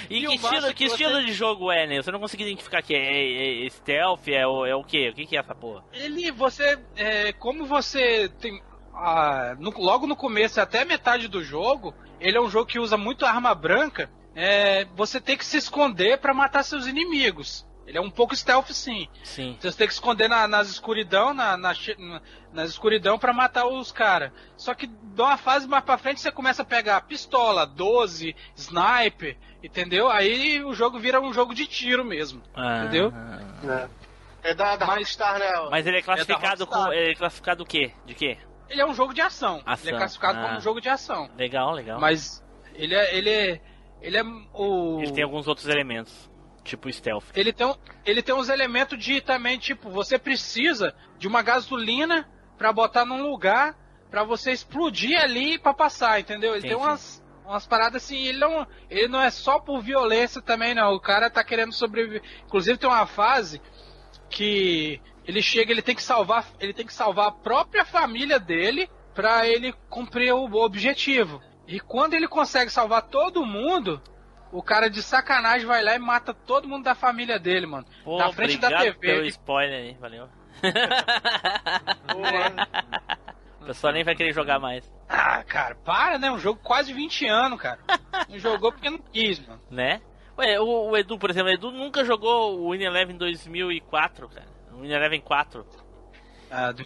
E, 0.09 0.26
que 0.26 0.34
estilo, 0.34 0.74
que 0.74 0.84
estilo 0.84 1.24
de 1.24 1.32
jogo 1.32 1.70
é, 1.70 1.86
né? 1.86 2.03
Você 2.03 2.11
não 2.11 2.20
conseguiu 2.20 2.47
identificar 2.47 2.82
que 2.82 2.95
é, 2.95 2.99
é, 2.99 3.66
é 3.66 3.70
stealth, 3.70 4.28
é, 4.28 4.47
o, 4.47 4.66
é 4.66 4.74
o 4.74 4.84
quê? 4.84 5.11
O 5.11 5.14
que, 5.14 5.26
que 5.26 5.36
é 5.36 5.41
essa 5.41 5.55
porra? 5.55 5.84
Ele, 5.93 6.30
você, 6.30 6.78
é, 6.97 7.32
como 7.32 7.66
você 7.66 8.28
tem, 8.41 8.62
ah, 8.95 9.55
no, 9.59 9.70
logo 9.70 10.07
no 10.07 10.16
começo 10.16 10.61
até 10.61 10.84
metade 10.84 11.28
do 11.28 11.43
jogo, 11.43 11.95
ele 12.20 12.36
é 12.36 12.41
um 12.41 12.51
jogo 12.51 12.66
que 12.66 12.78
usa 12.78 12.97
muito 12.97 13.24
arma 13.24 13.55
branca, 13.55 14.11
é, 14.34 14.84
você 14.95 15.20
tem 15.20 15.36
que 15.36 15.45
se 15.45 15.57
esconder 15.57 16.18
para 16.18 16.34
matar 16.34 16.62
seus 16.62 16.86
inimigos. 16.86 17.66
Ele 17.89 17.97
é 17.97 18.01
um 18.03 18.11
pouco 18.11 18.36
stealth, 18.36 18.68
sim. 18.68 19.09
Sim. 19.24 19.57
Você 19.59 19.72
tem 19.72 19.86
que 19.86 19.95
esconder 19.95 20.28
na, 20.28 20.47
nas 20.47 20.68
escuridão, 20.68 21.32
na, 21.32 21.57
na, 21.57 21.72
nas 22.53 22.68
escuridão 22.68 23.18
para 23.18 23.32
matar 23.32 23.66
os 23.66 23.91
caras. 23.91 24.30
Só 24.59 24.74
que 24.74 24.86
de 24.86 25.22
uma 25.22 25.39
fase 25.39 25.66
mais 25.66 25.82
pra 25.82 25.97
frente 25.97 26.20
você 26.20 26.30
começa 26.30 26.61
a 26.61 26.66
pegar 26.66 27.01
pistola, 27.01 27.66
12, 27.66 28.36
sniper, 28.55 29.39
entendeu? 29.64 30.11
Aí 30.11 30.62
o 30.62 30.74
jogo 30.74 30.99
vira 30.99 31.18
um 31.18 31.32
jogo 31.32 31.55
de 31.55 31.66
tiro 31.66 32.05
mesmo. 32.05 32.43
Ah, 32.55 32.80
entendeu? 32.80 33.11
É. 33.64 34.51
é 34.51 34.55
da, 34.55 34.76
da 34.76 34.86
Mas, 34.86 34.99
Rockstar, 34.99 35.39
né? 35.39 35.51
Mas 35.70 35.86
ele 35.86 35.97
é 35.97 36.03
classificado 36.03 36.64
é 36.64 36.66
com. 36.66 36.93
Ele 36.93 37.12
é 37.12 37.14
classificado 37.14 37.62
o 37.62 37.66
quê? 37.66 37.93
De 38.05 38.14
quê? 38.14 38.36
Ele 38.68 38.82
é 38.82 38.86
um 38.86 38.93
jogo 38.93 39.14
de 39.14 39.22
ação. 39.22 39.62
ação. 39.64 39.86
Ele 39.86 39.97
é 39.97 39.99
classificado 39.99 40.39
ah. 40.39 40.43
como 40.43 40.59
um 40.59 40.61
jogo 40.61 40.78
de 40.78 40.91
ação. 40.91 41.30
Legal, 41.39 41.72
legal. 41.72 41.99
Mas 41.99 42.45
ele 42.74 42.95
é. 42.95 43.16
Ele 43.16 43.30
é, 43.30 43.61
ele 44.03 44.18
é 44.18 44.22
o. 44.53 45.01
Ele 45.01 45.12
tem 45.12 45.24
alguns 45.24 45.49
outros 45.49 45.66
elementos. 45.68 46.28
Tipo 46.69 46.93
stealth. 46.93 47.25
Ele 47.35 47.51
tem, 47.51 47.75
ele 48.05 48.23
tem 48.23 48.35
uns 48.35 48.51
elementos 48.51 49.03
de 49.03 49.23
também, 49.23 49.59
tipo, 49.59 49.89
você 49.89 50.19
precisa 50.19 50.95
de 51.19 51.27
uma 51.27 51.41
gasolina 51.41 52.29
para 52.59 52.71
botar 52.75 53.07
num 53.07 53.23
lugar 53.23 53.75
para 54.11 54.23
você 54.23 54.53
explodir 54.53 55.19
ali 55.19 55.59
para 55.59 55.73
passar, 55.73 56.21
entendeu? 56.21 56.53
Ele 56.53 56.61
sim, 56.61 56.69
tem 56.69 56.77
umas, 56.77 57.25
umas 57.47 57.66
paradas 57.66 58.03
assim, 58.03 58.19
ele 58.27 58.39
não, 58.39 58.66
ele 58.91 59.09
não 59.09 59.21
é 59.21 59.31
só 59.31 59.59
por 59.59 59.81
violência 59.81 60.43
também, 60.43 60.75
não. 60.75 60.93
O 60.93 61.01
cara 61.01 61.31
tá 61.31 61.43
querendo 61.43 61.73
sobreviver. 61.73 62.23
Inclusive 62.45 62.77
tem 62.77 62.89
uma 62.89 63.07
fase 63.07 63.62
que 64.29 65.01
ele 65.25 65.41
chega, 65.41 65.73
ele 65.73 65.81
tem 65.81 65.95
que 65.95 66.03
salvar, 66.03 66.47
ele 66.61 66.75
tem 66.75 66.85
que 66.85 66.93
salvar 66.93 67.29
a 67.29 67.33
própria 67.33 67.85
família 67.85 68.39
dele 68.39 68.91
para 69.14 69.49
ele 69.49 69.73
cumprir 69.89 70.35
o 70.35 70.53
objetivo. 70.55 71.41
E 71.66 71.81
quando 71.81 72.12
ele 72.12 72.29
consegue 72.29 72.71
salvar 72.71 73.09
todo 73.09 73.45
mundo, 73.45 74.03
o 74.53 74.63
cara 74.63 74.89
de 74.89 75.03
sacanagem 75.03 75.67
vai 75.67 75.83
lá 75.83 75.95
e 75.95 75.99
mata 75.99 76.33
todo 76.33 76.69
mundo 76.69 76.85
da 76.85 76.95
família 76.95 77.39
dele, 77.39 77.67
mano. 77.67 77.87
Pô, 78.05 78.19
na 78.19 78.33
frente 78.33 78.59
da 78.59 78.69
TV. 78.69 78.99
Pelo 78.99 79.27
spoiler 79.27 79.81
aí, 79.81 79.97
valeu. 80.01 80.29
o 83.61 83.67
pessoal 83.67 83.93
nem 83.93 84.05
vai 84.05 84.15
querer 84.15 84.33
jogar 84.33 84.59
mais. 84.59 84.91
Ah, 85.09 85.43
cara, 85.45 85.75
para, 85.77 86.19
né? 86.19 86.31
Um 86.31 86.39
jogo 86.39 86.61
quase 86.63 86.93
20 86.93 87.27
anos, 87.27 87.61
cara. 87.61 87.79
Não 88.29 88.39
jogou 88.39 88.73
porque 88.73 88.91
não 88.91 88.99
quis, 88.99 89.39
mano. 89.47 89.61
Né? 89.71 90.01
Ué, 90.37 90.59
o, 90.61 90.91
o, 90.91 90.97
Edu, 90.97 91.19
por 91.19 91.31
exemplo, 91.31 91.51
o 91.51 91.55
Edu 91.55 91.71
nunca 91.71 92.05
jogou 92.05 92.61
o 92.61 92.73
Win 92.73 92.83
Eleven 92.83 93.17
2004, 93.17 94.29
cara. 94.29 94.47
O 94.73 94.81
Win 94.81 94.91
Eleven 94.91 95.21
4. 95.21 95.65
Ah, 96.51 96.73
do... 96.73 96.83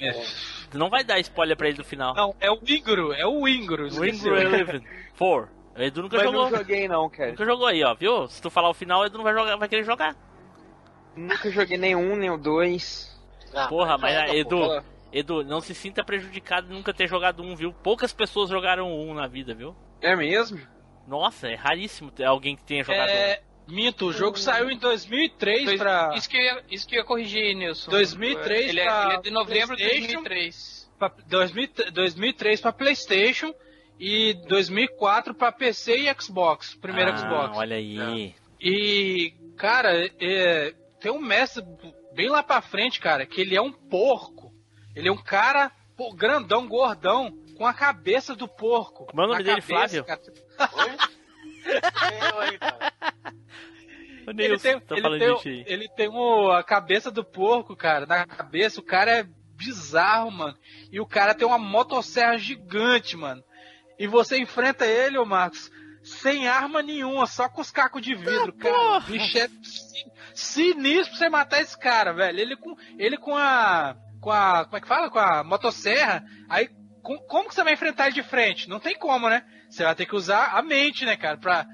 Não 0.75 0.91
vai 0.91 1.05
dar 1.05 1.21
spoiler 1.21 1.57
pra 1.57 1.69
ele 1.69 1.77
do 1.77 1.85
final. 1.85 2.15
Não, 2.15 2.35
é 2.41 2.51
o 2.51 2.59
Ingro, 2.67 3.13
é 3.13 3.27
o 3.27 3.47
Ingro. 3.47 3.85
O 3.85 4.05
Ingro 4.05 4.37
Eleven 4.37 4.83
4. 5.19 5.62
O 5.77 5.83
Edu 5.83 6.03
nunca 6.03 6.17
Mas 6.17 6.27
jogou. 6.27 6.51
não 6.51 6.59
joguei 6.59 6.89
não, 6.89 7.09
cara. 7.09 7.31
Nunca 7.31 7.45
jogou 7.45 7.67
aí, 7.67 7.83
ó, 7.83 7.95
viu? 7.95 8.29
Se 8.29 8.43
tu 8.43 8.51
falar 8.51 8.69
o 8.69 8.75
final, 8.75 9.01
o 9.01 9.07
Edu 9.07 9.17
não 9.17 9.25
vai, 9.25 9.33
jogar, 9.33 9.57
vai 9.57 9.69
querer 9.69 9.85
jogar. 9.85 10.15
Nunca 11.17 11.51
joguei 11.51 11.79
nenhum, 11.79 12.17
nem 12.17 12.31
o 12.31 12.37
dois. 12.37 13.11
Ah, 13.55 13.69
porra, 13.69 13.99
mas 13.99 14.17
ah, 14.17 14.35
Edu, 14.35 14.83
Edu, 15.13 15.45
não 15.45 15.61
se 15.61 15.75
sinta 15.75 16.05
prejudicado 16.05 16.69
de 16.69 16.75
nunca 16.75 16.93
ter 16.93 17.09
jogado 17.09 17.43
um, 17.43 17.55
viu? 17.55 17.73
Poucas 17.73 18.13
pessoas 18.13 18.49
jogaram 18.51 18.91
um 18.93 19.15
na 19.15 19.27
vida, 19.27 19.55
viu? 19.55 19.75
É 20.01 20.17
mesmo? 20.17 20.61
Nossa, 21.07 21.49
é 21.49 21.55
raríssimo 21.55 22.11
ter 22.11 22.25
alguém 22.25 22.57
que 22.57 22.63
tenha 22.65 22.85
jogado 22.85 23.11
é... 23.11 23.41
um. 23.49 23.53
Minto, 23.73 24.07
o 24.07 24.13
jogo 24.13 24.37
saiu 24.39 24.71
em 24.71 24.77
2003 24.77 25.65
Dois, 25.65 25.79
pra... 25.79 26.13
Isso 26.17 26.29
que, 26.29 26.37
eu 26.37 26.43
ia, 26.43 26.65
isso 26.69 26.87
que 26.87 26.97
eu 26.97 26.99
ia 26.99 27.05
corrigir, 27.05 27.55
Nilson. 27.55 27.91
2003 27.91 28.69
ele, 28.69 28.83
pra 28.83 29.03
é, 29.03 29.05
ele 29.05 29.15
é 29.15 29.21
de 29.21 29.31
novembro 29.31 29.77
de 29.77 29.89
2003. 29.89 30.93
Pra 30.99 31.13
2003 31.27 32.61
pra 32.61 32.73
Playstation 32.73 33.55
e 34.05 34.35
2004 34.49 35.33
para 35.33 35.53
PC 35.53 35.97
e 35.97 36.21
Xbox, 36.21 36.75
primeiro 36.75 37.13
ah, 37.13 37.17
Xbox. 37.17 37.57
Olha 37.57 37.77
aí. 37.77 38.35
É. 38.35 38.35
E, 38.61 39.33
cara, 39.57 40.11
é, 40.21 40.75
tem 41.01 41.13
um 41.13 41.21
mestre 41.21 41.63
bem 42.13 42.29
lá 42.29 42.43
pra 42.43 42.61
frente, 42.61 42.99
cara, 42.99 43.25
que 43.25 43.41
ele 43.41 43.55
é 43.55 43.63
um 43.63 43.71
porco. 43.71 44.53
Ele 44.97 45.09
é 45.09 45.13
um 45.13 45.23
cara 45.23 45.71
pô, 45.97 46.13
grandão, 46.13 46.67
gordão, 46.67 47.33
com 47.57 47.65
a 47.65 47.73
cabeça 47.73 48.35
do 48.35 48.49
porco. 48.49 49.07
Como 49.07 49.23
é 49.23 49.25
o 49.25 49.29
nome 49.29 49.45
dele, 49.45 49.61
Flávio? 49.61 50.05
Cara. 50.05 50.21
Oi? 50.73 52.59
ele 54.37 54.59
tem, 54.59 54.81
tá 54.81 54.97
ele, 54.97 55.19
tem, 55.19 55.65
ele 55.65 55.89
tem 55.91 56.09
o, 56.09 56.51
a 56.51 56.65
cabeça 56.65 57.09
do 57.09 57.25
porco, 57.25 57.77
cara, 57.77 58.05
na 58.05 58.27
cabeça. 58.27 58.81
O 58.81 58.85
cara 58.85 59.21
é 59.21 59.27
bizarro, 59.55 60.33
mano. 60.33 60.59
E 60.91 60.99
o 60.99 61.07
cara 61.07 61.37
tem 61.37 61.47
uma 61.47 61.59
motosserra 61.59 62.37
gigante, 62.37 63.17
mano. 63.17 63.45
E 64.03 64.07
você 64.09 64.37
enfrenta 64.37 64.85
ele, 64.85 65.17
ô 65.17 65.25
Marcos, 65.25 65.71
sem 66.03 66.49
arma 66.49 66.83
nenhuma, 66.83 67.25
só 67.25 67.49
com 67.49 67.61
os 67.61 67.71
cacos 67.71 68.03
de 68.03 68.17
vidro, 68.17 68.53
ah, 68.59 68.61
cara. 68.61 68.97
O 68.97 69.01
bicho 69.03 69.39
é 69.39 69.49
sinistro 70.35 71.11
pra 71.11 71.19
você 71.19 71.29
matar 71.29 71.61
esse 71.61 71.79
cara, 71.79 72.13
velho. 72.13 72.41
Ele 72.41 72.57
com, 72.57 72.75
ele 72.99 73.17
com 73.17 73.37
a. 73.37 73.95
Com 74.21 74.33
a. 74.33 74.65
Como 74.65 74.77
é 74.77 74.81
que 74.81 74.89
fala? 74.89 75.09
Com 75.09 75.21
a 75.21 75.45
motosserra. 75.45 76.25
Aí, 76.49 76.69
com, 77.01 77.17
como 77.29 77.49
que 77.49 77.55
você 77.55 77.63
vai 77.63 77.75
enfrentar 77.75 78.07
ele 78.07 78.17
de 78.17 78.25
frente? 78.25 78.69
Não 78.69 78.81
tem 78.81 78.99
como, 78.99 79.31
né? 79.31 79.45
Você 79.71 79.85
vai 79.85 79.95
ter 79.95 80.07
que 80.07 80.17
usar 80.17 80.47
a 80.47 80.63
mente, 80.63 81.05
né, 81.05 81.17
cara? 81.17 81.37
Pra, 81.37 81.65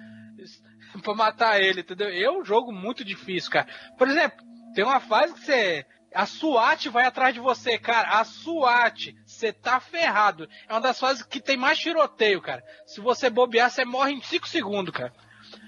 pra 1.02 1.14
matar 1.14 1.58
ele, 1.62 1.80
entendeu? 1.80 2.08
É 2.08 2.30
um 2.30 2.44
jogo 2.44 2.70
muito 2.70 3.02
difícil, 3.02 3.50
cara. 3.50 3.66
Por 3.96 4.06
exemplo, 4.06 4.44
tem 4.74 4.84
uma 4.84 5.00
fase 5.00 5.32
que 5.32 5.40
você 5.40 5.86
a 6.18 6.26
SWAT 6.26 6.88
vai 6.88 7.06
atrás 7.06 7.32
de 7.32 7.38
você, 7.38 7.78
cara. 7.78 8.18
A 8.18 8.24
SWAT, 8.24 9.14
você 9.24 9.52
tá 9.52 9.78
ferrado. 9.78 10.48
É 10.68 10.72
uma 10.72 10.80
das 10.80 10.98
fases 10.98 11.22
que 11.22 11.40
tem 11.40 11.56
mais 11.56 11.78
tiroteio, 11.78 12.42
cara. 12.42 12.60
Se 12.84 13.00
você 13.00 13.30
bobear, 13.30 13.70
você 13.70 13.84
morre 13.84 14.14
em 14.14 14.20
5 14.20 14.48
segundos, 14.48 14.92
cara. 14.92 15.12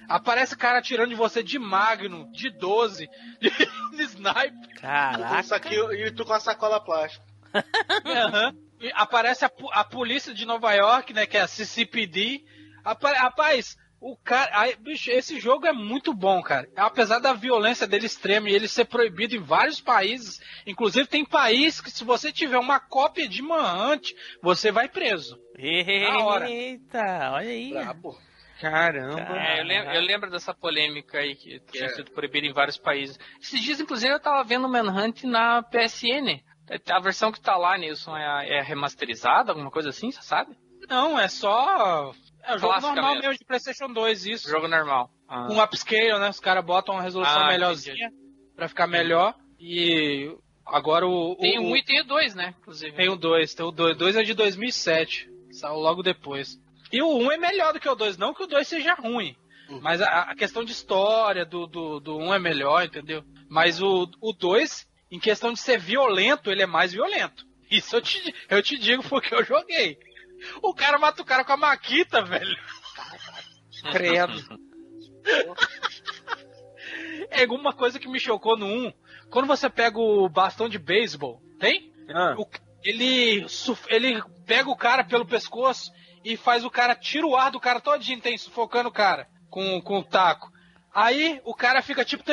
Aparece 0.09 0.57
cara 0.57 0.80
atirando 0.80 1.11
de 1.11 1.14
você 1.14 1.40
de 1.40 1.57
Magno, 1.57 2.28
de 2.32 2.51
12, 2.51 3.09
de, 3.40 3.48
de 3.96 4.03
sniper. 4.03 4.74
Caraca. 4.80 5.72
e 5.94 6.11
tu 6.11 6.24
com 6.24 6.32
a 6.32 6.40
sacola 6.40 6.80
plástica. 6.80 7.24
uhum. 7.55 8.70
E 8.80 8.90
aparece 8.96 9.44
a, 9.44 9.51
a 9.70 9.84
polícia 9.84 10.34
de 10.34 10.44
Nova 10.44 10.72
York, 10.72 11.12
né? 11.12 11.26
Que 11.26 11.36
é 11.36 11.42
a 11.42 11.46
CCPD. 11.46 12.44
Rapaz, 12.84 13.76
o 14.01 14.16
cara, 14.16 14.51
aí, 14.55 14.74
bicho, 14.76 15.11
esse 15.11 15.38
jogo 15.38 15.66
é 15.66 15.72
muito 15.72 16.14
bom, 16.14 16.42
cara. 16.42 16.66
Apesar 16.74 17.18
da 17.18 17.34
violência 17.34 17.86
dele 17.86 18.07
extrema 18.07 18.48
e 18.48 18.55
ele 18.55 18.66
ser 18.66 18.86
proibido 18.86 19.36
em 19.36 19.42
vários 19.42 19.78
países, 19.78 20.40
inclusive 20.66 21.07
tem 21.07 21.22
país 21.22 21.82
que 21.82 21.90
se 21.90 22.03
você 22.03 22.32
tiver 22.32 22.59
uma 22.59 22.80
cópia 22.80 23.28
de 23.28 23.42
Manhunt, 23.42 24.12
você 24.42 24.72
vai 24.72 24.88
preso. 24.88 25.38
Eita, 26.48 27.30
olha 27.32 27.51
aí. 27.51 27.70
Brabo. 27.72 28.18
Caramba. 28.59 29.38
É, 29.38 29.61
eu, 29.61 29.64
lembro, 29.64 29.90
eu, 29.92 30.01
lembro, 30.01 30.30
dessa 30.30 30.55
polêmica 30.55 31.18
aí 31.18 31.34
que 31.34 31.61
tinha 31.70 31.86
é. 31.86 31.88
sido 31.90 32.11
proibida 32.11 32.46
em 32.46 32.53
vários 32.53 32.78
países. 32.78 33.18
Esses 33.40 33.61
dias, 33.61 33.80
inclusive, 33.80 34.12
eu 34.12 34.20
tava 34.20 34.42
vendo 34.44 34.68
Manhunt 34.68 35.24
na 35.24 35.62
PSN. 35.62 36.42
A 36.90 37.01
versão 37.01 37.32
que 37.32 37.40
tá 37.40 37.57
lá, 37.57 37.76
Nilson, 37.76 38.16
é, 38.16 38.59
é 38.59 38.62
remasterizada, 38.62 39.53
alguma 39.53 39.70
coisa 39.70 39.88
assim, 39.90 40.11
você 40.11 40.22
sabe? 40.22 40.57
Não, 40.88 41.18
é 41.18 41.26
só 41.26 42.12
É 42.43 42.55
o 42.55 42.59
jogo 42.59 42.72
Clássica 42.72 42.95
normal 42.95 43.14
mesmo. 43.14 43.28
mesmo 43.28 43.38
de 43.38 43.45
PlayStation 43.45 43.93
2, 43.93 44.26
isso. 44.26 44.49
Jogo 44.49 44.68
normal. 44.68 45.11
Ah. 45.28 45.47
Com 45.47 45.62
upscale, 45.62 46.18
né? 46.18 46.30
Os 46.30 46.41
caras 46.41 46.64
botam 46.64 46.95
uma 46.95 47.03
resolução 47.03 47.43
ah, 47.43 47.49
melhorzinha 47.49 48.07
entendi. 48.07 48.14
pra 48.57 48.68
ficar 48.68 48.86
melhor. 48.86 49.34
E 49.59 50.34
agora 50.66 51.07
o. 51.07 51.36
Tem 51.36 51.59
o 51.59 51.62
1 51.62 51.70
um 51.70 51.76
e 51.76 51.84
tem 51.84 52.01
o 52.01 52.05
2, 52.05 52.34
né? 52.34 52.55
Inclusive. 52.61 52.97
Tem 52.97 53.09
o 53.09 53.16
2. 53.16 53.55
Tem 53.55 53.66
o 53.66 53.70
2. 53.70 53.95
O 53.95 53.99
2 53.99 54.16
é 54.16 54.22
de 54.22 54.34
2007. 54.34 55.30
Saiu 55.53 55.76
logo 55.76 56.03
depois. 56.03 56.59
E 56.93 57.03
o 57.03 57.18
1 57.18 57.24
um 57.24 57.32
é 57.32 57.36
melhor 57.36 57.72
do 57.72 57.80
que 57.80 57.88
o 57.88 57.95
2. 57.95 58.16
Não 58.16 58.34
que 58.34 58.43
o 58.43 58.47
2 58.47 58.66
seja 58.66 58.95
ruim. 58.95 59.36
Uhum. 59.68 59.80
Mas 59.80 60.01
a, 60.01 60.22
a, 60.22 60.34
questão 60.34 60.64
de 60.64 60.72
história 60.72 61.45
do 61.45 61.64
1 61.64 61.68
do, 61.68 62.01
do 62.01 62.18
um 62.18 62.34
é 62.34 62.38
melhor, 62.38 62.84
entendeu? 62.84 63.22
Mas 63.49 63.80
o 63.80 64.07
2, 64.07 64.88
em 65.11 65.20
questão 65.20 65.53
de 65.53 65.61
ser 65.61 65.78
violento, 65.78 66.51
ele 66.51 66.62
é 66.62 66.66
mais 66.66 66.93
violento. 66.93 67.47
Isso 67.70 67.95
eu 67.95 68.03
te, 68.03 68.34
eu 68.49 68.62
te 68.62 68.76
digo 68.76 69.03
porque 69.09 69.32
eu 69.32 69.45
joguei. 69.45 69.97
O 70.62 70.74
cara 70.74 70.99
mata 70.99 71.22
o 71.22 71.24
cara 71.24 71.45
com 71.45 71.53
a 71.53 71.57
maquita, 71.57 72.22
velho. 72.22 72.57
Credo. 73.93 74.61
é 77.30 77.43
alguma 77.43 77.72
coisa 77.72 77.99
que 77.99 78.09
me 78.09 78.18
chocou 78.18 78.57
no 78.57 78.66
1. 78.66 78.93
Quando 79.30 79.47
você 79.47 79.68
pega 79.70 79.99
o 79.99 80.28
bastão 80.28 80.68
de 80.68 80.78
beisebol, 80.78 81.41
tem? 81.59 81.93
Ah. 82.12 82.34
O, 82.36 82.47
ele, 82.82 83.47
ele 83.88 84.22
pega 84.47 84.68
o 84.68 84.76
cara 84.76 85.05
pelo 85.05 85.26
pescoço 85.26 85.93
e 86.24 86.36
faz 86.36 86.64
o 86.64 86.70
cara, 86.70 86.95
tira 86.95 87.26
o 87.26 87.36
ar 87.36 87.51
do 87.51 87.61
cara 87.61 87.80
todinho, 87.80 88.20
tem, 88.20 88.36
sufocando 88.36 88.88
o 88.88 88.93
cara 88.93 89.28
com, 89.49 89.80
com 89.80 89.99
o 89.99 90.05
taco. 90.05 90.51
Aí 90.93 91.41
o 91.45 91.55
cara 91.55 91.82
fica 91.82 92.05
tipo 92.05 92.24
te, 92.24 92.32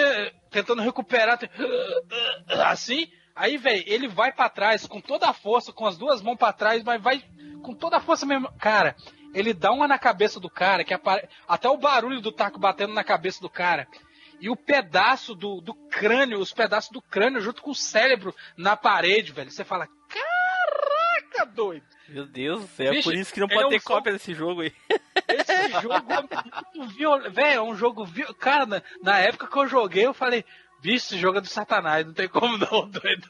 tentando 0.50 0.82
recuperar, 0.82 1.38
te, 1.38 1.50
assim. 2.66 3.08
Aí, 3.38 3.56
velho, 3.58 3.84
ele 3.86 4.08
vai 4.08 4.32
para 4.32 4.50
trás 4.50 4.88
com 4.88 5.00
toda 5.00 5.30
a 5.30 5.34
força, 5.34 5.72
com 5.72 5.86
as 5.86 5.98
duas 5.98 6.22
mãos 6.22 6.38
para 6.38 6.52
trás, 6.52 6.84
mas 6.84 7.02
vai 7.02 7.24
com 7.62 7.74
toda 7.74 7.98
a 7.98 8.02
força 8.02 8.26
mesmo. 8.26 8.52
Cara, 8.60 8.96
ele 9.34 9.54
dá 9.54 9.72
uma 9.72 9.88
na 9.88 10.00
cabeça 10.00 10.40
do 10.40 10.50
cara, 10.50 10.84
que 10.84 10.94
apare... 10.94 11.30
até 11.48 11.70
o 11.70 11.78
barulho 11.78 12.20
do 12.20 12.32
taco 12.32 12.60
batendo 12.60 12.94
na 12.94 13.04
cabeça 13.04 13.40
do 13.40 13.50
cara. 13.50 13.88
E 14.40 14.50
o 14.50 14.56
pedaço 14.56 15.36
do, 15.36 15.62
do 15.62 15.74
crânio, 15.74 16.40
os 16.40 16.52
pedaços 16.52 16.92
do 16.92 17.02
crânio 17.02 17.42
junto 17.42 17.62
com 17.62 17.72
o 17.72 17.76
cérebro 17.76 18.36
na 18.56 18.76
parede, 18.76 19.32
velho. 19.32 19.52
Você 19.52 19.64
fala, 19.64 19.88
caraca, 20.10 21.46
doido. 21.52 21.86
Meu 22.08 22.26
Deus 22.26 22.62
do 22.62 22.68
céu, 22.68 22.94
é 22.94 23.02
por 23.02 23.14
isso 23.14 23.34
que 23.34 23.40
não 23.40 23.48
pode 23.48 23.66
é 23.66 23.70
ter 23.70 23.76
um 23.78 23.82
cópia 23.82 24.14
desse 24.14 24.34
jogo 24.34 24.62
aí. 24.62 24.74
Esse 25.28 25.70
jogo 25.82 25.94
é 25.94 26.22
muito 26.22 26.96
violento. 26.96 27.32
Velho, 27.32 27.58
é 27.58 27.62
um 27.62 27.76
jogo 27.76 28.06
violento. 28.06 28.36
Cara, 28.36 28.66
na, 28.66 28.82
na, 29.04 29.20
época 29.20 29.48
que 29.48 29.58
eu 29.58 29.68
joguei, 29.68 30.06
eu 30.06 30.14
falei, 30.14 30.46
bicho, 30.82 31.08
esse 31.08 31.18
jogo 31.18 31.38
é 31.38 31.42
do 31.42 31.48
satanás, 31.48 32.06
não 32.06 32.14
tem 32.14 32.28
como 32.28 32.58
não, 32.58 32.90
doido. 32.90 33.30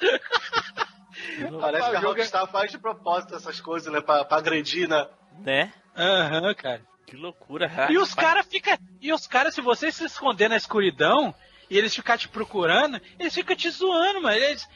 Parece 1.60 1.90
que 1.90 1.96
a 1.96 2.00
Rockstar 2.00 2.44
é... 2.44 2.46
faz 2.46 2.70
de 2.70 2.78
propósito 2.78 3.34
essas 3.34 3.60
coisas, 3.60 3.92
né? 3.92 4.00
Pra, 4.00 4.24
pra 4.24 4.38
agredir, 4.38 4.88
né? 4.88 5.06
Né? 5.38 5.72
Aham, 5.96 6.48
uhum, 6.48 6.54
cara. 6.54 6.82
Que 7.06 7.16
loucura, 7.16 7.70
E 7.90 7.96
os 7.96 8.12
caras 8.12 8.46
ficam. 8.46 8.76
E 9.00 9.12
os 9.12 9.26
caras, 9.26 9.54
se 9.54 9.62
você 9.62 9.90
se 9.90 10.04
esconder 10.04 10.48
na 10.48 10.56
escuridão 10.56 11.34
e 11.70 11.78
eles 11.78 11.94
ficar 11.94 12.18
te 12.18 12.28
procurando, 12.28 13.00
eles 13.18 13.34
ficam 13.34 13.56
te 13.56 13.70
zoando, 13.70 14.20
mano. 14.20 14.36
Eles. 14.36 14.68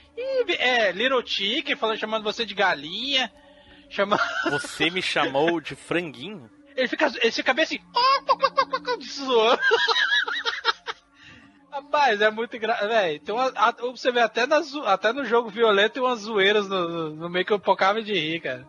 é, 0.59 0.91
Little 0.93 1.25
Chicken, 1.25 1.77
falando, 1.77 1.99
chamando 1.99 2.25
você 2.25 2.47
de 2.47 2.55
galinha. 2.55 3.31
Chamando... 3.91 4.23
Você 4.51 4.89
me 4.89 5.03
chamou 5.03 5.61
de 5.61 5.75
franguinho? 5.75 6.51
Ele 6.75 6.89
fica, 6.89 7.13
ele 7.21 7.31
fica 7.31 7.53
bem 7.53 7.65
assim. 7.65 7.79
zoando. 9.07 9.61
Rapaz, 11.73 12.21
é 12.21 12.31
muito 12.31 12.55
engraçado. 12.55 12.91
Tem 13.25 13.35
uma, 13.35 13.51
você 13.93 14.13
vê 14.13 14.21
até, 14.21 14.47
na, 14.47 14.61
até 14.85 15.11
no 15.11 15.25
jogo 15.25 15.49
violento 15.49 15.95
tem 15.95 16.03
umas 16.03 16.21
zoeiras 16.21 16.69
no, 16.69 17.17
no 17.17 17.31
meio 17.31 17.47
que 17.47 17.53
eu 17.53 17.59
pocava 17.59 18.03
de 18.03 18.13
rir, 18.13 18.41
cara. 18.41 18.69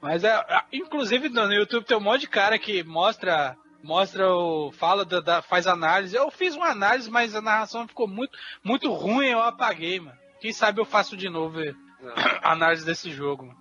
Mas 0.00 0.22
é. 0.22 0.40
Inclusive 0.72 1.28
no 1.28 1.52
YouTube 1.52 1.84
tem 1.84 1.96
um 1.96 2.00
monte 2.00 2.20
de 2.22 2.28
cara 2.28 2.56
que 2.56 2.84
mostra. 2.84 3.56
Mostra 3.82 4.32
o. 4.32 4.70
Fala 4.72 5.04
da, 5.04 5.18
da, 5.20 5.42
faz 5.42 5.66
análise. 5.66 6.14
Eu 6.14 6.30
fiz 6.30 6.54
uma 6.54 6.68
análise, 6.68 7.10
mas 7.10 7.34
a 7.34 7.42
narração 7.42 7.88
ficou 7.88 8.06
muito, 8.06 8.36
muito 8.62 8.92
ruim, 8.92 9.26
eu 9.26 9.40
apaguei, 9.40 9.98
mano. 9.98 10.16
Quem 10.40 10.52
sabe 10.52 10.80
eu 10.80 10.84
faço 10.84 11.16
de 11.16 11.28
novo 11.28 11.58
a 12.42 12.52
análise 12.52 12.86
desse 12.86 13.10
jogo. 13.10 13.52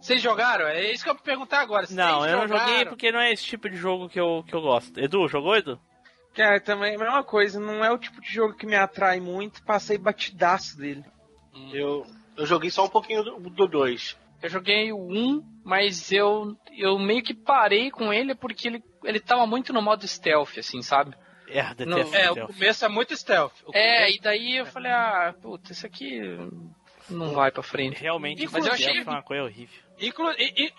Vocês 0.00 0.22
jogaram? 0.22 0.66
É 0.66 0.92
isso 0.92 1.02
que 1.02 1.10
eu 1.10 1.14
vou 1.14 1.22
perguntar 1.22 1.60
agora. 1.60 1.86
não, 1.90 2.24
eu 2.26 2.38
não 2.38 2.48
joguei 2.48 2.86
porque 2.86 3.10
não 3.10 3.20
é 3.20 3.32
esse 3.32 3.44
tipo 3.44 3.68
de 3.68 3.76
jogo 3.76 4.08
que 4.08 4.18
eu, 4.18 4.44
que 4.46 4.54
eu 4.54 4.60
gosto. 4.60 4.98
Edu, 4.98 5.26
jogou, 5.28 5.56
Edu? 5.56 5.80
Cara, 6.34 6.60
também 6.60 6.92
é 6.92 6.96
a 6.96 6.98
mesma 6.98 7.24
coisa, 7.24 7.58
não 7.58 7.84
é 7.84 7.90
o 7.90 7.98
tipo 7.98 8.20
de 8.20 8.32
jogo 8.32 8.54
que 8.54 8.66
me 8.66 8.76
atrai 8.76 9.20
muito, 9.20 9.62
passei 9.64 9.98
batidaço 9.98 10.76
dele. 10.76 11.04
Eu, 11.72 12.06
eu 12.36 12.46
joguei 12.46 12.70
só 12.70 12.84
um 12.84 12.88
pouquinho 12.88 13.22
do 13.22 13.66
2. 13.66 14.16
Eu 14.42 14.48
joguei 14.48 14.92
o 14.92 14.98
1, 14.98 15.60
mas 15.64 16.10
eu, 16.12 16.56
eu 16.76 16.98
meio 16.98 17.22
que 17.22 17.34
parei 17.34 17.90
com 17.90 18.12
ele 18.12 18.34
porque 18.34 18.68
ele, 18.68 18.82
ele 19.04 19.20
tava 19.20 19.46
muito 19.46 19.72
no 19.72 19.82
modo 19.82 20.06
stealth, 20.06 20.56
assim, 20.58 20.80
sabe? 20.82 21.14
É, 21.48 21.84
no, 21.84 21.98
é 22.14 22.30
o 22.30 22.46
começo 22.46 22.84
é 22.84 22.88
muito 22.88 23.16
stealth. 23.16 23.52
É, 23.74 24.10
e 24.10 24.20
daí 24.20 24.56
eu 24.56 24.66
falei, 24.66 24.92
ah, 24.92 25.34
puta, 25.42 25.72
isso 25.72 25.84
aqui 25.84 26.20
não 27.10 27.32
vai 27.32 27.50
pra 27.50 27.62
frente. 27.62 28.00
Realmente, 28.00 28.48
mas 28.50 28.64
eu 28.64 28.72
achei 28.72 29.02
uma 29.02 29.22
coisa 29.22 29.42
horrível. 29.42 29.78
Inclu, 29.98 30.30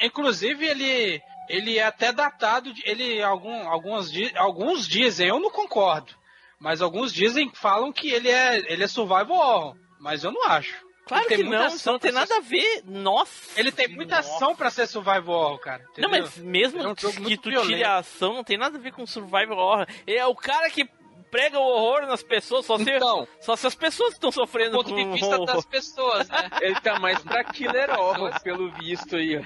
inclusive, 0.02 0.66
ele, 0.66 1.22
ele 1.52 1.78
é 1.78 1.84
até 1.84 2.12
datado, 2.12 2.74
ele 2.84 3.22
algum, 3.22 3.68
alguns, 3.68 4.12
alguns 4.36 4.88
dizem, 4.88 5.28
eu 5.28 5.40
não 5.40 5.52
concordo, 5.52 6.14
mas 6.60 6.82
alguns 6.82 7.14
dizem, 7.14 7.52
falam 7.54 7.92
que 7.92 8.10
ele 8.10 8.30
é, 8.30 8.58
ele 8.72 8.84
é 8.84 8.88
survival 8.88 9.32
horror, 9.32 9.76
mas 10.00 10.24
eu 10.24 10.32
não 10.32 10.48
acho. 10.48 10.76
Claro 11.06 11.28
que 11.28 11.44
não, 11.44 11.68
isso 11.68 11.92
não 11.92 12.00
tem 12.00 12.12
nada 12.12 12.28
ser... 12.28 12.34
a 12.36 12.40
ver. 12.40 12.84
Nossa. 12.86 13.60
Ele 13.60 13.72
tem 13.72 13.88
muita 13.90 14.18
nossa. 14.18 14.36
ação 14.36 14.56
para 14.56 14.70
ser 14.70 14.88
survival 14.88 15.36
horror, 15.36 15.60
cara. 15.60 15.84
Entendeu? 15.92 16.10
Não, 16.10 16.10
mas 16.10 16.38
mesmo 16.38 16.82
é 16.82 16.88
um 16.88 16.96
que 16.96 17.38
tu 17.38 17.50
violento. 17.50 17.68
tire 17.68 17.84
a 17.84 17.98
ação, 17.98 18.36
não 18.36 18.44
tem 18.44 18.58
nada 18.58 18.78
a 18.78 18.82
ver 18.82 18.94
com 18.94 19.06
survival 19.06 19.58
horror. 19.58 19.88
É 20.08 20.26
o 20.26 20.36
cara 20.36 20.70
que 20.70 20.88
prega 21.32 21.58
o 21.58 21.64
horror 21.64 22.06
nas 22.06 22.22
pessoas, 22.22 22.66
só 22.66 22.78
se, 22.78 22.92
então, 22.92 23.28
só 23.40 23.56
se 23.56 23.66
as 23.66 23.74
pessoas 23.74 24.14
estão 24.14 24.32
sofrendo 24.32 24.72
do 24.72 24.84
ponto 24.84 24.96
de 24.96 25.06
vista 25.06 25.36
horror. 25.36 25.46
das 25.46 25.66
pessoas, 25.66 26.28
né? 26.28 26.50
Ele 26.62 26.80
tá 26.82 27.00
mais 27.00 27.20
pra 27.24 27.44
killer 27.46 27.90
horror, 27.98 28.38
pelo 28.44 28.70
visto 28.74 29.16
aí. 29.16 29.40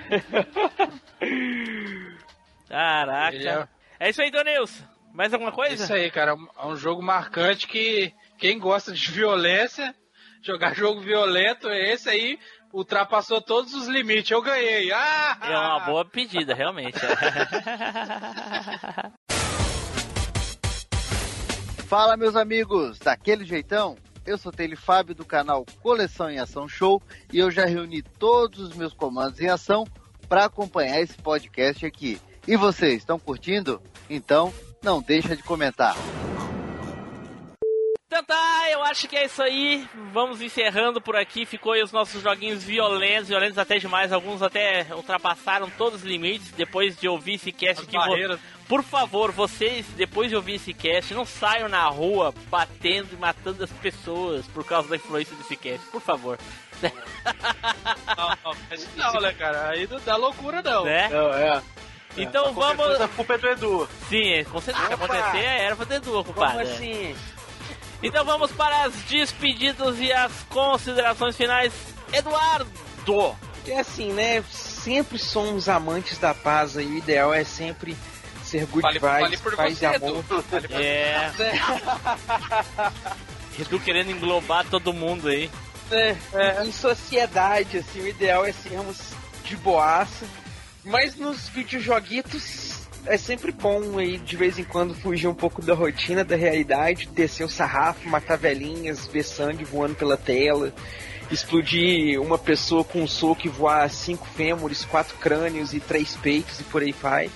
Caraca. 2.67 3.69
É... 3.99 4.07
é... 4.07 4.09
isso 4.09 4.21
aí, 4.21 4.31
Donilson. 4.31 4.83
Mais 5.13 5.33
alguma 5.33 5.51
coisa? 5.51 5.83
É 5.83 5.85
isso 5.85 5.93
aí, 5.93 6.11
cara. 6.11 6.35
É 6.57 6.65
um 6.65 6.75
jogo 6.75 7.01
marcante 7.01 7.67
que 7.67 8.11
quem 8.37 8.59
gosta 8.59 8.91
de 8.91 9.11
violência 9.11 9.95
jogar 10.45 10.75
jogo 10.75 11.01
violento, 11.01 11.67
esse 11.69 12.07
aí 12.07 12.39
ultrapassou 12.71 13.41
todos 13.41 13.73
os 13.73 13.87
limites. 13.87 14.29
Eu 14.29 14.41
ganhei. 14.41 14.91
Ah! 14.91 15.37
É 15.41 15.57
uma 15.57 15.79
boa 15.79 16.05
pedida, 16.05 16.53
realmente. 16.53 16.99
Fala, 21.97 22.17
meus 22.17 22.35
amigos, 22.35 22.99
daquele 22.99 23.45
jeitão? 23.45 23.95
Eu 24.25 24.37
sou 24.37 24.51
Tele 24.51 24.75
Fábio 24.75 25.15
do 25.15 25.23
canal 25.23 25.65
Coleção 25.81 26.29
em 26.29 26.39
Ação 26.39 26.67
Show 26.67 27.01
e 27.31 27.39
eu 27.39 27.49
já 27.49 27.65
reuni 27.65 28.01
todos 28.01 28.59
os 28.59 28.75
meus 28.75 28.93
comandos 28.93 29.39
em 29.39 29.47
ação 29.47 29.87
para 30.27 30.43
acompanhar 30.43 30.99
esse 30.99 31.17
podcast 31.17 31.85
aqui. 31.85 32.19
E 32.45 32.57
vocês 32.57 32.95
estão 32.95 33.17
curtindo? 33.17 33.81
Então, 34.09 34.53
não 34.83 35.01
deixa 35.01 35.37
de 35.37 35.43
comentar. 35.43 35.95
Então 38.15 38.23
tá, 38.23 38.71
eu 38.71 38.81
acho 38.81 39.09
que 39.09 39.17
é 39.17 39.25
isso 39.25 39.43
aí. 39.43 39.85
Vamos 40.13 40.39
encerrando 40.41 41.01
por 41.01 41.17
aqui. 41.17 41.45
Ficou 41.45 41.73
aí 41.73 41.83
os 41.83 41.91
nossos 41.91 42.21
joguinhos 42.21 42.63
violentos, 42.63 43.27
violentos 43.27 43.57
até 43.57 43.77
demais. 43.77 44.13
Alguns 44.13 44.41
até 44.41 44.87
ultrapassaram 44.95 45.69
todos 45.71 45.99
os 45.99 46.07
limites. 46.07 46.49
Depois 46.51 46.97
de 46.97 47.09
ouvir 47.09 47.33
esse 47.33 47.51
cast 47.51 47.83
aqui, 47.83 47.97
por 48.69 48.81
favor, 48.83 49.33
vocês, 49.33 49.85
depois 49.97 50.29
de 50.29 50.35
ouvir 50.37 50.55
esse 50.55 50.73
cast, 50.73 51.13
não 51.13 51.25
saiam 51.25 51.67
na 51.67 51.85
rua 51.89 52.33
batendo 52.49 53.09
e 53.11 53.17
matando 53.17 53.61
as 53.61 53.69
pessoas 53.69 54.47
por 54.47 54.63
causa 54.63 54.87
da 54.87 54.95
influência 54.95 55.35
desse 55.35 55.57
cast. 55.57 55.85
Por 55.87 55.99
favor. 55.99 56.39
Não, 58.17 58.29
não, 58.43 59.13
não 59.13 59.21
né, 59.21 59.33
cara? 59.33 59.69
Aí 59.69 59.87
não 59.87 59.99
dá 60.01 60.15
loucura, 60.17 60.61
não. 60.61 60.83
Né? 60.83 61.09
Não, 61.09 61.33
é. 61.33 61.61
Então 62.17 62.53
vamos. 62.53 63.01
A 63.01 63.07
culpa 63.07 63.33
é 63.33 63.37
do 63.37 63.47
Edu. 63.47 63.89
Sim, 64.09 64.43
com 64.51 64.61
certeza. 64.61 64.85
O 64.85 64.87
que 64.89 64.93
acontecer 64.93 65.37
é 65.37 65.63
era 65.63 65.75
do 65.75 65.93
Edu, 65.93 66.23
culpado. 66.23 66.51
Como 66.51 66.59
assim? 66.59 67.15
Então 68.05 68.23
vamos 68.23 68.51
para 68.51 68.83
as 68.83 68.93
despedidas 69.09 69.99
e 69.99 70.13
as 70.13 70.31
considerações 70.49 71.35
finais. 71.35 71.73
Eduardo! 72.13 73.35
É 73.65 73.79
assim, 73.79 74.13
né? 74.13 74.43
Sempre 74.51 75.17
somos 75.17 75.67
amantes 75.67 76.19
da 76.19 76.31
paz 76.31 76.75
e 76.75 76.85
o 76.85 76.97
ideal 76.97 77.33
é 77.33 77.43
sempre 77.43 77.97
ser 78.43 78.67
good 78.67 78.83
vale, 78.83 78.99
vibes, 78.99 79.41
vale 79.41 79.55
paz 79.55 79.81
e 79.81 79.85
amor. 79.87 80.23
Vale 80.23 80.67
é. 80.71 81.31
Edu 83.59 83.79
querendo 83.79 84.11
englobar 84.11 84.65
todo 84.65 84.93
mundo 84.93 85.27
aí. 85.27 85.49
É, 85.89 86.15
é, 86.33 86.63
em 86.63 86.71
sociedade, 86.71 87.79
assim, 87.79 88.01
o 88.01 88.07
ideal 88.07 88.45
é 88.45 88.51
sermos 88.51 88.97
de 89.43 89.57
boaça. 89.57 90.27
Mas 90.83 91.15
nos 91.15 91.49
videojoguitos 91.49 92.43
é 93.05 93.17
sempre 93.17 93.51
bom 93.51 93.97
aí 93.97 94.17
de 94.17 94.35
vez 94.35 94.57
em 94.57 94.63
quando 94.63 94.95
fugir 94.95 95.27
um 95.27 95.33
pouco 95.33 95.61
da 95.61 95.73
rotina, 95.73 96.23
da 96.23 96.35
realidade, 96.35 97.07
descer 97.07 97.43
o 97.43 97.49
sarrafo, 97.49 98.07
matar 98.09 98.37
velhinhas, 98.37 99.07
ver 99.07 99.23
sangue 99.23 99.63
voando 99.63 99.95
pela 99.95 100.17
tela, 100.17 100.73
explodir 101.29 102.21
uma 102.21 102.37
pessoa 102.37 102.83
com 102.83 103.01
um 103.01 103.07
soco 103.07 103.45
e 103.45 103.49
voar 103.49 103.89
cinco 103.89 104.27
fêmures, 104.27 104.85
quatro 104.85 105.15
crânios 105.17 105.73
e 105.73 105.79
três 105.79 106.15
peitos 106.15 106.59
e 106.59 106.63
por 106.63 106.81
aí 106.81 106.91
vai. 106.91 107.29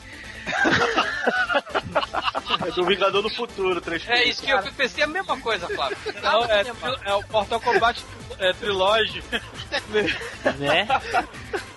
é 2.66 2.72
do 2.72 2.86
Vingador 2.86 3.22
do 3.22 3.30
Futuro, 3.30 3.80
três 3.82 4.08
É 4.08 4.24
isso 4.26 4.42
que 4.42 4.52
eu 4.52 4.62
pensei 4.74 5.04
a 5.04 5.08
mesma 5.08 5.40
coisa, 5.40 5.68
Flávio. 5.68 5.98
Não, 6.22 6.46
é, 6.46 6.64
é 7.06 7.14
o 7.14 7.24
Mortal 7.32 7.60
Kombat 7.60 8.04
é, 8.40 8.54
Trilogy. 8.54 9.24
Né? 10.58 10.88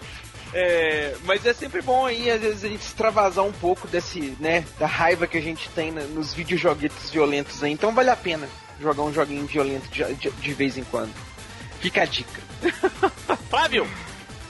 É, 0.55 1.15
mas 1.25 1.45
é 1.47 1.55
sempre 1.55 1.81
bom 1.81 2.05
aí, 2.05 2.31
às 2.31 2.41
vezes, 2.41 2.65
a 2.65 2.69
gente 2.69 2.83
extravasar 2.83 3.45
um 3.45 3.53
pouco 3.53 3.89
desse, 3.89 4.37
né, 4.39 4.65
da 4.79 4.87
raiva 4.87 5.27
que 5.27 5.39
a 5.39 5.41
gente 5.41 5.69
tem 5.71 5.91
na, 5.91 6.03
nos 6.03 6.35
videojoguetes 6.35 7.11
violentos 7.11 7.63
aí. 7.63 7.73
Então 7.73 7.95
vale 7.95 8.11
a 8.11 8.17
pena 8.17 8.49
jogar 8.81 9.03
um 9.03 9.13
joguinho 9.13 9.47
violento 9.47 9.89
de, 9.89 10.05
de, 10.15 10.31
de 10.31 10.53
vez 10.53 10.77
em 10.77 10.85
quando. 10.85 11.13
Fica 11.81 12.03
a 12.03 12.05
dica. 12.05 12.41
Flávio! 13.49 13.89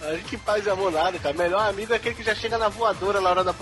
A 0.02 0.14
gente 0.14 0.24
que 0.24 0.36
faz 0.36 0.66
amor 0.66 0.90
nada, 0.90 1.16
cara. 1.18 1.34
Melhor 1.34 1.68
amigo 1.68 1.92
é 1.92 1.96
aquele 1.96 2.16
que 2.16 2.24
já 2.24 2.34
chega 2.34 2.58
na 2.58 2.68
voadora 2.68 3.20
na 3.20 3.30
hora 3.30 3.44
da, 3.44 3.54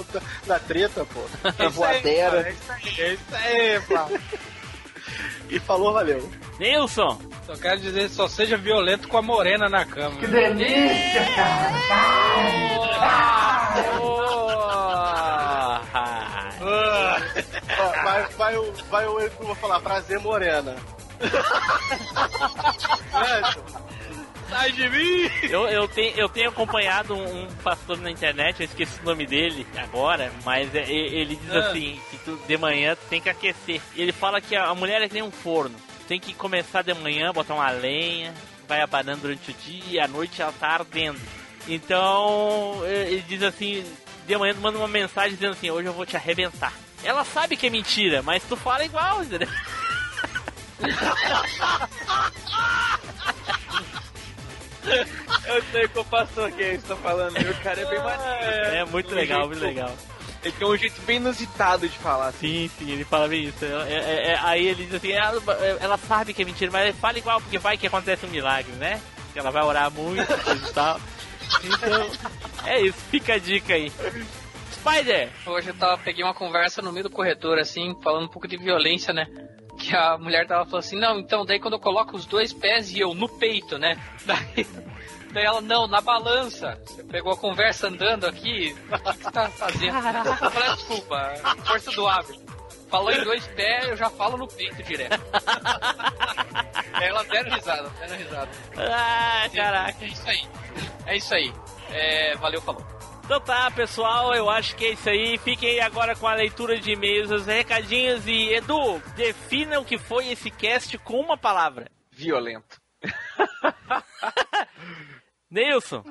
da 0.46 0.58
treta, 0.58 1.04
pô. 1.04 1.20
Na 1.62 1.68
voadeira. 1.68 2.48
É 2.48 2.52
isso 2.52 2.72
aí, 2.72 3.00
é 3.00 3.12
isso 3.12 3.34
aí, 3.34 3.80
Flávio. 3.82 4.20
e 5.48 5.58
falou, 5.58 5.92
valeu. 5.92 6.28
Nilson! 6.58 7.18
Só 7.46 7.56
quero 7.56 7.80
dizer, 7.80 8.08
só 8.08 8.28
seja 8.28 8.56
violento 8.56 9.08
com 9.08 9.16
a 9.16 9.22
morena 9.22 9.68
na 9.68 9.84
cama. 9.84 10.16
Que 10.16 10.26
delícia, 10.26 11.24
cara! 11.34 11.80
vai, 18.04 18.26
vai, 18.36 18.56
o, 18.56 18.72
vai 18.90 19.06
o 19.06 19.20
eu 19.20 19.30
vou 19.40 19.54
falar, 19.54 19.80
prazer 19.80 20.18
morena. 20.20 20.76
Sai 24.50 24.72
de 24.72 24.88
mim! 24.88 25.30
Eu, 25.48 25.68
eu, 25.68 25.86
tenho, 25.86 26.16
eu 26.16 26.28
tenho 26.28 26.48
acompanhado 26.48 27.14
um, 27.14 27.44
um, 27.44 27.46
pastor 27.62 27.96
na 27.98 28.10
internet, 28.10 28.58
eu 28.58 28.66
esqueci 28.66 29.00
o 29.00 29.04
nome 29.04 29.24
dele 29.24 29.64
agora, 29.76 30.32
mas 30.44 30.74
é, 30.74 30.90
ele 30.90 31.36
diz 31.36 31.54
ah. 31.54 31.60
assim, 31.60 32.00
que 32.10 32.18
tu, 32.18 32.36
de 32.48 32.58
manhã 32.58 32.96
tu 32.96 33.08
tem 33.08 33.20
que 33.20 33.30
aquecer. 33.30 33.80
Ele 33.94 34.10
fala 34.10 34.40
que 34.40 34.56
a 34.56 34.74
mulher 34.74 35.00
é 35.00 35.08
que 35.08 35.14
nem 35.14 35.22
um 35.22 35.30
forno. 35.30 35.76
Tem 36.08 36.18
que 36.18 36.34
começar 36.34 36.82
de 36.82 36.92
manhã, 36.94 37.32
botar 37.32 37.54
uma 37.54 37.70
lenha, 37.70 38.34
vai 38.66 38.80
abanando 38.80 39.22
durante 39.22 39.52
o 39.52 39.54
dia 39.54 39.84
e 39.88 40.00
à 40.00 40.08
noite 40.08 40.42
ela 40.42 40.52
tá 40.52 40.70
ardendo. 40.70 41.20
Então, 41.68 42.80
ele 42.84 43.22
diz 43.28 43.44
assim, 43.44 43.84
de 44.26 44.36
manhã 44.36 44.52
tu 44.52 44.60
manda 44.60 44.78
uma 44.78 44.88
mensagem 44.88 45.34
dizendo 45.34 45.52
assim, 45.52 45.70
hoje 45.70 45.86
eu 45.86 45.92
vou 45.92 46.04
te 46.04 46.16
arrebentar. 46.16 46.72
Ela 47.04 47.24
sabe 47.24 47.56
que 47.56 47.68
é 47.68 47.70
mentira, 47.70 48.20
mas 48.20 48.42
tu 48.42 48.56
fala 48.56 48.84
igual, 48.84 49.22
entendeu? 49.22 49.48
Eu 55.46 55.62
sei 55.72 55.88
que 55.88 55.98
o 55.98 56.04
pastor 56.04 56.50
que 56.52 56.62
está 56.62 56.96
falando, 56.96 57.36
o 57.36 57.62
cara 57.62 57.80
é 57.80 57.84
bem 57.84 57.98
maneiro. 57.98 58.44
É, 58.44 58.78
é 58.78 58.84
muito 58.84 59.14
legal, 59.14 59.46
muito 59.46 59.60
legal. 59.60 59.94
Ele 60.42 60.52
tem 60.52 60.66
um 60.66 60.76
jeito 60.76 61.00
bem 61.02 61.16
inusitado 61.16 61.86
de 61.88 61.98
falar. 61.98 62.28
Assim. 62.28 62.68
Sim, 62.68 62.70
sim, 62.78 62.92
ele 62.92 63.04
fala 63.04 63.28
bem 63.28 63.44
isso. 63.44 63.64
É, 63.64 63.92
é, 63.92 64.26
é, 64.32 64.38
aí 64.40 64.66
ele 64.66 64.86
diz 64.86 64.94
assim, 64.94 65.12
ela, 65.12 65.42
ela, 65.80 65.98
sabe 65.98 66.32
que 66.32 66.42
é 66.42 66.44
mentira, 66.44 66.70
mas 66.70 66.96
fala 66.96 67.18
igual, 67.18 67.40
porque 67.40 67.58
vai 67.58 67.76
que 67.76 67.86
acontece 67.86 68.24
um 68.24 68.30
milagre, 68.30 68.72
né? 68.72 69.00
Que 69.32 69.38
ela 69.38 69.50
vai 69.50 69.62
orar 69.62 69.90
muito 69.90 70.22
e 70.22 70.72
tal. 70.72 70.98
Então, 71.62 72.10
é 72.64 72.80
isso, 72.80 72.98
fica 73.10 73.34
a 73.34 73.38
dica 73.38 73.74
aí. 73.74 73.92
Spider! 74.72 75.30
Hoje 75.46 75.68
eu 75.68 75.74
tava, 75.74 75.98
peguei 75.98 76.24
uma 76.24 76.32
conversa 76.32 76.80
no 76.80 76.90
meio 76.90 77.04
do 77.04 77.10
corredor, 77.10 77.58
assim, 77.58 77.94
falando 78.02 78.24
um 78.24 78.28
pouco 78.28 78.48
de 78.48 78.56
violência, 78.56 79.12
né? 79.12 79.26
Que 79.80 79.96
a 79.96 80.18
mulher 80.18 80.46
tava 80.46 80.64
falando 80.66 80.84
assim, 80.84 80.98
não, 80.98 81.18
então 81.18 81.44
daí 81.44 81.58
quando 81.58 81.74
eu 81.74 81.80
coloco 81.80 82.14
os 82.14 82.26
dois 82.26 82.52
pés 82.52 82.92
e 82.92 83.00
eu 83.00 83.14
no 83.14 83.28
peito, 83.28 83.78
né? 83.78 83.96
Daí, 84.26 84.66
daí 85.32 85.44
ela, 85.44 85.60
não, 85.60 85.86
na 85.86 86.00
balança. 86.00 86.78
Você 86.84 87.02
pegou 87.02 87.32
a 87.32 87.36
conversa 87.36 87.88
andando 87.88 88.26
aqui, 88.26 88.76
o 88.92 89.12
que 89.12 89.24
você 89.24 89.30
tá 89.30 89.48
fazendo? 89.48 89.96
Eu 89.96 90.50
falei, 90.50 90.74
desculpa, 90.74 91.34
força 91.64 91.90
do 91.92 92.06
hábito. 92.06 92.50
Falou 92.90 93.12
em 93.12 93.22
dois 93.22 93.46
pés, 93.46 93.88
eu 93.88 93.96
já 93.96 94.10
falo 94.10 94.36
no 94.36 94.48
peito 94.48 94.82
direto. 94.82 95.20
Ela 97.00 97.22
deram 97.24 97.54
risada, 97.54 97.88
deram 98.00 98.16
risada. 98.16 98.48
Ah, 98.76 99.48
caraca. 99.54 100.04
É 100.04 100.08
isso 100.08 100.28
aí. 100.28 100.48
É 101.06 101.16
isso 101.16 101.34
aí. 101.34 101.52
É, 101.92 102.36
valeu, 102.36 102.60
falou. 102.60 102.84
Então 103.30 103.40
tá, 103.40 103.70
pessoal, 103.70 104.34
eu 104.34 104.50
acho 104.50 104.74
que 104.74 104.86
é 104.86 104.90
isso 104.90 105.08
aí. 105.08 105.38
Fiquem 105.38 105.70
aí 105.70 105.80
agora 105.80 106.16
com 106.16 106.26
a 106.26 106.34
leitura 106.34 106.80
de 106.80 106.90
e-mails, 106.90 107.30
os 107.30 107.46
recadinhos 107.46 108.26
e 108.26 108.54
Edu, 108.54 108.98
defina 109.14 109.78
o 109.78 109.84
que 109.84 109.96
foi 109.96 110.32
esse 110.32 110.50
cast 110.50 110.98
com 110.98 111.20
uma 111.20 111.38
palavra. 111.38 111.88
Violento. 112.10 112.80
Nilson, 115.48 116.02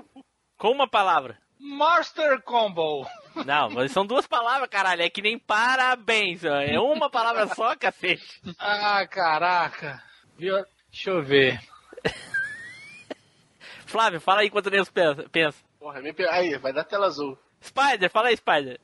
com 0.57 0.71
uma 0.71 0.87
palavra. 0.87 1.37
Master 1.59 2.41
Combo. 2.41 3.05
Não, 3.45 3.69
mas 3.69 3.91
são 3.91 4.05
duas 4.05 4.25
palavras, 4.25 4.69
caralho. 4.69 5.01
É 5.01 5.09
que 5.09 5.21
nem 5.21 5.37
parabéns. 5.37 6.45
Ó. 6.45 6.55
É 6.55 6.79
uma 6.79 7.09
palavra 7.09 7.47
só, 7.47 7.75
cacete. 7.75 8.41
Ah, 8.57 9.05
caraca. 9.05 10.01
Deixa 10.37 11.09
eu 11.09 11.21
ver. 11.21 11.59
Flávio, 13.85 14.21
fala 14.21 14.39
aí 14.39 14.47
enquanto 14.47 14.67
o 14.67 14.69
Nilson 14.69 14.93
pensa. 15.29 15.68
Porra, 15.80 16.01
me... 16.01 16.14
aí, 16.30 16.57
vai 16.57 16.73
dar 16.73 16.84
tela 16.84 17.07
azul. 17.07 17.39
Spider, 17.64 18.11
fala 18.11 18.27
aí, 18.27 18.38
Spider. 18.38 18.80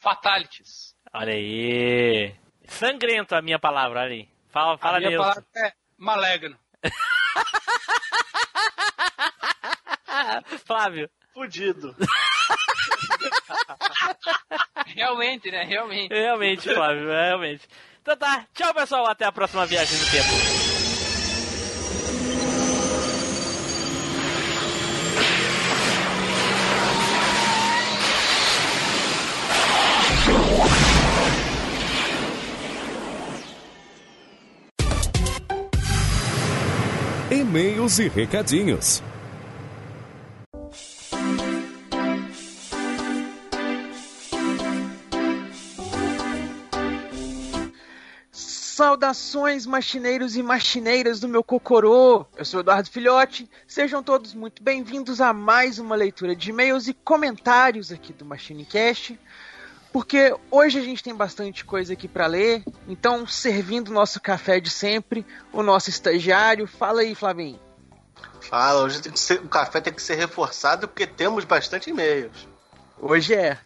Fatalities. 0.00 0.96
Olha 1.12 1.34
aí. 1.34 2.34
Sangrento 2.66 3.34
a 3.34 3.42
minha 3.42 3.58
palavra, 3.58 4.00
olha 4.00 4.12
aí. 4.12 4.26
Fala, 4.48 4.78
fala 4.78 4.96
a 4.96 5.00
minha 5.00 5.10
Nilson. 5.10 5.24
palavra 5.24 5.44
é 5.56 5.72
malegno. 5.98 6.58
Flávio. 10.64 11.10
Fudido. 11.34 11.94
realmente, 14.86 15.50
né? 15.50 15.64
Realmente. 15.64 16.12
Realmente, 16.12 16.74
Flávio, 16.74 17.08
realmente. 17.08 17.66
Então 18.00 18.16
tá, 18.16 18.46
tchau 18.54 18.72
pessoal, 18.74 19.06
até 19.06 19.24
a 19.24 19.32
próxima 19.32 19.66
viagem 19.66 19.98
no 19.98 20.10
tempo. 20.10 20.61
E-mails 37.42 37.98
e 37.98 38.06
recadinhos. 38.06 39.02
Saudações, 48.30 49.66
machineiros 49.66 50.36
e 50.36 50.42
machineiras 50.42 51.18
do 51.18 51.26
meu 51.26 51.42
Cocorô! 51.42 52.24
Eu 52.36 52.44
sou 52.44 52.60
Eduardo 52.60 52.88
Filhote, 52.88 53.50
sejam 53.66 54.04
todos 54.04 54.34
muito 54.34 54.62
bem-vindos 54.62 55.20
a 55.20 55.32
mais 55.32 55.80
uma 55.80 55.96
leitura 55.96 56.36
de 56.36 56.50
e-mails 56.50 56.86
e 56.86 56.94
comentários 56.94 57.90
aqui 57.90 58.12
do 58.12 58.24
MachineCast 58.24 59.18
porque 59.92 60.34
hoje 60.50 60.78
a 60.78 60.82
gente 60.82 61.02
tem 61.02 61.14
bastante 61.14 61.64
coisa 61.64 61.92
aqui 61.92 62.08
para 62.08 62.26
ler. 62.26 62.64
Então, 62.88 63.26
servindo 63.26 63.88
o 63.88 63.92
nosso 63.92 64.20
café 64.20 64.58
de 64.58 64.70
sempre, 64.70 65.26
o 65.52 65.62
nosso 65.62 65.90
estagiário. 65.90 66.66
Fala 66.66 67.02
aí, 67.02 67.14
Flavinho. 67.14 67.60
Fala, 68.40 68.82
hoje 68.82 69.00
ser, 69.14 69.40
o 69.40 69.48
café 69.48 69.80
tem 69.80 69.92
que 69.92 70.02
ser 70.02 70.14
reforçado 70.14 70.88
porque 70.88 71.06
temos 71.06 71.44
bastante 71.44 71.90
e-mails. 71.90 72.48
Hoje 72.98 73.34
é. 73.34 73.58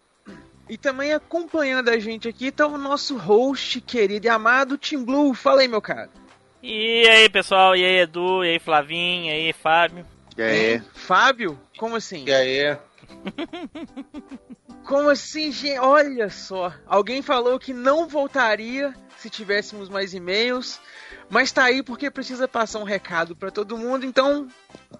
E 0.69 0.77
também 0.77 1.13
acompanhando 1.13 1.89
a 1.89 1.97
gente 1.97 2.27
aqui 2.27 2.47
está 2.47 2.67
o 2.67 2.77
nosso 2.77 3.17
host 3.17 3.79
querido 3.79 4.27
e 4.27 4.29
amado 4.29 4.77
Tim 4.77 5.03
Blue. 5.03 5.33
Fala 5.33 5.61
aí, 5.61 5.67
meu 5.67 5.81
cara. 5.81 6.09
E 6.61 7.07
aí, 7.07 7.29
pessoal? 7.29 7.75
E 7.75 7.85
aí, 7.85 7.99
Edu? 7.99 8.43
E 8.43 8.49
aí, 8.49 8.59
Flavinho? 8.59 9.27
E 9.27 9.29
aí, 9.29 9.53
Fábio? 9.53 10.05
E 10.37 10.41
aí? 10.41 10.81
Fábio? 10.93 11.57
Como 11.77 11.95
assim? 11.95 12.25
E 12.25 12.33
aí? 12.33 12.77
Como 14.87 15.09
assim, 15.09 15.51
gente? 15.51 15.77
Olha 15.79 16.29
só. 16.29 16.73
Alguém 16.85 17.21
falou 17.21 17.59
que 17.59 17.73
não 17.73 18.07
voltaria 18.07 18.93
se 19.17 19.29
tivéssemos 19.29 19.89
mais 19.89 20.13
e-mails. 20.13 20.79
Mas 21.29 21.51
tá 21.51 21.65
aí 21.65 21.83
porque 21.83 22.09
precisa 22.09 22.47
passar 22.47 22.79
um 22.79 22.85
recado 22.85 23.35
para 23.35 23.51
todo 23.51 23.77
mundo. 23.77 24.05
Então, 24.05 24.47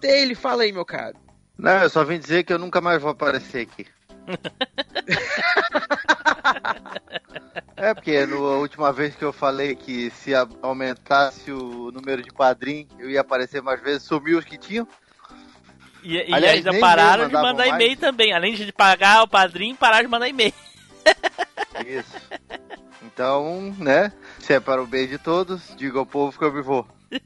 ele, 0.02 0.34
fala 0.34 0.64
aí, 0.64 0.72
meu 0.72 0.84
caro. 0.84 1.16
Não, 1.56 1.82
eu 1.82 1.88
só 1.88 2.04
vim 2.04 2.18
dizer 2.18 2.44
que 2.44 2.52
eu 2.52 2.58
nunca 2.58 2.82
mais 2.82 3.00
vou 3.00 3.10
aparecer 3.10 3.62
aqui. 3.62 3.86
é 7.74 7.94
porque 7.94 8.26
na 8.26 8.36
última 8.36 8.92
vez 8.92 9.16
que 9.16 9.24
eu 9.24 9.32
falei 9.32 9.74
que 9.74 10.10
se 10.10 10.32
aumentasse 10.60 11.50
o 11.50 11.90
número 11.90 12.22
de 12.22 12.30
padrinhos, 12.30 12.92
eu 12.98 13.08
ia 13.08 13.22
aparecer 13.22 13.62
mais 13.62 13.80
vezes, 13.80 14.02
sumiu 14.02 14.38
os 14.38 14.44
que 14.44 14.58
tinham. 14.58 14.86
E, 16.02 16.16
e 16.16 16.34
Aliás, 16.34 16.66
ainda 16.66 16.78
pararam 16.78 17.28
de 17.28 17.34
mandar 17.34 17.66
e-mail 17.66 17.96
também. 17.96 18.32
Além 18.32 18.54
de 18.54 18.72
pagar 18.72 19.22
o 19.22 19.28
padrinho, 19.28 19.76
pararam 19.76 20.04
de 20.04 20.10
mandar 20.10 20.28
e-mail. 20.28 20.54
Isso. 21.86 22.20
Então, 23.02 23.74
né? 23.78 24.12
Se 24.38 24.52
é 24.52 24.60
para 24.60 24.82
o 24.82 24.86
bem 24.86 25.06
de 25.06 25.18
todos, 25.18 25.74
diga 25.76 25.98
ao 25.98 26.06
povo 26.06 26.38
que 26.38 26.44
eu 26.44 26.52
me 26.52 26.62
vou. 26.62 26.86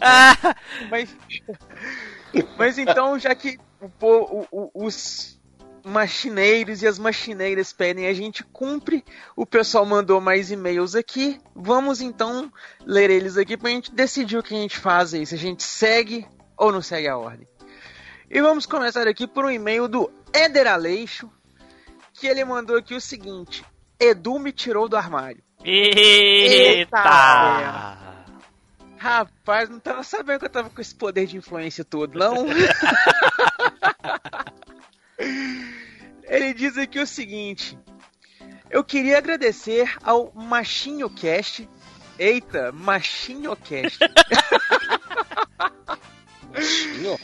ah, 0.00 0.36
mas, 0.90 1.16
mas 2.58 2.78
então, 2.78 3.18
já 3.18 3.34
que 3.34 3.58
o, 3.80 4.46
o, 4.50 4.70
os 4.74 5.37
machineiros 5.84 6.82
e 6.82 6.86
as 6.86 6.98
machineiras 6.98 7.72
pedem 7.72 8.06
a 8.06 8.12
gente 8.12 8.44
cumpre, 8.44 9.04
o 9.36 9.46
pessoal 9.46 9.86
mandou 9.86 10.20
mais 10.20 10.50
e-mails 10.50 10.94
aqui, 10.94 11.40
vamos 11.54 12.00
então 12.00 12.52
ler 12.84 13.10
eles 13.10 13.36
aqui 13.36 13.56
pra 13.56 13.70
gente 13.70 13.92
decidir 13.92 14.38
o 14.38 14.42
que 14.42 14.54
a 14.54 14.58
gente 14.58 14.78
faz 14.78 15.14
aí, 15.14 15.24
se 15.24 15.34
a 15.34 15.38
gente 15.38 15.62
segue 15.62 16.26
ou 16.56 16.72
não 16.72 16.82
segue 16.82 17.08
a 17.08 17.16
ordem. 17.16 17.46
E 18.30 18.40
vamos 18.42 18.66
começar 18.66 19.08
aqui 19.08 19.26
por 19.26 19.44
um 19.44 19.50
e-mail 19.50 19.88
do 19.88 20.10
Eder 20.34 20.66
Aleixo, 20.66 21.30
que 22.12 22.26
ele 22.26 22.44
mandou 22.44 22.76
aqui 22.76 22.94
o 22.94 23.00
seguinte: 23.00 23.64
Edu 23.98 24.38
me 24.38 24.52
tirou 24.52 24.88
do 24.88 24.96
armário. 24.96 25.42
Eita! 25.64 25.98
Eita 25.98 26.98
Rapaz, 28.98 29.70
não 29.70 29.78
tava 29.78 30.02
sabendo 30.02 30.40
que 30.40 30.46
eu 30.46 30.50
tava 30.50 30.68
com 30.68 30.80
esse 30.80 30.94
poder 30.94 31.26
de 31.26 31.36
influência 31.36 31.84
todo, 31.84 32.18
não? 32.18 32.34
Ele 36.24 36.54
diz 36.54 36.76
aqui 36.76 36.98
o 36.98 37.06
seguinte: 37.06 37.78
Eu 38.70 38.84
queria 38.84 39.18
agradecer 39.18 39.96
ao 40.02 40.32
Machinho 40.34 41.10
Cast. 41.10 41.68
Eita, 42.18 42.72
Machinho 42.72 43.56
Cast. 43.56 43.98
Machinho? 46.52 47.18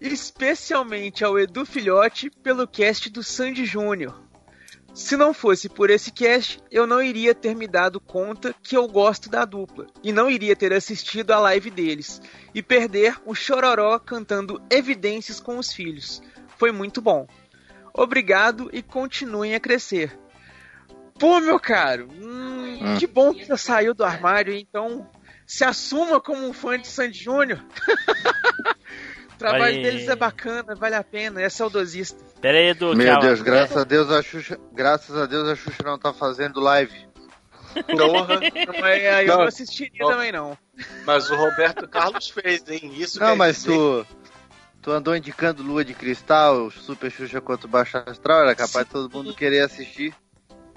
Especialmente 0.00 1.24
ao 1.24 1.38
Edu 1.38 1.64
Filhote 1.64 2.30
pelo 2.30 2.66
cast 2.66 3.08
do 3.08 3.22
Sandy 3.22 3.64
Júnior. 3.64 4.26
Se 4.96 5.14
não 5.14 5.34
fosse 5.34 5.68
por 5.68 5.90
esse 5.90 6.10
cast, 6.10 6.58
eu 6.70 6.86
não 6.86 7.02
iria 7.02 7.34
ter 7.34 7.54
me 7.54 7.66
dado 7.66 8.00
conta 8.00 8.54
que 8.62 8.74
eu 8.74 8.88
gosto 8.88 9.28
da 9.28 9.44
dupla 9.44 9.86
e 10.02 10.10
não 10.10 10.30
iria 10.30 10.56
ter 10.56 10.72
assistido 10.72 11.32
a 11.32 11.38
live 11.38 11.70
deles 11.70 12.20
e 12.54 12.62
perder 12.62 13.20
o 13.26 13.34
Chororó 13.34 13.98
cantando 13.98 14.58
Evidências 14.70 15.38
com 15.38 15.58
os 15.58 15.70
filhos. 15.70 16.22
Foi 16.56 16.72
muito 16.72 17.00
bom. 17.00 17.26
Obrigado 17.92 18.68
e 18.72 18.82
continuem 18.82 19.54
a 19.54 19.60
crescer. 19.60 20.18
Pô, 21.18 21.40
meu 21.40 21.58
caro, 21.58 22.08
hum, 22.12 22.78
hum. 22.80 22.98
que 22.98 23.06
bom 23.06 23.32
que 23.32 23.46
você 23.46 23.56
saiu 23.56 23.94
do 23.94 24.04
armário, 24.04 24.54
então 24.54 25.08
se 25.46 25.64
assuma 25.64 26.20
como 26.20 26.46
um 26.46 26.52
fã 26.52 26.78
de 26.78 26.86
Sandy 26.86 27.24
Júnior. 27.24 27.64
O 29.36 29.38
trabalho 29.38 29.82
deles 29.82 30.08
é 30.08 30.16
bacana, 30.16 30.74
vale 30.74 30.94
a 30.94 31.04
pena, 31.04 31.42
é 31.42 31.48
saudosista. 31.50 32.24
Pera 32.40 32.56
aí, 32.56 32.68
Edu, 32.68 32.96
Meu 32.96 33.06
tchau. 33.06 33.20
Deus, 33.20 33.42
graças 33.42 33.76
a 33.76 33.84
Deus 33.84 34.10
a 34.10 34.22
Xuxa, 34.22 34.58
graças 34.72 35.14
a 35.14 35.26
Deus 35.26 35.46
a 35.46 35.54
Xuxa 35.54 35.82
não 35.84 35.98
tá 35.98 36.10
fazendo 36.10 36.58
live. 36.58 37.06
Porra. 37.86 38.40
eu 38.42 39.26
não, 39.26 39.36
não 39.36 39.42
assistiria 39.42 40.00
não. 40.00 40.08
também 40.08 40.32
não. 40.32 40.56
Mas 41.04 41.30
o 41.30 41.36
Roberto 41.36 41.86
Carlos 41.86 42.30
fez, 42.30 42.64
hein? 42.66 42.94
Isso 42.96 43.20
Não, 43.20 43.36
mas 43.36 43.62
dizer... 43.62 44.06
tu 44.86 44.92
andou 44.92 45.16
indicando 45.16 45.64
Lua 45.64 45.84
de 45.84 45.92
Cristal, 45.92 46.70
Super 46.70 47.10
Xuxa 47.10 47.40
quanto 47.40 47.66
Baixa 47.66 48.04
Astral, 48.06 48.42
era 48.42 48.54
capaz 48.54 48.86
de 48.86 48.92
todo 48.92 49.12
mundo 49.12 49.34
querer 49.34 49.62
assistir. 49.62 50.14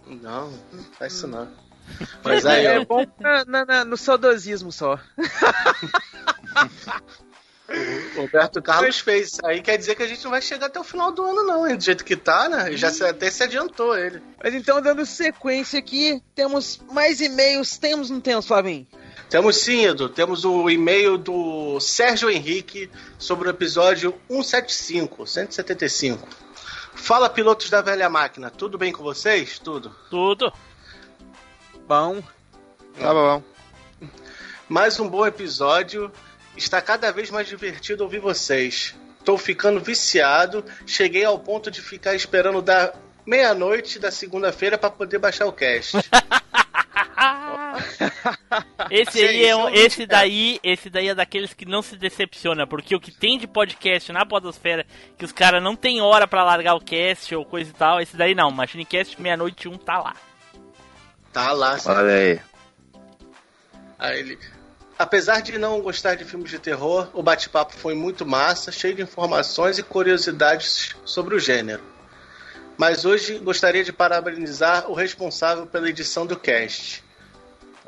Não, 0.08 0.50
não 0.50 0.84
faz 0.98 1.14
isso 1.14 1.28
não. 1.28 1.48
Mas 2.26 2.44
aí, 2.44 2.66
é, 2.66 2.78
é 2.78 2.86
bom 2.86 3.06
na, 3.20 3.66
na, 3.66 3.86
no 3.86 3.96
saudosismo 3.96 4.72
só. 4.72 5.00
O 8.16 8.22
Roberto 8.22 8.60
Carlos 8.64 9.00
fez 9.00 9.34
isso 9.34 9.46
aí, 9.46 9.62
quer 9.62 9.78
dizer 9.78 9.94
que 9.94 10.02
a 10.02 10.08
gente 10.08 10.24
não 10.24 10.32
vai 10.32 10.42
chegar 10.42 10.66
até 10.66 10.80
o 10.80 10.84
final 10.84 11.12
do 11.12 11.24
ano, 11.24 11.44
não, 11.44 11.68
hein? 11.68 11.78
Do 11.78 11.84
jeito 11.84 12.04
que 12.04 12.16
tá, 12.16 12.50
né? 12.50 12.76
Já 12.76 12.90
se, 12.90 13.04
até 13.04 13.30
se 13.30 13.44
adiantou 13.44 13.96
ele. 13.96 14.24
Mas 14.44 14.56
então, 14.56 14.82
dando 14.82 15.06
sequência 15.06 15.78
aqui, 15.78 16.20
temos 16.34 16.82
mais 16.92 17.22
e-mails. 17.22 17.78
Temos, 17.78 18.10
não 18.10 18.20
temos, 18.20 18.48
Flavinho? 18.48 18.88
Temos 19.30 19.58
sim, 19.58 19.86
Edu. 19.86 20.10
Temos 20.10 20.44
o 20.44 20.68
e-mail 20.72 21.16
do 21.16 21.80
Sérgio 21.80 22.32
Henrique 22.32 22.90
sobre 23.20 23.48
o 23.48 23.52
episódio 23.52 24.16
175, 24.28 25.28
175. 25.28 26.28
Fala, 26.96 27.30
pilotos 27.30 27.70
da 27.70 27.80
velha 27.80 28.10
máquina. 28.10 28.50
Tudo 28.50 28.76
bem 28.76 28.92
com 28.92 29.04
vocês? 29.04 29.60
Tudo? 29.60 29.96
Tudo. 30.10 30.52
Bom. 31.88 32.24
Tá 33.00 33.14
bom. 33.14 33.44
Mais 34.68 35.00
um 35.00 35.08
bom 35.08 35.26
episódio. 35.26 36.12
Está 36.58 36.82
cada 36.82 37.12
vez 37.12 37.30
mais 37.30 37.48
divertido 37.48 38.04
ouvir 38.04 38.20
vocês. 38.20 38.96
Tô 39.24 39.38
ficando 39.38 39.80
viciado. 39.80 40.66
Cheguei 40.88 41.24
ao 41.24 41.38
ponto 41.38 41.70
de 41.70 41.84
ficar 41.84 42.16
esperando 42.16 42.64
dar 42.64 42.96
meia-noite 43.28 44.00
da 44.00 44.10
segunda-feira 44.10 44.76
para 44.76 44.90
poder 44.90 45.20
baixar 45.20 45.46
o 45.46 45.54
cast. 45.54 45.98
esse 48.90 49.22
aí 49.22 49.46
é 49.46 49.56
um, 49.56 49.70
esse 49.70 50.06
daí, 50.06 50.60
esse 50.64 50.90
daí 50.90 51.10
é 51.10 51.16
daqueles 51.16 51.54
que 51.54 51.66
não 51.66 51.82
se 51.82 51.98
decepciona, 51.98 52.66
porque 52.66 52.96
o 52.96 53.00
que 53.00 53.12
tem 53.12 53.38
de 53.38 53.48
podcast 53.48 54.12
na 54.12 54.26
podosfera 54.26 54.86
que 55.18 55.26
os 55.26 55.32
caras 55.32 55.62
não 55.62 55.76
tem 55.76 56.02
hora 56.02 56.28
para 56.28 56.44
largar 56.44 56.76
o 56.76 56.82
cast 56.82 57.34
ou 57.36 57.46
coisa 57.46 57.70
e 57.70 57.74
tal, 57.74 58.00
esse 58.02 58.16
daí 58.16 58.34
não, 58.34 58.52
Machine 58.52 58.86
Cast 58.86 59.22
meia-noite 59.22 59.68
um 59.68 59.78
tá 59.78 60.00
lá. 60.00 60.16
Tá 61.32 61.52
lá. 61.52 61.78
Sim. 61.78 61.90
Olha 61.90 62.14
aí. 62.14 62.42
Aí 64.00 64.20
ele 64.20 64.40
Apesar 65.00 65.42
de 65.42 65.58
não 65.58 65.80
gostar 65.80 66.16
de 66.16 66.26
filmes 66.26 66.52
de 66.52 66.60
terror, 66.60 67.10
o 67.14 67.24
bate-papo 67.24 67.74
foi 67.74 67.96
muito 67.96 68.26
massa, 68.26 68.70
cheio 68.70 68.94
de 68.94 69.02
informações 69.02 69.80
e 69.80 69.84
curiosidades 69.84 70.94
sobre 71.06 71.36
o 71.36 71.40
gênero. 71.40 71.82
Mas 72.78 73.06
hoje 73.06 73.40
gostaria 73.40 73.82
de 73.82 73.94
parabenizar 73.94 74.92
o 74.92 74.94
responsável 74.94 75.66
pela 75.66 75.90
edição 75.90 76.26
do 76.26 76.38
cast. 76.38 77.02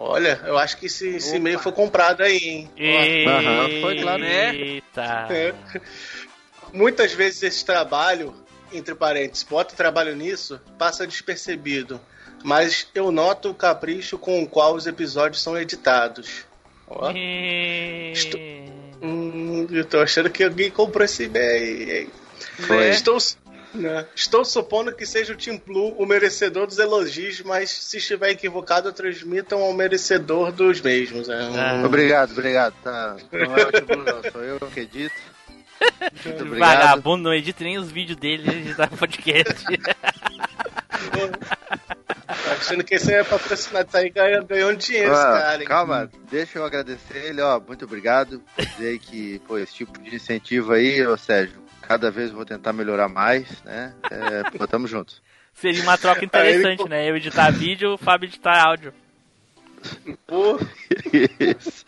Olha, 0.04 0.42
eu 0.46 0.58
acho 0.58 0.78
que 0.78 0.88
esse, 0.88 1.08
esse 1.10 1.36
e-mail 1.36 1.60
foi 1.60 1.72
comprado 1.72 2.24
aí, 2.24 2.38
hein? 2.38 2.70
Eita. 2.76 3.82
foi 3.82 4.02
claro, 4.02 4.24
né? 4.24 4.56
Eita. 4.56 5.28
É. 5.30 5.54
Muitas 6.74 7.14
vezes 7.14 7.44
esse 7.44 7.64
trabalho, 7.64 8.34
entre 8.74 8.96
parênteses, 8.96 9.44
bota 9.44 9.76
trabalho 9.76 10.16
nisso, 10.16 10.60
passa 10.78 11.06
despercebido. 11.06 12.02
Mas 12.44 12.88
eu 12.96 13.12
noto 13.12 13.52
o 13.52 13.54
capricho 13.54 14.18
com 14.18 14.42
o 14.42 14.48
qual 14.48 14.74
os 14.74 14.88
episódios 14.88 15.44
são 15.44 15.56
editados. 15.56 16.46
E... 17.14 18.12
Estou... 18.14 18.40
Hum, 19.04 19.68
eu 19.70 19.86
tô 19.86 20.00
achando 20.00 20.32
que 20.32 20.44
alguém 20.44 20.72
comprou 20.72 21.06
esse 21.06 21.26
e-mail. 21.26 22.10
Estou, 22.90 23.18
né? 23.74 24.06
Estou 24.16 24.46
supondo 24.46 24.96
que 24.96 25.06
seja 25.06 25.34
o 25.34 25.38
Team 25.38 25.62
Blue 25.66 25.96
o 25.98 26.06
merecedor 26.06 26.68
dos 26.68 26.80
elogios, 26.80 27.42
mas 27.42 27.70
se 27.70 27.98
estiver 27.98 28.32
equivocado, 28.32 28.92
transmitam 28.92 29.62
ao 29.62 29.74
merecedor 29.74 30.52
dos 30.52 30.82
mesmos. 30.82 31.30
É 31.30 31.44
um... 31.44 31.86
Obrigado, 31.86 32.32
obrigado. 32.32 32.74
Tá. 32.84 33.16
Não 33.32 33.56
é 33.56 33.64
o 33.64 33.72
Team 33.72 33.86
Blue, 33.86 34.04
não. 34.04 34.32
Sou 34.32 34.44
eu 34.44 34.60
que 34.60 34.82
edito. 34.82 35.16
Vagabundo, 36.60 37.24
não 37.24 37.34
edita 37.34 37.64
nem 37.64 37.78
os 37.78 37.92
vídeos 37.92 38.20
dele, 38.20 38.50
editar 38.50 38.90
podcast. 38.90 39.66
Achando 42.52 42.84
que 42.84 42.96
esse 42.96 43.14
é 43.14 43.24
patrocinado, 43.24 43.90
tá 43.90 44.00
aí 44.00 44.10
ganhando, 44.10 44.48
ganhando 44.48 44.78
dinheiro, 44.78 45.14
ah, 45.14 45.40
cara. 45.40 45.66
Calma, 45.66 46.10
deixa 46.30 46.60
eu 46.60 46.66
agradecer 46.66 47.26
ele, 47.26 47.42
ó, 47.42 47.60
muito 47.60 47.86
obrigado. 47.86 48.42
Dizer 48.58 49.00
que, 49.00 49.40
pô, 49.48 49.58
esse 49.58 49.74
tipo 49.74 50.00
de 50.02 50.16
incentivo 50.16 50.74
aí, 50.74 51.06
ô 51.06 51.18
Sérgio, 51.18 51.62
cada 51.92 52.10
vez 52.10 52.32
vou 52.32 52.46
tentar 52.46 52.72
melhorar 52.72 53.10
mais, 53.10 53.62
né? 53.64 53.94
É, 54.10 54.50
pô, 54.58 54.66
tamo 54.66 54.88
junto. 54.88 55.22
Seria 55.54 55.84
uma 55.84 55.98
troca 55.98 56.24
interessante, 56.24 56.84
ele... 56.84 56.90
né? 56.90 57.10
Eu 57.10 57.18
editar 57.18 57.52
vídeo, 57.52 57.96
o 57.96 57.98
Fábio 57.98 58.28
editar 58.28 58.66
áudio. 58.66 58.94
Pô. 60.26 60.58
Isso. 61.38 61.86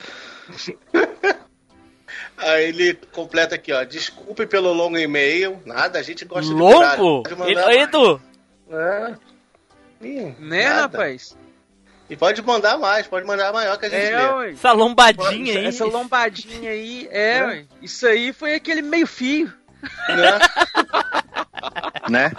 Aí 2.38 2.66
ele 2.66 2.96
completa 3.14 3.56
aqui, 3.56 3.72
ó. 3.72 3.82
Desculpe 3.86 4.46
pelo 4.46 4.74
longo 4.74 4.98
e-mail. 4.98 5.62
Nada, 5.66 6.00
a 6.00 6.04
gente 6.04 6.26
gosta 6.26 6.52
longo? 6.52 7.24
de 7.26 7.34
Longo? 7.34 7.72
Edu! 7.72 8.22
É. 8.70 9.16
Ih, 10.02 10.36
né, 10.38 10.66
nada. 10.66 10.82
rapaz? 10.82 11.38
E 12.10 12.18
pode 12.18 12.42
mandar 12.42 12.78
mais, 12.78 13.08
pode 13.08 13.26
mandar 13.26 13.54
maior 13.54 13.78
que 13.78 13.86
a 13.86 13.90
gente 13.90 14.02
é, 14.02 14.32
lê. 14.32 14.52
Essa 14.52 14.74
lombadinha 14.74 15.60
aí. 15.60 15.66
Essa 15.66 15.86
lombadinha 15.86 16.72
aí, 16.72 17.08
é, 17.10 17.38
é. 17.38 17.66
Isso 17.82 18.06
aí 18.06 18.34
foi 18.34 18.56
aquele 18.56 18.82
meio 18.82 19.08
fio. 19.08 19.63
Né? 20.10 20.40
né? 22.10 22.32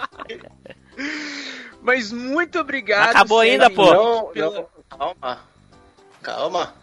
Mas 1.81 2.11
muito 2.11 2.59
obrigado. 2.59 3.11
Acabou 3.11 3.39
ainda, 3.39 3.69
pô. 3.69 3.85
Não, 3.85 4.31
não, 4.35 4.67
calma. 4.89 5.39
Calma. 6.21 6.73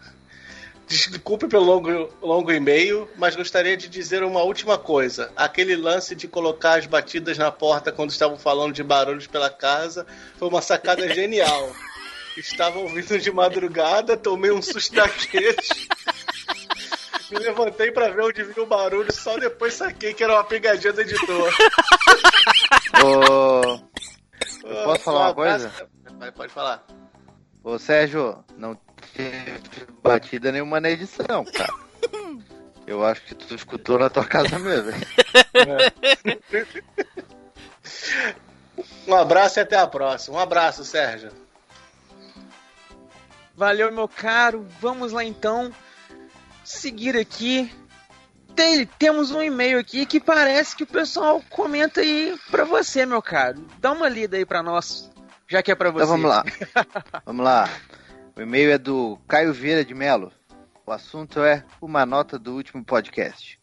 Desculpe 0.87 1.49
pelo 1.49 1.65
longo, 1.65 2.13
longo 2.21 2.53
e-mail, 2.53 3.09
mas 3.17 3.35
gostaria 3.35 3.77
de 3.77 3.89
dizer 3.89 4.23
uma 4.23 4.43
última 4.43 4.77
coisa. 4.77 5.33
Aquele 5.35 5.75
lance 5.75 6.15
de 6.15 6.29
colocar 6.29 6.79
as 6.79 6.87
batidas 6.87 7.39
na 7.39 7.51
porta 7.51 7.91
quando 7.91 8.11
estavam 8.11 8.37
falando 8.37 8.75
de 8.75 8.83
barulhos 8.83 9.27
pela 9.27 9.49
casa 9.49 10.07
foi 10.39 10.49
uma 10.49 10.61
sacada 10.61 11.13
genial. 11.15 11.73
Estava 12.37 12.79
ouvindo 12.79 13.19
de 13.19 13.31
madrugada, 13.31 14.17
tomei 14.17 14.51
um 14.51 14.63
susto 14.63 14.95
daqueles. 14.95 15.69
Me 17.33 17.39
levantei 17.39 17.91
para 17.91 18.11
ver 18.11 18.23
onde 18.23 18.43
vinha 18.45 18.63
o 18.63 18.67
barulho, 18.67 19.11
só 19.13 19.39
depois 19.39 19.73
saquei 19.75 20.13
que 20.13 20.23
era 20.23 20.35
uma 20.35 20.45
pegadinha 20.45 20.93
do 20.93 21.01
editor. 21.01 21.51
Ô, 23.03 23.63
eu 24.69 24.85
posso 24.85 25.05
falar 25.05 25.29
uma 25.29 25.35
coisa? 25.35 25.73
Pode 26.37 26.53
falar. 26.53 26.85
Ô 27.65 27.79
Sérgio, 27.79 28.45
não 28.57 28.79
teve 29.15 29.61
batida 30.03 30.53
nenhuma 30.53 30.79
na 30.81 30.91
edição, 30.91 31.45
cara. 31.45 31.73
Eu 32.87 33.05
acho 33.05 33.23
que 33.23 33.35
tu 33.35 33.55
escutou 33.55 33.99
na 33.99 34.11
tua 34.11 34.25
casa 34.25 34.59
mesmo. 34.59 34.91
hein? 34.91 35.01
Um 39.07 39.15
abraço 39.15 39.59
e 39.59 39.63
até 39.63 39.77
a 39.77 39.87
próxima. 39.87 40.37
Um 40.37 40.41
abraço, 40.41 40.85
Sérgio. 40.85 41.31
Valeu, 43.55 43.91
meu 43.93 44.09
caro. 44.09 44.67
Vamos 44.81 45.13
lá 45.13 45.25
então. 45.25 45.73
Seguir 46.65 47.17
aqui. 47.17 47.73
Tem- 48.55 48.87
temos 48.87 49.31
um 49.31 49.43
e-mail 49.43 49.79
aqui 49.79 50.05
que 50.05 50.21
parece 50.21 50.77
que 50.77 50.85
o 50.85 50.87
pessoal 50.87 51.43
comenta 51.49 52.01
aí 52.01 52.37
pra 52.51 52.65
você, 52.65 53.07
meu 53.07 53.23
caro. 53.23 53.65
Dá 53.81 53.93
uma 53.93 54.09
lida 54.09 54.37
aí 54.37 54.45
pra 54.45 54.63
nós, 54.63 55.11
já 55.49 55.63
que 55.63 55.73
é 55.73 55.75
pra 55.75 55.91
você. 55.91 56.05
Então 56.05 56.17
vamos 56.17 56.29
lá. 56.31 56.45
Vamos 57.25 57.45
lá. 57.45 57.69
O 58.37 58.41
e-mail 58.41 58.73
é 58.73 58.79
do 58.79 59.19
Caio 59.27 59.53
Vieira 59.53 59.85
de 59.85 59.95
Melo. 59.95 60.33
O 60.87 60.93
assunto 60.93 61.41
é 61.41 61.65
uma 61.81 62.05
nota 62.05 62.39
do 62.39 62.55
último 62.55 62.85
podcast. 62.85 63.59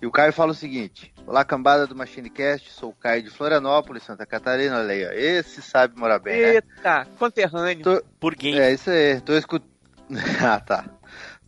E 0.00 0.06
o 0.06 0.10
Caio 0.10 0.32
fala 0.32 0.52
o 0.52 0.54
seguinte: 0.54 1.12
Olá, 1.26 1.44
cambada 1.44 1.86
do 1.86 1.94
MachineCast, 1.96 2.70
sou 2.72 2.90
o 2.90 2.94
Caio 2.94 3.22
de 3.22 3.30
Florianópolis, 3.30 4.02
Santa 4.02 4.24
Catarina. 4.24 4.78
Olha 4.78 4.92
aí, 4.94 5.06
ó. 5.06 5.10
esse 5.12 5.60
sabe 5.60 5.98
morar 5.98 6.18
bem, 6.18 6.40
né? 6.40 6.54
Eita, 6.54 7.06
conterrâneo. 7.18 7.82
Tô... 7.82 8.02
Burguês. 8.20 8.56
É 8.56 8.72
isso 8.72 8.90
aí. 8.90 9.20
Tô 9.20 9.34
escut... 9.34 9.64
ah, 10.42 10.60
tá. 10.60 10.84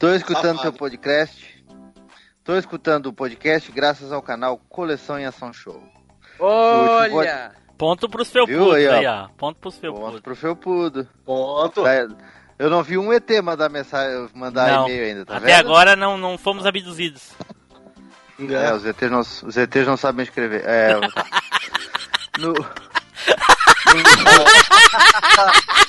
Tô 0.02 0.12
escutando 0.16 0.56
Safado. 0.56 0.62
teu 0.62 0.72
podcast. 0.72 1.64
Tô 2.42 2.56
escutando 2.56 3.06
o 3.06 3.12
podcast 3.12 3.70
graças 3.70 4.10
ao 4.10 4.20
canal 4.20 4.58
Coleção 4.68 5.16
em 5.16 5.26
Ação 5.26 5.52
Show. 5.52 5.80
Olha! 6.40 7.52
Ponto 7.78 8.08
pros 8.08 8.28
Viu 8.32 8.44
felpudos 8.48 8.74
aí, 8.74 8.88
ó? 8.88 8.92
aí, 8.94 9.06
ó. 9.06 9.28
Ponto 9.38 9.60
pros 9.60 9.78
felpudos. 9.78 10.10
Ponto 10.10 10.22
pro 10.22 10.34
Felpudo. 10.34 11.08
Ponto. 11.24 11.84
Tá, 11.84 12.08
Eu 12.58 12.68
não 12.68 12.82
vi 12.82 12.98
um 12.98 13.12
ET 13.12 13.30
mandar 13.44 13.68
mensagem, 13.68 14.28
mandar 14.34 14.72
Não, 14.72 14.88
e-mail 14.88 15.04
ainda, 15.04 15.24
tá 15.24 15.36
até 15.36 15.46
vendo? 15.46 15.66
agora 15.68 15.94
não, 15.94 16.18
não 16.18 16.36
fomos 16.36 16.66
abduzidos. 16.66 17.30
É, 18.40 18.74
os 18.74 18.84
ETs 18.84 19.08
não, 19.08 19.20
os 19.20 19.56
ETs 19.56 19.86
não 19.86 19.96
sabem 19.96 20.24
escrever. 20.24 20.64
É, 20.66 20.94
no, 22.40 22.54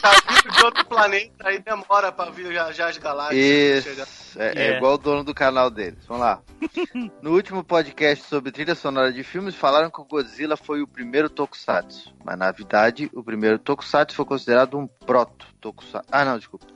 Tá 0.01 0.11
vindo 0.27 0.51
de 0.51 0.63
outro 0.63 0.85
planeta, 0.85 1.47
aí 1.47 1.59
demora 1.59 2.11
pra 2.11 2.29
vir 2.29 2.51
já, 2.53 2.71
já 2.71 2.89
as 2.89 2.97
galáxias. 2.97 3.85
Isso, 3.85 4.39
é, 4.39 4.47
é 4.55 4.67
É. 4.73 4.77
igual 4.77 4.93
o 4.95 4.97
dono 4.97 5.23
do 5.23 5.33
canal 5.33 5.69
deles. 5.69 5.99
Vamos 6.07 6.23
lá. 6.23 6.41
No 7.21 7.31
último 7.33 7.63
podcast 7.63 8.25
sobre 8.25 8.51
trilha 8.51 8.75
sonora 8.75 9.11
de 9.11 9.23
filmes, 9.23 9.55
falaram 9.55 9.89
que 9.89 10.01
o 10.01 10.05
Godzilla 10.05 10.57
foi 10.57 10.81
o 10.81 10.87
primeiro 10.87 11.29
tokusatsu. 11.29 12.13
Mas 12.23 12.37
na 12.37 12.51
verdade, 12.51 13.09
o 13.13 13.23
primeiro 13.23 13.57
tokusatsu 13.59 14.15
foi 14.15 14.25
considerado 14.25 14.77
um 14.77 14.85
proto-tokusatsu. 14.87 16.07
Ah, 16.11 16.25
não, 16.25 16.37
desculpa. 16.37 16.67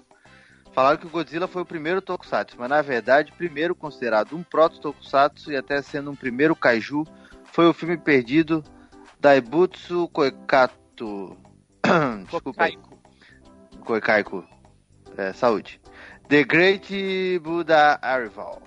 Falaram 0.74 0.98
que 0.98 1.08
o 1.08 1.10
Godzilla 1.10 1.48
foi 1.48 1.64
o 1.64 1.66
primeiro 1.66 2.02
tokusatsu, 2.02 2.56
mas 2.60 2.70
na 2.70 2.82
verdade, 2.82 3.32
primeiro 3.36 3.74
considerado 3.76 4.36
um 4.36 4.44
proto-tokusatsu 4.44 5.52
e 5.52 5.58
até 5.58 5.82
sendo 5.82 6.12
um 6.12 6.16
primeiro 6.16 6.56
kaiju, 6.56 7.04
foi 7.52 7.66
o 7.68 7.74
filme 7.74 7.98
perdido 7.98 8.64
Daibutsu 9.20 10.08
Koikatu. 10.10 11.38
Desculpa. 12.30 12.70
Koikaiku. 13.84 14.44
É, 15.18 15.34
saúde. 15.34 15.82
The 16.28 16.44
Great 16.44 17.40
Buddha 17.40 18.00
Arrival. 18.02 18.62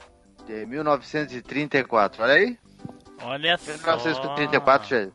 De 0.47 0.67
1934. 0.67 2.23
Olha 2.23 2.35
aí. 2.35 2.59
Olha 3.23 3.59
só. 3.59 3.73
1934 3.73 4.89
já. 4.89 5.09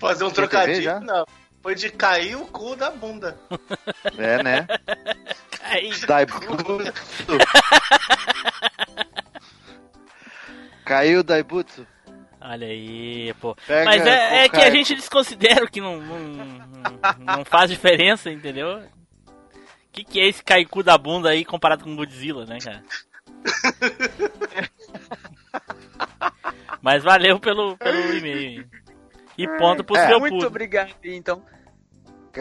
Fazer 0.00 0.24
um 0.24 0.30
trocadilho, 0.30 0.82
já? 0.82 1.00
não. 1.00 1.24
Foi 1.62 1.74
de 1.74 1.90
cair 1.90 2.36
o 2.36 2.46
cu 2.46 2.74
da 2.76 2.90
bunda. 2.90 3.38
É, 4.16 4.42
né? 4.42 4.66
Aí, 5.62 5.90
Daibutsu. 6.06 6.46
Caiu 10.84 11.20
o 11.20 11.22
Daibutsu. 11.22 11.86
Olha 12.48 12.66
aí, 12.66 13.32
pô. 13.40 13.54
Pega 13.66 13.84
Mas 13.84 14.06
é, 14.06 14.44
é 14.44 14.48
que 14.48 14.56
a 14.56 14.70
gente 14.70 14.94
desconsidera 14.94 15.66
que 15.68 15.80
não, 15.80 15.98
não, 16.00 16.18
não- 17.36 17.44
faz 17.44 17.70
diferença, 17.70 18.30
entendeu? 18.30 18.78
O 18.78 19.90
que, 19.92 20.04
que 20.04 20.20
é 20.20 20.26
esse 20.28 20.42
caicu 20.44 20.82
da 20.82 20.96
bunda 20.96 21.30
aí 21.30 21.44
comparado 21.44 21.84
com 21.84 21.96
Godzilla, 21.96 22.44
né, 22.46 22.58
cara? 22.58 22.82
Mas 26.80 27.02
valeu 27.02 27.38
pelo, 27.40 27.76
pelo 27.76 28.14
e-mail. 28.16 28.68
E 29.36 29.46
ponto 29.58 29.84
pros 29.84 29.98
É. 29.98 30.06
felpudos. 30.06 30.30
Muito 30.32 30.46
obrigado, 30.46 30.94
então. 31.04 31.42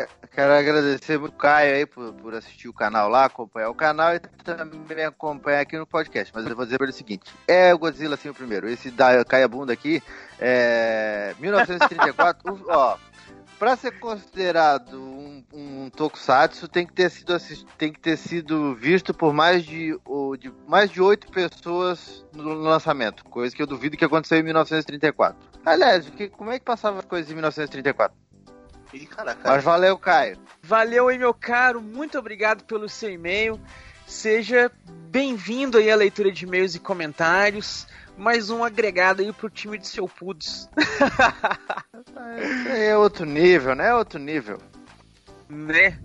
Que- 0.06 0.28
Quero 0.32 0.54
agradecer 0.54 1.18
muito 1.18 1.34
o 1.34 1.38
Caio 1.38 1.74
aí 1.74 1.86
por, 1.88 2.14
por 2.14 2.36
assistir 2.36 2.68
o 2.68 2.74
canal 2.74 3.10
lá, 3.10 3.26
acompanhar 3.26 3.70
o 3.72 3.74
canal 3.74 4.14
e 4.14 4.20
também 4.20 5.04
acompanhar 5.04 5.62
aqui 5.62 5.76
no 5.76 5.88
podcast. 5.88 6.32
Mas 6.36 6.46
eu 6.46 6.56
vou 6.56 6.64
dizer 6.66 6.78
pra 6.78 6.86
ele 6.86 6.94
o 6.94 6.96
seguinte: 6.96 7.34
é 7.48 7.74
o 7.74 7.80
Godzilla 7.80 8.16
sim 8.16 8.30
o 8.30 8.34
primeiro. 8.36 8.70
Esse 8.70 8.92
da 8.92 9.26
Cai 9.26 9.42
a 9.42 9.48
Bunda 9.48 9.74
aqui 9.74 10.02
é 10.40 11.34
1934. 11.40 12.54
o- 12.54 12.66
ó, 12.70 12.98
pra 13.58 13.76
ser 13.76 13.98
considerado 14.00 15.02
um, 15.02 15.44
um 15.52 15.90
tokusatsu, 15.90 16.68
tem 16.68 16.86
que 16.86 16.94
ter 16.94 17.10
sido 17.10 17.36
tem 17.76 17.92
que 17.92 18.00
ter 18.00 18.16
sido 18.18 18.76
visto 18.76 19.16
por 19.16 19.34
mais 19.34 19.66
de, 19.66 19.98
de 20.40 20.54
mais 20.68 20.92
de 20.92 21.02
oito 21.02 21.32
pessoas 21.32 22.24
no 22.32 22.54
lançamento, 22.54 23.26
coisa 23.26 23.56
que 23.56 23.62
eu 23.64 23.66
duvido 23.68 23.98
que 23.98 24.06
aconteceu 24.06 24.38
em 24.38 24.44
1934. 24.44 25.36
Aliás, 25.66 26.08
que- 26.12 26.30
como 26.30 26.52
é 26.52 26.60
que 26.60 26.66
passava 26.66 27.00
as 27.00 27.06
coisas 27.06 27.32
em 27.32 27.34
1934? 27.34 28.16
Ih, 28.94 29.06
caraca. 29.06 29.50
Mas 29.50 29.64
valeu, 29.64 29.98
Caio. 29.98 30.38
Valeu 30.62 31.08
aí, 31.08 31.18
meu 31.18 31.34
caro. 31.34 31.82
Muito 31.82 32.18
obrigado 32.18 32.64
pelo 32.64 32.88
seu 32.88 33.10
e-mail. 33.12 33.60
Seja 34.06 34.72
bem-vindo 35.10 35.78
aí 35.78 35.92
à 35.92 35.96
leitura 35.96 36.32
de 36.32 36.46
e-mails 36.46 36.76
e 36.76 36.80
comentários. 36.80 37.88
Mais 38.18 38.50
um 38.50 38.64
agregado 38.64 39.22
aí 39.22 39.32
pro 39.34 39.50
time 39.50 39.78
de 39.78 39.88
seu 39.88 40.08
Pudos. 40.08 40.70
É 42.70 42.98
outro 42.98 43.26
nível, 43.26 43.76
né? 43.76 43.90
É 43.90 43.94
outro 43.96 44.20
nível. 44.20 44.60
né? 45.50 46.00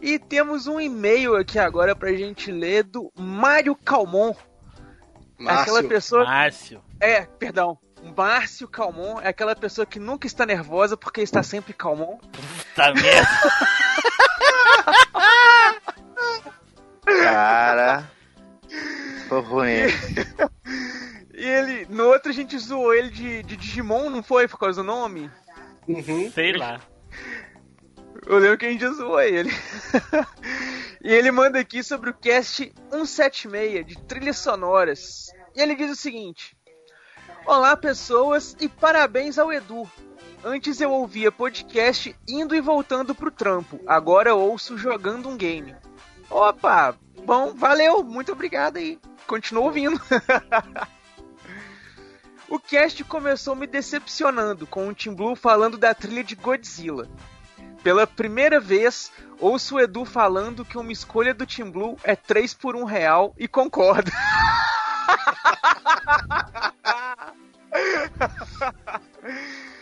E 0.00 0.18
temos 0.18 0.66
um 0.66 0.78
e-mail 0.80 1.34
aqui 1.36 1.58
agora 1.58 1.96
pra 1.96 2.12
gente 2.12 2.50
ler 2.52 2.84
do 2.84 3.10
Mário 3.18 3.74
Calmon. 3.74 4.34
Márcio. 5.38 5.62
Aquela 5.62 5.82
pessoa. 5.88 6.24
Márcio. 6.24 6.82
É, 7.00 7.22
perdão. 7.22 7.78
Márcio 8.14 8.68
Calmon 8.68 9.20
é 9.20 9.28
aquela 9.28 9.56
pessoa 9.56 9.86
que 9.86 9.98
nunca 9.98 10.26
está 10.26 10.44
nervosa 10.44 10.96
porque 10.96 11.20
está 11.20 11.42
sempre 11.42 11.72
calmon. 11.72 12.18
Tá 12.74 12.92
merda. 12.92 13.28
Cara. 17.04 18.10
Ficou 19.22 19.40
ruim. 19.40 19.70
E 21.38 21.44
ele, 21.44 21.86
no 21.90 22.04
outro 22.06 22.30
a 22.30 22.34
gente 22.34 22.58
zoou 22.58 22.94
ele 22.94 23.10
de, 23.10 23.42
de 23.42 23.58
Digimon, 23.58 24.08
não 24.08 24.22
foi? 24.22 24.48
Por 24.48 24.58
causa 24.58 24.82
do 24.82 24.86
nome? 24.86 25.30
Uhum. 25.86 26.30
Sei 26.32 26.56
lá. 26.56 26.80
Eu 28.26 28.38
lembro 28.38 28.56
que 28.56 28.64
a 28.64 28.70
gente 28.70 28.88
zoou 28.88 29.20
ele. 29.20 29.50
e 31.04 31.12
ele 31.12 31.30
manda 31.30 31.58
aqui 31.58 31.82
sobre 31.82 32.08
o 32.08 32.14
cast 32.14 32.72
176 32.90 33.86
de 33.86 33.98
trilhas 34.04 34.38
sonoras. 34.38 35.30
E 35.54 35.60
ele 35.60 35.74
diz 35.74 35.90
o 35.90 35.96
seguinte: 35.96 36.55
Olá, 37.46 37.76
pessoas, 37.76 38.56
e 38.58 38.68
parabéns 38.68 39.38
ao 39.38 39.52
Edu. 39.52 39.88
Antes 40.44 40.80
eu 40.80 40.90
ouvia 40.90 41.30
podcast 41.30 42.12
indo 42.26 42.56
e 42.56 42.60
voltando 42.60 43.14
pro 43.14 43.30
trampo. 43.30 43.80
Agora 43.86 44.34
ouço 44.34 44.76
jogando 44.76 45.28
um 45.28 45.36
game. 45.36 45.72
Opa, 46.28 46.96
bom, 47.24 47.54
valeu, 47.54 48.02
muito 48.02 48.32
obrigado 48.32 48.78
aí. 48.78 48.98
Continua 49.28 49.62
ouvindo. 49.62 50.00
o 52.50 52.58
cast 52.58 53.04
começou 53.04 53.54
me 53.54 53.68
decepcionando 53.68 54.66
com 54.66 54.88
o 54.88 54.94
Tim 54.94 55.14
Blue 55.14 55.36
falando 55.36 55.78
da 55.78 55.94
trilha 55.94 56.24
de 56.24 56.34
Godzilla. 56.34 57.08
Pela 57.80 58.08
primeira 58.08 58.58
vez, 58.58 59.12
ouço 59.38 59.76
o 59.76 59.80
Edu 59.80 60.04
falando 60.04 60.64
que 60.64 60.76
uma 60.76 60.90
escolha 60.90 61.32
do 61.32 61.46
Team 61.46 61.70
Blue 61.70 61.96
é 62.02 62.16
3 62.16 62.54
por 62.54 62.74
1 62.74 62.82
real 62.82 63.32
e 63.38 63.46
concordo. 63.46 64.10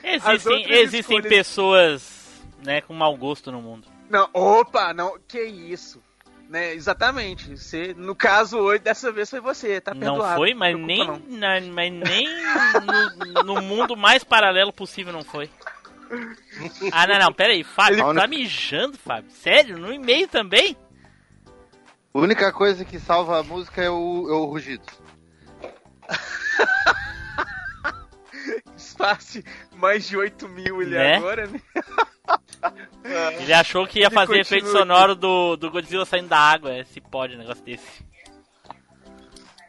Existem, 0.02 0.72
existem 0.72 1.00
escolhas- 1.18 1.28
pessoas 1.28 2.42
né, 2.62 2.80
com 2.80 2.94
mau 2.94 3.16
gosto 3.16 3.52
no 3.52 3.60
mundo. 3.60 3.86
Não, 4.08 4.28
opa, 4.32 4.92
não, 4.94 5.18
que 5.26 5.42
isso. 5.42 6.02
Né, 6.48 6.74
exatamente. 6.74 7.56
Você, 7.56 7.94
no 7.96 8.14
caso 8.14 8.58
hoje, 8.58 8.80
dessa 8.82 9.10
vez 9.10 9.30
foi 9.30 9.40
você, 9.40 9.80
tá 9.80 9.92
perdoado. 9.94 10.28
Não 10.30 10.36
foi, 10.36 10.54
mas 10.54 10.74
preocupa 10.74 10.86
nem, 10.86 11.06
não. 11.06 11.38
na- 11.38 11.60
mas 11.72 11.92
nem 11.92 12.28
no, 13.34 13.42
no 13.54 13.62
mundo 13.62 13.96
mais 13.96 14.22
paralelo 14.22 14.72
possível 14.72 15.12
não 15.12 15.24
foi. 15.24 15.50
Ah, 16.92 17.06
não, 17.06 17.18
não, 17.18 17.32
pera 17.32 17.52
aí, 17.54 17.64
Fábio, 17.64 18.06
Ele- 18.10 18.20
tá 18.20 18.26
mijando, 18.26 18.96
Fábio? 18.98 19.30
Sério? 19.30 19.78
No 19.78 19.92
e-mail 19.92 20.28
também? 20.28 20.76
A 22.12 22.18
única 22.18 22.52
coisa 22.52 22.84
que 22.84 23.00
salva 23.00 23.40
a 23.40 23.42
música 23.42 23.82
é 23.82 23.90
o, 23.90 24.28
é 24.28 24.32
o 24.32 24.44
rugido. 24.44 24.84
Fácil 28.96 29.42
mais 29.76 30.06
de 30.06 30.16
8 30.16 30.48
mil 30.48 30.80
ele 30.82 30.94
Né? 30.96 31.16
agora, 31.16 31.46
né? 31.46 31.60
Ele 33.38 33.52
achou 33.52 33.86
que 33.86 33.98
ia 33.98 34.06
Ele 34.06 34.14
fazer 34.14 34.38
efeito 34.40 34.64
aqui. 34.64 34.72
sonoro 34.78 35.14
do, 35.14 35.56
do 35.56 35.70
Godzilla 35.70 36.06
saindo 36.06 36.28
da 36.28 36.38
água. 36.38 36.72
é, 36.72 36.84
Se 36.84 36.98
pode 36.98 37.34
um 37.34 37.38
negócio 37.38 37.62
desse. 37.62 38.02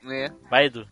né? 0.02 0.30
Vai, 0.50 0.68
Edu. 0.68 0.88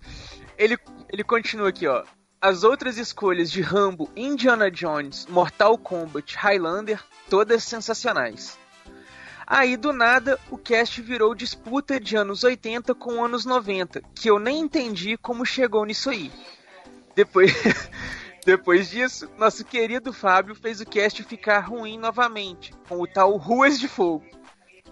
Ele, 0.57 0.77
ele 1.09 1.23
continua 1.23 1.69
aqui, 1.69 1.87
ó. 1.87 2.03
As 2.41 2.65
outras 2.65 2.97
escolhas 2.97 3.49
de 3.49 3.61
Rambo, 3.61 4.11
Indiana 4.17 4.69
Jones, 4.69 5.25
Mortal 5.27 5.77
Kombat, 5.77 6.35
Highlander, 6.35 7.01
todas 7.29 7.63
sensacionais. 7.63 8.59
Aí 9.45 9.77
do 9.77 9.91
nada 9.91 10.39
o 10.49 10.57
cast 10.57 11.01
virou 11.01 11.35
disputa 11.35 11.99
de 11.99 12.15
anos 12.15 12.43
80 12.43 12.95
com 12.95 13.23
anos 13.23 13.45
90, 13.45 14.01
que 14.15 14.29
eu 14.29 14.39
nem 14.39 14.59
entendi 14.59 15.17
como 15.17 15.45
chegou 15.45 15.85
nisso 15.85 16.09
aí. 16.09 16.31
Depois, 17.15 17.53
depois 18.45 18.89
disso, 18.89 19.29
nosso 19.37 19.63
querido 19.65 20.13
Fábio 20.13 20.55
fez 20.55 20.81
o 20.81 20.85
cast 20.85 21.21
ficar 21.23 21.59
ruim 21.59 21.97
novamente, 21.97 22.73
com 22.87 23.01
o 23.01 23.07
tal 23.07 23.35
Ruas 23.37 23.79
de 23.79 23.87
Fogo. 23.87 24.25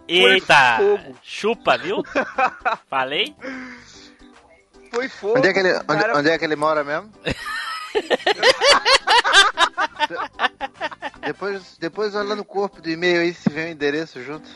Eita! 0.07 0.79
Chupa, 1.23 1.77
viu? 1.77 2.03
Falei? 2.89 3.35
Foi 4.93 5.07
fogo. 5.07 5.37
Onde 5.37 5.47
é 5.47 5.53
que 5.53 5.59
ele, 5.59 5.73
onde, 5.73 5.85
cara. 5.85 6.17
onde 6.17 6.29
é 6.29 6.37
que 6.37 6.43
ele 6.43 6.57
mora 6.57 6.83
mesmo? 6.83 7.09
depois, 11.25 11.77
depois 11.77 12.15
olha 12.15 12.35
no 12.35 12.45
corpo 12.45 12.81
do 12.81 12.89
e-mail 12.89 13.21
aí 13.21 13.33
se 13.33 13.49
vem 13.49 13.67
o 13.67 13.71
endereço 13.71 14.21
junto. 14.21 14.49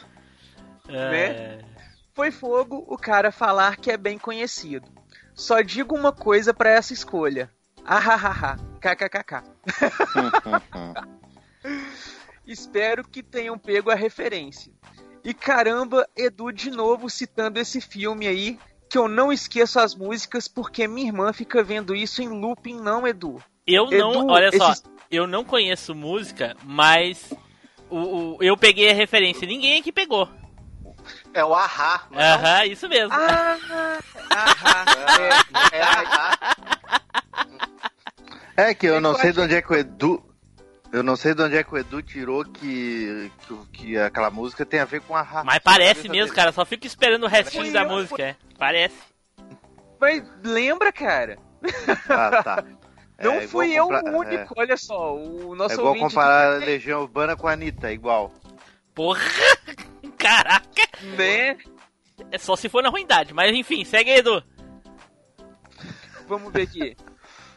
É. 0.88 1.12
né? 1.12 1.66
Foi 2.14 2.32
fogo 2.32 2.86
o 2.88 2.98
cara 2.98 3.32
falar 3.32 3.78
que 3.78 3.92
é 3.92 3.98
bem 3.98 4.18
conhecido. 4.18 4.88
Só 5.34 5.62
digo 5.62 5.96
uma 5.96 6.14
coisa 6.14 6.54
pra 6.54 6.70
essa 6.70 6.94
escolha. 6.94 7.52
Ahahaha, 7.84 8.58
kkkk. 8.80 9.44
Espero 12.48 13.04
que 13.04 13.22
tenham 13.22 13.58
pego 13.58 13.92
a 13.92 13.96
referência. 13.96 14.72
E 15.24 15.34
caramba, 15.34 16.08
Edu 16.16 16.52
de 16.52 16.70
novo 16.70 17.10
citando 17.10 17.60
esse 17.60 17.82
filme 17.82 18.28
aí, 18.28 18.60
que 18.90 18.98
eu 18.98 19.08
não 19.08 19.32
esqueço 19.32 19.80
as 19.80 19.96
músicas 19.96 20.48
porque 20.48 20.88
minha 20.88 21.08
irmã 21.08 21.34
fica 21.34 21.64
vendo 21.64 21.96
isso 21.96 22.22
em 22.22 22.30
looping, 22.30 22.80
não, 22.80 23.08
Edu. 23.08 23.42
Eu 23.68 23.90
não, 23.90 24.12
Edu, 24.12 24.28
olha 24.28 24.52
só, 24.52 24.74
eu 25.12 25.28
não 25.28 25.44
conheço 25.44 25.94
música, 25.96 26.56
mas 26.64 27.32
o, 27.90 27.98
o- 27.98 28.38
eu 28.42 28.58
peguei 28.58 28.90
a 28.90 28.94
referência. 28.94 29.48
Ninguém 29.48 29.80
aqui 29.80 29.92
pegou. 29.92 30.30
É 31.34 31.44
o 31.44 31.54
Ahá. 31.54 32.08
é 32.12 32.16
não? 32.16 32.22
Aham, 32.22 32.66
isso 32.66 32.88
mesmo. 32.90 33.14
Ah, 33.14 33.58
É, 35.72 35.78
é 35.78 35.82
Ahá. 35.82 36.38
É 38.58 38.74
que 38.74 38.86
eu 38.88 39.02
não 39.02 39.14
sei 39.16 39.32
de 39.34 39.40
onde 39.42 39.56
é 39.56 39.62
que 39.62 39.72
o 39.72 39.76
Edu. 39.76 40.24
Eu 40.92 41.04
não 41.04 41.16
sei 41.18 41.34
de 41.36 41.42
onde 41.44 41.58
é 41.58 41.64
que 41.64 41.74
o 41.74 41.78
Edu 41.78 42.02
tirou 42.02 42.46
que, 42.46 43.30
que, 43.48 43.56
que 43.74 43.98
aquela 43.98 44.30
música 44.32 44.66
tem 44.66 44.80
a 44.80 44.86
ver 44.86 45.02
com 45.02 45.14
a 45.16 45.22
raça. 45.22 45.44
Mas 45.44 45.60
parece 45.60 46.08
mesmo, 46.08 46.34
cara. 46.34 46.54
Só 46.54 46.66
fico 46.66 46.88
esperando 46.88 47.24
o 47.24 47.28
restinho 47.28 47.72
da 47.74 47.84
música. 47.84 48.24
É. 48.24 48.36
Parece. 48.58 48.96
Mas 50.00 50.24
lembra, 50.42 50.92
cara? 50.94 51.38
Ah, 52.10 52.42
tá. 52.44 52.64
Não 53.18 53.36
É 53.36 53.48
fui 53.48 53.72
eu 53.74 53.88
comprar- 53.88 54.14
o 54.14 54.18
único, 54.18 54.54
olha 54.58 54.78
só. 54.78 55.16
O 55.16 55.54
É, 55.54 55.58
nosso 55.58 55.76
é 55.76 55.78
igual 55.78 55.96
comparar 55.96 56.56
a 56.56 56.58
Legião 56.58 57.02
Urbana 57.02 57.36
com 57.36 57.48
a 57.48 57.54
Anitta, 57.54 57.92
igual. 57.92 58.34
Porra! 58.94 59.22
Caraca! 60.18 60.66
Né? 61.18 61.58
É 62.32 62.38
só 62.38 62.56
se 62.56 62.68
for 62.70 62.84
na 62.84 62.90
ruindade. 62.90 63.34
Mas 63.34 63.54
enfim, 63.56 63.84
segue 63.86 64.12
aí, 64.12 64.18
Edu. 64.20 64.44
Vamos 66.28 66.52
ver 66.52 66.64
aqui. 66.64 66.96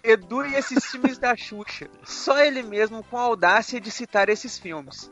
Edu 0.02 0.46
e 0.46 0.54
esses 0.54 0.84
filmes 0.86 1.18
da 1.18 1.36
Xuxa. 1.36 1.88
Só 2.04 2.38
ele 2.38 2.62
mesmo 2.62 3.02
com 3.04 3.16
a 3.18 3.22
audácia 3.22 3.80
de 3.80 3.90
citar 3.90 4.28
esses 4.28 4.58
filmes. 4.58 5.10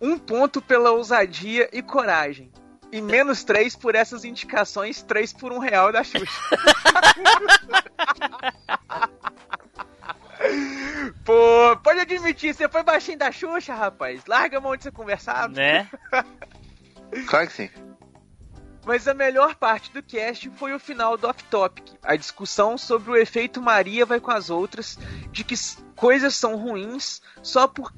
Um 0.00 0.18
ponto 0.18 0.60
pela 0.62 0.90
ousadia 0.90 1.68
e 1.72 1.82
coragem. 1.82 2.50
E 2.90 3.00
menos 3.00 3.44
três 3.44 3.74
por 3.76 3.94
essas 3.94 4.24
indicações, 4.24 5.02
três 5.02 5.32
por 5.32 5.52
um 5.52 5.58
real 5.58 5.92
da 5.92 6.02
Xuxa. 6.04 6.40
Pô, 11.24 11.76
pode 11.82 12.00
admitir, 12.00 12.54
você 12.54 12.68
foi 12.68 12.82
baixinho 12.82 13.18
da 13.18 13.30
Xuxa, 13.30 13.74
rapaz. 13.74 14.24
Larga 14.26 14.58
a 14.58 14.60
mão 14.60 14.76
de 14.76 14.84
ser 14.84 14.92
conversado. 14.92 15.54
Né? 15.54 15.88
Claro 17.26 17.46
que 17.46 17.52
sim. 17.52 17.70
Mas 18.84 19.06
a 19.06 19.14
melhor 19.14 19.54
parte 19.54 19.92
do 19.92 20.02
cast 20.02 20.50
foi 20.56 20.72
o 20.72 20.78
final 20.78 21.16
do 21.16 21.28
Off 21.28 21.44
Topic, 21.44 21.86
a 22.02 22.16
discussão 22.16 22.76
sobre 22.76 23.10
o 23.10 23.16
efeito 23.16 23.60
Maria 23.60 24.04
vai 24.04 24.18
com 24.18 24.30
as 24.30 24.50
outras, 24.50 24.98
de 25.30 25.44
que 25.44 25.54
coisas 25.94 26.34
são 26.34 26.56
ruins 26.56 27.20
só 27.42 27.68
por 27.68 27.92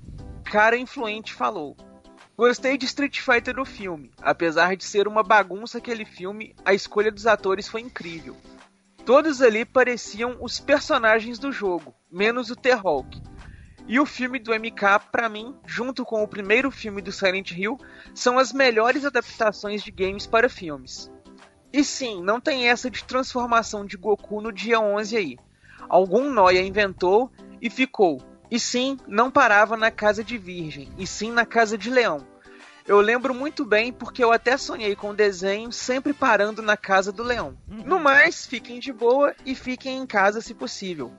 cara 0.45 0.77
influente 0.77 1.33
falou. 1.33 1.77
Gostei 2.37 2.77
de 2.77 2.85
Street 2.85 3.21
Fighter 3.21 3.55
do 3.55 3.65
filme, 3.65 4.11
apesar 4.21 4.77
de 4.77 4.85
ser 4.85 5.07
uma 5.07 5.23
bagunça 5.23 5.79
aquele 5.79 6.05
filme, 6.05 6.55
a 6.65 6.75
escolha 6.75 7.11
dos 7.11 7.27
atores 7.27 7.69
foi 7.69 7.81
incrível. 7.81 8.37
Todos 9.07 9.41
ali 9.41 9.65
pareciam 9.65 10.37
os 10.41 10.59
personagens 10.59 11.39
do 11.39 11.53
jogo, 11.53 11.95
menos 12.15 12.49
o 12.49 12.55
T-Hawk. 12.57 13.21
E 13.89 13.99
o 13.99 14.07
filme 14.07 14.39
do 14.39 14.55
MK, 14.55 15.11
pra 15.11 15.29
mim, 15.29 15.55
junto 15.67 16.05
com 16.05 16.23
o 16.23 16.29
primeiro 16.29 16.71
filme 16.71 17.03
do 17.03 17.13
Silent 17.13 17.51
Hill, 17.51 17.77
são 18.15 18.39
as 18.39 18.53
melhores 18.53 19.05
adaptações 19.05 19.83
de 19.83 19.91
games 19.91 20.27
para 20.27 20.49
filmes. 20.49 21.11
E 21.73 21.85
sim, 21.85 22.23
não 22.23 22.41
tem 22.41 22.69
essa 22.69 22.89
de 22.89 23.05
transformação 23.05 23.85
de 23.85 23.97
Goku 23.97 24.41
no 24.41 24.53
dia 24.53 24.79
11 24.79 25.17
aí. 25.17 25.39
Algum 25.89 26.31
noia 26.31 26.63
inventou 26.63 27.31
e 27.61 27.69
ficou. 27.69 28.23
E 28.49 28.61
sim, 28.61 28.97
não 29.09 29.31
parava 29.31 29.77
na 29.77 29.91
casa 29.91 30.23
de 30.23 30.39
Virgem, 30.39 30.89
e 30.97 31.07
sim 31.07 31.33
na 31.33 31.45
casa 31.45 31.77
de 31.77 31.91
Leão. 31.91 32.25
Eu 32.87 33.01
lembro 33.01 33.35
muito 33.35 33.65
bem 33.65 33.93
porque 33.93 34.23
eu 34.23 34.31
até 34.31 34.57
sonhei 34.57 34.95
com 34.95 35.11
o 35.11 35.17
desenho 35.17 35.73
sempre 35.73 36.13
parando 36.13 36.63
na 36.63 36.77
casa 36.77 37.11
do 37.11 37.23
Leão. 37.23 37.57
No 37.67 37.99
mais, 37.99 38.47
fiquem 38.47 38.79
de 38.79 38.93
boa 38.93 39.35
e 39.45 39.55
fiquem 39.55 39.99
em 39.99 40.07
casa 40.07 40.41
se 40.41 40.55
possível. 40.55 41.13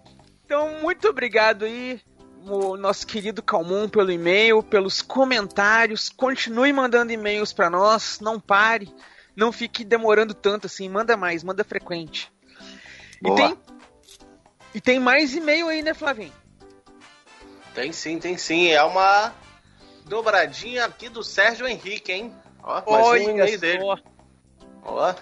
Então, 0.46 0.80
muito 0.80 1.08
obrigado 1.08 1.66
aí, 1.66 2.00
o 2.48 2.78
nosso 2.78 3.08
querido 3.08 3.42
Calmon, 3.42 3.90
pelo 3.90 4.12
e-mail, 4.12 4.62
pelos 4.62 5.02
comentários. 5.02 6.08
Continue 6.08 6.72
mandando 6.72 7.12
e-mails 7.12 7.52
pra 7.52 7.68
nós, 7.68 8.20
não 8.20 8.40
pare. 8.40 8.94
Não 9.36 9.52
fique 9.52 9.84
demorando 9.84 10.36
tanto 10.36 10.68
assim, 10.68 10.88
manda 10.88 11.18
mais, 11.18 11.44
manda 11.44 11.64
frequente. 11.64 12.32
E 13.24 13.36
tem, 13.36 13.58
e 14.76 14.80
tem 14.80 15.00
mais 15.00 15.34
e-mail 15.34 15.68
aí, 15.68 15.82
né, 15.82 15.96
Flavinho? 15.96 16.32
Tem 17.74 17.92
sim, 17.92 18.20
tem 18.20 18.38
sim. 18.38 18.70
É 18.70 18.84
uma 18.84 19.34
dobradinha 20.06 20.86
aqui 20.86 21.10
do 21.10 21.24
Sérgio 21.24 21.68
Henrique, 21.68 22.12
hein? 22.12 22.34
Ó, 22.62 22.92
mais 22.92 23.08
um 23.08 23.32
e-mail 23.32 23.60
dele. 23.60 23.84
Ó. 24.84 25.16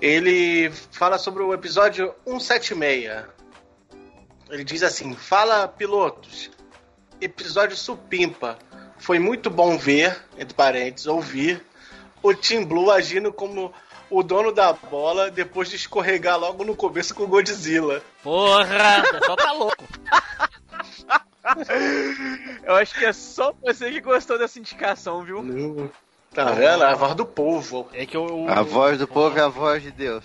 Ele 0.00 0.70
fala 0.90 1.18
sobre 1.18 1.42
o 1.42 1.52
episódio 1.52 2.14
176. 2.26 3.35
Ele 4.50 4.64
diz 4.64 4.82
assim: 4.82 5.14
Fala, 5.14 5.66
pilotos. 5.68 6.50
Episódio 7.20 7.76
supimpa. 7.76 8.58
Foi 8.98 9.18
muito 9.18 9.50
bom 9.50 9.76
ver, 9.76 10.18
entre 10.38 10.54
parênteses, 10.54 11.06
ouvir, 11.06 11.62
o 12.22 12.34
Team 12.34 12.64
Blue 12.64 12.90
agindo 12.90 13.32
como 13.32 13.72
o 14.08 14.22
dono 14.22 14.52
da 14.52 14.72
bola 14.72 15.30
depois 15.30 15.68
de 15.68 15.76
escorregar 15.76 16.38
logo 16.38 16.64
no 16.64 16.74
começo 16.76 17.14
com 17.14 17.24
o 17.24 17.26
Godzilla. 17.28 18.02
Porra, 18.22 19.02
o 19.06 19.18
pessoal 19.18 19.36
tá 19.36 19.52
louco. 19.52 19.84
Eu 22.64 22.74
acho 22.76 22.94
que 22.98 23.04
é 23.04 23.12
só 23.12 23.52
você 23.62 23.90
que 23.90 24.00
gostou 24.00 24.38
dessa 24.38 24.58
indicação, 24.58 25.22
viu? 25.22 25.90
Tá 26.34 26.52
vendo? 26.52 26.82
A 26.84 26.94
voz 26.94 27.14
do 27.14 27.24
povo. 27.26 27.88
É 27.92 28.04
que 28.04 28.16
o, 28.16 28.48
A 28.48 28.62
voz 28.62 28.98
do 28.98 29.06
povo 29.06 29.38
é 29.38 29.42
a 29.42 29.48
voz 29.48 29.82
de 29.82 29.90
Deus. 29.90 30.24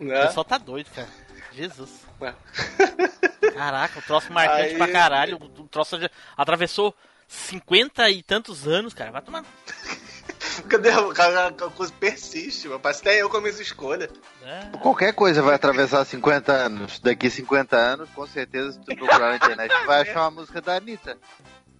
o 0.00 0.04
Né? 0.04 0.26
pessoal 0.26 0.44
tá 0.44 0.58
doido, 0.58 0.90
cara. 0.94 1.08
Jesus. 1.52 1.90
Ué. 2.20 2.34
Caraca, 3.56 3.98
o 3.98 4.02
troço 4.02 4.32
marcante 4.32 4.70
Aí- 4.70 4.76
pra 4.76 4.88
caralho. 4.88 5.36
O 5.36 5.68
troço 5.68 5.98
já 6.00 6.10
atravessou 6.36 6.94
50 7.28 8.08
e 8.10 8.22
tantos 8.22 8.66
anos, 8.68 8.94
cara. 8.94 9.10
Vai 9.10 9.22
tomar. 9.22 9.44
Cadê 10.68 10.90
a, 10.90 10.98
a- 10.98 11.46
a 11.48 11.52
coisa 11.70 11.92
persiste, 11.98 12.68
meu? 12.68 12.80
Parece 12.80 13.00
até 13.00 13.20
eu 13.20 13.28
com 13.28 13.36
as 13.36 13.42
minhas 13.42 13.60
escolhas. 13.60 14.10
É. 14.42 14.76
Qualquer 14.78 15.12
coisa 15.12 15.42
vai 15.42 15.54
atravessar 15.54 16.04
50 16.04 16.52
anos. 16.52 16.98
Daqui 16.98 17.28
50 17.28 17.76
anos, 17.76 18.08
com 18.10 18.26
certeza, 18.26 18.72
se 18.72 18.78
tu 18.80 18.86
procurar 18.96 19.30
na 19.30 19.36
internet, 19.36 19.70
tu 19.80 19.86
vai 19.86 20.02
achar 20.02 20.22
uma 20.22 20.30
música 20.30 20.60
da 20.60 20.76
Anitta. 20.76 21.18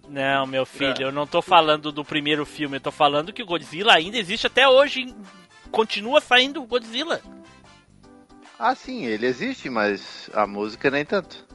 Não, 0.07 0.45
meu 0.45 0.65
filho, 0.65 1.07
eu 1.07 1.11
não 1.11 1.27
tô 1.27 1.41
falando 1.41 1.91
do 1.91 2.05
primeiro 2.05 2.45
filme, 2.45 2.77
eu 2.77 2.81
tô 2.81 2.91
falando 2.91 3.33
que 3.33 3.43
o 3.43 3.45
Godzilla 3.45 3.93
ainda 3.93 4.17
existe 4.17 4.47
até 4.47 4.67
hoje. 4.67 5.13
Continua 5.71 6.21
saindo 6.21 6.61
o 6.61 6.65
Godzilla. 6.65 7.21
Ah, 8.59 8.73
sim, 8.73 9.05
ele 9.05 9.25
existe, 9.27 9.69
mas 9.69 10.29
a 10.33 10.47
música 10.47 10.89
nem 10.89 11.03
tanto. 11.05 11.46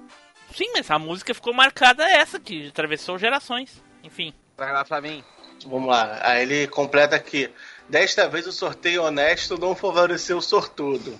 Sim, 0.54 0.70
mas 0.74 0.90
a 0.90 0.98
música 0.98 1.34
ficou 1.34 1.52
marcada 1.52 2.04
essa, 2.08 2.38
que 2.38 2.68
atravessou 2.68 3.18
gerações. 3.18 3.82
Enfim. 4.02 4.34
Vai 4.56 4.72
lá, 4.72 4.84
Flavinho. 4.84 5.24
Vamos 5.66 5.88
lá. 5.88 6.18
Aí 6.22 6.42
ele 6.42 6.66
completa 6.66 7.16
aqui. 7.16 7.50
Desta 7.88 8.28
vez 8.28 8.46
o 8.46 8.52
sorteio 8.52 9.02
honesto 9.02 9.58
não 9.58 9.74
favoreceu 9.74 10.38
o 10.38 10.42
sortudo. 10.42 11.18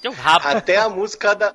Teu 0.00 0.12
rabo. 0.12 0.48
Até 0.48 0.76
a 0.76 0.88
música 0.88 1.34
da. 1.34 1.54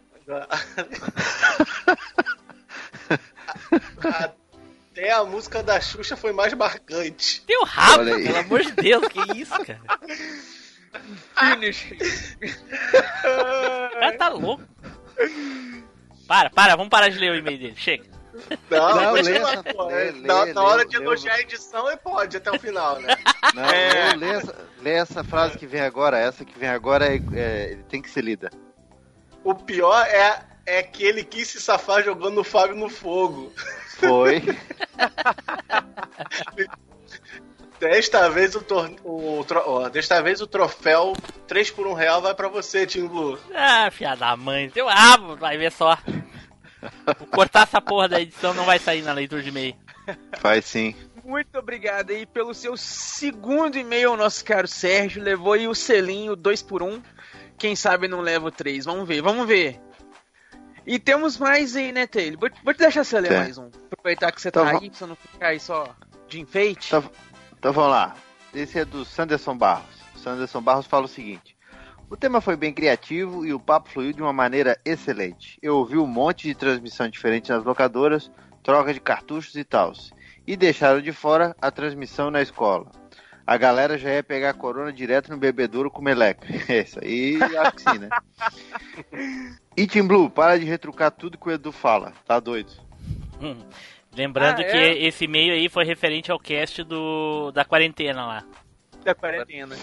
Até 4.91 5.11
a 5.11 5.23
música 5.23 5.61
da 5.61 5.79
Xuxa 5.81 6.15
foi 6.15 6.31
mais 6.31 6.53
marcante. 6.53 7.41
Teu 7.41 7.63
rabo, 7.63 8.05
pelo 8.05 8.37
amor 8.37 8.61
de 8.61 8.71
Deus, 8.71 9.07
que 9.07 9.37
isso, 9.37 9.53
cara? 9.65 9.81
Finish. 11.37 11.91
O 13.21 13.99
cara 13.99 14.17
tá 14.17 14.29
louco. 14.29 14.63
Para, 16.27 16.49
para, 16.49 16.75
vamos 16.75 16.89
parar 16.89 17.09
de 17.09 17.17
ler 17.19 17.31
o 17.31 17.35
e-mail 17.35 17.57
dele. 17.57 17.75
Chega. 17.75 18.03
Não, 18.69 18.95
Não, 18.95 19.13
lê 19.13 19.37
essa- 19.37 19.63
pô. 19.63 19.85
lê, 19.87 20.11
na, 20.11 20.43
lê, 20.43 20.53
na 20.53 20.63
hora 20.63 20.83
lê, 20.83 20.89
de 20.89 20.97
lê, 20.97 21.03
elogiar 21.05 21.35
a 21.35 21.39
edição, 21.41 21.87
ele 21.87 21.97
pode 21.97 22.35
até 22.35 22.51
o 22.51 22.59
final, 22.59 22.99
né? 22.99 23.15
Não, 23.55 23.63
É. 23.63 24.13
lê, 24.15 24.27
essa, 24.29 24.55
lê 24.81 24.91
essa 24.91 25.23
frase 25.23 25.57
que 25.57 25.65
vem 25.65 25.79
agora. 25.81 26.17
Essa 26.19 26.43
que 26.43 26.57
vem 26.59 26.67
agora 26.67 27.05
é, 27.07 27.21
é- 27.33 27.77
tem 27.87 28.01
que 28.01 28.09
ser 28.09 28.21
lida. 28.23 28.51
O 29.43 29.55
pior 29.55 30.05
é, 30.05 30.43
é 30.65 30.83
que 30.83 31.03
ele 31.03 31.23
quis 31.23 31.47
se 31.47 31.61
safar 31.61 32.03
jogando 32.03 32.39
o 32.39 32.43
Fábio 32.43 32.75
no 32.75 32.89
fogo. 32.89 33.53
Foi. 33.99 34.43
Desta 37.79 38.29
vez 38.29 38.55
o, 38.55 38.61
tor 38.61 38.89
o, 39.03 39.43
tro 39.45 39.61
ó, 39.65 39.89
desta 39.89 40.21
vez 40.21 40.41
o 40.41 40.47
troféu 40.47 41.13
3 41.47 41.71
por 41.71 41.85
1 41.87 41.93
real 41.93 42.21
vai 42.21 42.33
pra 42.33 42.47
você, 42.47 42.85
Team 42.87 43.07
Blue. 43.07 43.37
Ah, 43.53 43.89
filha 43.91 44.15
da 44.15 44.35
mãe. 44.37 44.69
Teu 44.69 44.87
rabo, 44.87 45.35
vai 45.35 45.57
ver 45.57 45.71
só. 45.71 45.97
Vou 47.17 47.27
cortar 47.27 47.63
essa 47.63 47.81
porra 47.81 48.07
da 48.07 48.21
edição, 48.21 48.53
não 48.53 48.65
vai 48.65 48.79
sair 48.79 49.01
na 49.01 49.11
leitura 49.13 49.41
de 49.41 49.49
e-mail. 49.49 49.75
Faz 50.39 50.65
sim. 50.65 50.95
Muito 51.23 51.57
obrigado 51.57 52.11
aí 52.11 52.25
pelo 52.25 52.53
seu 52.53 52.77
segundo 52.77 53.77
e-mail, 53.77 54.15
nosso 54.15 54.45
caro 54.45 54.67
Sérgio. 54.67 55.21
Levou 55.23 55.53
aí 55.53 55.67
o 55.67 55.73
selinho 55.75 56.35
2 56.35 56.61
por 56.61 56.83
1 56.83 57.01
Quem 57.57 57.75
sabe 57.75 58.07
não 58.07 58.21
leva 58.21 58.47
o 58.47 58.51
3. 58.51 58.85
Vamos 58.85 59.07
ver, 59.07 59.21
vamos 59.21 59.47
ver. 59.47 59.79
E 60.85 60.99
temos 60.99 61.37
mais 61.37 61.75
aí, 61.75 61.91
né, 61.91 62.05
Taylor? 62.05 62.37
Vou, 62.63 62.73
te 62.73 62.77
deixar 62.77 63.03
você 63.03 63.19
ler 63.19 63.31
mais 63.31 63.57
um. 63.57 63.69
Aproveitar 63.91 64.31
que 64.31 64.39
você 64.39 64.51
tá 64.51 64.61
va- 64.63 64.71
aí, 64.79 64.89
pra 64.89 64.99
você 64.99 65.05
não 65.07 65.15
ficar 65.15 65.47
aí 65.47 65.59
só 65.59 65.95
de 66.27 66.39
enfeite. 66.39 66.87
Então, 66.95 67.09
então 67.65 67.73
vamos 67.73 67.89
lá. 67.89 68.15
Esse 68.53 68.77
é 68.77 68.85
do 68.85 69.03
Sanderson 69.03 69.57
Barros. 69.57 69.89
O 70.15 70.19
Sanderson 70.19 70.61
Barros 70.61 70.85
fala 70.85 71.05
o 71.05 71.07
seguinte: 71.07 71.57
O 72.07 72.15
tema 72.15 72.39
foi 72.39 72.55
bem 72.55 72.71
criativo 72.71 73.43
e 73.43 73.51
o 73.55 73.59
papo 73.59 73.89
fluiu 73.89 74.13
de 74.13 74.21
uma 74.21 74.31
maneira 74.31 74.79
excelente. 74.85 75.57
Eu 75.63 75.77
ouvi 75.77 75.97
um 75.97 76.05
monte 76.05 76.47
de 76.47 76.53
transmissão 76.53 77.09
diferente 77.09 77.49
nas 77.49 77.63
locadoras, 77.63 78.29
troca 78.61 78.93
de 78.93 78.99
cartuchos 78.99 79.55
e 79.55 79.63
tal. 79.63 79.93
E 80.45 80.55
deixaram 80.55 81.01
de 81.01 81.11
fora 81.11 81.55
a 81.59 81.71
transmissão 81.71 82.29
na 82.29 82.39
escola. 82.39 82.85
A 83.47 83.57
galera 83.57 83.97
já 83.97 84.11
ia 84.11 84.21
pegar 84.21 84.51
a 84.51 84.53
corona 84.53 84.93
direto 84.93 85.31
no 85.31 85.37
bebedouro 85.37 85.89
com 85.89 86.03
meleca. 86.03 86.45
Isso 86.71 86.99
aí, 87.01 87.39
acho 87.41 87.71
que 87.71 87.81
sim, 87.81 87.97
né? 87.97 88.09
E 89.75 89.87
Team 89.87 90.07
Blue, 90.07 90.29
para 90.29 90.59
de 90.59 90.65
retrucar 90.65 91.09
tudo 91.09 91.35
que 91.35 91.49
o 91.49 91.51
Edu 91.51 91.71
fala. 91.71 92.13
Tá 92.27 92.39
doido. 92.39 92.71
Hum. 93.41 93.57
Lembrando 94.15 94.61
Ah, 94.61 94.63
que 94.63 94.77
é? 94.77 95.03
esse 95.05 95.25
e-mail 95.25 95.53
aí 95.53 95.67
foi 95.69 95.83
referente 95.85 96.31
ao 96.31 96.39
cast 96.39 96.83
do 96.83 97.51
da 97.51 97.65
quarentena 97.65 98.25
lá. 98.25 98.43
Da 99.03 99.13
quarentena. 99.13 99.75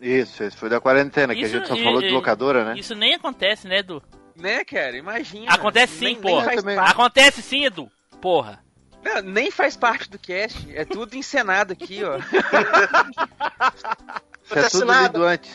Isso, 0.00 0.42
esse 0.44 0.56
foi 0.56 0.68
da 0.68 0.80
quarentena, 0.80 1.34
que 1.34 1.40
Isso, 1.42 1.56
a 1.56 1.58
gente 1.58 1.68
só 1.68 1.74
e- 1.76 1.82
falou 1.84 2.00
de 2.00 2.10
locadora, 2.10 2.64
né? 2.64 2.74
Isso 2.78 2.94
nem 2.94 3.14
acontece, 3.14 3.66
né, 3.66 3.78
Edu? 3.78 4.02
Né, 4.36 4.64
cara? 4.64 4.96
Imagina. 4.96 5.52
Acontece 5.52 5.94
sim, 5.94 6.04
Nem- 6.04 6.14
nem 6.14 6.22
porra. 6.22 6.44
parte. 6.44 6.68
Acontece 6.92 7.42
sim, 7.42 7.64
Edu. 7.64 7.90
Porra. 8.20 8.62
Não, 9.02 9.20
nem 9.22 9.50
faz 9.50 9.76
parte 9.76 10.10
do 10.10 10.18
cast. 10.18 10.66
É 10.74 10.84
tudo 10.84 11.14
encenado 11.14 11.72
aqui, 11.74 12.02
ó. 12.02 12.16
Isso 12.18 12.24
é 14.58 14.68
tudo 14.70 14.92
lido 15.02 15.24
antes. 15.24 15.54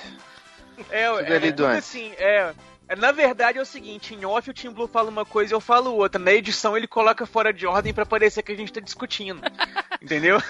É, 0.89 1.09
Tudo 1.09 1.19
é, 1.21 1.35
ali 1.35 1.47
é 1.47 1.51
do 1.51 1.55
tudo 1.57 1.65
antes. 1.65 1.89
assim, 1.89 2.13
é, 2.17 2.37
é, 2.37 2.53
Na 2.98 3.11
verdade 3.11 3.60
é 3.60 3.61
o 3.61 3.66
seguinte, 3.66 4.16
em 4.16 4.26
off 4.26 4.49
o 4.49 4.53
Team 4.53 4.74
Blue 4.74 4.88
fala 4.88 5.10
uma 5.10 5.26
coisa 5.26 5.53
e 5.53 5.56
eu 5.56 5.61
falo 5.61 5.94
outra. 5.94 6.20
Na 6.20 6.32
edição 6.32 6.76
ele 6.76 6.88
coloca 6.88 7.26
fora 7.26 7.53
de 7.53 7.68
ordem 7.68 7.94
pra 7.94 8.06
parecer 8.06 8.41
que 8.41 8.52
a 8.52 8.56
gente 8.56 8.74
tá 8.74 8.80
discutindo. 8.80 9.41
Entendeu? 10.02 10.41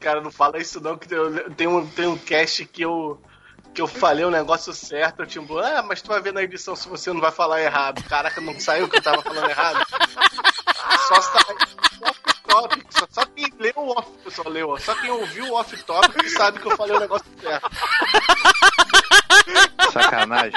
Cara, 0.00 0.20
não 0.20 0.30
fala 0.30 0.58
isso 0.58 0.80
não, 0.80 0.98
que 0.98 1.08
tem 1.56 1.66
um, 1.66 1.86
tem 1.86 2.06
um 2.06 2.18
cast 2.18 2.66
que 2.66 2.82
eu, 2.82 3.22
que 3.72 3.80
eu 3.80 3.86
falei 3.86 4.24
o 4.24 4.30
negócio 4.30 4.72
certo, 4.74 5.22
o 5.22 5.26
Team 5.26 5.46
Blue, 5.46 5.60
ah, 5.60 5.82
mas 5.82 6.02
tu 6.02 6.08
vai 6.08 6.20
ver 6.20 6.32
na 6.32 6.42
edição 6.42 6.74
se 6.74 6.88
você 6.88 7.12
não 7.12 7.20
vai 7.20 7.30
falar 7.30 7.62
errado. 7.62 8.02
Caraca, 8.04 8.40
não 8.40 8.58
saiu 8.58 8.88
que 8.88 8.96
eu 8.98 9.02
tava 9.02 9.22
falando 9.22 9.48
errado. 9.48 9.86
Só 11.08 11.20
off-topic, 12.56 12.86
só, 12.90 13.06
só 13.10 13.26
quem 13.26 13.46
leu 13.58 13.72
o 13.76 13.90
off, 13.90 14.08
só 14.30 14.48
leu, 14.48 14.76
só 14.78 14.94
quem 14.94 15.10
ouviu 15.10 15.46
o 15.46 15.54
off-topic 15.54 16.28
sabe 16.30 16.58
que 16.58 16.66
eu 16.66 16.76
falei 16.76 16.96
o 16.96 17.00
negócio 17.00 17.26
certo. 17.40 17.70
Sacanagem. 20.02 20.52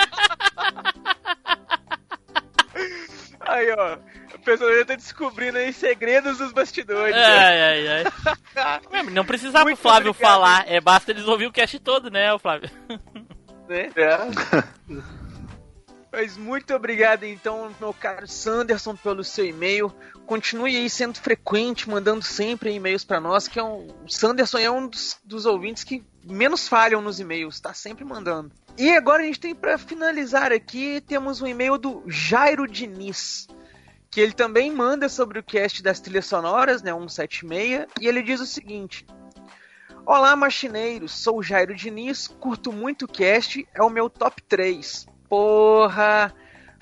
Aí, 3.41 3.71
ó. 3.71 3.97
O 4.35 4.39
pessoal 4.39 4.73
já 4.77 4.85
tá 4.85 4.95
descobrindo 4.95 5.57
aí 5.57 5.73
segredos 5.73 6.37
dos 6.37 6.51
bastidores. 6.51 7.15
né? 7.15 7.25
Ai, 7.25 7.61
ai, 7.61 8.03
ai. 8.55 9.03
Não 9.11 9.25
precisava 9.25 9.65
Muito 9.65 9.77
o 9.77 9.81
Flávio 9.81 10.11
obrigado. 10.11 10.31
falar, 10.31 10.65
é 10.71 10.79
basta 10.79 11.11
eles 11.11 11.27
ouvir 11.27 11.47
o 11.47 11.51
cast 11.51 11.77
todo, 11.79 12.09
né, 12.09 12.31
o 12.33 12.39
Flávio? 12.39 12.69
né? 13.67 13.89
É. 13.95 14.17
Mas 16.11 16.35
muito 16.37 16.73
obrigado, 16.73 17.23
então, 17.23 17.69
meu 17.79 17.93
caro 17.93 18.27
Sanderson, 18.27 18.95
pelo 18.95 19.23
seu 19.23 19.45
e-mail. 19.45 19.93
Continue 20.25 20.75
aí 20.75 20.89
sendo 20.89 21.19
frequente, 21.19 21.87
mandando 21.89 22.23
sempre 22.23 22.73
e-mails 22.73 23.03
pra 23.03 23.19
nós, 23.19 23.47
que 23.47 23.59
é 23.59 23.63
um, 23.63 23.87
o 24.05 24.09
Sanderson 24.09 24.57
é 24.57 24.71
um 24.71 24.87
dos, 24.87 25.19
dos 25.23 25.45
ouvintes 25.45 25.83
que 25.83 26.03
menos 26.23 26.67
falham 26.67 27.01
nos 27.01 27.19
e-mails, 27.19 27.59
tá 27.59 27.73
sempre 27.75 28.03
mandando. 28.03 28.51
E 28.79 28.95
agora 28.95 29.23
a 29.23 29.25
gente 29.25 29.41
tem 29.41 29.53
pra 29.53 29.77
finalizar 29.77 30.53
aqui, 30.53 31.01
temos 31.01 31.41
um 31.41 31.47
e-mail 31.47 31.77
do 31.77 32.01
Jairo 32.07 32.65
Diniz, 32.65 33.45
que 34.09 34.21
ele 34.21 34.31
também 34.31 34.71
manda 34.71 35.09
sobre 35.09 35.37
o 35.37 35.43
cast 35.43 35.83
das 35.83 35.99
trilhas 35.99 36.27
sonoras, 36.27 36.81
né, 36.81 36.93
176, 36.93 37.87
e 37.99 38.07
ele 38.07 38.23
diz 38.23 38.39
o 38.39 38.45
seguinte: 38.45 39.05
Olá, 40.05 40.33
machineiros, 40.33 41.11
sou 41.11 41.39
o 41.39 41.43
Jairo 41.43 41.75
Diniz, 41.75 42.29
curto 42.29 42.71
muito 42.71 43.03
o 43.03 43.07
cast, 43.09 43.67
é 43.73 43.83
o 43.83 43.89
meu 43.89 44.09
top 44.09 44.41
3. 44.43 45.05
Porra! 45.27 46.33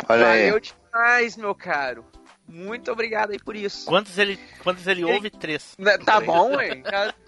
Olha 0.07 0.27
aí. 0.27 0.51
valeu 0.51 0.59
demais, 0.59 1.35
meu 1.35 1.55
caro. 1.55 2.05
Muito 2.47 2.91
obrigado 2.91 3.31
aí 3.31 3.39
por 3.39 3.55
isso. 3.55 3.85
Quantos 3.85 4.17
ele, 4.17 4.39
quantos 4.63 4.87
ele 4.87 5.03
ouve? 5.03 5.29
Três. 5.29 5.75
Né, 5.77 5.97
Tá 5.97 6.21
bom, 6.21 6.55
ué. 6.55 6.81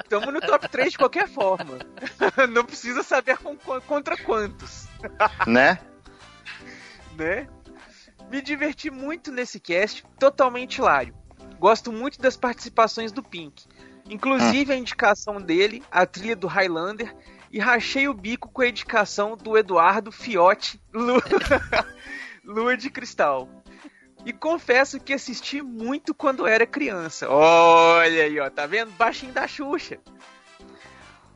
Tamo 0.08 0.32
no 0.32 0.40
top 0.40 0.68
3 0.70 0.92
de 0.92 0.98
qualquer 0.98 1.28
forma. 1.28 1.78
Não 2.50 2.64
precisa 2.64 3.04
saber 3.04 3.38
com- 3.38 3.58
com- 3.58 3.82
contra 3.82 4.16
quantos. 4.18 4.88
Né? 5.46 5.78
né? 7.18 7.48
Me 8.32 8.42
diverti 8.42 8.90
muito 8.90 9.32
nesse 9.32 9.60
cast, 9.60 10.06
totalmente 10.18 10.78
hilário. 10.78 11.14
Gosto 11.60 11.92
muito 11.92 12.20
das 12.22 12.38
participações 12.38 13.12
do 13.12 13.22
Pink. 13.22 13.66
Inclusive 14.10 14.72
a 14.72 14.76
indicação 14.78 15.42
dele, 15.42 15.84
a 15.92 16.06
trilha 16.06 16.36
do 16.36 16.48
Highlander, 16.48 17.14
e 17.52 17.60
rachei 17.60 18.08
o 18.08 18.14
bico 18.14 18.50
com 18.50 18.62
a 18.62 18.68
indicação 18.68 19.36
do 19.36 19.58
Eduardo 19.58 20.12
Fiote, 20.12 20.80
Lua, 20.94 21.22
Lua 22.46 22.78
de 22.78 22.90
Cristal. 22.90 23.50
E 24.26 24.34
confesso 24.34 25.00
que 25.00 25.14
assisti 25.14 25.62
muito 25.62 26.14
quando 26.14 26.46
era 26.46 26.66
criança. 26.66 27.30
Olha 27.30 28.24
aí, 28.24 28.40
ó, 28.40 28.50
tá 28.50 28.66
vendo? 28.66 28.92
Baixinho 28.92 29.32
da 29.34 29.48
Xuxa. 29.48 29.98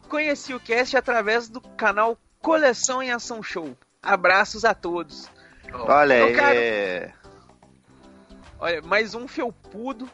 Conheci 0.10 0.54
o 0.54 0.60
cast 0.60 0.96
através 0.96 1.50
do 1.50 1.62
canal 1.62 2.18
Coleção 2.42 3.02
em 3.02 3.12
Ação 3.12 3.42
Show. 3.42 3.76
Abraços 4.02 4.66
a 4.66 4.74
todos. 4.74 5.30
Olha 5.74 6.16
Meu 6.18 6.26
aí. 6.28 6.36
caro, 6.36 6.56
é- 6.60 7.14
Olha, 8.60 8.82
mais 8.82 9.16
um 9.16 9.28
felpudo. 9.28 10.10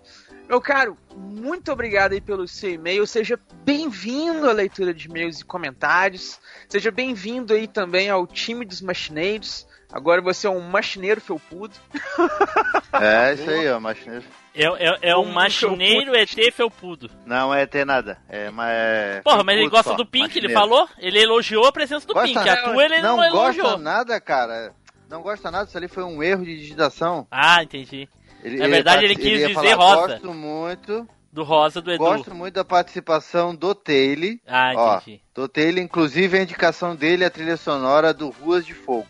Meu 0.48 0.60
caro, 0.60 0.98
muito 1.16 1.72
obrigado 1.72 2.14
aí 2.14 2.22
pelo 2.22 2.48
seu 2.48 2.72
e-mail. 2.72 3.06
Seja 3.06 3.40
bem-vindo 3.64 4.50
à 4.50 4.54
leitura 4.54 4.94
de 4.94 5.08
e-mails 5.08 5.42
e 5.42 5.46
comentários. 5.46 6.40
Seja 6.68 6.90
bem-vindo 6.90 7.54
aí 7.54 7.68
também 7.68 8.10
ao 8.10 8.26
time 8.26 8.66
dos 8.66 8.82
machineiros. 8.82 9.68
Agora 9.92 10.22
você 10.22 10.46
é 10.48 10.50
um 10.50 10.60
machineiro 10.62 11.20
felpudo. 11.22 11.74
É 12.92 13.34
isso 13.34 13.50
aí, 13.50 13.70
ó, 13.70 13.80
machineiro. 13.80 14.26
É, 14.54 14.64
é, 14.66 15.00
é 15.12 15.16
um 15.16 15.22
Um 15.22 15.32
machineiro 15.32 16.14
ET 16.16 16.34
felpudo. 16.54 17.10
Não 17.26 17.54
é 17.54 17.66
ter 17.68 17.86
nada. 17.86 18.18
É, 18.28 18.50
mas 18.50 18.70
é. 18.72 19.22
Porra, 19.24 19.44
mas 19.44 19.56
ele 19.56 19.62
felpudo 19.70 19.78
gosta 19.78 19.92
só, 19.92 19.96
do 19.96 20.06
Pink, 20.06 20.38
ele 20.38 20.48
machineiro. 20.48 20.60
falou? 20.60 20.90
Ele 20.98 21.20
elogiou 21.22 21.66
a 21.66 21.72
presença 21.72 22.06
do 22.08 22.14
Gosta- 22.14 22.28
Pink. 22.28 22.50
A 22.50 22.64
tua 22.64 22.84
ele 22.84 23.00
não, 23.02 23.18
não 23.18 23.24
elogiou. 23.24 23.66
gosta 23.68 23.78
nada, 23.82 24.20
cara. 24.20 24.74
Não 25.08 25.22
gosta 25.22 25.50
nada, 25.52 25.66
isso 25.70 25.78
ali 25.78 25.88
foi 25.88 26.04
um 26.04 26.22
erro 26.22 26.44
de 26.44 26.58
digitação. 26.58 27.28
Ah, 27.32 27.64
entendi. 27.64 28.10
Ele, 28.44 28.58
Na 28.58 28.68
verdade, 28.68 29.06
ele 29.06 29.14
part- 29.14 29.26
quis 29.30 29.40
ia 29.40 29.48
dizer 29.50 29.54
falar, 29.76 29.96
rosa. 29.96 30.08
Gosto 30.14 30.34
muito. 30.34 31.08
Do 31.32 31.44
Rosa 31.44 31.80
do 31.82 31.92
Edu. 31.92 32.04
Gosto 32.04 32.34
muito 32.36 32.56
da 32.56 32.66
participação 32.66 33.56
do 33.56 33.76
Taylor. 33.76 34.36
Ah, 34.48 34.72
Ó, 34.76 34.96
entendi. 34.98 35.22
do 35.34 35.48
Taylor, 35.48 35.80
inclusive 35.80 36.38
a 36.38 36.42
indicação 36.42 36.96
dele, 36.96 37.24
a 37.24 37.30
trilha 37.30 37.56
sonora 37.56 38.12
do 38.14 38.30
Ruas 38.30 38.66
de 38.66 38.74
Fogo. 38.74 39.08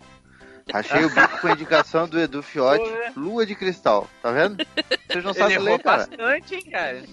Achei 0.74 1.04
o 1.06 1.10
bico 1.10 1.42
com 1.42 1.48
a 1.48 1.52
indicação 1.52 2.08
do 2.08 2.20
Edu 2.20 2.42
Fiote, 2.44 2.92
Lua 3.16 3.46
de 3.46 3.56
Cristal. 3.56 4.08
Tá 4.22 4.32
vendo? 4.32 4.58
Vocês 5.08 5.24
não 5.24 5.32
Ele 5.32 5.40
sabem 5.40 5.58
ler, 5.60 5.80
cara. 5.80 5.98
bastante, 6.08 6.56
hein, 6.56 6.64
cara. 6.70 7.04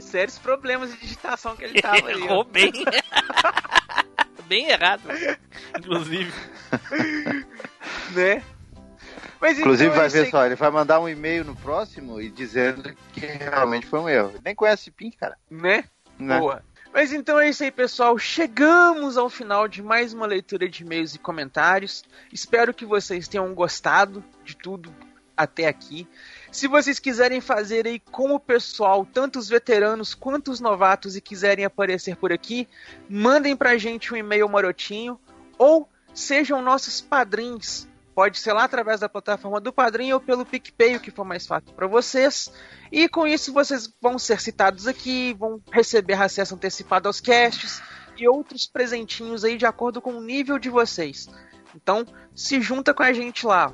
Sérios 0.00 0.38
problemas 0.38 0.90
de 0.92 1.00
digitação 1.00 1.56
que 1.56 1.64
ele 1.64 1.80
tava 1.82 1.96
ali. 2.08 2.22
ó. 2.22 2.24
Errou 2.26 2.44
bem. 2.44 2.72
bem 4.48 4.68
errado. 4.70 5.02
Inclusive. 5.78 6.32
né? 8.12 8.42
Mas 9.40 9.58
Inclusive, 9.58 9.90
então, 9.90 10.00
vai 10.00 10.08
ver 10.08 10.30
só, 10.30 10.46
ele 10.46 10.54
vai 10.54 10.70
mandar 10.70 11.00
um 11.00 11.08
e-mail 11.08 11.44
no 11.44 11.54
próximo 11.56 12.20
e 12.20 12.30
dizendo 12.30 12.94
que 13.12 13.20
realmente 13.26 13.86
foi 13.86 14.00
um 14.00 14.08
erro. 14.08 14.32
Nem 14.42 14.54
conhece 14.54 14.90
Pink, 14.90 15.16
cara. 15.18 15.36
Né? 15.50 15.84
né? 16.18 16.38
Boa. 16.38 16.62
Mas 16.94 17.12
então 17.12 17.40
é 17.40 17.48
isso 17.48 17.64
aí, 17.64 17.72
pessoal. 17.72 18.16
Chegamos 18.16 19.16
ao 19.16 19.28
final 19.28 19.66
de 19.66 19.82
mais 19.82 20.14
uma 20.14 20.26
leitura 20.26 20.68
de 20.68 20.84
e-mails 20.84 21.12
e 21.12 21.18
comentários. 21.18 22.04
Espero 22.32 22.72
que 22.72 22.86
vocês 22.86 23.26
tenham 23.26 23.52
gostado 23.52 24.24
de 24.44 24.56
tudo 24.56 24.94
até 25.36 25.66
aqui. 25.66 26.06
Se 26.52 26.68
vocês 26.68 27.00
quiserem 27.00 27.40
fazer 27.40 27.84
aí 27.88 27.98
com 27.98 28.32
o 28.32 28.38
pessoal, 28.38 29.04
tanto 29.04 29.40
os 29.40 29.48
veteranos 29.48 30.14
quanto 30.14 30.52
os 30.52 30.60
novatos, 30.60 31.16
e 31.16 31.20
quiserem 31.20 31.64
aparecer 31.64 32.14
por 32.14 32.32
aqui, 32.32 32.68
mandem 33.08 33.56
pra 33.56 33.76
gente 33.76 34.14
um 34.14 34.16
e-mail 34.16 34.48
marotinho 34.48 35.18
ou 35.58 35.88
sejam 36.14 36.62
nossos 36.62 37.00
padrinhos 37.00 37.88
Pode 38.14 38.38
ser 38.38 38.52
lá 38.52 38.64
através 38.64 39.00
da 39.00 39.08
plataforma 39.08 39.60
do 39.60 39.72
Padrinho 39.72 40.14
ou 40.14 40.20
pelo 40.20 40.46
PicPay, 40.46 40.96
o 40.96 41.00
que 41.00 41.10
for 41.10 41.24
mais 41.24 41.46
fácil 41.46 41.72
para 41.74 41.86
vocês. 41.86 42.52
E 42.92 43.08
com 43.08 43.26
isso 43.26 43.52
vocês 43.52 43.92
vão 44.00 44.18
ser 44.18 44.40
citados 44.40 44.86
aqui, 44.86 45.34
vão 45.34 45.60
receber 45.72 46.14
acesso 46.14 46.54
antecipado 46.54 47.08
aos 47.08 47.20
casts 47.20 47.82
e 48.16 48.28
outros 48.28 48.66
presentinhos 48.66 49.44
aí 49.44 49.56
de 49.56 49.66
acordo 49.66 50.00
com 50.00 50.12
o 50.12 50.22
nível 50.22 50.58
de 50.58 50.70
vocês. 50.70 51.28
Então, 51.74 52.06
se 52.34 52.60
junta 52.60 52.94
com 52.94 53.02
a 53.02 53.12
gente 53.12 53.44
lá. 53.44 53.72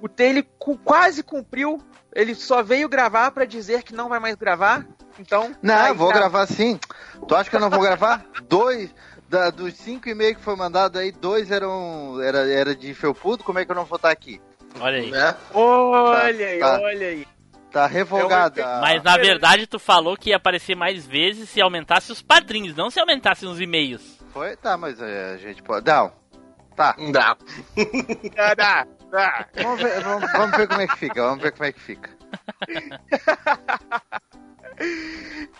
O 0.00 0.08
Taylor 0.08 0.42
quase 0.82 1.22
cumpriu, 1.22 1.78
ele 2.14 2.34
só 2.34 2.62
veio 2.62 2.88
gravar 2.88 3.30
para 3.30 3.44
dizer 3.44 3.82
que 3.82 3.94
não 3.94 4.08
vai 4.08 4.18
mais 4.18 4.34
gravar. 4.36 4.86
Então, 5.18 5.54
não, 5.60 5.94
vou 5.94 6.10
gravar 6.10 6.46
sim. 6.46 6.80
Tu 7.28 7.34
acha 7.34 7.50
que 7.50 7.56
eu 7.56 7.60
não 7.60 7.68
vou 7.68 7.80
gravar? 7.80 8.24
Dois, 8.48 8.90
da, 9.30 9.48
dos 9.48 9.74
cinco 9.74 10.08
e 10.08 10.14
meio 10.14 10.34
que 10.34 10.42
foi 10.42 10.56
mandado 10.56 10.98
aí, 10.98 11.12
dois 11.12 11.52
eram 11.52 12.20
era, 12.20 12.52
era 12.52 12.74
de 12.74 12.92
felpudo, 12.92 13.44
como 13.44 13.60
é 13.60 13.64
que 13.64 13.70
eu 13.70 13.76
não 13.76 13.84
vou 13.84 13.94
estar 13.94 14.10
aqui? 14.10 14.40
Olha 14.80 14.98
aí. 14.98 15.10
Né? 15.10 15.36
Olha 15.54 16.36
tá, 16.36 16.44
aí, 16.44 16.58
tá, 16.58 16.80
olha 16.80 17.06
aí. 17.06 17.28
Tá 17.70 17.86
revogada. 17.86 18.60
É 18.60 18.80
Mas 18.80 19.02
na 19.04 19.16
verdade 19.16 19.68
tu 19.68 19.78
falou 19.78 20.16
que 20.16 20.30
ia 20.30 20.36
aparecer 20.36 20.74
mais 20.74 21.06
vezes 21.06 21.48
se 21.48 21.62
aumentasse 21.62 22.10
os 22.10 22.20
padrinhos, 22.20 22.74
não 22.74 22.90
se 22.90 22.98
aumentasse 22.98 23.46
os 23.46 23.60
e-mails. 23.60 24.18
Foi? 24.32 24.56
Tá, 24.56 24.76
mas 24.76 25.00
é, 25.00 25.34
a 25.34 25.36
gente 25.36 25.62
pode. 25.62 25.86
Não. 25.88 26.12
Tá. 26.74 26.96
Não 26.98 27.12
dá. 27.12 27.36
dá, 28.56 28.86
dá. 29.10 29.46
Vamos 29.62 29.80
ver, 29.80 30.00
vamos, 30.00 30.32
vamos 30.32 30.56
ver 30.56 30.66
como 30.66 30.80
é 30.80 30.88
que 30.88 30.96
fica, 30.96 31.22
vamos 31.22 31.42
ver 31.42 31.52
como 31.52 31.64
é 31.64 31.72
que 31.72 31.80
fica. 31.80 32.10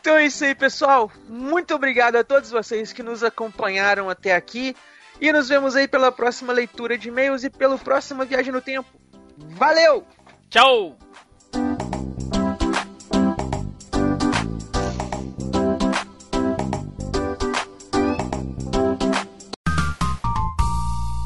Então 0.00 0.16
é 0.16 0.26
isso 0.26 0.44
aí, 0.44 0.54
pessoal. 0.54 1.10
Muito 1.28 1.74
obrigado 1.74 2.16
a 2.16 2.24
todos 2.24 2.50
vocês 2.50 2.92
que 2.92 3.02
nos 3.02 3.22
acompanharam 3.22 4.08
até 4.08 4.34
aqui. 4.34 4.74
E 5.20 5.30
nos 5.30 5.48
vemos 5.48 5.76
aí 5.76 5.86
pela 5.86 6.10
próxima 6.10 6.52
leitura 6.52 6.96
de 6.96 7.08
e-mails 7.08 7.44
e 7.44 7.50
pelo 7.50 7.78
próximo 7.78 8.24
Viagem 8.24 8.52
no 8.52 8.62
Tempo. 8.62 8.88
Valeu! 9.36 10.06
Tchau! 10.48 10.96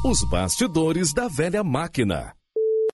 Os 0.03 0.23
bastidores 0.29 1.13
da 1.13 1.27
velha 1.27 1.63
máquina. 1.63 2.35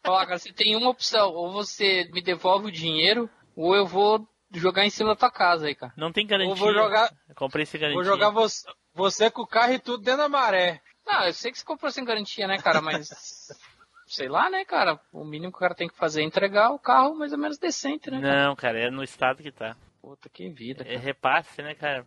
Ó, 0.06 0.26
cara, 0.26 0.38
você 0.38 0.53
tem 0.53 0.76
uma 0.76 0.90
opção: 0.90 1.34
ou 1.34 1.52
você 1.52 2.07
me 2.14 2.22
devolve 2.22 2.68
o 2.68 2.72
dinheiro, 2.72 3.30
ou 3.56 3.76
eu 3.76 3.86
vou 3.86 4.26
jogar 4.53 4.86
em 4.86 4.90
cima 4.90 5.10
da 5.10 5.15
tua 5.15 5.32
casa 5.32 5.68
aí, 5.68 5.76
cara. 5.76 5.94
Não 5.95 6.11
tem 6.11 6.26
garantia. 6.26 6.53
Eu 6.53 6.56
vou 6.56 6.73
jogar. 6.73 7.11
Eu 7.28 7.36
comprei 7.36 7.65
sem 7.65 7.80
garantia. 7.80 8.02
Vou 8.02 8.03
jogar 8.03 8.30
você, 8.30 8.68
você 8.94 9.32
com 9.32 9.41
o 9.41 9.48
carro 9.48 9.73
e 9.73 9.80
tudo 9.80 10.03
dentro 10.03 10.22
da 10.22 10.30
maré. 10.30 10.82
Não, 11.06 11.26
eu 11.26 11.34
sei 11.34 11.52
que 11.52 11.57
você 11.57 11.65
comprou 11.65 11.91
sem 11.91 12.06
garantia, 12.06 12.48
né, 12.48 12.57
cara, 12.57 12.82
mas. 12.82 13.10
sei 14.07 14.28
lá, 14.28 14.49
né, 14.49 14.65
cara? 14.65 14.99
O 15.11 15.23
mínimo 15.23 15.52
que 15.52 15.57
o 15.57 15.61
cara 15.61 15.73
tem 15.73 15.88
que 15.88 15.98
fazer 15.98 16.22
é 16.22 16.26
entregar 16.26 16.72
o 16.72 16.80
carro 16.80 17.15
mais 17.15 17.32
ou 17.32 17.38
menos 17.38 17.57
decente, 17.57 18.11
né? 18.11 18.22
Cara? 18.22 18.48
Não, 18.48 18.56
cara, 18.56 18.80
é 18.80 18.90
no 18.90 19.03
estado 19.03 19.41
que 19.41 19.52
tá. 19.52 19.76
Puta, 20.02 20.30
que 20.30 20.49
vida. 20.49 20.84
Cara. 20.84 20.95
É 20.95 20.98
repasse, 20.98 21.61
né, 21.61 21.73
cara? 21.76 22.06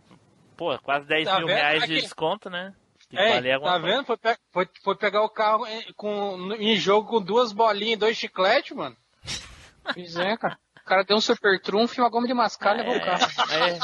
Pô, 0.57 0.77
quase 0.79 1.07
10 1.07 1.25
tá 1.25 1.39
mil 1.39 1.47
vendo? 1.47 1.57
reais 1.57 1.83
Aqui... 1.83 1.95
de 1.95 2.01
desconto, 2.03 2.51
né? 2.51 2.75
É, 3.13 3.59
tá 3.59 3.79
vendo? 3.79 4.05
Foi, 4.05 4.17
pe... 4.17 4.37
foi, 4.51 4.69
foi, 4.83 4.97
pegar 4.97 5.23
o 5.23 5.29
carro 5.29 5.67
em, 5.67 5.93
com, 5.95 6.53
em 6.55 6.77
jogo 6.77 7.09
com 7.09 7.23
duas 7.23 7.53
bolinhas 7.53 7.95
e 7.95 7.97
dois 7.97 8.17
chicletes, 8.17 8.77
mano. 8.77 8.97
Pois 9.95 10.17
é, 10.17 10.35
cara. 10.39 10.59
O 10.85 10.87
cara 10.87 11.03
deu 11.03 11.17
um 11.17 11.21
super 11.21 11.59
trunfo 11.63 11.99
e 11.99 12.03
uma 12.03 12.11
goma 12.11 12.27
de 12.27 12.35
mascar 12.35 12.75
e 12.75 12.83
levou 12.83 12.93
o 12.93 12.97
é, 12.97 13.01
carro. 13.01 13.25
É. 13.55 13.79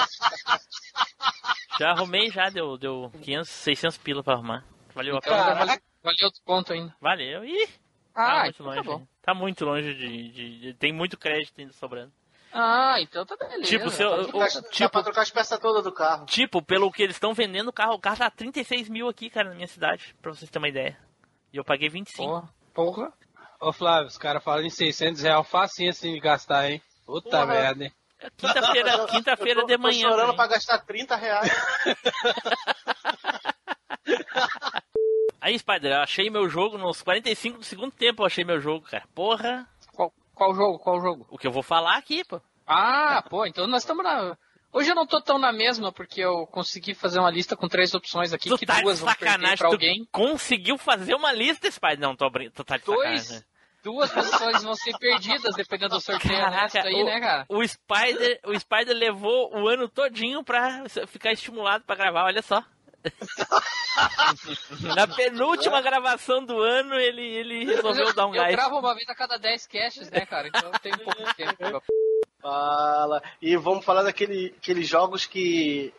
Já 1.79 1.93
arrumei 1.93 2.31
já, 2.31 2.51
deu, 2.51 2.77
deu 2.77 3.11
500, 3.23 3.49
600 3.49 3.99
pila 3.99 4.23
pra 4.23 4.35
arrumar. 4.35 4.67
Valeu 4.95 5.17
a 5.17 5.21
pena. 5.23 5.55
Valeu, 5.55 5.79
valeu 6.03 6.29
o 6.29 6.31
desconto 6.31 6.75
ainda. 6.75 6.95
Valeu. 7.01 7.43
Ih, 7.43 7.69
ah, 8.15 8.27
tá 8.27 8.43
muito 8.43 8.55
então 8.55 8.67
tá 8.67 8.75
longe. 8.75 8.89
Tá, 8.89 9.07
tá, 9.23 9.35
muito 9.35 9.65
longe 9.65 9.95
de, 9.95 10.31
de, 10.31 10.61
de, 10.61 10.75
Tem 10.75 10.93
muito 10.93 11.17
crédito 11.17 11.59
ainda 11.59 11.73
sobrando. 11.73 12.13
Ah, 12.53 12.97
então 13.01 13.25
tá 13.25 13.35
beleza. 13.35 13.63
Tipo, 13.63 13.91
seu, 13.91 14.11
o, 14.11 14.27
trocar, 14.27 14.49
tipo, 14.71 14.91
pra 14.91 15.03
trocar 15.03 15.23
as 15.23 15.31
peças 15.31 15.59
todas 15.59 15.83
do 15.83 15.93
carro. 15.93 16.27
Tipo, 16.27 16.61
pelo 16.61 16.93
que 16.93 17.03
eles 17.03 17.17
estão 17.17 17.33
vendendo 17.33 17.69
o 17.69 17.73
carro, 17.73 17.95
o 17.95 18.01
carro 18.01 18.19
tá 18.19 18.31
36 18.31 18.91
mil 18.91 19.09
aqui, 19.09 19.31
cara, 19.31 19.49
na 19.49 19.55
minha 19.55 19.67
cidade, 19.67 20.15
pra 20.21 20.33
vocês 20.33 20.51
terem 20.51 20.65
uma 20.65 20.69
ideia. 20.69 20.99
E 21.51 21.57
eu 21.57 21.65
paguei 21.65 21.89
25. 21.89 22.23
Porra. 22.23 22.55
Porra. 22.75 23.13
Ô 23.59 23.73
Flávio, 23.73 24.09
os 24.09 24.19
caras 24.19 24.45
falam 24.45 24.65
em 24.65 24.71
600 24.71 25.23
reais 25.23 25.49
facinho 25.49 25.91
assim 25.91 26.13
de 26.13 26.21
gastar, 26.21 26.71
hein? 26.71 26.83
Puta 27.11 27.31
Porra. 27.31 27.47
merda, 27.47 27.85
hein? 27.85 27.93
Quinta-feira 28.37 29.07
quinta 29.09 29.37
-feira 29.37 29.67
de 29.67 29.77
manhã. 29.79 30.09
Tô 30.09 30.15
chorando 30.15 30.37
pra 30.37 30.47
gastar 30.47 30.79
30 30.79 31.17
reais. 31.17 31.51
Aí, 35.41 35.59
Spider, 35.59 35.93
eu 35.93 36.03
achei 36.03 36.29
meu 36.29 36.49
jogo 36.49 36.77
nos 36.77 37.03
45 37.03 37.59
do 37.59 37.65
segundo 37.65 37.93
tempo. 37.93 38.23
Eu 38.23 38.27
achei 38.27 38.45
meu 38.45 38.61
jogo, 38.61 38.87
cara. 38.87 39.05
Porra. 39.15 39.67
Qual, 39.93 40.13
qual 40.35 40.55
jogo? 40.55 40.79
Qual 40.79 41.01
jogo? 41.01 41.27
O 41.31 41.39
que 41.39 41.47
eu 41.47 41.53
vou 41.53 41.63
falar 41.63 41.97
aqui, 41.97 42.25
pô. 42.25 42.41
Ah, 42.67 43.25
pô, 43.29 43.47
então 43.47 43.67
nós 43.67 43.83
estamos 43.83 44.05
na. 44.05 44.37
Hoje 44.73 44.91
eu 44.91 44.95
não 44.95 45.07
tô 45.07 45.21
tão 45.21 45.39
na 45.39 45.51
mesma, 45.51 45.91
porque 45.91 46.21
eu 46.21 46.47
consegui 46.47 46.95
fazer 46.95 47.19
uma 47.19 47.31
lista 47.31 47.57
com 47.57 47.67
três 47.67 47.93
opções 47.93 48.33
aqui, 48.33 48.49
tu 48.49 48.57
que 48.57 48.67
tá 48.67 48.81
duas 48.81 49.01
vão 49.01 49.13
perder 49.15 49.59
pra 49.59 49.67
alguém. 49.67 50.07
conseguiu 50.13 50.79
fazer 50.79 51.15
uma 51.15 51.33
lista, 51.33 51.69
Spider? 51.69 51.99
Não, 51.99 52.15
tô 52.15 52.25
abrindo. 52.25 52.53
Tu 52.53 52.63
tá 52.63 52.77
de 52.77 52.85
Dois, 52.85 53.23
sacanagem 53.23 53.50
duas 53.83 54.11
posições 54.13 54.63
vão 54.63 54.75
ser 54.75 54.97
perdidas 54.99 55.55
dependendo 55.55 55.97
do 55.97 56.01
sorteio 56.01 56.39
Caraca, 56.39 56.83
aí, 56.83 57.03
o, 57.03 57.05
né, 57.05 57.21
cara? 57.21 57.47
O 57.49 57.67
Spider, 57.67 58.41
o 58.47 58.59
Spider 58.59 58.97
levou 58.97 59.55
o 59.57 59.69
ano 59.69 59.89
todinho 59.89 60.45
pra 60.45 60.85
ficar 61.07 61.33
estimulado 61.33 61.85
pra 61.85 61.97
gravar, 61.97 62.25
olha 62.25 62.43
só. 62.43 62.65
Na 64.95 65.07
penúltima 65.07 65.81
gravação 65.81 66.45
do 66.45 66.59
ano, 66.61 66.95
ele, 66.95 67.23
ele 67.23 67.65
resolveu 67.65 68.13
dar 68.13 68.27
um 68.27 68.35
eu 68.35 68.41
gás. 68.41 68.51
Eu 68.51 68.57
gravo 68.57 68.79
uma 68.79 68.95
vez 68.95 69.09
a 69.09 69.15
cada 69.15 69.39
10 69.39 69.67
casts, 69.67 70.11
né, 70.11 70.27
cara? 70.27 70.49
Então 70.49 70.71
tem 70.83 70.93
um 70.93 70.99
pouco 70.99 71.23
de 71.23 71.35
tempo. 71.35 71.57
Fala. 72.41 73.23
E 73.41 73.57
vamos 73.57 73.85
falar 73.85 74.03
daqueles 74.03 74.53
aquele 74.57 74.83
jogos 74.83 75.27
que 75.27 75.93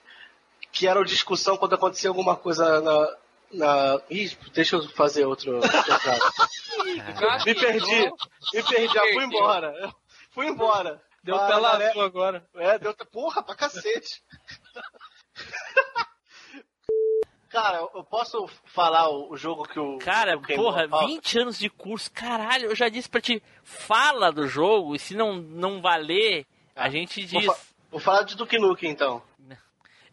que 0.72 0.88
eram 0.88 1.04
discussão 1.04 1.58
quando 1.58 1.76
acontecia 1.76 2.10
alguma 2.10 2.36
coisa 2.36 2.80
na, 2.80 3.18
na... 3.54 4.02
Ih, 4.10 4.36
deixa 4.54 4.76
eu 4.76 4.88
fazer 4.90 5.26
outro. 5.26 5.60
me 7.46 7.56
perdi, 7.56 8.12
me 8.54 8.64
perdi, 8.64 8.94
já 8.94 9.02
fui 9.14 9.24
embora. 9.24 9.94
Fui 10.32 10.48
embora. 10.48 11.02
Deu 11.24 11.36
ah, 11.36 11.48
tela 11.48 11.78
né? 11.78 11.92
agora. 11.98 12.48
É, 12.56 12.80
deu. 12.80 12.96
Porra, 13.12 13.44
pra 13.44 13.56
cacete. 13.56 14.24
Cara, 17.52 17.86
eu 17.94 18.04
posso 18.06 18.48
falar 18.64 19.10
o, 19.10 19.36
jogo 19.36 19.64
que 19.64 19.78
o. 19.78 19.98
Cara, 19.98 20.38
o 20.38 20.42
porra, 20.42 20.88
20 20.88 21.40
anos 21.40 21.60
de 21.60 21.70
curso, 21.70 22.10
caralho, 22.10 22.68
eu 22.68 22.76
já 22.76 22.88
disse 22.88 23.10
pra 23.10 23.20
ti, 23.20 23.44
fala 23.62 24.32
do 24.32 24.48
jogo, 24.48 24.96
e 24.96 25.00
se 25.00 25.14
não, 25.16 25.34
não 25.34 25.82
valer, 25.82 26.46
ah, 26.74 26.86
a 26.86 26.90
gente 26.90 27.26
diz. 27.26 27.46
Vou, 27.46 27.54
fa 27.54 27.62
vou 27.92 28.00
falar 28.00 28.24
de 28.24 28.38
Duke 28.38 28.58
Nukem 28.58 28.90
então. 28.90 29.22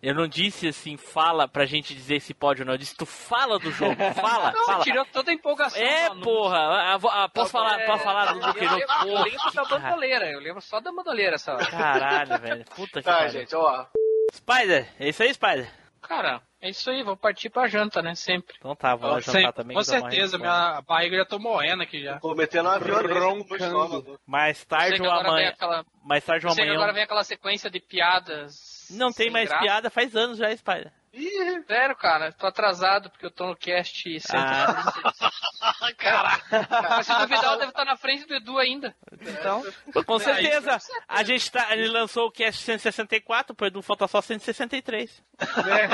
Eu 0.00 0.14
não 0.14 0.28
disse 0.28 0.68
assim, 0.68 0.96
fala 0.96 1.48
pra 1.48 1.66
gente 1.66 1.92
dizer 1.92 2.20
se 2.20 2.32
pode 2.32 2.62
ou 2.62 2.66
não. 2.66 2.74
Eu 2.74 2.78
disse, 2.78 2.96
tu 2.96 3.04
fala 3.04 3.58
do 3.58 3.70
jogo, 3.72 3.96
fala, 4.14 4.52
não, 4.52 4.66
fala. 4.66 4.84
tirou 4.84 5.04
toda 5.06 5.30
a 5.30 5.34
empolgação. 5.34 5.82
É, 5.82 6.08
porra. 6.22 6.56
A, 6.56 6.94
a, 6.94 7.24
a, 7.24 7.28
posso, 7.28 7.50
falar, 7.50 7.80
é, 7.80 7.86
posso 7.86 8.04
falar 8.04 8.32
do 8.32 8.40
Duque 8.40 8.64
Eu, 8.64 8.78
eu, 8.78 8.88
eu 9.06 9.22
lembro 9.24 9.52
da 9.52 9.64
bandoleira, 9.64 10.30
eu 10.30 10.40
lembro 10.40 10.60
só 10.60 10.80
da 10.80 10.92
bandoleira 10.92 11.34
essa 11.34 11.56
Caralho, 11.56 12.38
velho. 12.38 12.64
Puta 12.76 13.00
que 13.00 13.06
tá, 13.06 13.16
pariu. 13.16 13.30
gente, 13.30 13.54
ó. 13.56 13.86
Spider, 14.32 14.88
é 15.00 15.08
isso 15.08 15.22
aí, 15.22 15.34
Spider? 15.34 15.68
Cara, 16.00 16.40
é 16.60 16.70
isso 16.70 16.88
aí, 16.90 17.02
vou 17.02 17.16
partir 17.16 17.50
pra 17.50 17.66
janta, 17.66 18.00
né? 18.00 18.14
Sempre. 18.14 18.54
Então 18.58 18.74
tá, 18.76 18.94
vou 18.94 19.10
lá 19.10 19.20
jantar 19.20 19.52
também. 19.52 19.76
Com 19.76 19.82
certeza, 19.82 20.38
minha 20.38 20.80
barriga 20.82 21.16
já 21.16 21.24
tô 21.24 21.38
morrendo 21.38 21.82
aqui 21.82 22.02
já. 22.02 22.20
Meter 22.36 22.62
no 22.62 22.70
avião 22.70 23.38
roncando. 23.40 24.18
Mais 24.26 24.64
tarde 24.64 25.02
ou 25.02 25.10
amanhã. 25.10 25.50
Aquela... 25.50 25.84
Mais 26.04 26.24
tarde 26.24 26.46
ou 26.46 26.52
amanhã. 26.52 26.74
agora 26.74 26.92
vem 26.92 27.02
aquela 27.02 27.24
sequência 27.24 27.68
de 27.68 27.80
piadas 27.80 28.67
não 28.90 29.12
tem 29.12 29.30
mais 29.30 29.48
graça. 29.48 29.62
piada 29.62 29.90
faz 29.90 30.14
anos 30.16 30.38
já, 30.38 30.54
Spider. 30.56 30.92
Ih, 31.12 31.62
sério, 31.66 31.96
cara. 31.96 32.32
Tô 32.32 32.46
atrasado 32.46 33.10
porque 33.10 33.26
eu 33.26 33.30
tô 33.30 33.46
no 33.46 33.56
cast 33.56 34.20
130. 34.20 34.36
Ah. 34.36 35.92
Caraca. 35.96 37.02
Se 37.02 37.18
duvidar, 37.18 37.52
eu 37.52 37.58
devo 37.58 37.70
estar 37.70 37.84
na 37.84 37.96
frente 37.96 38.26
do 38.26 38.34
Edu 38.34 38.58
ainda. 38.58 38.94
Então. 39.20 39.64
Com 40.06 40.18
certeza. 40.18 40.78
A 41.08 41.22
gente 41.24 41.50
tá, 41.50 41.72
ele 41.72 41.88
lançou 41.88 42.26
o 42.28 42.30
cast 42.30 42.62
164, 42.62 43.54
pro 43.54 43.66
Edu 43.66 43.82
falta 43.82 44.06
só 44.06 44.20
163. 44.20 45.22
É. 45.40 45.88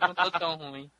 Não 0.00 0.14
tô 0.14 0.30
tão 0.32 0.56
ruim. 0.56 0.90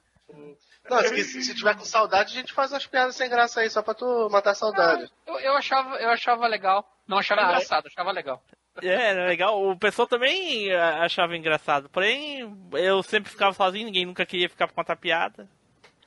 Não, 0.89 0.99
se, 1.03 1.24
se 1.44 1.55
tiver 1.55 1.77
com 1.77 1.85
saudade, 1.85 2.32
a 2.32 2.40
gente 2.40 2.53
faz 2.53 2.73
umas 2.73 2.86
piadas 2.86 3.15
sem 3.16 3.28
graça 3.28 3.61
aí, 3.61 3.70
só 3.70 3.82
pra 3.82 3.94
tu 3.94 4.28
matar 4.31 4.51
a 4.51 4.55
saudade. 4.55 5.05
Ah, 5.05 5.31
eu, 5.31 5.40
eu, 5.40 5.57
achava, 5.57 5.97
eu 5.97 6.11
achava 6.11 6.47
legal. 6.47 6.89
Não 7.07 7.19
achava 7.19 7.43
ah, 7.43 7.44
engraçado, 7.44 7.86
achava 7.86 8.11
legal. 8.11 8.43
É, 8.81 9.11
era 9.11 9.27
legal. 9.27 9.62
O 9.69 9.77
pessoal 9.77 10.09
também 10.09 10.73
achava 10.73 11.36
engraçado. 11.36 11.89
Porém, 11.90 12.40
eu 12.73 13.03
sempre 13.03 13.31
ficava 13.31 13.53
sozinho, 13.53 13.86
ninguém 13.86 14.07
nunca 14.07 14.24
queria 14.24 14.49
ficar 14.49 14.66
pra 14.66 14.77
contar 14.77 14.97
piada. 14.97 15.49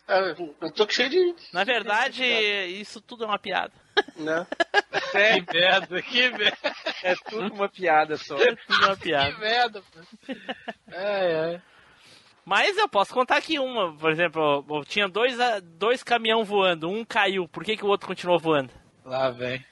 É, 0.07 0.35
eu 0.61 0.71
tô 0.71 0.87
cheio 0.87 1.09
de. 1.09 1.35
Na 1.51 1.63
verdade, 1.63 2.23
isso 2.23 3.01
tudo 3.01 3.23
é 3.23 3.27
uma 3.27 3.39
piada. 3.39 3.73
Né? 4.15 4.45
É. 5.13 5.41
Que 5.41 5.53
merda, 5.53 6.01
que 6.01 6.29
merda. 6.29 6.75
É 7.03 7.15
tudo 7.15 7.53
uma 7.53 7.69
piada 7.69 8.17
só. 8.17 8.37
É 8.37 8.55
tudo 8.55 8.85
uma 8.85 8.97
piada. 8.97 9.31
que 9.31 9.39
merda, 9.39 9.83
É, 10.91 11.53
é. 11.55 11.61
Mas 12.43 12.77
eu 12.77 12.87
posso 12.87 13.11
contar 13.11 13.37
aqui 13.37 13.57
uma, 13.57 13.97
por 13.97 14.11
exemplo, 14.11 14.63
eu 14.69 14.85
tinha 14.85 15.07
dois, 15.07 15.35
dois 15.63 16.03
caminhão 16.03 16.43
voando, 16.43 16.87
um 16.87 17.03
caiu, 17.03 17.47
por 17.47 17.63
que, 17.63 17.75
que 17.75 17.83
o 17.83 17.87
outro 17.87 18.07
continuou 18.07 18.37
voando? 18.37 18.71
Lá 19.03 19.31
vem. 19.31 19.65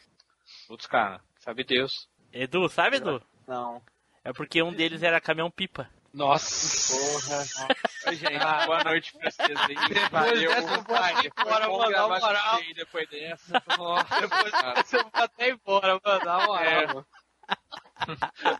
Putz, 0.67 0.87
cara, 0.87 1.21
sabe 1.39 1.63
Deus. 1.63 2.09
Edu, 2.33 2.67
sabe 2.67 2.97
Edu? 2.97 3.21
Não. 3.47 3.79
É 4.23 4.33
porque 4.33 4.63
um 4.63 4.73
deles 4.73 5.03
era 5.03 5.21
caminhão 5.21 5.51
pipa. 5.51 5.87
Nossa. 6.11 6.95
Porra. 6.95 7.67
Oi, 8.07 8.15
gente, 8.15 8.35
ah, 8.35 8.65
boa 8.65 8.83
noite 8.83 9.13
pra 9.17 9.29
vocês 9.31 9.59
aí. 9.59 9.75
Depois 9.75 10.09
Valeu, 10.09 10.49
dessa 10.49 10.73
eu 10.73 10.83
vou 10.83 10.95
até 10.95 11.27
embora, 11.27 11.67
mano, 11.69 11.91
na 11.91 12.07
moral. 12.19 12.59
Depois 12.75 13.09
dessa. 13.09 13.53
Depois 14.21 14.51
dessa 14.51 14.97
eu 14.97 15.03
vou 15.03 15.11
até 15.13 15.49
embora, 15.49 15.99
mano, 16.03 16.25
na 16.25 16.45
moral. 16.45 17.05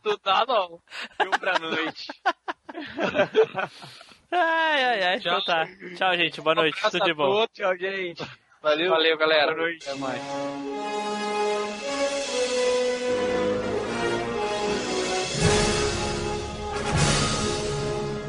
Tu 0.04 0.20
dá 0.24 0.46
não. 0.48 0.82
Viu 1.22 1.32
pra 1.32 1.60
noite. 1.60 2.08
ai, 4.32 4.84
ai, 4.84 5.04
ai. 5.04 5.20
Tchau. 5.20 5.40
Então 5.40 5.46
tá. 5.46 5.68
Tchau, 5.96 6.18
gente. 6.18 6.42
Boa 6.42 6.56
noite. 6.56 6.82
Tudo 6.82 7.06
de 7.06 7.14
bom. 7.14 7.48
Tchau, 7.48 7.78
gente. 7.78 8.24
Valeu. 8.62 8.92
Valeu, 8.92 9.18
galera. 9.18 9.54
Boa 9.54 9.64
noite. 9.68 9.90
Até 9.90 10.00
mais. 10.00 11.33